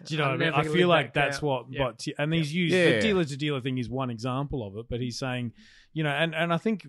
you 0.08 0.16
know 0.18 0.24
I'm 0.24 0.30
what 0.30 0.32
I 0.32 0.36
mean? 0.38 0.52
I 0.54 0.62
feel 0.64 0.88
like 0.88 1.12
that's 1.14 1.40
down. 1.40 1.48
what. 1.48 1.66
Yeah. 1.70 1.84
But 1.84 2.06
and 2.18 2.32
he's 2.32 2.54
used 2.54 2.74
Yeah. 2.74 2.92
the 2.96 3.00
dealer 3.00 3.24
to 3.24 3.36
dealer 3.36 3.60
thing 3.60 3.78
is 3.78 3.88
one 3.88 4.10
example 4.10 4.66
of 4.66 4.76
it. 4.76 4.86
But 4.88 5.00
he's 5.00 5.18
saying, 5.18 5.52
you 5.92 6.02
know, 6.02 6.10
and 6.10 6.34
and 6.34 6.52
I 6.52 6.56
think 6.56 6.86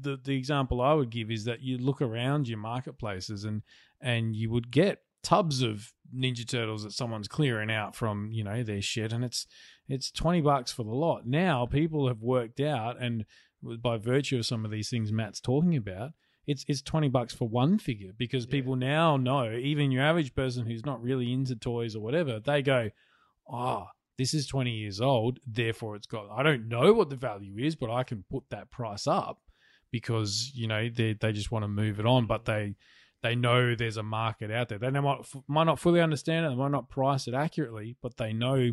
the 0.00 0.18
the 0.22 0.36
example 0.36 0.80
I 0.80 0.94
would 0.94 1.10
give 1.10 1.30
is 1.30 1.44
that 1.44 1.62
you 1.62 1.78
look 1.78 2.00
around 2.00 2.48
your 2.48 2.58
marketplaces 2.58 3.44
and 3.44 3.62
and 4.00 4.36
you 4.36 4.50
would 4.50 4.70
get 4.70 5.02
tubs 5.22 5.62
of 5.62 5.92
Ninja 6.14 6.46
Turtles 6.46 6.84
that 6.84 6.92
someone's 6.92 7.28
clearing 7.28 7.70
out 7.70 7.96
from 7.96 8.30
you 8.30 8.44
know 8.44 8.62
their 8.62 8.82
shed, 8.82 9.12
and 9.12 9.24
it's 9.24 9.46
it's 9.88 10.10
twenty 10.10 10.40
bucks 10.40 10.72
for 10.72 10.84
the 10.84 10.90
lot. 10.90 11.26
Now 11.26 11.66
people 11.66 12.08
have 12.08 12.22
worked 12.22 12.60
out, 12.60 13.00
and 13.00 13.24
by 13.62 13.96
virtue 13.96 14.38
of 14.38 14.46
some 14.46 14.64
of 14.64 14.70
these 14.70 14.90
things 14.90 15.10
Matt's 15.10 15.40
talking 15.40 15.76
about, 15.76 16.12
it's 16.46 16.64
it's 16.68 16.82
twenty 16.82 17.08
bucks 17.08 17.34
for 17.34 17.48
one 17.48 17.78
figure 17.78 18.12
because 18.16 18.46
people 18.46 18.76
now 18.76 19.16
know 19.16 19.50
even 19.52 19.90
your 19.90 20.04
average 20.04 20.34
person 20.34 20.66
who's 20.66 20.86
not 20.86 21.02
really 21.02 21.32
into 21.32 21.56
toys 21.56 21.96
or 21.96 22.00
whatever, 22.00 22.38
they 22.38 22.62
go, 22.62 22.90
oh. 23.50 23.86
This 24.16 24.32
is 24.32 24.46
20 24.46 24.70
years 24.70 25.00
old, 25.00 25.40
therefore 25.44 25.96
it's 25.96 26.06
got. 26.06 26.30
I 26.30 26.44
don't 26.44 26.68
know 26.68 26.92
what 26.92 27.10
the 27.10 27.16
value 27.16 27.58
is, 27.58 27.74
but 27.74 27.90
I 27.90 28.04
can 28.04 28.24
put 28.30 28.44
that 28.50 28.70
price 28.70 29.08
up 29.08 29.40
because 29.94 30.50
you 30.56 30.66
know 30.66 30.88
they 30.88 31.12
they 31.12 31.30
just 31.30 31.52
want 31.52 31.62
to 31.62 31.68
move 31.68 32.00
it 32.00 32.04
on, 32.04 32.26
but 32.26 32.46
they 32.46 32.74
they 33.22 33.36
know 33.36 33.76
there's 33.76 33.96
a 33.96 34.02
market 34.02 34.50
out 34.50 34.68
there. 34.68 34.76
They 34.76 34.90
might 34.90 35.20
might 35.46 35.68
not 35.68 35.78
fully 35.78 36.00
understand 36.00 36.44
it, 36.44 36.48
they 36.48 36.56
might 36.56 36.72
not 36.72 36.90
price 36.90 37.28
it 37.28 37.34
accurately, 37.34 37.96
but 38.02 38.16
they 38.16 38.32
know 38.32 38.72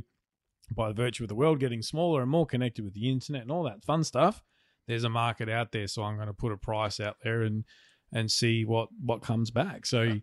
by 0.76 0.92
virtue 0.94 1.24
of 1.24 1.30
the 1.30 1.36
world 1.36 1.60
getting 1.60 1.84
smaller 1.84 2.24
and 2.24 2.32
more 2.32 2.48
connected 2.48 2.84
with 2.84 2.96
the 2.96 3.08
internet 3.08 3.44
and 3.44 3.52
all 3.52 3.62
that 3.62 3.86
fun 3.86 4.04
stuff, 4.04 4.42
there's 4.88 5.04
a 5.04 5.10
market 5.12 5.48
out 5.48 5.72
there. 5.72 5.86
So 5.86 6.02
I'm 6.02 6.16
going 6.16 6.26
to 6.26 6.34
put 6.34 6.52
a 6.52 6.58
price 6.58 7.00
out 7.00 7.18
there 7.24 7.44
and 7.44 7.66
and 8.12 8.32
see 8.32 8.66
what 8.66 8.90
what 9.00 9.22
comes 9.22 9.52
back. 9.52 9.86
So. 9.86 10.22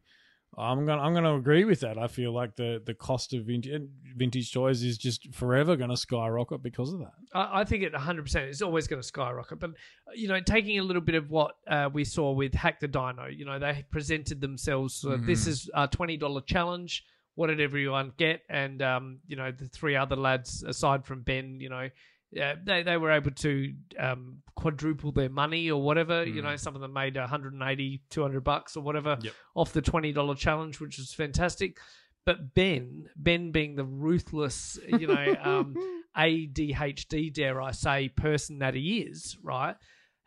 I'm 0.56 0.86
gonna 0.86 1.02
I'm 1.02 1.14
gonna 1.14 1.36
agree 1.36 1.64
with 1.64 1.80
that. 1.80 1.98
I 1.98 2.08
feel 2.08 2.32
like 2.32 2.56
the 2.56 2.82
the 2.84 2.94
cost 2.94 3.32
of 3.34 3.44
vintage, 3.44 3.82
vintage 4.16 4.52
toys 4.52 4.82
is 4.82 4.98
just 4.98 5.32
forever 5.34 5.76
gonna 5.76 5.96
skyrocket 5.96 6.62
because 6.62 6.92
of 6.92 7.00
that. 7.00 7.12
I, 7.34 7.60
I 7.60 7.64
think 7.64 7.82
it 7.82 7.92
100% 7.92 8.48
is 8.48 8.62
always 8.62 8.86
going 8.86 9.00
to 9.00 9.06
skyrocket. 9.06 9.58
But, 9.58 9.70
you 10.14 10.28
know, 10.28 10.40
taking 10.40 10.78
a 10.78 10.82
little 10.82 11.02
bit 11.02 11.14
of 11.14 11.30
what 11.30 11.56
uh, 11.66 11.88
we 11.92 12.04
saw 12.04 12.32
with 12.32 12.54
Hack 12.54 12.80
the 12.80 12.88
Dino, 12.88 13.26
you 13.26 13.44
know, 13.44 13.58
they 13.58 13.84
presented 13.90 14.40
themselves. 14.40 14.94
So 14.94 15.16
This 15.16 15.46
is 15.46 15.70
a 15.74 15.88
$20 15.88 16.46
challenge. 16.46 17.04
What 17.34 17.48
did 17.48 17.60
everyone 17.60 18.12
get? 18.16 18.42
And, 18.48 18.82
um, 18.82 19.20
you 19.26 19.36
know, 19.36 19.52
the 19.52 19.68
three 19.68 19.94
other 19.94 20.16
lads, 20.16 20.62
aside 20.62 21.04
from 21.04 21.22
Ben, 21.22 21.60
you 21.60 21.68
know, 21.68 21.88
yeah, 22.30 22.54
they, 22.62 22.82
they 22.82 22.96
were 22.96 23.10
able 23.10 23.30
to 23.30 23.72
um, 23.98 24.42
quadruple 24.54 25.12
their 25.12 25.28
money 25.30 25.70
or 25.70 25.80
whatever. 25.82 26.24
You 26.26 26.42
know, 26.42 26.56
some 26.56 26.74
of 26.74 26.80
them 26.80 26.92
made 26.92 27.16
180, 27.16 28.02
200 28.10 28.44
bucks 28.44 28.76
or 28.76 28.82
whatever 28.82 29.18
Yep. 29.22 29.32
off 29.54 29.72
the 29.72 29.82
$20 29.82 30.36
challenge, 30.36 30.80
which 30.80 30.98
was 30.98 31.12
fantastic. 31.12 31.78
But 32.26 32.54
Ben, 32.54 33.08
Ben 33.16 33.52
being 33.52 33.76
the 33.76 33.84
ruthless, 33.84 34.78
you 34.86 35.06
know, 35.06 35.34
um, 35.42 35.74
ADHD, 36.16 37.32
dare 37.32 37.60
I 37.60 37.70
say, 37.72 38.08
person 38.08 38.58
that 38.58 38.74
he 38.74 38.98
is, 39.00 39.36
right? 39.42 39.76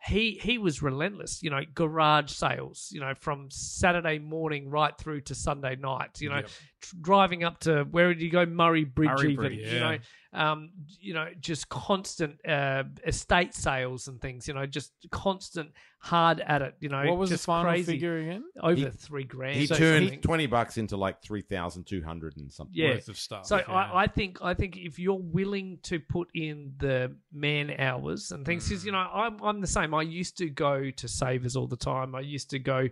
He 0.04 0.32
he 0.42 0.58
was 0.58 0.82
relentless, 0.82 1.44
you 1.44 1.50
know, 1.50 1.60
garage 1.74 2.32
sales, 2.32 2.88
you 2.90 2.98
know, 3.00 3.14
from 3.14 3.46
Saturday 3.50 4.18
morning 4.18 4.68
right 4.68 4.96
through 4.98 5.20
to 5.22 5.34
Sunday 5.36 5.76
night, 5.76 6.20
you 6.20 6.28
know, 6.28 6.38
Yep. 6.38 6.50
Tr- 6.82 6.96
driving 7.00 7.44
up 7.44 7.60
to 7.60 7.84
where 7.90 8.12
did 8.12 8.22
you 8.22 8.30
go, 8.30 8.44
Murray 8.44 8.84
Bridge, 8.84 9.08
Murray 9.08 9.32
even, 9.32 9.36
Bridge, 9.36 9.72
you 9.72 9.80
know, 9.80 9.98
um, 10.34 10.70
you 11.00 11.14
know, 11.14 11.28
just 11.40 11.68
constant 11.68 12.36
uh, 12.46 12.84
estate 13.06 13.54
sales 13.54 14.08
and 14.08 14.20
things, 14.20 14.48
you 14.48 14.54
know, 14.54 14.66
just 14.66 14.92
constant 15.10 15.70
hard 15.98 16.40
at 16.46 16.62
it, 16.62 16.74
you 16.80 16.88
know. 16.88 17.04
What 17.04 17.18
was 17.18 17.30
the 17.30 17.38
final 17.38 17.70
crazy. 17.70 17.92
figure 17.92 18.18
again? 18.18 18.44
Over 18.60 18.74
He- 18.74 18.90
three 18.90 19.24
grand. 19.24 19.56
He 19.56 19.66
so 19.66 19.76
turned 19.76 20.06
something. 20.06 20.20
20 20.20 20.46
bucks 20.46 20.78
into 20.78 20.96
like 20.96 21.22
3,200 21.22 22.36
and 22.36 22.52
something. 22.52 22.74
Yeah. 22.74 22.90
Worth 22.90 23.08
of 23.08 23.18
stuff. 23.18 23.46
So 23.46 23.58
yeah. 23.58 23.64
I, 23.70 24.02
I 24.02 24.06
think 24.06 24.38
I 24.42 24.54
think 24.54 24.76
if 24.76 24.98
you're 24.98 25.20
willing 25.20 25.78
to 25.84 26.00
put 26.00 26.28
in 26.34 26.72
the 26.78 27.14
man 27.32 27.74
hours 27.78 28.32
and 28.32 28.44
things, 28.46 28.68
because 28.68 28.84
you 28.84 28.92
know 28.92 28.98
I'm 28.98 29.42
I'm 29.42 29.60
the 29.60 29.66
same. 29.66 29.94
I 29.94 30.02
used 30.02 30.38
to 30.38 30.48
go 30.48 30.90
to 30.90 31.08
Savers 31.08 31.56
all 31.56 31.66
the 31.66 31.76
time. 31.76 32.14
I 32.14 32.20
used 32.20 32.50
to 32.50 32.58
go 32.58 32.88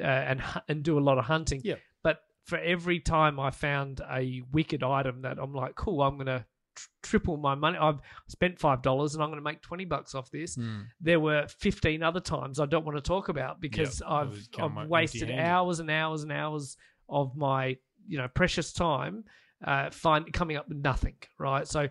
uh, 0.00 0.04
and 0.04 0.42
and 0.68 0.82
do 0.82 0.98
a 0.98 1.00
lot 1.00 1.18
of 1.18 1.24
hunting. 1.24 1.60
Yeah. 1.64 1.76
For 2.44 2.58
every 2.58 3.00
time 3.00 3.40
I 3.40 3.50
found 3.50 4.00
a 4.10 4.42
wicked 4.52 4.82
item 4.82 5.22
that 5.22 5.38
I'm 5.40 5.54
like, 5.54 5.74
cool, 5.76 6.02
I'm 6.02 6.18
gonna 6.18 6.44
tr- 6.76 6.88
triple 7.02 7.36
my 7.38 7.54
money. 7.54 7.78
I've 7.78 8.00
spent 8.28 8.58
five 8.58 8.82
dollars 8.82 9.14
and 9.14 9.22
I'm 9.22 9.30
gonna 9.30 9.40
make 9.40 9.62
twenty 9.62 9.84
bucks 9.84 10.14
off 10.14 10.30
this. 10.30 10.54
Hmm. 10.56 10.82
There 11.00 11.20
were 11.20 11.46
fifteen 11.48 12.02
other 12.02 12.20
times 12.20 12.60
I 12.60 12.66
don't 12.66 12.84
want 12.84 12.96
to 12.96 13.02
talk 13.02 13.28
about 13.28 13.60
because 13.60 14.00
Yep. 14.00 14.10
I've 14.10 14.48
I've 14.58 14.88
wasted 14.88 15.30
hours 15.30 15.80
and 15.80 15.90
hours 15.90 16.22
and 16.22 16.32
hours 16.32 16.76
of 17.08 17.36
my 17.36 17.76
you 18.06 18.18
know 18.18 18.28
precious 18.28 18.72
time 18.72 19.24
uh, 19.64 19.88
find 19.90 20.30
coming 20.32 20.56
up 20.56 20.68
with 20.68 20.78
nothing, 20.78 21.16
right? 21.38 21.66
So 21.66 21.88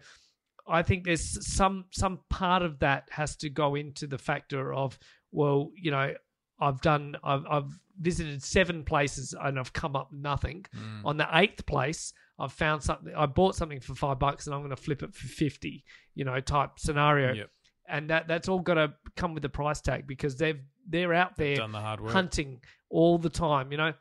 I 0.68 0.84
think 0.84 1.04
there's 1.04 1.48
some 1.52 1.86
some 1.92 2.20
part 2.30 2.62
of 2.62 2.80
that 2.80 3.08
has 3.12 3.36
to 3.38 3.50
go 3.50 3.76
into 3.76 4.06
the 4.08 4.18
factor 4.20 4.72
of 4.74 5.00
well, 5.32 5.72
you 5.76 5.90
know, 5.90 6.14
I've 6.60 6.82
done 6.82 7.16
I've, 7.24 7.46
I've 7.50 7.80
visited 8.00 8.44
seven 8.44 8.84
places 8.84 9.36
and 9.40 9.60
I've 9.60 9.74
come 9.74 9.96
up 9.96 10.12
nothing. 10.12 10.66
Mm. 10.76 11.06
On 11.06 11.18
the 11.18 11.28
eighth 11.34 11.66
place, 11.66 12.14
I've 12.40 12.54
found 12.54 12.84
something. 12.84 13.14
I 13.16 13.26
bought 13.26 13.56
something 13.56 13.80
for 13.80 13.96
five 13.96 14.20
bucks 14.20 14.48
and 14.48 14.56
I'm 14.56 14.62
going 14.62 14.72
to 14.72 14.76
flip 14.76 15.04
it 15.04 15.14
for 15.14 15.28
fifty. 15.28 15.84
You 16.16 16.26
know, 16.26 16.40
type 16.40 16.72
scenario. 16.78 17.34
Yep. 17.34 17.50
And 17.88 18.10
that 18.10 18.28
that's 18.28 18.48
all 18.48 18.60
got 18.60 18.76
to 18.76 18.94
come 19.16 19.34
with 19.34 19.44
a 19.46 19.50
price 19.50 19.82
tag 19.82 20.08
because 20.08 20.38
they've 20.38 20.62
they're 20.88 21.14
out 21.14 21.36
there 21.38 21.56
the 21.56 21.98
hunting 22.12 22.62
all 22.90 23.18
the 23.18 23.30
time. 23.30 23.72
You 23.72 23.78
know, 23.78 23.94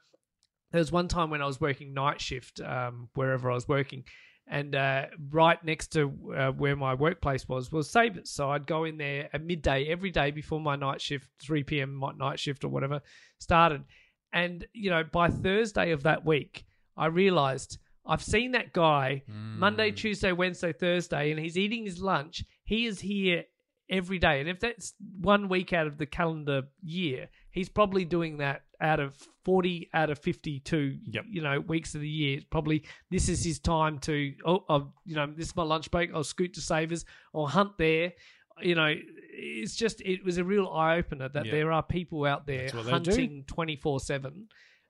there 0.71 0.79
was 0.79 0.93
one 0.93 1.09
time 1.09 1.31
when 1.31 1.43
I 1.43 1.47
was 1.47 1.61
working 1.61 1.93
night 1.93 2.21
shift, 2.21 2.61
um, 2.61 3.09
wherever 3.15 3.51
I 3.51 3.55
was 3.55 3.69
working, 3.69 4.05
and 4.49 4.75
uh, 4.75 5.07
right 5.31 5.63
next 5.65 5.89
to 5.93 6.13
uh, 6.37 6.51
where 6.53 6.77
my 6.77 6.95
workplace 6.95 7.49
was 7.49 7.71
was 7.73 7.91
Savers. 7.91 8.31
So 8.31 8.51
I'd 8.51 8.67
go 8.67 8.85
in 8.85 8.99
there 8.99 9.29
at 9.33 9.43
midday 9.43 9.87
every 9.87 10.11
day 10.11 10.31
before 10.31 10.61
my 10.61 10.77
night 10.77 11.01
shift, 11.01 11.29
3 11.43 11.63
p.m. 11.65 11.95
my 11.95 12.13
night 12.13 12.39
shift 12.39 12.65
or 12.65 12.69
whatever 12.69 13.01
started. 13.39 13.85
And, 14.33 14.67
you 14.73 14.91
know, 14.91 15.05
by 15.05 15.29
Thursday 15.29 15.93
of 15.93 16.03
that 16.05 16.25
week, 16.25 16.65
I 16.97 17.07
realized 17.07 17.79
I've 18.05 18.23
seen 18.23 18.53
that 18.53 18.73
guy 18.73 19.23
Monday, 19.29 19.91
Tuesday, 19.93 20.33
Wednesday, 20.33 20.73
Thursday, 20.73 21.31
and 21.31 21.39
he's 21.39 21.57
eating 21.57 21.85
his 21.85 22.01
lunch. 22.01 22.45
He 22.65 22.87
is 22.87 23.01
here 23.01 23.45
every 23.89 24.19
day. 24.19 24.41
And 24.41 24.49
if 24.49 24.59
that's 24.59 24.95
one 25.21 25.49
week 25.49 25.73
out 25.73 25.87
of 25.87 25.99
the 25.99 26.07
calendar 26.07 26.63
year, 26.83 27.29
he's 27.53 27.69
probably 27.69 28.05
doing 28.05 28.39
that 28.39 28.63
out 28.81 28.99
of 28.99 29.17
40 29.45 29.91
out 29.95 30.11
of 30.11 30.19
52 30.19 30.99
Yep. 31.05 31.25
you 31.31 31.41
know 31.43 31.61
weeks 31.61 31.95
of 31.95 32.01
the 32.01 32.09
year. 32.09 32.41
Probably 32.51 32.83
this 33.11 33.29
is 33.29 33.45
his 33.45 33.59
time 33.61 33.99
to 34.01 34.35
oh, 34.45 34.65
oh 34.69 34.93
you 35.05 35.15
know 35.15 35.27
this 35.37 35.49
is 35.49 35.57
my 35.57 35.63
lunch 35.63 35.91
break. 35.91 36.11
I'll 36.13 36.25
scoot 36.25 36.55
to 36.55 36.61
savers. 36.61 37.05
Or 37.33 37.49
hunt 37.49 37.79
there. 37.79 38.13
You 38.61 38.75
know 38.75 38.93
it's 39.35 39.77
just 39.77 40.01
it 40.03 40.25
was 40.25 40.37
a 40.39 40.45
real 40.45 40.69
eye-opener 40.69 41.29
that 41.31 41.47
Yeah. 41.47 41.53
there 41.53 41.73
are 41.73 41.83
people 41.83 42.25
out 42.27 42.47
there 42.47 42.63
That's 42.65 42.75
what 42.75 42.85
they 42.85 42.91
hunting 42.91 43.45
24-7 43.47 44.45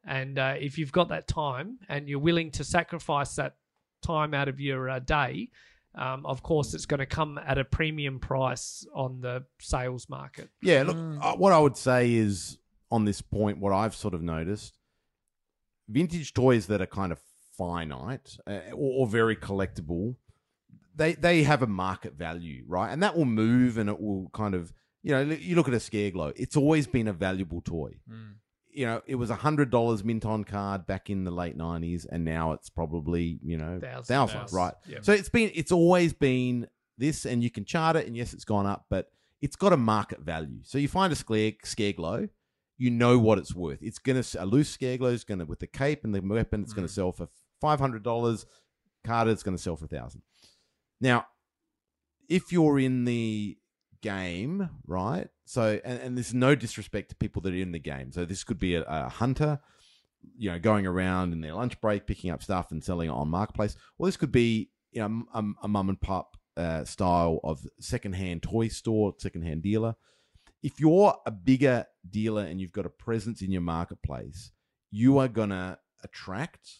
and 0.04 0.36
uh, 0.38 0.54
if 0.58 0.78
you've 0.78 0.90
got 0.90 1.10
that 1.10 1.28
time 1.28 1.78
and 1.88 2.08
you're 2.08 2.18
willing 2.18 2.50
to 2.52 2.64
sacrifice 2.64 3.36
that 3.36 3.54
time 4.02 4.34
out 4.34 4.48
of 4.48 4.58
your 4.58 4.90
uh, 4.90 4.98
day 4.98 5.48
um, 5.94 6.24
of 6.26 6.42
course 6.42 6.72
it's 6.74 6.86
going 6.86 7.00
to 7.00 7.06
come 7.06 7.38
at 7.38 7.58
a 7.58 7.64
premium 7.64 8.18
price 8.18 8.86
on 8.94 9.20
the 9.20 9.44
sales 9.60 10.08
market 10.08 10.48
Yeah, 10.62 10.82
look, 10.84 10.96
Mm. 10.96 11.18
uh, 11.22 11.36
what 11.36 11.52
I 11.52 11.58
would 11.58 11.76
say 11.76 12.14
is 12.14 12.58
on 12.90 13.04
this 13.04 13.20
point, 13.22 13.58
what 13.58 13.72
I've 13.72 13.94
sort 13.94 14.14
of 14.14 14.22
noticed, 14.22 14.78
vintage 15.88 16.32
toys 16.34 16.66
that 16.66 16.80
are 16.80 16.86
kind 16.86 17.12
of 17.12 17.18
finite 17.56 18.36
uh, 18.46 18.60
or, 18.72 19.00
or 19.02 19.06
very 19.06 19.36
collectible, 19.36 20.16
they 20.94 21.14
they 21.14 21.42
have 21.42 21.62
a 21.62 21.66
market 21.66 22.14
value, 22.14 22.64
right? 22.68 22.90
And 22.92 23.02
that 23.02 23.16
will 23.16 23.24
move, 23.24 23.78
and 23.78 23.88
it 23.88 24.00
will 24.00 24.28
kind 24.34 24.54
of, 24.54 24.72
you 25.02 25.12
know, 25.12 25.20
you 25.22 25.56
look 25.56 25.68
at 25.68 25.74
a 25.74 25.80
scare 25.80 26.10
glow. 26.10 26.32
It's 26.36 26.56
always 26.56 26.86
been 26.86 27.08
a 27.08 27.12
valuable 27.12 27.60
toy. 27.62 27.92
Mm. 28.10 28.34
You 28.72 28.86
know, 28.86 29.02
it 29.06 29.16
was 29.16 29.30
a 29.30 29.34
hundred 29.34 29.70
dollars 29.70 30.02
mint 30.02 30.24
on 30.24 30.44
card 30.44 30.86
back 30.86 31.10
in 31.10 31.24
the 31.24 31.30
late 31.30 31.56
nineties, 31.56 32.06
and 32.06 32.24
now 32.24 32.52
it's 32.52 32.70
probably 32.70 33.38
you 33.42 33.58
know 33.58 33.78
Thousands. 33.80 34.08
thousands, 34.08 34.52
right? 34.52 34.74
Yep. 34.88 35.04
So 35.04 35.12
it's 35.12 35.28
been 35.28 35.50
it's 35.54 35.72
always 35.72 36.12
been 36.12 36.68
this, 36.98 37.26
and 37.26 37.42
you 37.42 37.50
can 37.50 37.64
chart 37.64 37.96
it, 37.96 38.06
and 38.06 38.16
yes, 38.16 38.32
it's 38.32 38.44
gone 38.44 38.66
up, 38.66 38.86
but 38.88 39.10
it's 39.40 39.56
got 39.56 39.72
a 39.72 39.76
market 39.76 40.20
value. 40.20 40.60
So 40.62 40.78
you 40.78 40.88
find 40.88 41.12
a 41.12 41.16
scare, 41.16 41.52
scare 41.64 41.92
glow, 41.92 42.28
you 42.78 42.90
know 42.90 43.18
what 43.18 43.38
it's 43.38 43.54
worth. 43.54 43.82
It's 43.82 43.98
gonna 43.98 44.24
a 44.38 44.46
loose 44.46 44.70
scare 44.70 44.96
glow 44.96 45.10
is 45.10 45.24
gonna 45.24 45.44
with 45.44 45.60
the 45.60 45.66
cape 45.66 46.04
and 46.04 46.14
the 46.14 46.20
weapon, 46.20 46.62
it's 46.62 46.72
gonna 46.72 46.86
mm. 46.86 46.90
sell 46.90 47.12
for 47.12 47.28
five 47.60 47.78
hundred 47.78 48.02
dollars. 48.02 48.46
Carded, 49.04 49.32
it's 49.32 49.42
gonna 49.42 49.58
sell 49.58 49.76
for 49.76 49.84
a 49.84 49.88
thousand. 49.88 50.22
Now, 51.00 51.26
if 52.28 52.52
you're 52.52 52.78
in 52.78 53.04
the 53.04 53.58
game, 54.02 54.68
right? 54.86 55.28
So, 55.44 55.80
and, 55.84 56.00
and 56.00 56.16
there's 56.16 56.34
no 56.34 56.54
disrespect 56.54 57.08
to 57.10 57.16
people 57.16 57.40
that 57.42 57.52
are 57.54 57.56
in 57.56 57.72
the 57.72 57.78
game. 57.78 58.12
So 58.12 58.24
this 58.24 58.44
could 58.44 58.58
be 58.58 58.74
a, 58.74 58.82
a 58.86 59.08
hunter, 59.08 59.60
you 60.36 60.50
know, 60.50 60.58
going 60.58 60.86
around 60.86 61.32
in 61.32 61.40
their 61.40 61.54
lunch 61.54 61.80
break, 61.80 62.06
picking 62.06 62.30
up 62.30 62.42
stuff 62.42 62.70
and 62.70 62.82
selling 62.84 63.08
it 63.08 63.12
on 63.12 63.28
marketplace. 63.28 63.76
Or 63.98 64.06
this 64.06 64.16
could 64.16 64.32
be, 64.32 64.70
you 64.90 65.00
know, 65.00 65.24
a, 65.32 65.42
a 65.62 65.68
mum 65.68 65.88
and 65.88 66.00
pop 66.00 66.36
uh, 66.56 66.84
style 66.84 67.40
of 67.42 67.66
secondhand 67.80 68.42
toy 68.42 68.68
store, 68.68 69.14
secondhand 69.18 69.62
dealer. 69.62 69.94
If 70.62 70.78
you're 70.78 71.16
a 71.26 71.30
bigger 71.30 71.86
dealer 72.08 72.42
and 72.42 72.60
you've 72.60 72.72
got 72.72 72.86
a 72.86 72.90
presence 72.90 73.40
in 73.42 73.50
your 73.50 73.62
marketplace, 73.62 74.52
you 74.90 75.18
are 75.18 75.28
gonna 75.28 75.78
attract 76.04 76.78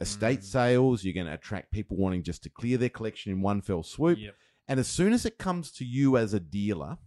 estate 0.00 0.40
Mm. 0.40 0.44
sales. 0.44 1.04
You're 1.04 1.14
going 1.14 1.26
to 1.26 1.34
attract 1.34 1.70
people 1.70 1.96
wanting 1.96 2.22
just 2.24 2.42
to 2.42 2.50
clear 2.50 2.76
their 2.76 2.88
collection 2.88 3.32
in 3.32 3.40
one 3.40 3.60
fell 3.62 3.82
swoop. 3.82 4.18
Yep. 4.18 4.34
And 4.68 4.78
as 4.80 4.86
soon 4.88 5.12
as 5.12 5.26
it 5.26 5.38
comes 5.38 5.70
to 5.72 5.84
you 5.84 6.16
as 6.16 6.34
a 6.34 6.40
dealer, 6.40 6.98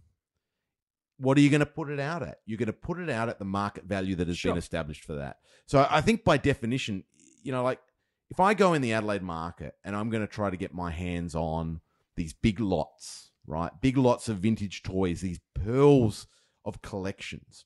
what 1.18 1.38
are 1.38 1.40
you 1.40 1.50
going 1.50 1.60
to 1.60 1.66
put 1.66 1.90
it 1.90 1.98
out 1.98 2.22
at? 2.22 2.38
You're 2.44 2.58
going 2.58 2.66
to 2.66 2.72
put 2.72 2.98
it 2.98 3.08
out 3.08 3.28
at 3.28 3.38
the 3.38 3.44
market 3.44 3.84
value 3.84 4.14
that 4.16 4.28
has 4.28 4.36
Sure. 4.36 4.52
been 4.52 4.58
established 4.58 5.04
for 5.04 5.14
that. 5.14 5.38
So 5.66 5.86
I 5.90 6.00
think 6.00 6.24
by 6.24 6.36
definition, 6.36 7.04
you 7.42 7.52
know, 7.52 7.62
like 7.62 7.80
if 8.30 8.38
I 8.40 8.54
go 8.54 8.74
in 8.74 8.82
the 8.82 8.92
Adelaide 8.92 9.22
market 9.22 9.74
and 9.84 9.96
I'm 9.96 10.10
going 10.10 10.20
to 10.26 10.32
try 10.32 10.50
to 10.50 10.56
get 10.56 10.74
my 10.74 10.90
hands 10.90 11.34
on 11.34 11.80
these 12.16 12.34
big 12.34 12.60
lots, 12.60 13.30
right? 13.46 13.72
Big 13.80 13.96
lots 13.96 14.28
of 14.28 14.38
vintage 14.38 14.82
toys, 14.82 15.20
these 15.22 15.40
pearls 15.54 16.26
of 16.64 16.82
collections. 16.82 17.64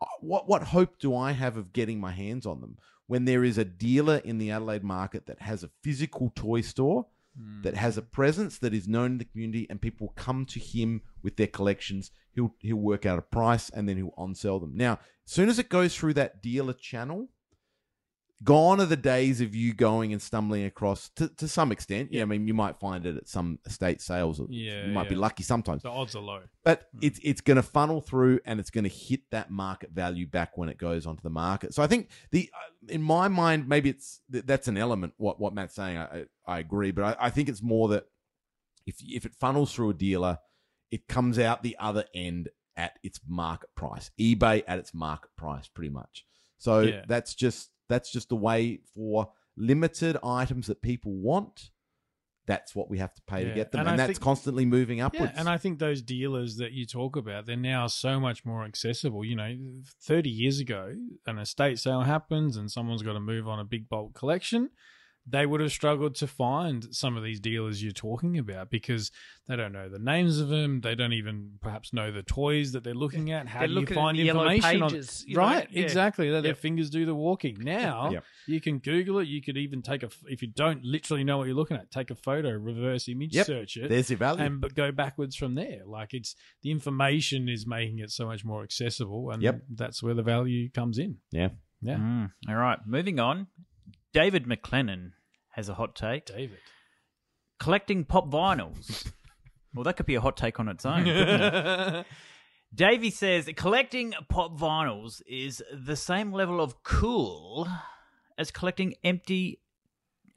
uh, 0.00 0.06
What 0.20 0.48
what 0.48 0.62
hope 0.64 0.98
do 0.98 1.16
I 1.16 1.32
have 1.32 1.56
of 1.56 1.72
getting 1.72 1.98
my 2.00 2.12
hands 2.12 2.46
on 2.46 2.60
them 2.60 2.76
when 3.06 3.24
there 3.24 3.42
is 3.42 3.58
a 3.58 3.64
dealer 3.64 4.18
in 4.18 4.38
the 4.38 4.50
Adelaide 4.50 4.84
market 4.84 5.26
that 5.26 5.40
has 5.42 5.64
a 5.64 5.70
physical 5.82 6.30
toy 6.34 6.60
store 6.60 7.06
Hmm. 7.38 7.62
that 7.62 7.76
has 7.76 7.96
a 7.96 8.02
presence 8.02 8.58
that 8.58 8.74
is 8.74 8.86
known 8.86 9.12
in 9.12 9.18
the 9.18 9.24
community 9.24 9.66
and 9.70 9.80
people 9.80 10.12
come 10.16 10.44
to 10.46 10.60
him 10.60 11.00
with 11.22 11.36
their 11.36 11.46
collections. 11.46 12.10
He'll 12.34 12.54
he'll 12.60 12.76
work 12.76 13.06
out 13.06 13.18
a 13.18 13.22
price 13.22 13.70
and 13.70 13.88
then 13.88 13.96
he'll 13.96 14.14
on 14.18 14.34
sell 14.34 14.60
them. 14.60 14.72
Now 14.74 14.98
as 15.24 15.32
soon 15.32 15.48
as 15.48 15.58
it 15.58 15.68
goes 15.68 15.96
through 15.96 16.14
that 16.14 16.42
dealer 16.42 16.74
channel 16.74 17.28
gone 18.44 18.80
are 18.80 18.86
the 18.86 18.96
days 18.96 19.40
of 19.40 19.54
you 19.54 19.72
going 19.74 20.12
and 20.12 20.20
stumbling 20.22 20.64
across 20.64 21.10
to, 21.10 21.28
to 21.28 21.46
some 21.46 21.70
extent 21.70 22.08
yeah 22.12 22.22
i 22.22 22.24
mean 22.24 22.46
you 22.48 22.54
might 22.54 22.78
find 22.80 23.04
it 23.06 23.16
at 23.16 23.28
some 23.28 23.58
estate 23.66 24.00
sales 24.00 24.40
or 24.40 24.46
Yeah, 24.50 24.86
you 24.86 24.92
might 24.92 25.08
be 25.08 25.14
lucky 25.14 25.42
sometimes 25.42 25.82
The 25.82 25.90
odds 25.90 26.16
are 26.16 26.22
low. 26.22 26.40
but 26.64 26.88
it's 27.00 27.20
it's 27.22 27.40
going 27.40 27.56
to 27.56 27.62
funnel 27.62 28.00
through 28.00 28.40
and 28.44 28.58
it's 28.58 28.70
going 28.70 28.84
to 28.84 28.90
hit 28.90 29.20
that 29.30 29.50
market 29.50 29.90
value 29.90 30.26
back 30.26 30.56
when 30.56 30.68
it 30.68 30.78
goes 30.78 31.06
onto 31.06 31.22
the 31.22 31.30
market. 31.30 31.74
So 31.74 31.82
I 31.82 31.86
think 31.86 32.08
the 32.30 32.50
uh, 32.54 32.92
in 32.92 33.02
my 33.02 33.28
mind 33.28 33.68
maybe 33.68 33.90
it's 33.90 34.20
that's 34.28 34.68
an 34.68 34.76
element 34.78 35.12
what 35.18 35.38
what 35.40 35.52
Matt's 35.54 35.74
saying. 35.74 35.98
I 35.98 36.04
I, 36.04 36.24
I 36.54 36.58
agree, 36.58 36.90
but 36.90 37.04
I, 37.20 37.26
I 37.26 37.30
think 37.30 37.48
it's 37.48 37.62
more 37.62 37.88
that 37.88 38.04
if 38.86 38.96
if 39.00 39.24
it 39.26 39.34
funnels 39.34 39.72
through 39.74 39.90
a 39.90 39.94
dealer, 39.94 40.38
it 40.90 41.06
comes 41.06 41.38
out 41.38 41.62
the 41.62 41.76
other 41.78 42.04
end 42.14 42.48
at 42.76 42.98
its 43.02 43.20
market 43.28 43.68
price. 43.76 44.10
eBay 44.18 44.62
at 44.66 44.78
its 44.78 44.94
market 44.94 45.30
price, 45.36 45.68
pretty 45.68 45.90
much. 45.90 46.24
So 46.58 46.80
Yeah. 46.80 47.04
that's 47.06 47.34
just 47.34 47.70
that's 47.92 48.10
just 48.10 48.28
the 48.28 48.36
way 48.36 48.80
for 48.94 49.28
limited 49.56 50.16
items 50.24 50.66
that 50.68 50.82
people 50.82 51.12
want. 51.12 51.70
That's 52.46 52.74
what 52.74 52.90
we 52.90 52.98
have 52.98 53.14
to 53.14 53.22
pay 53.22 53.44
to 53.44 53.54
get 53.54 53.70
them, 53.70 53.82
and 53.82 53.90
and, 53.90 53.98
that's 53.98 54.14
think- 54.14 54.20
constantly 54.20 54.66
moving 54.66 55.00
upwards. 55.00 55.32
Yeah, 55.34 55.40
and 55.40 55.48
I 55.48 55.58
think 55.58 55.78
those 55.78 56.02
dealers 56.02 56.56
that 56.56 56.72
you 56.72 56.86
talk 56.86 57.16
about, 57.16 57.46
they're 57.46 57.56
now 57.56 57.86
so 57.86 58.18
much 58.18 58.44
more 58.44 58.64
accessible. 58.64 59.24
You 59.24 59.36
know, 59.36 59.56
30 60.02 60.28
years 60.28 60.58
ago, 60.58 60.92
an 61.24 61.38
estate 61.38 61.78
sale 61.78 62.00
happens 62.00 62.56
and 62.56 62.68
someone's 62.68 63.02
got 63.02 63.12
to 63.12 63.20
move 63.20 63.46
on 63.46 63.60
a 63.60 63.64
big 63.64 63.88
bulk 63.88 64.14
collection. 64.14 64.70
They 65.24 65.46
would 65.46 65.60
have 65.60 65.70
struggled 65.70 66.16
to 66.16 66.26
find 66.26 66.92
some 66.94 67.16
of 67.16 67.22
these 67.22 67.38
dealers 67.38 67.80
you're 67.80 67.92
talking 67.92 68.38
about 68.38 68.70
because 68.70 69.12
they 69.46 69.54
don't 69.54 69.70
know 69.72 69.88
the 69.88 70.00
names 70.00 70.40
of 70.40 70.48
them. 70.48 70.80
They 70.80 70.96
don't 70.96 71.12
even 71.12 71.52
perhaps 71.60 71.92
know 71.92 72.10
the 72.10 72.24
toys 72.24 72.72
that 72.72 72.82
they're 72.82 72.92
looking 72.92 73.30
at. 73.30 73.46
How 73.46 73.60
They're 73.60 73.68
do 73.68 73.80
you 73.80 73.86
find 73.86 74.18
information 74.18 74.80
pages, 74.80 75.22
on 75.22 75.28
you 75.28 75.36
know? 75.36 75.40
right? 75.42 75.68
Yeah. 75.70 75.82
Exactly. 75.84 76.28
Let 76.30 76.40
their 76.42 76.50
Yep. 76.50 76.58
fingers 76.58 76.90
do 76.90 77.06
the 77.06 77.14
walking. 77.14 77.56
Now 77.60 78.10
Yep. 78.10 78.24
you 78.48 78.60
can 78.60 78.78
Google 78.80 79.20
it. 79.20 79.28
You 79.28 79.40
could 79.40 79.56
even 79.56 79.80
take 79.80 80.02
a 80.02 80.10
if 80.26 80.42
you 80.42 80.48
don't 80.48 80.84
literally 80.84 81.22
know 81.22 81.38
what 81.38 81.46
you're 81.46 81.54
looking 81.56 81.76
at, 81.76 81.92
take 81.92 82.10
a 82.10 82.16
photo, 82.16 82.50
reverse 82.50 83.08
image 83.08 83.32
Yep. 83.36 83.46
search 83.46 83.76
it, 83.76 83.90
There's 83.90 84.10
your 84.10 84.16
value. 84.18 84.42
and 84.42 84.60
but 84.60 84.74
go 84.74 84.90
backwards 84.90 85.36
from 85.36 85.54
there. 85.54 85.82
Like 85.86 86.14
it's 86.14 86.34
the 86.62 86.72
information 86.72 87.48
is 87.48 87.64
making 87.64 88.00
it 88.00 88.10
so 88.10 88.26
much 88.26 88.44
more 88.44 88.64
accessible, 88.64 89.30
and 89.30 89.40
Yep. 89.40 89.62
that's 89.74 90.02
where 90.02 90.14
the 90.14 90.22
value 90.24 90.68
comes 90.68 90.98
in. 90.98 91.18
yeah. 91.30 91.50
Yeah, 91.84 91.96
Mm, 91.96 92.30
all 92.48 92.54
right, 92.56 92.78
moving 92.86 93.18
on. 93.18 93.48
David 94.12 94.46
McLennan 94.46 95.12
has 95.50 95.68
a 95.68 95.74
hot 95.74 95.94
take. 95.94 96.26
David. 96.26 96.58
Collecting 97.58 98.04
pop 98.04 98.30
vinyls. 98.30 99.10
well, 99.74 99.84
that 99.84 99.96
could 99.96 100.06
be 100.06 100.14
a 100.14 100.20
hot 100.20 100.36
take 100.36 100.58
on 100.58 100.68
its 100.68 100.84
own. 100.84 101.04
couldn't 101.04 101.40
it? 101.94 102.06
Davey 102.74 103.10
says 103.10 103.50
collecting 103.54 104.14
pop 104.30 104.58
vinyls 104.58 105.20
is 105.26 105.62
the 105.72 105.96
same 105.96 106.32
level 106.32 106.60
of 106.60 106.82
cool 106.82 107.68
as 108.38 108.50
collecting 108.50 108.94
empty 109.04 109.60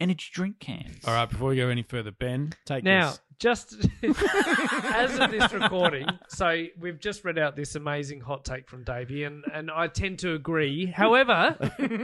energy 0.02 0.30
drink 0.34 0.60
cans. 0.60 1.00
All 1.06 1.14
right, 1.14 1.30
before 1.30 1.50
we 1.50 1.56
go 1.56 1.70
any 1.70 1.84
further, 1.84 2.12
Ben, 2.12 2.52
take 2.66 2.84
Now, 2.84 3.12
this. 3.12 3.20
Just 3.40 3.76
as 4.04 5.20
of 5.20 5.32
this 5.32 5.52
recording, 5.54 6.08
so 6.28 6.66
we've 6.80 7.00
just 7.00 7.24
read 7.26 7.38
out 7.38 7.56
this 7.56 7.76
amazing 7.76 8.22
hot 8.22 8.46
take 8.46 8.68
from 8.70 8.84
Davey, 8.84 9.24
and, 9.24 9.44
and 9.54 9.70
I 9.72 9.88
tend 9.88 10.20
to 10.20 10.34
agree. 10.34 10.86
However, 10.88 11.56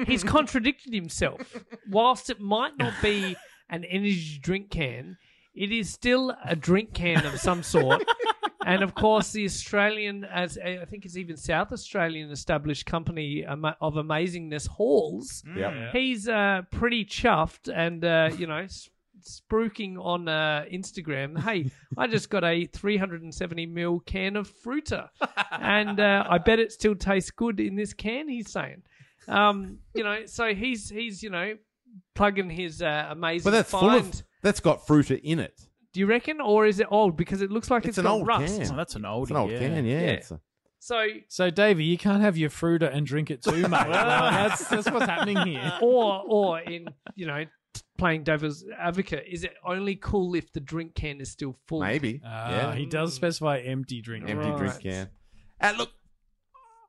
he's 0.08 0.24
contradicted 0.24 0.94
himself. 0.94 1.42
Whilst 1.90 2.30
it 2.30 2.40
might 2.40 2.78
not 2.78 2.94
be 3.02 3.36
an 3.70 3.84
energy 3.86 4.40
drink 4.42 4.70
can, 4.70 5.18
it 5.54 5.72
is 5.72 5.92
still 5.92 6.36
a 6.46 6.56
drink 6.56 6.94
can 6.94 7.26
of 7.26 7.40
some 7.40 7.64
sort. 7.64 8.04
And 8.64 8.84
of 8.84 8.94
course, 8.94 9.32
the 9.32 9.44
Australian, 9.46 10.24
as 10.24 10.56
I 10.58 10.86
think 10.86 11.04
it's 11.06 11.18
even 11.18 11.36
South 11.36 11.72
Australian 11.72 12.30
established 12.30 12.86
company 12.86 13.44
of 13.44 13.58
amazingness, 13.96 14.68
Halls, 14.68 15.44
Yep. 15.56 15.74
he's 15.94 16.28
uh, 16.30 16.62
pretty 16.70 17.04
chuffed 17.04 17.74
and 17.74 18.06
uh, 18.06 18.30
you 18.38 18.46
know 18.46 18.68
spruiking 19.24 19.98
on 20.04 20.28
uh, 20.28 20.66
Instagram. 20.72 21.40
Hey, 21.40 21.72
I 21.98 22.08
just 22.08 22.30
got 22.30 22.44
a 22.44 22.66
370 22.66 23.68
ml 23.68 24.06
can 24.06 24.36
of 24.36 24.52
Fruta, 24.52 25.10
and 25.52 26.00
uh, 26.00 26.26
I 26.30 26.38
bet 26.38 26.60
it 26.60 26.72
still 26.72 26.96
tastes 26.96 27.32
good 27.32 27.60
in 27.60 27.76
this 27.76 27.94
can. 27.94 28.28
He's 28.28 28.52
saying, 28.52 28.84
um, 29.28 29.80
you 29.94 30.04
know, 30.04 30.26
so 30.26 30.54
he's 30.54 30.90
he's 30.90 31.22
you 31.24 31.30
know 31.30 31.56
plugging 32.16 32.50
his 32.50 32.82
uh, 32.82 33.08
amazing 33.10 33.44
But 33.46 33.52
that's 33.52 33.72
full 33.72 33.90
of 33.90 34.24
that's 34.42 34.60
got 34.60 34.86
fruiter 34.88 35.16
in 35.24 35.40
it. 35.40 35.60
Do 35.94 36.00
you 36.00 36.06
reckon, 36.06 36.40
or 36.40 36.66
is 36.66 36.80
it 36.80 36.88
old? 36.90 37.18
Because 37.18 37.42
it 37.42 37.52
looks 37.52 37.70
like 37.70 37.82
It's 37.84 37.90
it's 37.90 37.98
an 37.98 38.06
got 38.06 38.14
old 38.14 38.28
rust. 38.28 38.58
can. 38.62 38.72
Oh, 38.72 38.78
that's 38.78 38.96
an 38.96 39.02
oldie. 39.02 39.22
It's 39.24 39.32
an 39.32 39.38
old 39.38 39.52
yeah. 39.52 39.60
can, 39.60 39.86
yeah. 39.86 40.02
Yeah. 40.14 40.38
So, 40.80 41.08
So, 41.28 41.50
Davey, 41.50 41.84
you 41.84 41.98
can't 41.98 42.22
have 42.22 42.38
your 42.38 42.50
fruiter 42.50 42.88
and 42.88 43.06
drink 43.06 43.30
it 43.30 43.44
too, 43.44 43.68
mate. 43.68 43.88
Well, 43.88 44.32
that's 44.32 44.68
that's 44.68 44.90
what's 44.90 45.06
happening 45.06 45.38
here. 45.46 45.74
or 45.82 46.24
or 46.26 46.60
in 46.62 46.88
you 47.16 47.28
know 47.28 47.46
playing 47.98 48.24
devil's 48.24 48.64
advocate, 48.80 49.26
is 49.28 49.44
it 49.44 49.54
only 49.66 49.96
cool 49.96 50.36
if 50.36 50.52
the 50.54 50.60
drink 50.60 50.96
can 50.96 51.22
is 51.22 51.32
still 51.32 51.56
full? 51.68 51.82
maybe. 51.82 52.22
Ah, 52.26 52.50
yeah. 52.50 52.76
he 52.76 52.86
does 52.86 53.14
specify 53.14 53.60
empty 53.60 54.02
drink. 54.02 54.30
empty 54.30 54.52
drink 54.58 54.80
can. 54.82 55.10
And 55.60 55.78
look, 55.78 55.92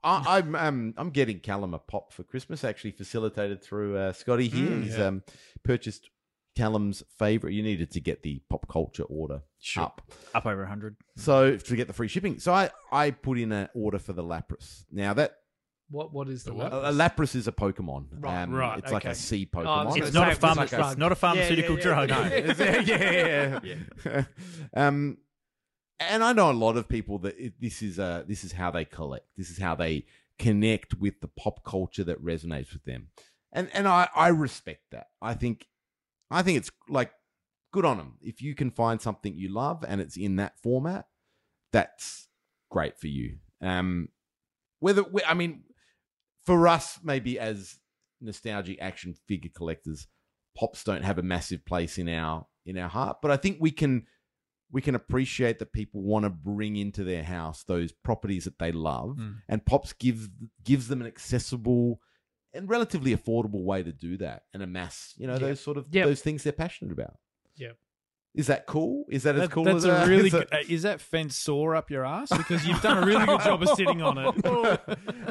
I, 0.03 0.25
I'm 0.39 0.55
um, 0.55 0.95
I'm 0.97 1.11
getting 1.11 1.41
Callum 1.41 1.75
a 1.75 1.79
pop 1.79 2.13
for 2.13 2.23
Christmas. 2.25 2.65
Actually, 2.65 2.93
facilitated 2.93 3.63
through 3.63 3.97
uh, 3.97 4.13
Scotty 4.13 4.49
here. 4.49 4.71
Mm, 4.71 4.83
He's 4.85 4.97
yeah. 4.99 5.07
um, 5.07 5.23
purchased 5.63 6.09
Callum's 6.57 7.03
favorite. 7.19 7.53
You 7.53 7.63
needed 7.63 7.91
to 7.93 8.01
get 8.01 8.23
the 8.23 8.41
pop 8.51 8.67
culture 8.69 9.05
order 9.05 9.43
Sure. 9.61 9.85
up, 9.85 10.03
Up 10.35 10.45
over 10.45 10.63
100. 10.63 10.97
so 11.17 11.57
to 11.57 11.77
get 11.77 11.87
the 11.87 11.93
free 11.93 12.09
shipping. 12.09 12.39
So 12.41 12.53
I 12.53 12.71
I 12.91 13.11
put 13.13 13.39
in 13.39 13.53
an 13.53 13.69
order 13.75 13.99
for 13.99 14.13
the 14.13 14.25
Lapras. 14.25 14.85
Now 14.91 15.15
that 15.15 15.37
What 15.93 16.13
what 16.13 16.29
is 16.29 16.43
the 16.45 16.51
The 16.51 16.57
what? 16.57 16.73
what? 16.73 16.85
a, 16.85 16.89
a 16.89 16.93
Lapras 16.93 17.35
is 17.37 17.47
a 17.47 17.53
Pokemon. 17.53 18.07
Right, 18.19 18.43
um, 18.43 18.51
right, 18.53 18.79
It's 18.79 18.91
like 18.91 19.05
a 19.05 19.15
sea 19.15 19.47
Pokemon. 19.47 19.65
gonna 19.65 19.97
It's 19.99 20.07
say 20.13 20.19
not 20.19 20.33
a, 20.33 20.37
pharma- 20.37 20.57
like 20.57 20.73
a 20.73 20.89
it's 20.91 20.97
not 20.97 20.97
a 20.97 20.97
Yeah, 20.99 21.09
yeah, 21.09 21.15
pharmaceutical 21.15 21.77
yeah, 21.77 21.83
drug. 21.83 22.09
No, 22.09 22.23
yeah, 22.85 23.61
yeah, 23.63 23.77
yeah. 24.07 24.25
um, 24.75 25.19
and 26.01 26.25
I 26.25 26.33
know 26.33 26.51
a 26.51 26.53
lot 26.53 26.77
of 26.77 26.89
people 26.89 27.19
that 27.19 27.37
it, 27.39 27.61
this 27.61 27.83
is 27.83 27.99
uh, 27.99 28.25
this 28.27 28.43
is 28.43 28.53
how 28.53 28.71
they 28.71 28.85
collect. 28.85 29.27
This 29.37 29.51
is 29.51 29.59
how 29.59 29.75
they 29.75 30.05
connect 30.39 30.95
with 30.99 31.21
the 31.21 31.29
pop 31.29 31.63
culture 31.65 32.03
that 32.05 32.25
resonates 32.25 32.73
with 32.73 32.85
them, 32.85 33.09
and 33.53 33.69
and 33.75 33.87
I 33.87 34.09
I 34.17 34.29
respect 34.29 34.91
that. 34.93 35.09
I 35.21 35.35
think 35.35 35.67
I 36.31 36.43
think 36.43 36.57
it's 36.59 36.71
like 36.89 37.13
good 37.73 37.85
on 37.85 37.99
them 37.99 38.15
if 38.21 38.43
you 38.43 38.55
can 38.55 38.71
find 38.71 39.01
something 39.01 39.35
you 39.35 39.49
love 39.53 39.85
and 39.87 40.01
it's 40.01 40.17
in 40.17 40.37
that 40.37 40.59
format. 40.63 41.07
That's 41.73 42.29
great 42.71 42.99
for 42.99 43.07
you. 43.07 43.37
Um, 43.61 44.09
whether 44.81 45.05
I 45.27 45.35
mean, 45.35 45.63
for 46.45 46.67
us 46.69 46.99
maybe 47.03 47.39
as 47.39 47.79
nostalgic 48.21 48.79
action 48.81 49.15
figure 49.27 49.51
collectors, 49.55 50.07
pops 50.57 50.85
don't 50.85 51.03
have 51.05 51.19
a 51.19 51.23
massive 51.23 51.65
place 51.65 51.99
in 51.99 52.09
our 52.09 52.47
in 52.67 52.77
our 52.79 52.89
heart 52.89 53.17
but 53.23 53.31
i 53.31 53.37
think 53.37 53.57
we 53.61 53.71
can 53.73 54.07
we 54.71 54.81
can 54.81 54.95
appreciate 54.95 55.59
that 55.59 55.73
people 55.73 56.01
want 56.03 56.25
to 56.25 56.31
bring 56.31 56.77
into 56.77 57.03
their 57.05 57.25
house 57.25 57.65
those 57.65 57.91
properties 57.91 58.45
that 58.45 58.59
they 58.59 58.71
love 58.71 59.17
Mm. 59.17 59.37
and 59.49 59.67
pops 59.67 59.93
gives 59.95 60.29
gives 60.63 60.89
them 60.89 61.01
an 61.01 61.07
accessible 61.09 62.01
and 62.55 62.69
relatively 62.69 63.17
affordable 63.17 63.65
way 63.65 63.83
to 63.83 63.93
do 63.93 64.17
that 64.19 64.45
and 64.55 64.63
amass 64.63 65.15
you 65.17 65.27
know 65.27 65.33
Yep. 65.33 65.41
those 65.41 65.61
sort 65.61 65.77
of 65.77 65.89
Yep. 65.91 66.07
those 66.07 66.21
things 66.23 66.45
they're 66.45 66.53
passionate 66.53 66.93
about 66.93 67.17
Yep. 67.57 67.77
is 68.35 68.47
that 68.47 68.67
cool 68.67 69.07
is 69.11 69.25
that, 69.25 69.35
as 69.35 69.41
That- 69.43 69.51
cool 69.51 69.65
that's 69.65 69.77
as 69.79 69.85
a 69.87 69.89
that? 69.89 70.07
really 70.09 70.27
is 70.27 70.33
good. 70.33 70.49
that- 70.51 70.61
uh, 70.61 70.65
Is 70.69 70.83
that 70.83 71.01
fence 71.01 71.37
sore 71.37 71.75
up 71.75 71.91
your 71.91 72.05
ass? 72.07 72.29
Because 72.37 72.65
you've 72.67 72.81
done 72.83 73.03
a 73.03 73.07
really 73.07 73.27
good 73.27 73.41
job 73.41 73.63
of 73.63 73.69
sitting 73.71 74.01
on 74.03 74.19
it. 74.19 74.45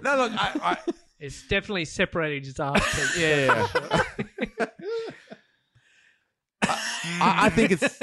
no 0.04 0.18
look 0.18 0.32
I, 0.34 0.78
I 0.88 0.92
It's 1.22 1.48
definitely 1.48 1.86
separated 1.86 2.46
his 2.46 2.60
ass. 2.60 2.84
cheeks. 2.96 3.18
yeah, 3.20 3.68
yeah. 4.60 4.66
I, 6.64 7.46
I 7.46 7.50
think 7.50 7.72
it's. 7.72 8.02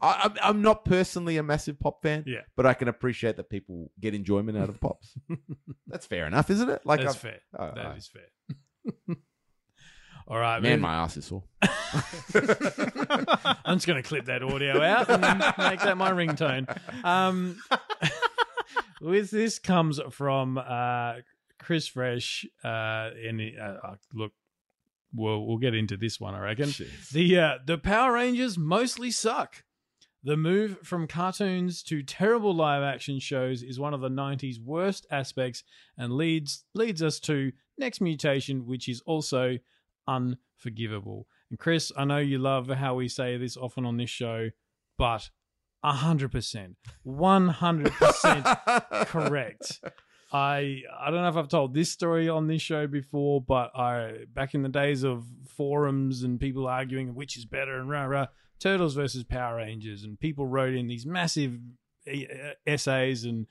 I, 0.00 0.12
I'm- 0.22 0.34
I'm 0.42 0.62
not 0.62 0.84
personally 0.84 1.36
a 1.36 1.42
massive 1.42 1.78
pop 1.80 2.02
fan, 2.02 2.24
Yeah. 2.26 2.40
but 2.56 2.66
I 2.66 2.74
can 2.74 2.88
appreciate 2.88 3.36
that 3.36 3.48
people 3.48 3.90
get 4.00 4.14
enjoyment 4.14 4.58
out 4.58 4.68
of 4.68 4.80
pops. 4.80 5.14
That's 5.86 6.06
fair 6.06 6.26
enough, 6.26 6.50
isn't 6.50 6.68
it? 6.68 6.82
Like, 6.84 7.00
That's 7.00 7.14
I've- 7.14 7.28
fair. 7.28 7.40
Oh, 7.58 7.72
That 7.74 7.86
oh. 7.86 7.90
is 7.96 8.08
fair. 8.08 9.16
All 10.26 10.38
right, 10.38 10.60
man, 10.62 10.72
man. 10.72 10.80
my 10.80 10.94
ass 10.94 11.16
is 11.18 11.26
sore. 11.26 11.42
I'm 11.62 13.76
just 13.76 13.86
going 13.86 14.02
to 14.02 14.08
clip 14.08 14.24
that 14.26 14.42
audio 14.42 14.80
out 14.82 15.08
and 15.10 15.20
make 15.20 15.80
that 15.80 15.96
my 15.98 16.10
ringtone. 16.12 16.66
Um, 17.04 17.60
with 19.02 19.30
this 19.30 19.58
comes 19.58 20.00
from 20.10 20.56
uh, 20.58 21.16
Chris 21.64 21.88
Fresh, 21.88 22.44
uh, 22.62 23.10
and 23.26 23.40
uh, 23.58 23.76
uh, 23.82 23.94
look, 24.12 24.32
we'll 25.14 25.46
we'll 25.46 25.56
get 25.56 25.74
into 25.74 25.96
this 25.96 26.20
one, 26.20 26.34
I 26.34 26.40
reckon. 26.40 26.70
The 27.12 27.38
uh, 27.38 27.54
the 27.64 27.78
Power 27.78 28.12
Rangers 28.12 28.58
mostly 28.58 29.10
suck. 29.10 29.64
The 30.22 30.36
move 30.36 30.78
from 30.82 31.06
cartoons 31.06 31.82
to 31.84 32.02
terrible 32.02 32.54
live 32.54 32.82
action 32.82 33.18
shows 33.18 33.62
is 33.62 33.78
one 33.78 33.92
of 33.92 34.00
the 34.00 34.08
90s 34.08 34.58
worst 34.58 35.06
aspects 35.10 35.64
and 35.98 36.12
leads 36.12 36.64
leads 36.74 37.02
us 37.02 37.20
to 37.20 37.52
next 37.78 38.00
mutation 38.00 38.66
which 38.66 38.88
is 38.88 39.02
also 39.06 39.58
unforgivable. 40.06 41.26
And 41.50 41.58
Chris, 41.58 41.92
I 41.96 42.04
know 42.04 42.18
you 42.18 42.38
love 42.38 42.68
how 42.68 42.94
we 42.94 43.08
say 43.08 43.36
this 43.36 43.56
often 43.56 43.86
on 43.86 43.96
this 43.96 44.10
show, 44.10 44.50
but 44.98 45.30
100%, 45.84 46.74
100% 47.06 49.04
correct. 49.06 49.80
I 50.34 50.82
I 51.00 51.12
don't 51.12 51.22
know 51.22 51.28
if 51.28 51.36
I've 51.36 51.48
told 51.48 51.74
this 51.74 51.92
story 51.92 52.28
on 52.28 52.48
this 52.48 52.60
show 52.60 52.88
before, 52.88 53.40
but 53.40 53.70
I 53.78 54.24
back 54.34 54.52
in 54.52 54.62
the 54.62 54.68
days 54.68 55.04
of 55.04 55.24
forums 55.46 56.24
and 56.24 56.40
people 56.40 56.66
arguing 56.66 57.14
which 57.14 57.36
is 57.38 57.44
better 57.44 57.78
and 57.78 57.88
rah 57.88 58.04
rah, 58.06 58.26
Turtles 58.58 58.96
versus 58.96 59.22
Power 59.22 59.56
Rangers, 59.56 60.02
and 60.02 60.18
people 60.18 60.44
wrote 60.44 60.74
in 60.74 60.88
these 60.88 61.06
massive 61.06 61.60
essays 62.66 63.24
and 63.24 63.46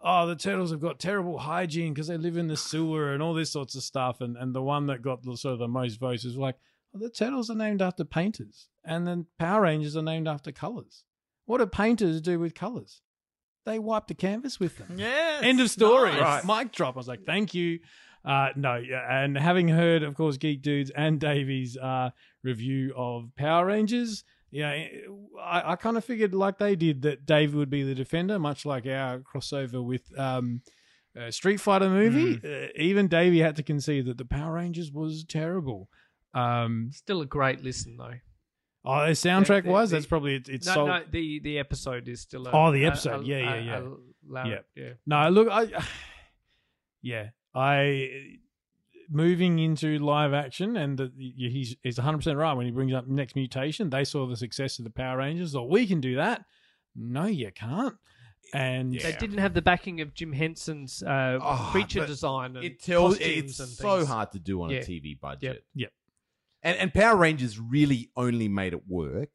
oh 0.00 0.26
the 0.26 0.34
turtles 0.34 0.72
have 0.72 0.80
got 0.80 0.98
terrible 0.98 1.38
hygiene 1.38 1.94
because 1.94 2.08
they 2.08 2.18
live 2.18 2.36
in 2.36 2.48
the 2.48 2.56
sewer 2.56 3.14
and 3.14 3.22
all 3.22 3.32
this 3.32 3.52
sorts 3.52 3.76
of 3.76 3.82
stuff 3.84 4.20
and 4.20 4.36
and 4.36 4.54
the 4.54 4.62
one 4.62 4.86
that 4.86 5.02
got 5.02 5.24
sort 5.24 5.52
of 5.52 5.60
the 5.60 5.68
most 5.68 6.00
votes 6.00 6.24
was 6.24 6.36
like 6.36 6.56
well, 6.92 7.00
the 7.00 7.10
turtles 7.10 7.48
are 7.48 7.54
named 7.54 7.80
after 7.80 8.04
painters 8.04 8.68
and 8.84 9.06
then 9.06 9.26
Power 9.38 9.62
Rangers 9.62 9.96
are 9.96 10.02
named 10.02 10.26
after 10.26 10.50
colors. 10.50 11.04
What 11.46 11.58
do 11.58 11.66
painters 11.66 12.20
do 12.20 12.40
with 12.40 12.54
colors? 12.54 13.02
They 13.64 13.78
wipe 13.78 14.06
the 14.06 14.14
canvas 14.14 14.60
with 14.60 14.76
them. 14.78 14.98
Yeah. 14.98 15.40
End 15.42 15.60
of 15.60 15.70
story. 15.70 16.12
Nice. 16.12 16.44
Mic 16.44 16.72
drop. 16.72 16.96
I 16.96 16.98
was 16.98 17.08
like, 17.08 17.24
thank 17.24 17.54
you. 17.54 17.80
Uh, 18.24 18.48
no, 18.56 18.76
yeah, 18.76 19.22
and 19.22 19.36
having 19.36 19.68
heard, 19.68 20.02
of 20.02 20.14
course, 20.14 20.38
Geek 20.38 20.62
Dudes 20.62 20.90
and 20.90 21.20
Davey's 21.20 21.76
uh, 21.76 22.08
review 22.42 22.94
of 22.96 23.30
Power 23.36 23.66
Rangers, 23.66 24.24
yeah, 24.50 24.86
I, 25.38 25.72
I 25.72 25.76
kind 25.76 25.98
of 25.98 26.06
figured, 26.06 26.34
like 26.34 26.56
they 26.56 26.74
did, 26.74 27.02
that 27.02 27.26
Dave 27.26 27.54
would 27.54 27.68
be 27.68 27.82
the 27.82 27.94
defender, 27.94 28.38
much 28.38 28.64
like 28.64 28.86
our 28.86 29.18
crossover 29.18 29.84
with 29.84 30.02
um, 30.18 30.62
uh, 31.20 31.30
Street 31.30 31.58
Fighter 31.58 31.90
movie. 31.90 32.40
Uh, 32.42 32.68
even 32.76 33.08
Davey 33.08 33.40
had 33.40 33.56
to 33.56 33.62
concede 33.62 34.06
that 34.06 34.16
the 34.16 34.24
Power 34.24 34.54
Rangers 34.54 34.90
was 34.90 35.24
terrible. 35.24 35.90
Um, 36.32 36.88
Still 36.92 37.20
a 37.20 37.26
great 37.26 37.62
listen 37.62 37.98
though. 37.98 38.14
Oh, 38.84 39.00
their 39.04 39.12
soundtrack 39.12 39.62
The- 39.62 39.68
the- 39.68 39.70
was. 39.70 39.90
the- 39.90 39.96
That's 39.96 40.06
probably 40.06 40.34
it's. 40.36 40.48
it's 40.48 40.66
no, 40.66 40.74
so, 40.74 40.86
no, 40.86 41.02
the 41.10 41.38
the 41.40 41.58
episode 41.58 42.08
is 42.08 42.20
still. 42.20 42.46
A, 42.46 42.50
Oh, 42.52 42.72
the 42.72 42.86
episode. 42.86 43.22
a- 43.22 43.26
Yeah, 43.26 43.38
yeah, 43.38 43.54
a- 43.54 43.60
yeah. 43.62 43.78
a 43.78 44.32
loud- 44.32 44.46
Yeah. 44.48 44.58
yeah. 44.76 44.92
No, 45.06 45.28
look, 45.30 45.48
I 45.50 45.70
yeah, 47.02 47.30
I 47.54 48.38
moving 49.10 49.58
into 49.58 49.98
live 49.98 50.32
action, 50.32 50.76
and 50.76 50.98
the, 50.98 51.12
he's 51.16 51.76
he's 51.82 51.98
one 51.98 52.04
hundred 52.04 52.18
percent 52.18 52.38
right 52.38 52.54
when 52.54 52.66
he 52.66 52.72
brings 52.72 52.92
up 52.94 53.06
next 53.06 53.36
mutation. 53.36 53.90
They 53.90 54.04
saw 54.04 54.26
the 54.26 54.36
success 54.36 54.78
of 54.78 54.84
the 54.84 54.90
Power 54.90 55.18
Rangers, 55.18 55.52
thought 55.52 55.68
we 55.68 55.86
can 55.86 56.00
do 56.00 56.16
that. 56.16 56.44
No, 56.96 57.26
you 57.26 57.50
can't. 57.52 57.96
And 58.52 58.92
They 58.94 59.16
didn't 59.18 59.38
have 59.38 59.52
the 59.54 59.62
backing 59.62 60.00
of 60.00 60.14
Jim 60.14 60.32
Henson's 60.32 61.02
uh, 61.02 61.38
Oh, 61.42 61.68
creature 61.72 62.06
design. 62.06 62.54
And 62.56 62.64
It 62.64 62.80
tells 62.80 63.16
costumes 63.18 63.44
it's 63.50 63.58
and 63.60 63.68
so 63.70 64.06
hard 64.06 64.30
to 64.32 64.38
do 64.38 64.62
on 64.62 64.70
Yeah. 64.70 64.76
a 64.78 64.84
TV 64.84 65.18
budget. 65.20 65.64
Yep. 65.74 65.92
And 66.64 66.76
and 66.78 66.92
Power 66.92 67.16
Rangers 67.16 67.60
really 67.60 68.10
only 68.16 68.48
made 68.48 68.72
it 68.72 68.88
work 68.88 69.28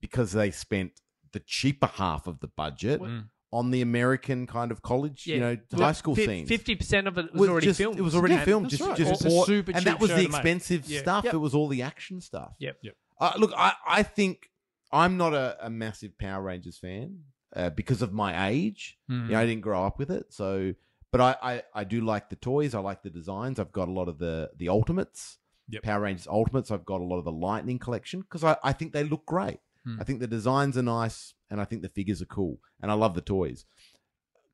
because 0.00 0.32
they 0.32 0.50
spent 0.50 0.92
the 1.32 1.40
cheaper 1.40 1.86
half 1.86 2.26
of 2.26 2.40
the 2.40 2.48
budget 2.48 3.00
Mm. 3.00 3.28
on 3.52 3.70
the 3.70 3.82
American 3.82 4.46
kind 4.46 4.70
of 4.72 4.82
college, 4.82 5.26
you 5.26 5.38
know, 5.38 5.56
Well, 5.72 5.82
high 5.82 5.92
school 5.92 6.14
fif- 6.16 6.26
scene. 6.26 6.46
Fifty 6.46 6.74
percent 6.74 7.06
of 7.06 7.18
it 7.18 7.30
was, 7.32 7.40
was 7.42 7.48
already 7.50 7.66
just, 7.66 7.78
filmed. 7.78 7.98
It 7.98 8.02
was 8.02 8.14
already 8.14 8.34
Yeah, 8.34 8.44
filmed. 8.44 8.70
Just, 8.70 8.82
right. 8.82 8.96
just 8.96 9.12
It's 9.12 9.22
bought- 9.24 9.46
super 9.46 9.72
and 9.72 9.84
that 9.84 10.00
was 10.00 10.10
the 10.10 10.24
expensive 10.24 10.86
Yeah. 10.88 11.00
stuff. 11.00 11.24
Yep. 11.26 11.34
It 11.34 11.38
was 11.38 11.54
all 11.54 11.68
the 11.68 11.82
action 11.82 12.20
stuff. 12.20 12.54
Yep. 12.58 12.78
Yep. 12.82 12.96
Uh, 13.20 13.32
look, 13.38 13.52
I, 13.56 13.74
I 13.86 14.02
think 14.02 14.50
I'm 14.90 15.16
not 15.16 15.32
a, 15.34 15.56
a 15.64 15.70
massive 15.70 16.18
Power 16.18 16.42
Rangers 16.42 16.78
fan 16.78 17.20
uh, 17.54 17.70
because 17.70 18.02
of 18.02 18.12
my 18.12 18.48
age. 18.48 18.98
Mm. 19.10 19.26
You 19.26 19.32
know, 19.32 19.38
I 19.40 19.46
didn't 19.46 19.62
grow 19.62 19.84
up 19.84 19.98
with 19.98 20.10
it, 20.10 20.32
so. 20.32 20.74
But 21.12 21.20
I, 21.20 21.36
I, 21.42 21.62
I 21.74 21.84
do 21.84 22.00
like 22.00 22.30
the 22.30 22.36
toys. 22.36 22.74
I 22.74 22.78
like 22.80 23.02
the 23.02 23.10
designs. 23.10 23.58
I've 23.58 23.70
got 23.72 23.86
a 23.88 23.92
lot 23.92 24.08
of 24.08 24.16
the 24.18 24.50
the 24.56 24.70
Ultimates, 24.70 25.36
Yep. 25.68 25.82
Power 25.82 26.00
Rangers 26.00 26.26
Ultimates. 26.26 26.70
I've 26.70 26.84
got 26.84 27.00
a 27.00 27.04
lot 27.04 27.18
of 27.18 27.24
the 27.24 27.32
Lightning 27.32 27.78
collection 27.78 28.20
because 28.20 28.44
I, 28.44 28.56
I 28.62 28.72
think 28.72 28.92
they 28.92 29.04
look 29.04 29.24
great. 29.26 29.58
Hmm. 29.84 29.96
I 30.00 30.04
think 30.04 30.20
the 30.20 30.26
designs 30.26 30.76
are 30.78 30.82
nice, 30.82 31.34
and 31.50 31.60
I 31.60 31.64
think 31.64 31.82
the 31.82 31.88
figures 31.88 32.20
are 32.22 32.26
cool, 32.26 32.58
and 32.80 32.90
I 32.90 32.94
love 32.94 33.14
the 33.14 33.20
toys. 33.20 33.64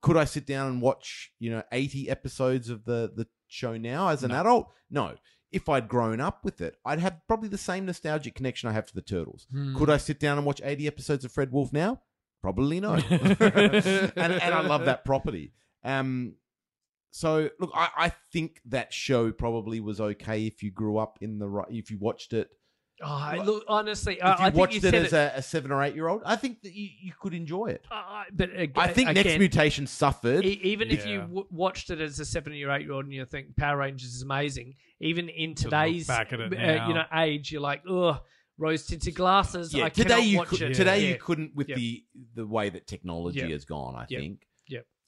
Could 0.01 0.17
I 0.17 0.25
sit 0.25 0.47
down 0.47 0.69
and 0.71 0.81
watch, 0.81 1.33
you 1.39 1.51
know, 1.51 1.63
80 1.73 2.09
episodes 2.09 2.69
of 2.71 2.85
the 2.85 3.11
the 3.15 3.27
show 3.49 3.77
now 3.77 4.09
as 4.09 4.23
an 4.23 4.31
No. 4.31 4.41
adult? 4.41 4.69
No. 4.91 5.15
If 5.51 5.69
I'd 5.69 5.89
grown 5.89 6.21
up 6.21 6.45
with 6.45 6.61
it, 6.61 6.77
I'd 6.85 6.99
have 7.01 7.21
probably 7.27 7.49
the 7.49 7.57
same 7.59 7.87
nostalgic 7.87 8.35
connection 8.35 8.69
I 8.69 8.73
have 8.73 8.87
to 8.87 8.95
the 8.95 9.01
Turtles. 9.03 9.47
Hmm. 9.51 9.77
Could 9.77 9.91
I 9.91 9.97
sit 9.97 10.21
down 10.21 10.37
and 10.39 10.47
watch 10.47 10.61
80 10.63 10.87
episodes 10.87 11.25
of 11.25 11.33
Fred 11.33 11.51
Wolf 11.53 11.73
now? 11.73 12.03
Probably 12.43 12.81
no. 12.81 12.93
and, 13.11 14.17
and 14.17 14.55
I 14.55 14.61
love 14.61 14.85
that 14.85 15.05
property. 15.05 15.53
Um, 15.83 16.35
so 17.11 17.49
look, 17.59 17.71
I, 17.75 17.89
I 17.97 18.13
think 18.33 18.61
that 18.67 18.93
show 18.93 19.33
probably 19.33 19.81
was 19.81 20.01
okay 20.01 20.47
if 20.47 20.63
you 20.63 20.71
grew 20.71 20.99
up 20.99 21.19
in 21.21 21.39
the 21.39 21.49
right, 21.49 21.67
if 21.71 21.91
you 21.91 21.99
watched 21.99 22.33
it. 22.33 22.51
Oh, 23.01 23.33
look, 23.45 23.65
honestly, 23.69 24.15
If 24.17 24.25
I, 24.25 24.29
you 24.29 24.35
I 24.35 24.45
think 24.47 24.55
watched 24.57 24.73
you 24.73 24.79
it 24.79 24.83
said 24.83 24.95
as 24.97 25.13
a, 25.13 25.33
a 25.37 25.43
seven 25.43 25.71
or 25.71 25.85
eight 25.85 25.95
year 25.95 26.09
old, 26.09 26.21
I 26.27 26.35
think 26.35 26.63
that 26.63 26.73
you, 26.75 26.89
you 27.01 27.13
could 27.21 27.33
enjoy 27.33 27.67
it. 27.69 27.85
Uh, 27.89 28.25
but 28.33 28.51
ag- 28.57 28.73
I 28.77 28.89
think 28.89 29.13
Next 29.13 29.39
Mutation 29.39 29.87
suffered. 29.87 30.45
E- 30.45 30.61
even 30.65 30.91
if 30.91 31.07
you 31.07 31.21
w- 31.21 31.47
watched 31.49 31.91
it 31.91 32.01
as 32.01 32.19
a 32.19 32.25
seven 32.25 32.53
or 32.55 32.73
eight 32.73 32.83
year 32.83 32.93
old 32.93 33.05
and 33.05 33.15
you 33.15 33.25
think 33.25 33.57
Power 33.57 33.77
Rangers 33.77 34.15
is 34.17 34.23
amazing, 34.23 34.75
even 35.01 35.29
in 35.29 35.55
today's 35.55 36.09
back 36.09 36.33
at 36.33 36.41
uh, 36.41 36.45
you 36.89 36.95
know 36.95 37.05
age, 37.15 37.53
you're 37.53 37.61
like, 37.63 37.83
ugh, 37.89 38.19
rose 38.59 38.85
tinted 38.85 39.15
glasses. 39.15 39.73
yeah, 39.73 39.85
I 39.85 39.91
today 39.91 40.23
you 40.23 40.39
watch 40.39 40.49
could, 40.49 40.63
it. 40.63 40.75
today 40.75 41.03
Yeah. 41.05 41.11
you 41.11 41.19
couldn't 41.21 41.55
with 41.55 41.69
Yep. 41.69 41.77
the 41.79 42.05
the 42.35 42.47
way 42.49 42.69
that 42.69 42.89
technology 42.89 43.39
Yep. 43.39 43.51
has 43.51 43.65
gone. 43.65 43.95
I 43.95 44.07
Yep. 44.09 44.21
think. 44.21 44.48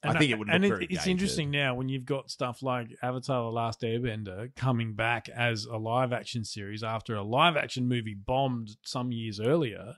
Yep. 0.04 0.14
I 0.14 0.18
think 0.18 0.30
it 0.30 0.38
would 0.38 0.48
and 0.48 0.64
very 0.64 0.86
it's 0.88 1.06
interesting 1.06 1.50
now 1.50 1.74
when 1.74 1.90
you've 1.90 2.06
got 2.06 2.30
stuff 2.30 2.62
like 2.62 2.88
Avatar: 3.02 3.42
The 3.44 3.50
Last 3.50 3.82
Airbender 3.82 4.54
coming 4.56 4.94
back 4.94 5.28
as 5.28 5.66
a 5.66 5.76
live 5.76 6.12
action 6.12 6.44
series 6.44 6.82
after 6.82 7.14
a 7.14 7.22
live 7.22 7.56
action 7.56 7.86
movie 7.86 8.14
bombed 8.14 8.76
some 8.82 9.12
years 9.12 9.38
earlier. 9.38 9.96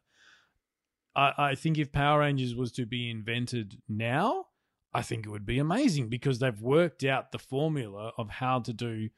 I, 1.14 1.32
I 1.38 1.54
think 1.54 1.78
if 1.78 1.92
Power 1.92 2.20
Rangers 2.20 2.56
was 2.56 2.72
to 2.72 2.86
be 2.86 3.10
invented 3.10 3.80
now, 3.88 4.46
I 4.92 5.02
think 5.02 5.24
it 5.24 5.30
would 5.30 5.46
be 5.46 5.58
amazing 5.58 6.08
because 6.08 6.40
they've 6.40 6.60
worked 6.60 7.04
out 7.04 7.30
the 7.30 7.38
formula 7.38 8.12
of 8.18 8.28
how 8.28 8.58
to 8.60 8.72
do 8.72 9.08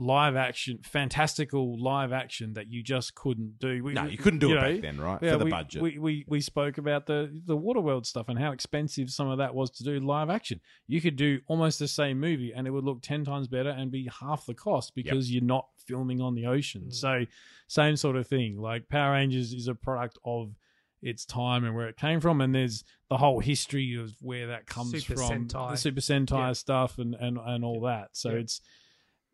live 0.00 0.36
action, 0.36 0.78
fantastical 0.84 1.76
live 1.82 2.12
action 2.12 2.52
that 2.54 2.70
you 2.70 2.82
just 2.84 3.14
couldn't 3.16 3.58
do. 3.58 3.82
We- 3.82 3.94
No, 3.94 4.04
you 4.04 4.16
couldn't 4.16 4.38
do 4.38 4.52
it 4.52 4.54
know, 4.54 4.60
back 4.60 4.80
then, 4.80 5.00
right? 5.00 5.18
yeah, 5.20 5.32
For 5.32 5.38
the 5.38 5.44
we, 5.46 5.50
budget. 5.50 5.82
We, 5.82 5.98
we 5.98 6.24
we 6.28 6.40
spoke 6.40 6.78
about 6.78 7.06
the 7.06 7.28
the 7.46 7.56
Waterworld 7.56 8.06
stuff 8.06 8.28
and 8.28 8.38
how 8.38 8.52
expensive 8.52 9.10
some 9.10 9.28
of 9.28 9.38
that 9.38 9.54
was 9.54 9.70
to 9.72 9.84
do 9.84 9.98
live 9.98 10.30
action. 10.30 10.60
You 10.86 11.00
could 11.00 11.16
do 11.16 11.40
almost 11.48 11.80
the 11.80 11.88
same 11.88 12.20
movie 12.20 12.52
and 12.54 12.66
it 12.66 12.70
would 12.70 12.84
look 12.84 13.02
ten 13.02 13.24
times 13.24 13.48
better 13.48 13.70
and 13.70 13.90
be 13.90 14.08
half 14.20 14.46
the 14.46 14.54
cost 14.54 14.94
because 14.94 15.32
you're 15.32 15.42
not 15.42 15.66
filming 15.86 16.20
on 16.20 16.34
the 16.36 16.46
ocean. 16.46 16.84
Mm. 16.88 16.94
So 16.94 17.24
same 17.66 17.96
sort 17.96 18.14
of 18.16 18.26
thing. 18.28 18.56
Like 18.60 18.88
Power 18.88 19.12
Rangers 19.14 19.52
is 19.52 19.66
a 19.66 19.74
product 19.74 20.16
of 20.24 20.54
its 21.02 21.24
time 21.24 21.64
and 21.64 21.74
where 21.74 21.88
it 21.88 21.96
came 21.96 22.20
from, 22.20 22.40
and 22.40 22.54
there's 22.54 22.84
the 23.08 23.16
whole 23.16 23.40
history 23.40 23.96
of 24.00 24.12
where 24.20 24.46
that 24.48 24.66
comes 24.66 24.90
Super 24.92 25.16
from, 25.20 25.48
Sentai. 25.48 25.70
the 25.72 25.76
Super 25.76 26.00
Sentai 26.00 26.30
Yeah. 26.48 26.52
stuff 26.52 26.98
and 26.98 27.14
and 27.16 27.36
and 27.44 27.64
all 27.64 27.80
that. 27.82 28.10
So 28.16 28.30
Yeah. 28.30 28.36
it's 28.38 28.60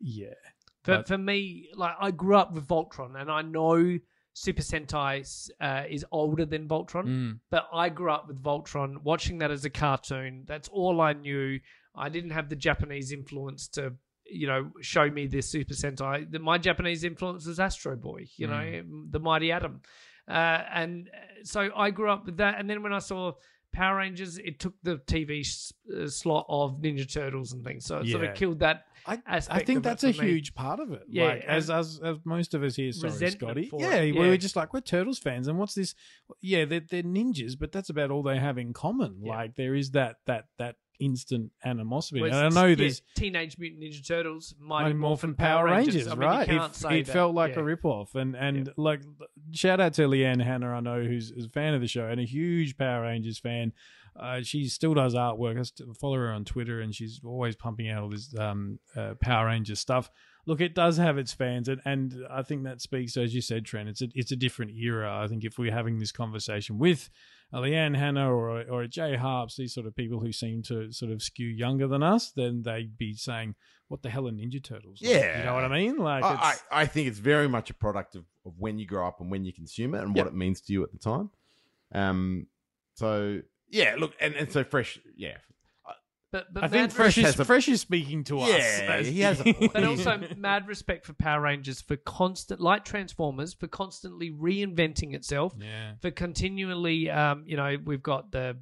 yeah. 0.01 0.33
For, 0.85 0.97
But- 0.97 1.07
for 1.07 1.17
me, 1.17 1.69
like 1.75 1.95
I 1.99 2.11
grew 2.11 2.35
up 2.37 2.53
with 2.53 2.67
Voltron, 2.67 3.19
and 3.19 3.29
I 3.29 3.41
know 3.41 3.97
Super 4.33 4.61
Sentai 4.61 5.49
uh, 5.61 5.83
is 5.89 6.05
older 6.11 6.45
than 6.45 6.67
Voltron, 6.67 7.05
Mm. 7.05 7.39
but 7.49 7.67
I 7.73 7.89
grew 7.89 8.11
up 8.11 8.27
with 8.27 8.41
Voltron, 8.43 9.01
watching 9.03 9.37
that 9.39 9.49
as 9.51 9.63
a 9.65 9.69
cartoon. 9.69 10.43
That's 10.45 10.67
all 10.69 10.99
I 11.01 11.13
knew. 11.13 11.59
I 11.95 12.09
didn't 12.09 12.31
have 12.31 12.49
the 12.49 12.55
Japanese 12.57 13.11
influence 13.13 13.67
to, 13.69 13.93
you 14.25 14.47
know, 14.47 14.71
show 14.81 15.09
me 15.09 15.27
this 15.27 15.49
Super 15.49 15.73
Sentai. 15.73 16.29
The, 16.29 16.39
my 16.39 16.57
Japanese 16.57 17.03
influence 17.05 17.45
was 17.45 17.59
Astro 17.59 17.95
Boy, 17.95 18.27
you 18.35 18.47
know, 18.47 18.83
the 19.09 19.19
Mighty 19.19 19.51
Atom, 19.53 19.81
uh, 20.27 20.31
and 20.31 21.07
uh, 21.13 21.43
so 21.43 21.69
I 21.75 21.91
grew 21.91 22.09
up 22.11 22.25
with 22.25 22.37
that. 22.37 22.59
And 22.59 22.69
then 22.69 22.83
when 22.83 22.91
I 22.93 22.99
saw 22.99 23.33
Power 23.75 23.97
Rangers, 23.97 24.37
it 24.37 24.59
took 24.59 24.73
the 24.83 24.97
TV 24.97 25.41
s- 25.41 25.73
uh, 25.95 26.07
slot 26.07 26.45
of 26.49 26.77
Ninja 26.81 27.11
Turtles 27.11 27.51
and 27.51 27.63
things, 27.63 27.85
so 27.85 27.97
it 27.99 28.07
sort 28.09 28.23
Yeah. 28.23 28.29
of 28.29 28.35
killed 28.35 28.59
that. 28.59 28.85
I, 29.07 29.21
aspect 29.27 29.61
I 29.61 29.63
think 29.63 29.77
of 29.77 29.81
it 29.81 29.83
that's 29.83 30.03
a 30.03 30.13
for 30.13 30.23
me. 30.23 30.29
huge 30.29 30.55
part 30.55 30.79
of 30.79 30.91
it. 30.91 31.03
Yeah, 31.07 31.25
like, 31.25 31.43
as, 31.43 31.69
as 31.69 31.99
as 32.03 32.17
most 32.25 32.55
of 32.55 32.63
us 32.63 32.75
here, 32.75 32.91
sorry, 32.91 33.11
resentment 33.13 33.39
Scotty. 33.41 33.65
for 33.69 33.79
Yeah, 33.81 33.97
it, 33.97 34.15
we 34.15 34.21
yeah. 34.23 34.29
were 34.29 34.37
just 34.37 34.55
like 34.55 34.73
we're 34.73 34.81
Turtles 34.81 35.19
fans, 35.19 35.47
and 35.47 35.59
what's 35.59 35.75
this? 35.75 35.93
Yeah, 36.41 36.65
they're 36.65 36.79
they're 36.79 37.03
ninjas, 37.03 37.53
but 37.59 37.71
that's 37.71 37.89
about 37.91 38.09
all 38.09 38.23
they 38.23 38.39
have 38.39 38.57
in 38.57 38.73
common. 38.73 39.17
Yeah. 39.21 39.35
Like 39.35 39.55
there 39.55 39.75
is 39.75 39.91
that 39.91 40.15
that 40.25 40.45
that 40.57 40.77
instant 40.99 41.51
animosity. 41.63 42.21
Whereas, 42.21 42.37
and 42.37 42.45
I 42.45 42.61
know 42.61 42.67
yeah, 42.67 42.75
there's 42.75 43.01
Teenage 43.15 43.57
Mutant 43.57 43.83
Ninja 43.83 44.05
Turtles, 44.05 44.55
Mighty 44.59 44.85
Mighty 44.85 44.95
Morphin 44.95 45.35
Power 45.35 45.65
Rangers, 45.65 46.07
I 46.07 46.11
mean, 46.11 46.19
right? 46.19 46.49
It 46.49 46.85
it 46.91 47.07
felt 47.07 47.35
like 47.35 47.55
yeah. 47.55 47.61
a 47.61 47.63
ripoff, 47.63 48.15
and 48.15 48.35
and 48.35 48.71
like 48.77 49.01
shout 49.51 49.79
out 49.79 49.93
to 49.93 50.03
Leanne 50.03 50.43
Hannah, 50.43 50.71
I 50.71 50.79
know 50.79 51.03
who's, 51.03 51.31
a 51.31 51.49
fan 51.49 51.73
of 51.73 51.81
the 51.81 51.87
show 51.87 52.07
and 52.07 52.19
a 52.19 52.25
huge 52.25 52.77
Power 52.77 53.03
Rangers 53.03 53.39
fan. 53.39 53.73
Uh, 54.17 54.41
she 54.41 54.67
still 54.69 54.93
does 54.93 55.13
artwork. 55.13 55.59
I 55.59 55.93
follow 55.99 56.15
her 56.15 56.31
on 56.31 56.45
Twitter, 56.45 56.79
and 56.79 56.95
she's 56.95 57.19
always 57.25 57.55
pumping 57.55 57.89
out 57.89 58.03
all 58.03 58.09
this 58.09 58.33
um, 58.37 58.79
uh, 58.95 59.15
Power 59.19 59.47
Rangers 59.47 59.79
stuff. 59.79 60.09
Look, 60.45 60.61
it 60.61 60.73
does 60.73 60.97
have 60.97 61.17
its 61.17 61.33
fans, 61.33 61.67
and, 61.67 61.81
and 61.85 62.13
I 62.29 62.43
think 62.43 62.63
that 62.63 62.79
speaks, 62.79 63.17
as 63.17 63.35
you 63.35 63.41
said, 63.41 63.65
Trent. 63.65 63.89
It's 63.89 64.01
a 64.01 64.07
it's 64.15 64.31
a 64.31 64.35
different 64.35 64.71
era. 64.71 65.21
I 65.21 65.27
think 65.27 65.43
if 65.43 65.57
we're 65.57 65.71
having 65.71 65.99
this 65.99 66.13
conversation 66.13 66.77
with 66.77 67.09
a 67.53 67.59
Leanne 67.59 67.95
Hannah 67.95 68.33
or 68.33 68.61
a, 68.61 68.63
or 68.65 68.81
a 68.83 68.87
Jay 68.87 69.15
Harps, 69.15 69.55
these 69.55 69.73
sort 69.73 69.85
of 69.87 69.95
people 69.95 70.19
who 70.19 70.31
seem 70.31 70.61
to 70.63 70.91
sort 70.91 71.11
of 71.11 71.21
skew 71.21 71.47
younger 71.47 71.87
than 71.87 72.03
us, 72.03 72.31
then 72.31 72.63
they'd 72.63 72.97
be 72.97 73.13
saying, 73.13 73.55
"What 73.87 74.01
the 74.01 74.09
hell 74.09 74.27
are 74.27 74.31
Ninja 74.31 74.63
Turtles?" 74.63 74.99
Like, 75.01 75.11
Yeah. 75.11 75.39
you 75.39 75.45
know 75.45 75.53
what 75.53 75.63
I 75.63 75.69
mean. 75.69 75.97
Like, 75.97 76.23
I, 76.23 76.33
it's, 76.51 76.63
I, 76.71 76.81
I 76.81 76.85
think 76.85 77.07
it's 77.07 77.19
very 77.19 77.47
much 77.47 77.69
a 77.69 77.73
product 77.73 78.15
of, 78.15 78.25
of 78.45 78.53
when 78.57 78.77
you 78.79 78.85
grow 78.85 79.07
up 79.07 79.21
and 79.21 79.29
when 79.31 79.45
you 79.45 79.53
consume 79.53 79.95
it 79.95 80.01
and 80.03 80.15
Yep. 80.15 80.25
what 80.25 80.33
it 80.33 80.37
means 80.37 80.61
to 80.61 80.73
you 80.73 80.83
at 80.83 80.91
the 80.91 80.97
time. 80.97 81.29
Um, 81.93 82.47
so 82.95 83.41
yeah, 83.69 83.95
look, 83.97 84.13
and, 84.19 84.33
and 84.35 84.51
so 84.51 84.63
fresh, 84.63 84.99
yeah, 85.15 85.37
But, 86.35 86.53
but 86.53 86.63
I 86.65 86.67
think 86.67 86.91
Fresh 86.91 87.15
has 87.15 87.35
is 87.35 87.39
a- 87.39 87.45
Fresh 87.45 87.69
is 87.69 87.79
speaking 87.79 88.25
to 88.25 88.41
us. 88.41 88.49
Yeah, 88.49 88.99
he 88.99 89.21
has 89.21 89.39
a 89.39 89.53
point. 89.53 89.71
but 89.71 89.83
also 89.85 90.21
mad 90.35 90.67
respect 90.67 91.05
for 91.05 91.13
Power 91.13 91.39
Rangers 91.39 91.79
for 91.79 91.95
constant, 91.95 92.59
like 92.59 92.83
Transformers, 92.83 93.53
for 93.53 93.67
constantly 93.67 94.31
reinventing 94.31 95.13
itself, 95.13 95.55
yeah. 95.57 95.93
for 96.01 96.11
continually, 96.11 97.09
um, 97.09 97.43
you 97.45 97.55
know, 97.55 97.77
we've 97.85 98.03
got 98.03 98.33
the 98.33 98.57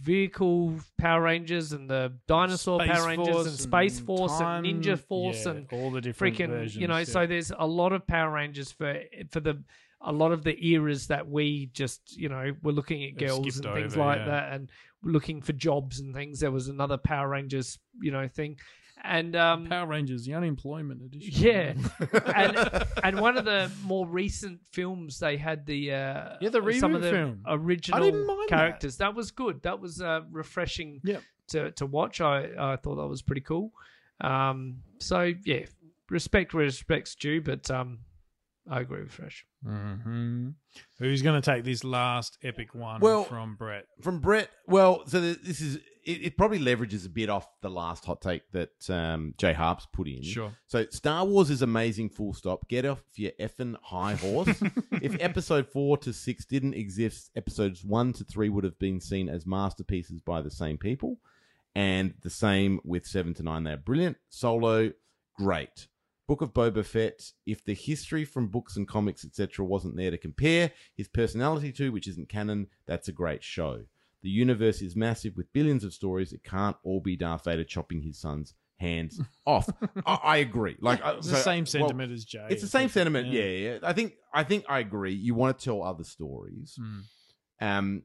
vehicle 0.00 0.72
Power 0.96 1.20
Rangers 1.20 1.72
and 1.72 1.90
the 1.90 2.14
dinosaur 2.26 2.80
Space 2.80 2.96
Power 2.96 3.06
Rangers 3.06 3.34
Force 3.34 3.46
and 3.46 3.58
Space 3.58 4.00
Force 4.00 4.38
Time- 4.38 4.64
and 4.64 4.82
Ninja 4.82 4.98
Force 4.98 5.44
yeah, 5.44 5.50
and 5.50 5.66
all 5.70 5.90
the 5.90 6.00
different 6.00 6.34
freaking, 6.34 6.48
versions, 6.48 6.76
you 6.76 6.88
know, 6.88 6.96
yeah. 6.96 7.04
so 7.04 7.26
there's 7.26 7.52
a 7.58 7.66
lot 7.66 7.92
of 7.92 8.06
Power 8.06 8.32
Rangers 8.32 8.72
for 8.72 9.02
for 9.30 9.40
the 9.40 9.62
a 10.00 10.12
lot 10.12 10.32
of 10.32 10.44
the 10.44 10.56
eras 10.68 11.08
that 11.08 11.28
we 11.28 11.66
just, 11.72 12.16
you 12.16 12.28
know, 12.28 12.54
were 12.62 12.72
looking 12.72 13.04
at 13.04 13.18
girls 13.18 13.56
and 13.56 13.74
things 13.74 13.94
over, 13.94 13.98
like 13.98 14.18
yeah. 14.18 14.26
that 14.26 14.52
and 14.52 14.70
looking 15.02 15.40
for 15.42 15.52
jobs 15.52 16.00
and 16.00 16.14
things. 16.14 16.40
There 16.40 16.50
was 16.50 16.68
another 16.68 16.96
Power 16.96 17.28
Rangers, 17.28 17.78
you 18.00 18.10
know, 18.10 18.26
thing. 18.28 18.58
And 19.04 19.36
um 19.36 19.66
Power 19.68 19.86
Rangers, 19.86 20.24
the 20.24 20.34
unemployment 20.34 21.02
edition. 21.02 21.44
yeah, 21.44 21.74
and 22.34 22.84
and 23.04 23.20
one 23.20 23.36
of 23.38 23.44
the 23.44 23.70
more 23.84 24.08
recent 24.08 24.58
films 24.72 25.20
they 25.20 25.36
had 25.36 25.64
the 25.66 25.92
uh, 25.92 26.30
Yeah, 26.40 26.48
the 26.50 26.72
some 26.80 26.96
of 26.96 27.02
reboot 27.02 27.04
the 27.04 27.10
film. 27.10 27.40
original 27.46 28.00
mind 28.00 28.26
that. 28.26 28.48
characters. 28.48 28.96
That. 28.96 29.14
was 29.14 29.30
good. 29.30 29.62
That 29.62 29.78
was 29.80 30.02
uh, 30.02 30.22
refreshing 30.32 31.00
Yep. 31.04 31.22
to 31.50 31.70
to 31.72 31.86
watch. 31.86 32.20
I 32.20 32.48
I 32.58 32.74
thought 32.74 32.96
that 32.96 33.06
was 33.06 33.22
pretty 33.22 33.42
cool. 33.42 33.70
Um, 34.20 34.78
so 34.98 35.32
yeah, 35.44 35.66
respect 36.10 36.52
where 36.52 36.64
respect's 36.64 37.14
due, 37.14 37.40
but 37.40 37.70
um, 37.70 38.00
I 38.70 38.80
agree 38.80 39.02
with 39.02 39.12
Fresh. 39.12 39.46
hmm 39.64 40.50
Who's 40.98 41.22
going 41.22 41.40
to 41.40 41.50
take 41.50 41.64
this 41.64 41.84
last 41.84 42.36
epic 42.42 42.74
one 42.74 43.00
Well- 43.00 43.24
from 43.24 43.56
Brett? 43.56 43.86
from 44.02 44.20
Brett. 44.20 44.50
Well, 44.66 45.04
so 45.06 45.20
this 45.20 45.60
is 45.60 45.76
it, 46.04 46.22
it. 46.24 46.36
Probably 46.36 46.58
leverages 46.58 47.04
a 47.06 47.08
bit 47.08 47.28
off 47.28 47.46
the 47.62 47.70
last 47.70 48.04
hot 48.04 48.20
take 48.22 48.42
that 48.52 48.88
um, 48.90 49.34
Jay 49.38 49.52
Harps 49.52 49.86
put 49.92 50.06
in. 50.08 50.22
Sure. 50.22 50.52
So 50.66 50.86
Star 50.90 51.24
Wars 51.24 51.50
is 51.50 51.62
amazing. 51.62 52.10
Full 52.10 52.32
stop. 52.34 52.66
Get 52.68 52.84
off 52.84 53.02
your 53.16 53.32
effing 53.40 53.76
high 53.82 54.14
horse. 54.14 54.48
if 54.92 55.16
Episode 55.20 55.68
four 55.68 55.96
to 55.98 56.12
six 56.12 56.44
didn't 56.44 56.74
exist, 56.74 57.30
Episodes 57.36 57.84
one 57.84 58.12
to 58.14 58.24
three 58.24 58.48
would 58.48 58.64
have 58.64 58.78
been 58.78 59.00
seen 59.00 59.28
as 59.28 59.46
masterpieces 59.46 60.20
by 60.20 60.40
the 60.42 60.50
same 60.50 60.78
people, 60.78 61.18
and 61.74 62.14
the 62.22 62.30
same 62.30 62.80
with 62.84 63.06
seven 63.06 63.34
to 63.34 63.42
nine. 63.42 63.64
They're 63.64 63.76
brilliant. 63.76 64.16
Solo, 64.30 64.92
great. 65.36 65.88
Book 66.28 66.42
of 66.42 66.52
Boba 66.54 66.84
Fett. 66.84 67.32
If 67.46 67.64
the 67.64 67.74
history 67.74 68.24
from 68.24 68.46
books 68.48 68.76
and 68.76 68.86
comics, 68.86 69.24
etc., 69.24 69.64
wasn't 69.64 69.96
there 69.96 70.10
to 70.12 70.18
compare 70.18 70.70
his 70.96 71.08
personality 71.08 71.72
to, 71.72 71.90
which 71.90 72.06
isn't 72.06 72.28
canon, 72.28 72.68
that's 72.86 73.08
a 73.08 73.12
great 73.12 73.42
show. 73.42 73.80
The 74.22 74.28
universe 74.28 74.80
is 74.82 74.94
massive 74.94 75.36
with 75.36 75.52
billions 75.52 75.82
of 75.84 75.92
stories. 75.94 76.32
It 76.32 76.44
can't 76.44 76.76
all 76.84 77.00
be 77.00 77.16
Darth 77.16 77.44
Vader 77.44 77.64
chopping 77.64 78.02
his 78.02 78.18
son's 78.20 78.54
hands 78.78 79.20
off. 79.46 79.68
I, 80.06 80.14
I 80.22 80.36
agree. 80.38 80.76
Like 80.80 81.00
It's 81.04 81.28
the 81.28 81.36
so- 81.36 81.42
same 81.42 81.62
well, 81.62 81.66
sentiment 81.88 82.12
as 82.12 82.24
Jay. 82.24 82.46
it's 82.50 82.62
the 82.62 82.68
same 82.68 82.88
sentiment. 82.88 83.28
Yeah. 83.28 83.42
Yeah. 83.44 83.70
yeah, 83.72 83.78
I 83.82 83.92
think 83.92 84.12
I 84.34 84.44
think 84.44 84.64
I 84.68 84.80
agree. 84.80 85.14
You 85.14 85.34
want 85.34 85.58
to 85.58 85.64
tell 85.64 85.82
other 85.82 86.04
stories, 86.04 86.78
Mm. 86.80 87.02
um, 87.60 88.02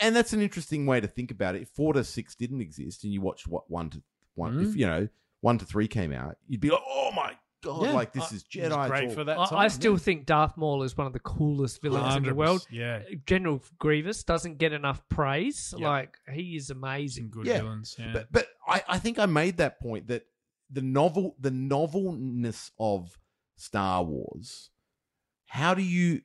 and 0.00 0.14
that's 0.16 0.32
an 0.32 0.40
interesting 0.42 0.84
way 0.86 1.00
to 1.00 1.06
think 1.06 1.30
about 1.30 1.54
it. 1.54 1.62
If 1.62 1.68
four 1.70 1.92
to 1.94 2.04
six 2.04 2.34
didn't 2.34 2.60
exist, 2.60 3.04
and 3.04 3.12
you 3.12 3.20
watched 3.20 3.46
what 3.48 3.70
one 3.70 3.88
to 3.90 4.02
one, 4.34 4.60
if 4.60 4.68
Mm. 4.68 4.76
you 4.76 4.86
know 4.86 5.08
one 5.40 5.58
to 5.58 5.64
three 5.64 5.88
came 5.88 6.12
out, 6.12 6.36
you'd 6.48 6.60
be 6.60 6.70
like, 6.70 6.82
oh 6.86 7.10
my 7.14 7.36
god, 7.62 7.82
Yeah. 7.84 7.92
like 7.92 8.12
this 8.12 8.24
Uh, 8.32 8.36
is 8.36 8.44
It 8.54 8.62
was 8.62 8.72
Jedi. 8.72 8.88
great 8.88 9.06
talk. 9.06 9.14
for 9.14 9.24
that 9.24 9.38
I, 9.38 9.46
time. 9.46 9.58
I 9.58 9.68
still 9.68 9.92
yeah. 9.92 9.98
think 9.98 10.26
Darth 10.26 10.56
Maul 10.56 10.82
is 10.82 10.96
one 10.96 11.06
of 11.06 11.12
the 11.12 11.20
coolest 11.20 11.80
villains 11.82 12.16
in 12.16 12.22
the 12.24 12.30
100%, 12.30 12.36
world. 12.36 12.66
Yeah. 12.70 13.02
General 13.26 13.62
Grievous 13.78 14.22
doesn't 14.24 14.58
get 14.58 14.72
enough 14.72 15.06
praise. 15.08 15.72
Yep. 15.76 15.80
Like 15.86 16.18
he 16.32 16.56
is 16.56 16.66
Some 16.68 16.78
amazing. 16.78 17.30
good 17.30 17.46
Yeah. 17.46 17.58
villains. 17.58 17.96
Yeah. 17.98 18.12
But 18.12 18.32
but 18.32 18.46
I, 18.66 18.82
I 18.88 18.98
think 18.98 19.18
I 19.18 19.26
made 19.26 19.56
that 19.58 19.80
point 19.80 20.08
that 20.08 20.26
the 20.70 20.82
novel 20.82 21.36
the 21.38 21.50
novelness 21.50 22.70
of 22.78 23.18
Star 23.56 24.02
Wars, 24.02 24.70
how 25.46 25.74
do 25.74 25.82
you 25.82 26.22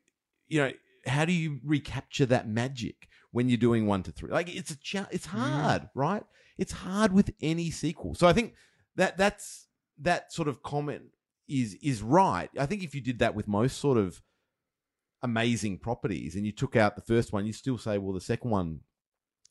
you 0.48 0.62
know, 0.62 0.72
how 1.06 1.26
do 1.26 1.34
you 1.34 1.60
recapture 1.64 2.26
that 2.28 2.48
magic 2.48 3.08
when 3.32 3.50
you're 3.50 3.58
doing 3.58 3.86
one 3.86 4.02
to 4.04 4.12
three? 4.12 4.32
Like 4.32 4.54
it's 4.54 4.72
a 4.72 4.78
cha- 4.78 5.10
it's 5.12 5.26
hard, 5.28 5.90
right? 5.94 6.24
It's 6.58 6.72
hard 6.72 7.12
with 7.14 7.32
any 7.42 7.70
sequel. 7.70 8.16
So 8.16 8.28
I 8.28 8.34
think 8.34 8.54
that 8.96 9.18
that's 9.18 9.68
that 10.00 10.32
sort 10.32 10.48
of 10.48 10.64
comment 10.64 11.04
is 11.48 11.76
is 11.82 12.02
right. 12.02 12.50
I 12.60 12.66
think 12.66 12.84
if 12.84 12.94
you 12.96 13.02
did 13.02 13.20
that 13.20 13.36
with 13.36 13.48
most 13.48 13.78
sort 13.78 13.98
of 13.98 14.22
amazing 15.24 15.80
properties 15.80 16.36
and 16.36 16.46
you 16.46 16.52
took 16.52 16.76
out 16.76 16.96
the 16.96 17.02
first 17.02 17.34
one, 17.34 17.46
you 17.46 17.54
still 17.54 17.78
say, 17.78 17.98
well, 17.98 18.14
the 18.14 18.22
second 18.22 18.52
one 18.52 18.80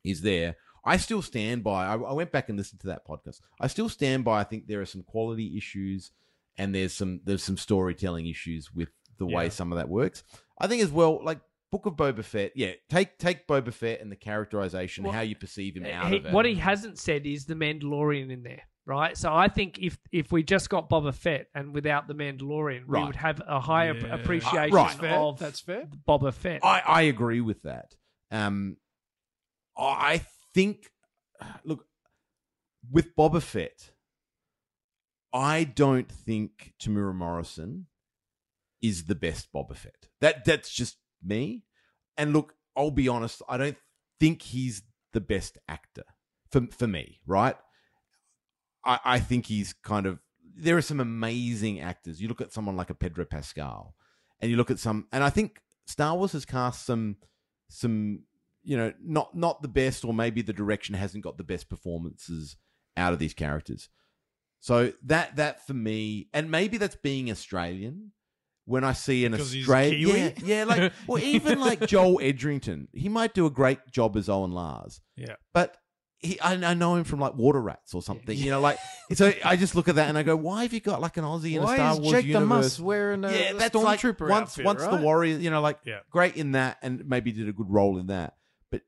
is 0.04 0.22
there. 0.22 0.56
I 0.84 0.96
still 0.98 1.22
stand 1.22 1.64
by. 1.64 1.84
I, 1.86 1.96
I 1.96 2.12
went 2.12 2.30
back 2.30 2.48
and 2.48 2.56
listened 2.56 2.80
to 2.82 2.86
that 2.88 3.06
podcast. 3.06 3.40
I 3.60 3.66
still 3.66 3.88
stand 3.88 4.24
by. 4.24 4.40
I 4.40 4.44
think 4.44 4.66
there 4.68 4.80
are 4.80 4.86
some 4.86 5.02
quality 5.02 5.56
issues, 5.56 6.12
and 6.56 6.72
there's 6.74 6.92
some 6.94 7.20
there's 7.24 7.42
some 7.42 7.56
storytelling 7.56 8.26
issues 8.28 8.72
with 8.72 8.90
the 9.18 9.26
way 9.26 9.44
Yeah. 9.44 9.48
some 9.50 9.72
of 9.72 9.78
that 9.78 9.88
works. 9.88 10.22
I 10.60 10.68
think 10.68 10.82
as 10.82 10.92
well, 10.92 11.24
like 11.24 11.40
Book 11.72 11.86
of 11.86 11.94
Boba 11.94 12.22
Fett. 12.22 12.52
Yeah, 12.54 12.72
take 12.88 13.18
take 13.18 13.48
Boba 13.48 13.72
Fett 13.72 14.00
and 14.00 14.12
the 14.12 14.16
characterization, 14.16 15.02
Well, 15.02 15.12
how 15.12 15.22
you 15.22 15.34
perceive 15.34 15.76
him 15.76 15.86
eh, 15.86 15.92
out 15.92 16.10
He- 16.12 16.18
of 16.18 16.26
it. 16.26 16.32
what 16.32 16.46
he 16.46 16.54
hasn't 16.54 16.98
said 17.00 17.26
is 17.26 17.46
the 17.46 17.54
Mandalorian 17.54 18.30
in 18.30 18.44
there, 18.44 18.62
right? 18.86 19.16
So 19.16 19.32
I 19.34 19.48
think 19.48 19.78
if 19.78 19.98
if 20.12 20.32
we 20.32 20.42
just 20.42 20.70
got 20.70 20.88
Boba 20.88 21.12
Fett 21.14 21.48
and 21.54 21.74
without 21.74 22.08
the 22.08 22.14
Mandalorian, 22.14 22.86
we 22.86 23.02
would 23.04 23.16
have 23.16 23.42
a 23.46 23.60
higher 23.60 23.94
Yeah. 23.96 24.14
appreciation 24.14 24.74
Right. 24.74 24.96
Fair. 24.96 25.14
of 25.18 25.38
That's 25.38 25.60
fair. 25.60 25.86
Boba 26.08 26.32
Fett. 26.32 26.64
I, 26.64 26.80
I 26.86 27.02
agree 27.02 27.40
with 27.40 27.62
that. 27.62 27.94
Um, 28.30 28.76
I 29.76 30.24
think, 30.54 30.90
look, 31.64 31.84
with 32.90 33.14
Boba 33.14 33.42
Fett, 33.42 33.90
I 35.32 35.64
don't 35.64 36.10
think 36.10 36.72
Temuera 36.80 37.14
Morrison 37.14 37.86
is 38.80 39.04
the 39.04 39.14
best 39.14 39.52
Boba 39.52 39.76
Fett. 39.76 40.08
That 40.20 40.44
that's 40.44 40.70
just 40.72 40.96
me. 41.22 41.64
And 42.16 42.32
look, 42.32 42.54
I'll 42.76 42.90
be 42.90 43.08
honest, 43.08 43.42
I 43.48 43.56
don't 43.58 43.76
think 44.20 44.42
he's 44.42 44.82
the 45.12 45.20
best 45.20 45.58
actor 45.68 46.04
for 46.50 46.62
for 46.70 46.86
me. 46.86 47.20
Right? 47.26 47.56
I 48.86 49.00
I 49.04 49.18
think 49.20 49.46
he's 49.46 49.72
kind 49.72 50.06
of. 50.06 50.20
There 50.58 50.76
are 50.76 50.82
some 50.82 51.00
amazing 51.00 51.80
actors. 51.80 52.20
You 52.20 52.28
look 52.28 52.40
at 52.40 52.52
someone 52.52 52.76
like 52.76 52.88
a 52.90 52.94
Pedro 52.94 53.24
Pascal, 53.26 53.94
and 54.40 54.50
you 54.50 54.56
look 54.56 54.70
at 54.70 54.78
some, 54.78 55.06
and 55.12 55.22
I 55.22 55.30
think 55.30 55.60
Star 55.86 56.16
Wars 56.16 56.32
has 56.32 56.44
cast 56.44 56.86
some 56.86 57.16
some 57.68 58.20
you 58.62 58.76
know 58.76 58.92
not 59.02 59.34
not 59.36 59.62
the 59.62 59.68
best 59.68 60.04
or 60.04 60.12
maybe 60.14 60.42
the 60.42 60.52
direction 60.52 60.94
hasn't 60.94 61.22
got 61.24 61.36
the 61.38 61.44
best 61.44 61.68
performances 61.68 62.56
out 62.96 63.12
of 63.12 63.18
these 63.18 63.34
characters 63.34 63.88
so 64.60 64.92
that 65.04 65.36
that 65.36 65.64
for 65.66 65.74
me 65.74 66.28
and 66.32 66.50
maybe 66.50 66.76
that's 66.76 66.96
being 66.96 67.30
australian 67.30 68.10
when 68.64 68.82
i 68.84 68.92
see 68.92 69.24
an 69.24 69.34
australian 69.34 70.08
yeah 70.16 70.32
yeah 70.44 70.64
like 70.64 70.92
well, 71.06 71.22
even 71.22 71.60
like 71.60 71.86
joel 71.86 72.18
edgerton 72.22 72.88
he 72.92 73.08
might 73.08 73.34
do 73.34 73.46
a 73.46 73.50
great 73.50 73.78
job 73.90 74.16
as 74.16 74.28
owen 74.28 74.50
lars 74.52 75.00
Yeah. 75.16 75.36
but 75.54 75.76
he, 76.18 76.40
I, 76.40 76.54
I 76.54 76.74
know 76.74 76.94
him 76.96 77.04
from 77.04 77.20
like 77.20 77.34
Water 77.34 77.60
Rats 77.60 77.94
or 77.94 78.02
something, 78.02 78.36
you 78.36 78.50
know. 78.50 78.60
Like, 78.60 78.78
so 79.14 79.32
I 79.44 79.56
just 79.56 79.74
look 79.74 79.88
at 79.88 79.96
that 79.96 80.08
and 80.08 80.16
I 80.16 80.22
go, 80.22 80.34
"Why 80.36 80.62
have 80.62 80.72
you 80.72 80.80
got 80.80 81.00
like 81.00 81.16
an 81.18 81.24
Aussie 81.24 81.56
in 81.56 81.62
a 81.62 81.66
Star 81.66 81.92
is 81.92 82.00
Wars 82.00 82.12
Jake 82.12 82.22
the 82.24 82.28
universe?" 82.28 82.48
Muss 82.48 82.80
wearing 82.80 83.24
a, 83.24 83.30
yeah, 83.30 83.36
a 83.50 83.54
that's 83.54 83.74
like 83.74 84.00
stormtrooper 84.00 84.28
once 84.28 84.50
outfit, 84.50 84.64
once 84.64 84.82
the 84.82 84.88
right? 84.90 85.00
warrior, 85.02 85.36
you 85.38 85.50
know, 85.50 85.60
like 85.60 85.78
Yeah. 85.84 86.00
great 86.10 86.36
in 86.36 86.52
that, 86.52 86.78
and 86.82 87.06
maybe 87.06 87.32
did 87.32 87.48
a 87.48 87.52
good 87.52 87.68
role 87.70 87.98
in 87.98 88.06
that. 88.06 88.34
But 88.70 88.82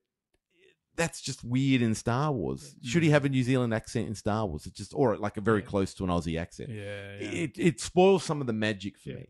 that's 0.97 1.21
just 1.21 1.45
weird 1.45 1.83
in 1.83 1.95
Star 1.95 2.33
Wars. 2.33 2.75
Should 2.83 3.03
Mm. 3.03 3.07
he 3.07 3.11
have 3.11 3.25
a 3.25 3.29
New 3.29 3.43
Zealand 3.43 3.75
accent 3.75 4.09
in 4.09 4.15
Star 4.15 4.47
Wars? 4.47 4.67
It 4.67 4.75
just 4.75 4.93
or 4.95 5.17
like 5.17 5.37
a 5.37 5.41
very 5.41 5.61
Yeah. 5.61 5.67
close 5.67 5.95
to 5.95 6.05
an 6.05 6.11
Aussie 6.11 6.41
accent. 6.41 6.71
Yeah, 6.71 7.19
yeah. 7.21 7.29
It 7.31 7.53
it 7.59 7.81
spoils 7.81 8.25
some 8.25 8.41
of 8.41 8.47
the 8.47 8.53
magic 8.53 8.99
for 8.99 9.11
Yeah. 9.11 9.17
me. 9.17 9.27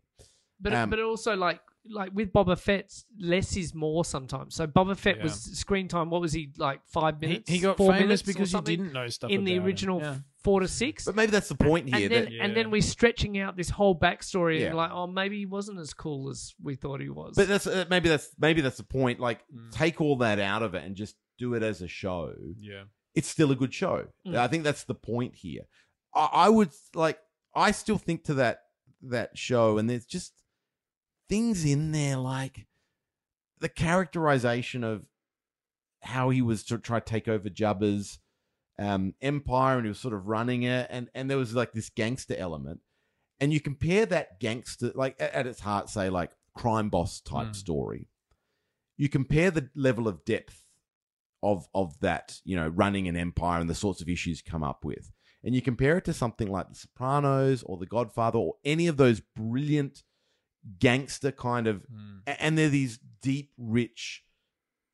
But 0.61 0.73
Um, 0.73 0.89
but 0.89 0.99
also 0.99 1.35
like 1.35 1.61
like 1.89 2.11
with 2.13 2.31
Boba 2.31 2.57
Fett, 2.57 2.93
less 3.19 3.57
is 3.57 3.73
more 3.73 4.05
sometimes. 4.05 4.55
So 4.55 4.67
Boba 4.67 4.95
Fett 4.95 5.17
Yeah. 5.17 5.23
was 5.23 5.33
screen 5.57 5.87
time. 5.87 6.09
What 6.09 6.21
was 6.21 6.31
he 6.33 6.51
like? 6.57 6.81
Five 6.87 7.19
minutes. 7.19 7.49
he 7.49 7.59
got 7.59 7.77
four 7.77 7.91
famous 7.93 8.01
minutes 8.03 8.21
because 8.21 8.51
he 8.51 8.61
didn't 8.61 8.93
know 8.93 9.07
stuff 9.07 9.31
in 9.31 9.43
the 9.43 9.53
about 9.55 9.61
him. 9.61 9.65
original 9.65 9.99
Yeah. 10.01 10.17
four 10.43 10.59
to 10.59 10.67
six. 10.67 11.05
But 11.05 11.15
maybe 11.15 11.31
that's 11.31 11.49
the 11.49 11.55
point 11.55 11.87
here. 11.89 12.03
and 12.05 12.11
then 12.13 12.23
that 12.25 12.31
Yeah. 12.33 12.43
and 12.43 12.55
then 12.55 12.69
we're 12.71 12.81
stretching 12.81 13.37
out 13.39 13.57
this 13.57 13.69
whole 13.71 13.97
backstory 13.97 14.59
Yeah. 14.59 14.67
and 14.67 14.77
like, 14.77 14.91
oh, 14.91 15.07
maybe 15.07 15.39
he 15.39 15.45
wasn't 15.45 15.79
as 15.79 15.93
cool 15.93 16.29
as 16.29 16.53
we 16.61 16.75
thought 16.75 17.01
he 17.01 17.09
was. 17.09 17.35
But 17.35 17.47
that's 17.47 17.65
uh, 17.67 17.85
maybe 17.89 18.07
that's 18.09 18.29
maybe 18.39 18.61
that's 18.61 18.77
the 18.77 18.83
point. 18.83 19.19
Like, 19.19 19.39
Mm. 19.53 19.71
take 19.71 19.99
all 19.99 20.15
that 20.17 20.39
out 20.39 20.61
of 20.63 20.75
it 20.75 20.83
and 20.83 20.95
just 20.95 21.15
do 21.37 21.53
it 21.55 21.63
as 21.63 21.81
a 21.81 21.87
show. 21.87 22.33
Yeah. 22.57 22.83
It's 23.15 23.27
still 23.27 23.51
a 23.51 23.55
good 23.55 23.73
show. 23.73 24.07
Mm. 24.27 24.35
I 24.35 24.47
think 24.47 24.63
that's 24.63 24.83
the 24.83 24.93
point 24.95 25.35
here. 25.35 25.63
I, 26.13 26.29
I 26.33 26.49
would 26.49 26.69
like. 26.93 27.19
I 27.55 27.71
still 27.71 27.97
think 27.97 28.23
to 28.25 28.35
that 28.35 28.61
that 29.01 29.37
show, 29.37 29.77
and 29.77 29.89
there's 29.89 30.05
just 30.05 30.33
things 31.29 31.63
in 31.63 31.91
there 31.91 32.17
like 32.17 32.65
the 33.59 33.69
characterization 33.69 34.83
of 34.83 35.05
how 36.01 36.29
he 36.29 36.41
was 36.41 36.63
to 36.65 36.77
try 36.77 36.99
to 36.99 37.05
take 37.05 37.27
over 37.27 37.49
Jabba's 37.49 38.19
um, 38.77 39.13
empire, 39.21 39.75
and 39.77 39.85
he 39.85 39.89
was 39.89 39.99
sort 39.99 40.13
of 40.13 40.27
running 40.27 40.63
it, 40.63 40.87
and 40.89 41.09
and 41.13 41.29
there 41.29 41.37
was 41.37 41.53
like 41.53 41.73
this 41.73 41.89
gangster 41.89 42.35
element, 42.37 42.79
and 43.39 43.51
you 43.51 43.59
compare 43.59 44.05
that 44.05 44.39
gangster, 44.39 44.91
like 44.95 45.15
at, 45.19 45.33
at 45.33 45.47
its 45.47 45.59
heart, 45.59 45.89
say 45.89 46.09
like 46.09 46.31
crime 46.55 46.89
boss 46.89 47.19
type 47.19 47.47
Mm. 47.47 47.55
story. 47.55 48.07
You 48.97 49.09
compare 49.09 49.51
the 49.51 49.69
level 49.75 50.07
of 50.07 50.23
depth 50.25 50.63
of 51.43 51.67
of 51.73 51.99
that, 51.99 52.39
you 52.45 52.55
know, 52.55 52.69
running 52.69 53.07
an 53.09 53.17
empire 53.17 53.59
and 53.59 53.69
the 53.69 53.75
sorts 53.75 54.01
of 54.01 54.07
issues 54.09 54.41
come 54.41 54.63
up 54.63 54.85
with, 54.85 55.11
and 55.43 55.53
you 55.53 55.61
compare 55.61 55.97
it 55.97 56.05
to 56.05 56.13
something 56.13 56.49
like 56.49 56.69
The 56.69 56.75
Sopranos 56.75 57.63
or 57.63 57.77
The 57.77 57.85
Godfather 57.85 58.39
or 58.39 58.53
any 58.63 58.87
of 58.87 58.95
those 58.95 59.19
brilliant 59.19 60.03
gangster 60.79 61.31
kind 61.31 61.67
of 61.67 61.85
Mm. 61.87 62.21
and 62.25 62.57
they're 62.57 62.69
these 62.69 62.99
deep, 63.21 63.51
rich, 63.57 64.23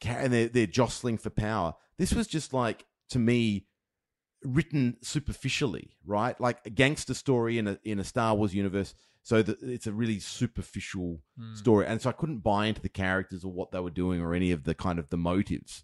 and 0.06 0.32
they're, 0.34 0.48
they're 0.48 0.68
jostling 0.68 1.18
for 1.18 1.30
power. 1.30 1.74
This 1.98 2.14
was 2.14 2.28
just 2.28 2.54
like 2.54 2.86
to 3.10 3.20
me 3.20 3.68
written 4.44 4.98
superficially, 5.02 5.96
right? 6.06 6.40
Like 6.40 6.60
a 6.66 6.70
gangster 6.70 7.14
story 7.14 7.58
in 7.58 7.68
a 7.68 7.80
in 7.84 8.00
a 8.00 8.04
Star 8.04 8.36
Wars 8.36 8.54
universe. 8.54 8.94
So 9.24 9.42
that 9.42 9.60
it's 9.64 9.88
a 9.88 9.92
really 9.92 10.20
superficial 10.20 11.24
Mm. 11.40 11.58
story, 11.58 11.88
and 11.88 12.00
so 12.00 12.10
I 12.10 12.14
couldn't 12.14 12.40
buy 12.42 12.68
into 12.68 12.82
the 12.82 12.90
characters 12.90 13.44
or 13.44 13.52
what 13.52 13.72
they 13.72 13.80
were 13.80 13.90
doing 13.90 14.22
or 14.22 14.36
any 14.36 14.52
of 14.52 14.66
the 14.66 14.76
kind 14.76 15.00
of 15.00 15.10
the 15.10 15.18
motives. 15.18 15.84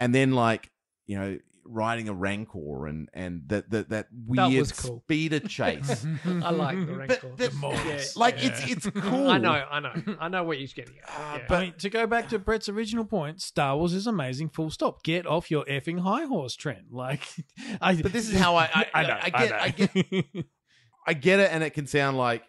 And 0.00 0.14
then 0.14 0.32
like 0.32 0.70
you 1.06 1.18
know 1.18 1.38
riding 1.64 2.08
a 2.08 2.12
rancor 2.12 2.86
and 2.86 3.08
and 3.14 3.42
that 3.48 3.70
that 3.70 3.88
that 3.90 4.08
That 4.10 4.48
weird 4.48 4.58
was 4.60 4.72
cool. 4.72 5.02
speeder 5.04 5.38
chase. 5.48 6.04
I 6.24 6.50
like 6.50 6.78
the 6.78 6.86
but 6.86 6.96
Rancor. 6.96 7.32
that- 7.36 7.52
Yeah, 7.86 8.04
like 8.16 8.42
yeah. 8.42 8.48
it's 8.50 8.70
it's 8.70 8.90
cool. 9.00 9.28
I 9.28 9.38
know, 9.38 9.52
I 9.70 9.80
know, 9.80 9.92
I 10.20 10.28
know 10.28 10.44
what 10.44 10.58
you're 10.58 10.68
getting 10.74 10.98
at. 10.98 11.08
Uh, 11.08 11.36
yeah. 11.38 11.44
but- 11.48 11.58
I 11.58 11.60
mean, 11.66 11.74
to 11.78 11.90
go 11.90 12.06
back 12.06 12.28
to 12.30 12.38
Brett's 12.38 12.68
original 12.68 13.04
point, 13.04 13.40
Star 13.40 13.76
Wars 13.76 13.92
is 13.94 14.06
amazing. 14.06 14.48
Full 14.50 14.70
stop. 14.70 15.02
Get 15.02 15.26
off 15.26 15.50
your 15.50 15.64
effing 15.66 16.00
high 16.00 16.24
horse, 16.24 16.56
Trent. 16.56 16.92
Like, 16.92 17.26
I. 17.80 17.94
But 18.00 18.12
this 18.12 18.28
is 18.28 18.36
how 18.38 18.56
I 18.56 18.68
I, 18.74 18.86
I 18.94 19.02
know. 19.04 19.18
I 19.22 19.30
get 19.30 19.52
I, 19.52 19.68
get 19.70 19.92
get. 19.94 20.44
I 21.06 21.12
get 21.14 21.40
it, 21.40 21.50
and 21.52 21.62
it 21.62 21.70
can 21.70 21.86
sound 21.86 22.16
like 22.18 22.42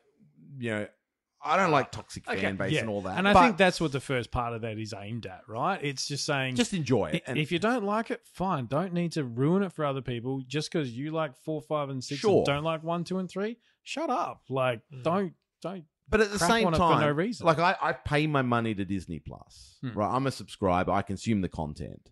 you 0.58 0.72
know 0.72 0.88
I 1.46 1.58
don't 1.58 1.72
like 1.72 1.92
toxic 1.92 2.26
fan 2.26 2.38
Okay, 2.38 2.52
base 2.54 2.72
yeah. 2.74 2.82
and 2.82 2.90
all 2.90 3.02
that. 3.02 3.18
And 3.18 3.28
I 3.28 3.34
but 3.34 3.44
think 3.44 3.58
that's 3.58 3.82
what 3.82 3.92
the 3.92 4.00
first 4.00 4.32
part 4.32 4.54
of 4.54 4.62
that 4.62 4.78
is 4.78 4.94
aimed 4.98 5.26
at, 5.26 5.42
right? 5.48 5.80
It's 5.84 6.08
just 6.08 6.26
saying, 6.26 6.56
just 6.56 6.74
enjoy 6.74 7.12
it. 7.12 7.24
And 7.28 7.38
if 7.38 7.52
you 7.52 7.60
don't 7.60 7.84
like 7.84 8.12
it, 8.12 8.22
fine. 8.26 8.66
Don't 8.68 8.94
need 8.94 9.12
to 9.14 9.24
ruin 9.24 9.64
it 9.64 9.74
for 9.74 9.84
other 9.86 10.02
people 10.02 10.42
just 10.48 10.72
because 10.72 10.96
you 10.98 11.12
like 11.12 11.36
four, 11.36 11.62
five, 11.62 11.90
and 11.90 12.04
six, 12.04 12.22
Sure. 12.22 12.38
and 12.38 12.46
don't 12.46 12.64
like 12.64 12.84
one, 12.84 13.04
two, 13.04 13.20
and 13.20 13.30
three. 13.30 13.58
Shut 13.84 14.10
up. 14.10 14.44
Like, 14.50 14.82
Mm. 14.94 15.04
don't, 15.04 15.34
don't. 15.62 15.84
but 16.10 16.22
at 16.22 16.32
the 16.32 16.40
same 16.40 16.68
on 16.68 16.74
it 16.74 16.78
for 16.78 16.92
time, 16.92 17.02
no 17.02 17.12
reason. 17.12 17.46
like 17.46 17.60
I, 17.60 17.76
I 17.82 17.94
pay 17.94 18.28
my 18.28 18.42
money 18.42 18.74
to 18.76 18.86
Disney 18.86 19.20
Plus, 19.20 19.78
Hmm. 19.82 19.92
right? 19.94 20.16
I'm 20.16 20.28
a 20.28 20.32
subscriber. 20.32 20.92
I 20.92 21.02
consume 21.02 21.42
the 21.42 21.50
content. 21.50 22.10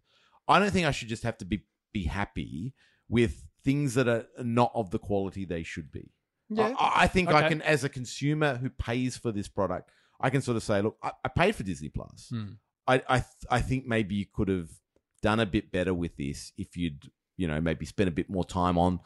I 0.48 0.60
don't 0.60 0.72
think 0.72 0.86
I 0.88 0.92
should 0.92 1.08
just 1.10 1.24
have 1.24 1.38
to 1.40 1.46
be 1.46 1.64
be 1.94 2.06
happy 2.06 2.74
with 3.10 3.46
things 3.64 3.94
that 3.96 4.08
are 4.08 4.26
not 4.42 4.72
of 4.74 4.92
the 4.92 5.00
quality 5.00 5.44
they 5.46 5.62
should 5.64 5.92
be. 5.92 6.12
Yeah. 6.54 6.76
I, 6.78 7.04
I 7.04 7.08
think 7.08 7.30
I 7.30 7.48
can, 7.48 7.62
as 7.62 7.84
a 7.84 7.90
consumer 7.90 8.56
who 8.56 8.70
pays 8.70 9.16
for 9.18 9.32
this 9.32 9.48
product, 9.48 9.90
I 10.20 10.30
can 10.30 10.42
sort 10.42 10.58
of 10.58 10.64
say, 10.64 10.82
look, 10.82 10.98
I, 11.02 11.12
I 11.24 11.30
paid 11.30 11.56
for 11.56 11.64
Disney 11.64 11.90
Plus. 11.90 12.28
Hmm. 12.30 12.54
I, 12.88 13.02
I, 13.08 13.24
I 13.50 13.62
think 13.62 13.86
maybe 13.86 14.16
you 14.16 14.26
could 14.32 14.50
have 14.50 14.70
done 15.22 15.40
a 15.40 15.46
bit 15.46 15.72
better 15.72 15.94
with 15.94 16.18
this 16.18 16.52
if 16.58 16.76
you'd, 16.76 17.10
you 17.38 17.48
know, 17.48 17.62
maybe 17.62 17.86
spent 17.86 18.10
a 18.10 18.12
bit 18.12 18.30
more 18.30 18.44
time 18.44 18.78
on 18.78 19.00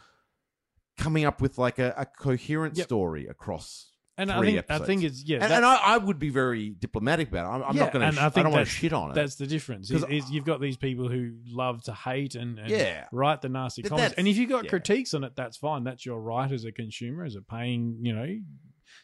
coming 0.98 1.26
up 1.26 1.42
with 1.42 1.58
like 1.58 1.78
a, 1.80 1.94
a 1.98 2.06
coherent 2.06 2.78
Yep. 2.78 2.86
story 2.88 3.28
across. 3.28 3.92
And 4.18 4.32
I 4.32 4.40
think, 4.42 4.56
I 4.56 4.60
episodes. 4.60 4.86
think 4.88 5.04
it's, 5.04 5.24
yeah. 5.26 5.44
and, 5.44 5.52
and 5.52 5.66
I, 5.66 5.76
I 5.76 5.98
would 5.98 6.20
be 6.20 6.30
very 6.30 6.70
diplomatic 6.70 7.28
about 7.28 7.46
it. 7.46 7.56
I'm, 7.56 7.64
I'm 7.70 7.76
Yeah, 7.76 7.84
not 7.84 7.92
going 7.94 8.14
to. 8.14 8.22
I 8.22 8.26
I, 8.28 8.30
don't 8.30 8.52
want 8.52 8.66
to 8.66 8.72
shit 8.74 8.94
on 8.94 9.12
it. 9.12 9.16
That's 9.16 9.36
the 9.36 9.46
difference. 9.46 9.92
Is, 9.92 10.06
is 10.10 10.32
you've 10.32 10.46
got 10.46 10.62
these 10.62 10.78
people 10.78 11.10
who 11.10 11.34
love 11.48 11.84
to 11.84 11.94
hate 11.94 12.36
and, 12.36 12.58
and 12.58 12.70
Yeah. 12.70 13.08
write 13.12 13.42
the 13.42 13.50
nasty 13.50 13.82
But 13.82 13.90
comments. 13.90 14.16
And 14.18 14.26
if 14.28 14.38
you've 14.38 14.50
got 14.50 14.64
yeah. 14.64 14.70
critiques 14.70 15.14
on 15.14 15.26
it, 15.26 15.36
that's 15.36 15.58
fine. 15.58 15.84
That's 15.84 16.06
your 16.06 16.22
right 16.22 16.50
as 16.50 16.64
a 16.64 16.72
consumer, 16.72 17.26
as 17.26 17.36
a 17.36 17.42
paying, 17.42 17.98
you 18.02 18.14
know, 18.16 18.38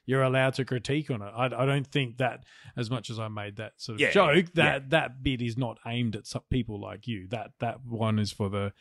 you're 0.05 0.23
allowed 0.23 0.53
to 0.55 0.65
critique 0.65 1.11
on 1.11 1.21
it. 1.21 1.31
I, 1.35 1.45
I 1.45 1.65
don't 1.65 1.85
think 1.85 2.17
that, 2.17 2.43
as 2.77 2.89
much 2.89 3.09
as 3.09 3.19
I 3.19 3.27
made 3.27 3.57
that 3.57 3.73
sort 3.77 3.95
of 3.95 3.99
Yeah, 3.99 4.11
joke, 4.11 4.45
yeah. 4.53 4.63
that 4.63 4.89
that 4.91 5.23
bit 5.23 5.41
is 5.41 5.57
not 5.57 5.77
aimed 5.85 6.15
at 6.15 6.23
people 6.49 6.79
like 6.79 7.07
you. 7.07 7.27
That 7.29 7.51
that 7.59 7.85
one 7.85 8.17
is 8.17 8.31
for 8.31 8.49
the, 8.49 8.71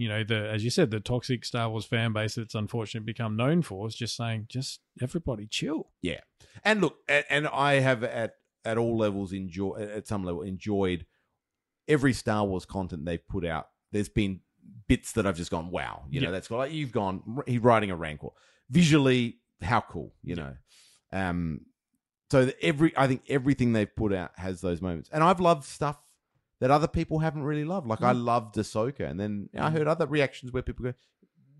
you 0.00 0.08
know, 0.08 0.24
the 0.24 0.48
as 0.50 0.64
you 0.64 0.70
said, 0.70 0.90
the 0.90 1.00
toxic 1.00 1.44
Star 1.44 1.68
Wars 1.68 1.84
fan 1.84 2.12
base 2.12 2.34
that's 2.36 2.54
unfortunately 2.54 3.04
become 3.06 3.36
known 3.36 3.62
for 3.62 3.86
is 3.86 3.94
just 3.94 4.16
saying, 4.16 4.46
just 4.48 4.80
everybody 5.00 5.46
chill. 5.46 5.90
Yeah, 6.02 6.20
and 6.64 6.80
look, 6.80 6.96
and, 7.08 7.24
and 7.28 7.48
I 7.48 7.74
have 7.74 8.02
at 8.02 8.34
at 8.64 8.78
all 8.78 8.96
levels 8.96 9.32
enjoy 9.32 9.74
at 9.94 10.06
some 10.06 10.24
level 10.24 10.42
enjoyed 10.42 11.06
every 11.88 12.12
Star 12.12 12.44
Wars 12.44 12.64
content 12.64 13.04
they've 13.04 13.26
put 13.28 13.44
out. 13.44 13.68
There's 13.92 14.08
been 14.08 14.40
bits 14.86 15.12
that 15.12 15.26
I've 15.26 15.36
just 15.36 15.50
gone, 15.50 15.70
wow, 15.70 16.04
you 16.10 16.20
know, 16.20 16.26
Yeah. 16.28 16.32
that's. 16.32 16.50
Like 16.50 16.72
you've 16.72 16.92
gone, 16.92 17.42
he's 17.46 17.60
riding 17.60 17.90
a 17.90 17.96
Rancor. 17.96 18.28
Visually, 18.70 19.38
how 19.62 19.80
cool, 19.80 20.12
you 20.22 20.36
know. 20.36 20.54
Um, 21.12 21.62
so 22.30 22.50
every, 22.62 22.96
I 22.96 23.08
think 23.08 23.22
everything 23.28 23.72
they've 23.72 23.94
put 23.94 24.12
out 24.12 24.30
has 24.36 24.60
those 24.60 24.80
moments, 24.80 25.10
and 25.12 25.24
I've 25.24 25.40
loved 25.40 25.64
stuff 25.64 25.98
that 26.60 26.70
other 26.70 26.88
people 26.88 27.18
haven't 27.20 27.42
really 27.42 27.64
loved. 27.64 27.86
Like 27.86 28.00
Mm. 28.00 28.06
I 28.08 28.12
loved 28.12 28.54
Ahsoka, 28.56 29.08
and 29.10 29.18
then 29.18 29.48
I 29.56 29.70
heard 29.70 29.88
other 29.88 30.06
reactions 30.06 30.52
where 30.52 30.62
people 30.62 30.84
go, 30.84 30.94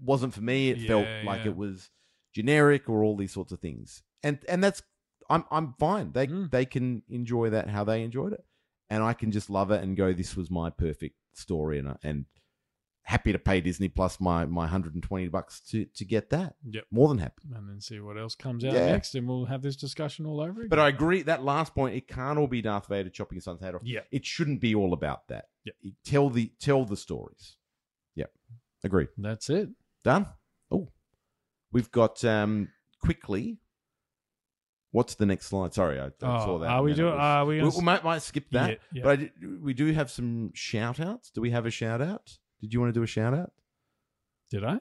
wasn't 0.00 0.34
for 0.34 0.42
me. 0.42 0.70
It 0.70 0.86
felt 0.86 1.06
like 1.24 1.40
yeah. 1.44 1.50
it 1.50 1.56
was 1.56 1.90
generic 2.34 2.88
or 2.88 3.02
all 3.04 3.16
these 3.16 3.32
sorts 3.32 3.52
of 3.52 3.60
things, 3.60 4.02
and 4.22 4.38
and 4.48 4.62
that's 4.62 4.82
I'm 5.28 5.44
I'm 5.50 5.74
fine. 5.78 6.12
They 6.12 6.26
Mm. 6.26 6.50
they 6.50 6.64
can 6.66 7.02
enjoy 7.08 7.50
that 7.50 7.68
how 7.68 7.84
they 7.84 8.02
enjoyed 8.02 8.32
it, 8.32 8.44
and 8.88 9.02
I 9.02 9.12
can 9.14 9.30
just 9.30 9.48
love 9.50 9.70
it 9.70 9.82
and 9.82 9.96
go. 9.96 10.12
This 10.12 10.36
was 10.36 10.50
my 10.50 10.70
perfect 10.70 11.16
story, 11.34 11.78
and 11.78 11.88
I- 11.88 11.98
and 12.02 12.26
happy 13.02 13.32
to 13.32 13.38
pay 13.38 13.60
Disney 13.60 13.88
Plus 13.88 14.20
my 14.20 14.44
my 14.46 14.62
120 14.62 15.28
bucks 15.28 15.60
to 15.70 15.84
to 15.86 16.04
get 16.04 16.30
that. 16.30 16.54
Yep. 16.70 16.84
More 16.90 17.08
than 17.08 17.18
happy. 17.18 17.42
and 17.54 17.68
then 17.68 17.80
see 17.80 17.98
what 18.00 18.16
else 18.18 18.34
comes 18.34 18.64
out 18.64 18.72
Yeah. 18.72 18.86
next, 18.92 19.14
and 19.14 19.26
we'll 19.28 19.46
have 19.46 19.62
this 19.62 19.76
discussion 19.76 20.26
all 20.26 20.40
over 20.40 20.60
again. 20.60 20.68
But 20.68 20.78
I 20.78 20.88
agree 20.88 21.22
that 21.22 21.42
last 21.42 21.74
point. 21.74 21.94
It 21.96 22.06
can't 22.08 22.38
all 22.38 22.46
be 22.46 22.62
Darth 22.62 22.86
Vader 22.88 23.10
chopping 23.10 23.36
his 23.36 23.44
son's 23.44 23.60
head 23.60 23.74
off. 23.74 23.82
Yeah. 23.84 24.00
It 24.12 24.24
shouldn't 24.24 24.60
be 24.60 24.74
all 24.74 24.92
about 24.92 25.28
that. 25.28 25.46
You 25.64 25.92
Tell 26.04 26.30
the 26.30 26.52
tell 26.60 26.84
the 26.84 26.96
stories. 26.96 27.56
Yep. 28.14 28.32
Agreed. 28.84 29.08
That's 29.18 29.50
it. 29.50 29.70
Done. 30.04 30.26
Oh, 30.70 30.88
we've 31.72 31.90
got 31.90 32.24
um 32.24 32.68
quickly. 33.02 33.58
What's 34.92 35.14
the 35.14 35.26
next 35.26 35.46
slide? 35.46 35.72
Sorry, 35.72 36.00
I, 36.00 36.06
Oh, 36.06 36.10
saw 36.20 36.58
that. 36.58 36.68
are 36.68 36.82
we 36.82 36.94
doing- 36.94 37.12
was- 37.12 37.20
are 37.20 37.46
we 37.46 37.62
we, 37.62 37.68
we 37.68 37.80
might, 37.82 38.02
might 38.02 38.22
skip 38.22 38.50
that, 38.50 38.70
Yeah, 38.70 38.76
yeah. 38.92 39.02
but 39.04 39.20
I 39.20 39.30
we 39.62 39.72
do 39.72 39.92
have 39.92 40.10
some 40.10 40.50
shout 40.52 40.98
outs. 40.98 41.30
Do 41.30 41.40
we 41.40 41.50
have 41.50 41.64
a 41.64 41.70
shout 41.70 42.00
out? 42.02 42.38
Did 42.60 42.72
you 42.72 42.80
want 42.80 42.92
to 42.92 42.98
do 42.98 43.02
a 43.02 43.06
shout 43.06 43.34
out, 43.34 43.52
Did 44.50 44.64
I? 44.64 44.80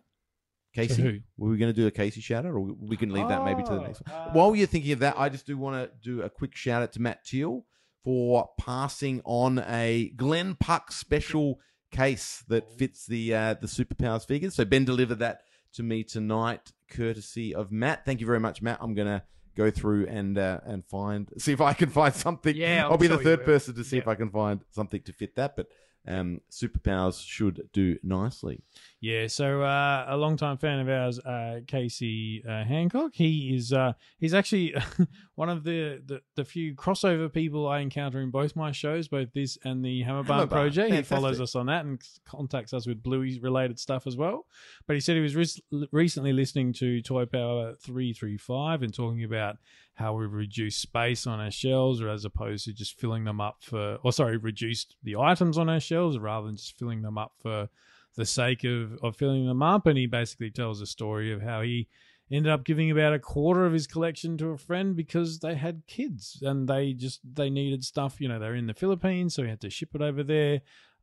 Casey? 0.73 1.01
who? 1.01 1.19
Were 1.38 1.49
we 1.49 1.57
going 1.57 1.73
to 1.73 1.80
do 1.81 1.88
a 1.88 1.91
Casey 1.91 2.22
shout 2.22 2.45
out, 2.45 2.51
or 2.51 2.60
we 2.60 2.95
can 2.95 3.11
leave 3.11 3.27
that 3.27 3.43
maybe 3.43 3.64
to 3.64 3.69
the 3.69 3.81
next 3.81 4.01
one? 4.06 4.14
Oh, 4.15 4.19
uh, 4.19 4.30
While 4.34 4.56
you're 4.56 4.68
thinking 4.68 4.91
of 4.91 4.99
that, 4.99 5.15
I 5.18 5.30
just 5.30 5.45
do 5.47 5.57
want 5.57 5.76
to 5.76 5.91
do 6.01 6.22
a 6.22 6.30
quick 6.30 6.56
shout 6.56 6.84
out 6.84 6.93
to 6.93 7.01
Matt 7.01 7.26
Teal 7.26 7.65
for 8.03 8.49
passing 8.60 9.22
on 9.26 9.60
a 9.68 10.10
Glenn 10.15 10.56
Puck 10.56 10.91
special 10.91 11.60
case 11.91 12.43
that 12.47 12.72
fits 12.72 13.06
the 13.07 13.34
uh, 13.34 13.53
the 13.56 13.68
superpowers 13.68 14.26
figures. 14.27 14.56
So 14.56 14.64
Ben 14.65 14.85
delivered 14.85 15.19
that 15.19 15.41
to 15.73 15.84
me 15.84 16.03
tonight, 16.03 16.72
courtesy 16.89 17.53
of 17.53 17.72
Matt. 17.72 18.06
Thank 18.06 18.19
you 18.19 18.27
very 18.27 18.39
much, 18.39 18.61
Matt. 18.61 18.77
I'm 18.81 18.93
gonna 18.93 19.23
go 19.56 19.72
through 19.72 20.07
and 20.07 20.38
uh, 20.38 20.60
and 20.65 20.85
find 20.85 21.30
see 21.38 21.51
if 21.51 21.61
I 21.61 21.73
can 21.73 21.89
find 21.89 22.14
something. 22.14 22.56
Yeah, 22.56 22.85
I'm 22.85 22.91
I'll 22.91 22.97
be 22.97 23.07
the 23.07 23.18
third 23.18 23.43
person 23.43 23.76
to 23.76 23.84
see 23.84 23.97
if 23.97 24.07
I 24.07 24.15
can 24.15 24.30
find 24.30 24.61
something 24.72 25.01
to 25.01 25.14
fit 25.14 25.35
that. 25.35 25.56
But 25.56 25.68
um, 26.07 26.41
superpowers 26.51 27.26
should 27.26 27.69
do 27.73 27.97
nicely. 28.03 28.61
Yeah, 29.01 29.27
so 29.27 29.61
uh, 29.61 30.05
a 30.07 30.17
longtime 30.17 30.57
fan 30.57 30.80
of 30.80 30.89
ours, 30.89 31.19
uh, 31.19 31.61
Casey 31.67 32.43
uh, 32.47 32.63
Hancock. 32.63 33.11
He 33.13 33.55
is 33.55 33.71
uh, 33.71 33.93
he's 34.19 34.34
actually 34.34 34.76
one 35.35 35.49
of 35.49 35.63
the, 35.63 36.01
the 36.05 36.21
the 36.35 36.45
few 36.45 36.76
crossover 36.76 37.31
people 37.31 37.67
I 37.67 37.80
encounter 37.80 38.21
in 38.21 38.31
both 38.31 38.55
my 38.55 38.71
shows, 38.71 39.07
both 39.07 39.31
this 39.34 39.57
and 39.63 39.84
the 39.84 40.01
Hammer 40.03 40.23
Barn 40.23 40.39
Hammer 40.39 40.49
Barn, 40.49 40.61
Project. 40.61 40.93
He 40.93 41.01
follows 41.03 41.39
us 41.39 41.55
on 41.55 41.67
that 41.67 41.85
and 41.85 42.01
contacts 42.26 42.73
us 42.73 42.88
with 42.88 43.03
Bluey 43.03 43.39
related 43.39 43.80
stuff 43.80 44.07
as 44.07 44.17
well. 44.17 44.45
But 44.88 44.95
he 44.95 44.99
said 44.99 45.15
he 45.15 45.21
was 45.21 45.35
re- 45.35 45.88
recently 45.91 46.34
listening 46.34 46.73
to 46.73 47.01
Toy 47.01 47.26
Power 47.26 47.76
three 47.76 48.13
three 48.13 48.38
five 48.38 48.84
and 48.84 48.93
talking 48.93 49.23
about 49.23 49.57
how 49.99 50.13
we 50.13 50.26
reduce 50.26 50.77
space 50.77 51.27
on 51.27 51.41
our 51.41 51.51
shelves, 51.51 52.01
or 52.01 52.09
as 52.09 52.23
opposed 52.23 52.63
to 52.65 52.73
just 52.73 52.97
filling 52.97 53.26
them 53.26 53.41
up 53.41 53.57
for, 53.59 53.97
or 54.01 54.13
sorry, 54.13 54.38
reduced 54.38 54.95
the 55.03 55.17
items 55.17 55.57
on 55.57 55.69
our 55.69 55.81
shelves 55.81 56.17
rather 56.17 56.47
than 56.47 56.55
just 56.55 56.77
filling 56.77 57.01
them 57.01 57.17
up 57.17 57.34
for 57.38 57.67
the 58.15 58.26
sake 58.26 58.63
of, 58.63 58.97
of 59.03 59.17
filling 59.17 59.45
them 59.45 59.61
up. 59.61 59.85
And 59.85 59.97
he 59.97 60.07
basically 60.07 60.51
tells 60.51 60.80
a 60.80 60.85
story 60.85 61.34
of 61.34 61.41
how 61.41 61.61
he 61.61 61.89
ended 62.31 62.49
up 62.51 62.63
giving 62.63 62.89
about 62.89 63.13
a 63.13 63.19
quarter 63.19 63.65
of 63.65 63.73
his 63.73 63.88
collection 63.88 64.38
to 64.38 64.51
a 64.51 64.57
friend 64.57 64.95
because 64.95 65.39
they 65.39 65.55
had 65.55 65.85
kids 65.85 66.41
and 66.41 66.69
they 66.69 66.93
just 66.93 67.19
they 67.34 67.49
needed 67.49 67.84
stuff. 67.84 68.21
You 68.21 68.30
know, 68.30 68.39
they're 68.39 68.55
in 68.55 68.67
the 68.67 68.73
Philippines, 68.73 69.34
so 69.34 69.43
he 69.43 69.49
had 69.49 69.61
to 69.61 69.69
ship 69.69 69.89
it 69.95 70.01
over 70.01 70.23
there. 70.23 70.61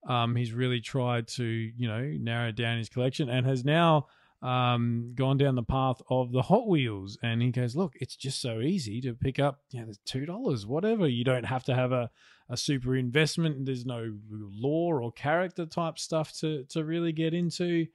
Um, 0.08 0.36
he's 0.36 0.52
really 0.52 0.80
tried 0.80 1.28
to 1.28 1.44
you 1.44 1.86
know 1.86 2.00
narrow 2.00 2.50
down 2.50 2.78
his 2.78 2.88
collection 2.88 3.28
and 3.28 3.44
has 3.44 3.62
now 3.62 4.06
um, 4.46 5.12
gone 5.16 5.38
down 5.38 5.56
the 5.56 5.62
path 5.64 6.00
of 6.08 6.30
the 6.30 6.42
Hot 6.42 6.68
Wheels. 6.68 7.18
And 7.20 7.42
he 7.42 7.50
goes, 7.50 7.74
look, 7.74 7.94
it's 7.96 8.14
just 8.14 8.40
so 8.40 8.60
easy 8.60 9.00
to 9.00 9.12
pick 9.12 9.40
up. 9.40 9.60
You 9.70 9.80
know, 9.80 9.86
there's 9.86 9.98
two 10.04 10.24
dollars, 10.24 10.64
whatever. 10.64 11.08
You 11.08 11.24
don't 11.24 11.44
have 11.44 11.64
to 11.64 11.74
have 11.74 11.90
a 11.92 12.10
a 12.48 12.56
super 12.56 12.94
investment. 12.94 13.66
There's 13.66 13.84
no 13.84 14.14
lore 14.30 15.02
or 15.02 15.10
character 15.10 15.66
type 15.66 15.98
stuff 15.98 16.32
to 16.38 16.62
to 16.70 16.84
really 16.84 17.10
get 17.10 17.34
into. 17.34 17.86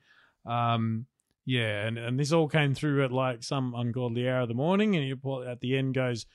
Um, 0.46 1.06
yeah, 1.46 1.88
and, 1.88 1.98
and 1.98 2.20
this 2.20 2.34
all 2.34 2.50
came 2.50 2.76
through 2.76 3.06
at 3.06 3.14
like 3.14 3.44
some 3.44 3.74
ungodly 3.74 4.28
hour 4.28 4.42
of 4.42 4.50
the 4.50 4.54
morning, 4.54 4.96
and 4.98 5.06
he 5.06 5.12
at 5.50 5.62
the 5.62 5.78
end 5.78 5.94
goes, 5.94 6.26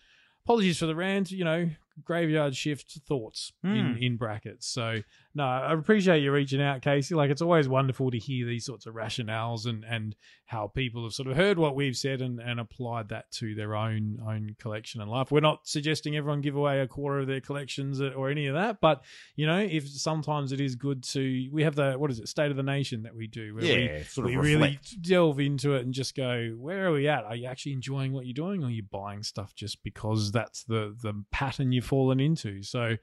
"Apologies 0.47 0.79
for 0.79 0.87
the 0.87 0.97
rant." 0.97 1.31
You 1.31 1.45
know, 1.45 1.71
graveyard 2.05 2.55
shift 2.55 2.99
thoughts 3.07 3.53
in 3.65 3.93
Hmm. 3.93 3.97
in 3.97 4.17
brackets. 4.17 4.67
So 4.67 5.01
no, 5.35 5.45
I 5.45 5.73
appreciate 5.73 6.23
you 6.23 6.33
reaching 6.33 6.63
out, 6.63 6.83
Casey. 6.83 7.15
Like 7.15 7.31
it's 7.31 7.43
always 7.43 7.69
wonderful 7.69 8.11
to 8.11 8.19
hear 8.19 8.47
these 8.47 8.65
sorts 8.65 8.87
of 8.87 8.95
rationales 8.95 9.67
and 9.67 9.85
and 9.85 10.15
how 10.47 10.69
people 10.69 11.03
have 11.03 11.13
sort 11.13 11.29
of 11.29 11.37
heard 11.37 11.59
what 11.59 11.75
we've 11.75 11.97
said 11.97 12.23
and, 12.23 12.39
and 12.41 12.61
applied 12.61 13.09
that 13.09 13.31
to 13.33 13.55
their 13.55 13.75
own 13.75 14.19
own 14.27 14.55
collection 14.59 15.01
and 15.01 15.11
life. 15.11 15.31
We're 15.33 15.41
not 15.41 15.67
suggesting 15.67 16.17
everyone 16.17 16.41
give 16.41 16.55
away 16.57 16.81
a 16.81 16.87
quarter 16.87 17.19
of 17.21 17.27
their 17.27 17.41
collections 17.41 18.01
or 18.01 18.31
any 18.31 18.47
of 18.47 18.55
that, 18.55 18.81
but 18.81 19.03
you 19.35 19.47
know, 19.47 19.59
if 19.59 19.89
sometimes 19.89 20.53
it 20.53 20.61
is 20.61 20.75
good 20.77 21.03
to 21.05 21.49
we 21.53 21.63
have 21.65 21.75
the 21.75 21.95
what 21.95 22.11
is 22.11 22.21
it, 22.21 22.29
State 22.29 22.51
of 22.51 22.57
the 22.57 22.63
Nation 22.63 23.03
that 23.03 23.15
we 23.15 23.27
do 23.27 23.55
where 23.55 23.63
we 23.65 23.69
Yeah, 23.87 24.03
sort 24.05 24.27
of 24.27 24.31
we 24.31 24.37
really 24.37 24.79
delve 25.01 25.41
into 25.41 25.75
it 25.75 25.85
and 25.85 25.93
just 25.93 26.15
go, 26.15 26.55
where 26.59 26.87
are 26.87 26.93
we 26.93 27.09
at? 27.09 27.25
Are 27.25 27.35
you 27.37 27.47
actually 27.47 27.73
enjoying 27.73 28.13
what 28.13 28.27
you're 28.27 28.35
doing, 28.35 28.63
or 28.63 28.67
are 28.67 28.71
you 28.71 28.83
buying 28.83 29.23
stuff 29.23 29.55
just 29.55 29.83
because 29.83 30.31
that's 30.33 30.63
the 30.65 30.95
the 31.03 31.25
pattern 31.33 31.73
you've 31.73 31.86
fallen 31.87 32.21
into? 32.21 32.63
So, 32.63 32.97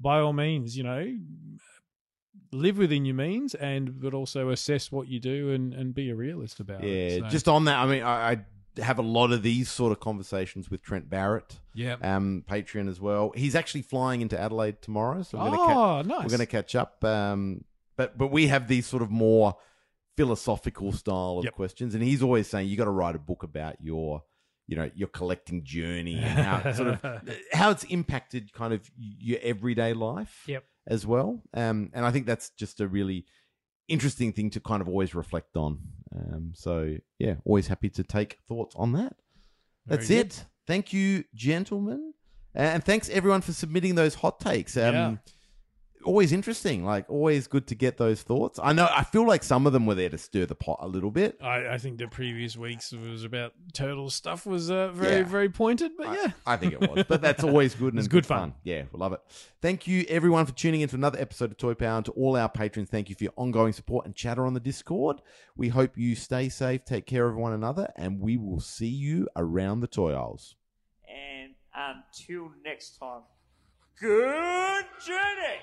by 0.00 0.20
all 0.20 0.32
means, 0.32 0.76
you 0.76 0.84
know, 0.84 1.06
live 2.52 2.78
within 2.78 3.04
your 3.04 3.14
means, 3.14 3.54
and 3.54 4.00
but 4.00 4.14
also 4.14 4.50
assess 4.50 4.90
what 4.90 5.08
you 5.08 5.20
do 5.20 5.50
and 5.50 5.74
and 5.74 5.94
be 5.94 6.10
a 6.10 6.14
realist 6.14 6.60
about 6.60 6.82
Yeah, 6.82 6.88
it. 6.90 7.20
So, 7.22 7.28
just 7.28 7.48
on 7.48 7.64
that, 7.66 7.78
I 7.78 7.86
mean, 7.86 8.02
I, 8.02 8.30
I 8.32 8.82
have 8.82 8.98
a 8.98 9.02
lot 9.02 9.32
of 9.32 9.42
these 9.42 9.68
sort 9.68 9.90
of 9.92 10.00
conversations 10.00 10.70
with 10.70 10.82
Trent 10.82 11.10
Barrett, 11.10 11.58
yeah. 11.74 11.96
um, 12.00 12.44
Patreon 12.48 12.88
as 12.88 13.00
well. 13.00 13.32
He's 13.34 13.54
actually 13.56 13.82
flying 13.82 14.20
into 14.20 14.38
Adelaide 14.38 14.80
tomorrow, 14.80 15.22
so 15.22 15.36
we're 15.38 15.50
going 15.56 15.68
to 15.68 15.74
Oh, 15.74 16.02
nice. 16.02 16.22
we're 16.22 16.28
going 16.28 16.38
to 16.38 16.46
catch 16.46 16.74
up. 16.76 17.02
Um, 17.04 17.64
but 17.96 18.16
but 18.16 18.28
we 18.28 18.46
have 18.46 18.68
these 18.68 18.86
sort 18.86 19.02
of 19.02 19.10
more 19.10 19.56
philosophical 20.16 20.92
style 20.92 21.38
of 21.38 21.44
Yep. 21.44 21.54
questions, 21.54 21.94
and 21.94 22.02
he's 22.04 22.22
always 22.22 22.48
saying 22.48 22.68
you 22.68 22.76
got 22.76 22.84
to 22.84 22.90
write 22.90 23.16
a 23.16 23.18
book 23.20 23.42
about 23.42 23.76
your 23.80 24.22
you 24.68 24.76
know 24.76 24.88
your 24.94 25.08
collecting 25.08 25.64
journey 25.64 26.16
and 26.18 26.38
how 26.38 26.72
sort 26.78 26.88
of 26.88 27.28
how 27.52 27.70
it's 27.70 27.84
impacted 27.84 28.52
kind 28.52 28.72
of 28.72 28.88
your 28.98 29.38
everyday 29.42 29.92
life 29.94 30.44
Yep. 30.46 30.62
as 30.86 31.04
well. 31.06 31.42
Um, 31.54 31.90
and 31.94 32.04
I 32.06 32.10
think 32.12 32.26
that's 32.26 32.50
just 32.50 32.80
a 32.80 32.86
really 32.86 33.24
interesting 33.88 34.32
thing 34.32 34.50
to 34.50 34.60
kind 34.60 34.80
of 34.82 34.88
always 34.88 35.14
reflect 35.14 35.56
on. 35.56 35.78
Um, 36.14 36.52
so 36.54 36.96
yeah, 37.18 37.34
always 37.44 37.66
happy 37.68 37.88
to 37.90 38.02
take 38.04 38.38
thoughts 38.46 38.74
on 38.78 38.92
that. 38.92 39.16
Very 39.86 39.96
That's 39.98 40.08
good. 40.08 40.26
it. 40.26 40.44
Thank 40.66 40.92
you, 40.92 41.24
gentlemen, 41.34 42.12
and 42.54 42.84
thanks 42.84 43.08
everyone 43.08 43.40
for 43.40 43.52
submitting 43.54 43.94
those 43.94 44.14
hot 44.16 44.38
takes. 44.38 44.76
Um, 44.76 44.94
Yeah. 44.94 45.16
Always 46.04 46.32
interesting, 46.32 46.84
like 46.84 47.08
always 47.10 47.46
good 47.46 47.66
to 47.66 47.74
get 47.74 47.96
those 47.98 48.22
thoughts. 48.22 48.58
I 48.62 48.72
know 48.72 48.88
I 48.90 49.02
feel 49.04 49.26
like 49.26 49.42
some 49.42 49.66
of 49.66 49.72
them 49.72 49.84
were 49.84 49.94
there 49.94 50.08
to 50.08 50.16
stir 50.18 50.46
the 50.46 50.54
pot 50.54 50.78
a 50.80 50.86
little 50.86 51.10
bit. 51.10 51.36
I, 51.42 51.68
I 51.74 51.78
think 51.78 51.98
the 51.98 52.06
previous 52.08 52.56
weeks 52.56 52.92
was 52.92 53.24
about 53.24 53.52
turtle 53.72 54.08
stuff 54.08 54.46
was 54.46 54.70
uh, 54.70 54.88
very 54.92 55.18
Yeah. 55.18 55.22
very 55.24 55.48
pointed, 55.48 55.92
but 55.98 56.06
yeah, 56.14 56.30
I 56.46 56.56
think 56.56 56.72
it 56.74 56.80
was, 56.80 57.04
but 57.08 57.20
that's 57.20 57.42
always 57.44 57.74
good 57.74 57.92
and 57.92 57.98
It's 57.98 58.08
good 58.08 58.24
fun. 58.26 58.54
Yeah, 58.62 58.84
we 58.92 58.98
love 58.98 59.12
it. 59.12 59.20
Thank 59.60 59.86
you, 59.86 60.04
everyone, 60.08 60.46
for 60.46 60.52
tuning 60.52 60.80
in 60.82 60.88
to 60.90 60.96
another 60.96 61.18
episode 61.20 61.50
of 61.50 61.56
Toy 61.58 61.74
Power. 61.74 61.96
And 61.96 62.04
to 62.06 62.12
all 62.12 62.36
our 62.36 62.48
patrons, 62.48 62.88
thank 62.88 63.08
you 63.08 63.14
for 63.16 63.24
your 63.24 63.32
ongoing 63.36 63.72
support 63.72 64.06
and 64.06 64.14
chatter 64.14 64.46
on 64.46 64.54
the 64.54 64.60
Discord. 64.60 65.20
We 65.56 65.68
hope 65.68 65.98
you 65.98 66.14
stay 66.14 66.48
safe, 66.48 66.84
take 66.84 67.06
care 67.06 67.26
of 67.28 67.36
one 67.36 67.52
another, 67.52 67.92
and 67.96 68.20
we 68.20 68.36
will 68.36 68.60
see 68.60 68.86
you 68.88 69.28
around 69.36 69.80
the 69.80 69.88
toy 69.88 70.12
aisles. 70.12 70.54
And 71.08 71.54
until 71.74 72.50
next 72.64 72.98
time, 72.98 73.22
good 74.00 74.84
journey! 75.04 75.58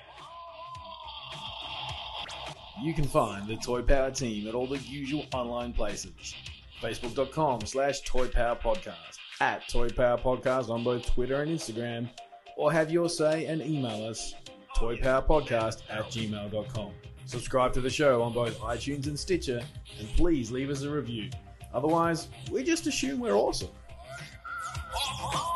You 2.82 2.92
can 2.92 3.04
find 3.04 3.48
the 3.48 3.56
Toy 3.56 3.82
Power 3.82 4.10
team 4.10 4.46
at 4.46 4.54
all 4.54 4.66
the 4.66 4.78
usual 4.78 5.24
online 5.32 5.72
places. 5.72 6.34
Facebook.com 6.82 7.62
slash 7.62 8.02
Toy 8.02 8.28
Power 8.28 8.56
Podcast, 8.56 9.16
at 9.40 9.66
Toy 9.68 9.88
Power 9.88 10.18
Podcast 10.18 10.68
on 10.68 10.84
both 10.84 11.06
Twitter 11.06 11.40
and 11.40 11.50
Instagram, 11.50 12.08
or 12.56 12.70
have 12.70 12.90
your 12.90 13.08
say 13.08 13.46
and 13.46 13.62
email 13.62 14.06
us 14.06 14.34
toypowerpodcast 14.76 15.82
at 15.88 16.04
gmail.com. 16.04 16.92
Subscribe 17.24 17.72
to 17.72 17.80
the 17.80 17.90
show 17.90 18.22
on 18.22 18.32
both 18.34 18.58
iTunes 18.60 19.06
and 19.06 19.18
Stitcher, 19.18 19.62
and 19.98 20.08
please 20.16 20.50
leave 20.50 20.68
us 20.68 20.82
a 20.82 20.90
review. 20.90 21.30
Otherwise, 21.72 22.28
we 22.50 22.62
just 22.62 22.86
assume 22.86 23.20
we're 23.20 23.34
awesome. 23.34 23.70
Ha 24.92 25.28
ha 25.30 25.55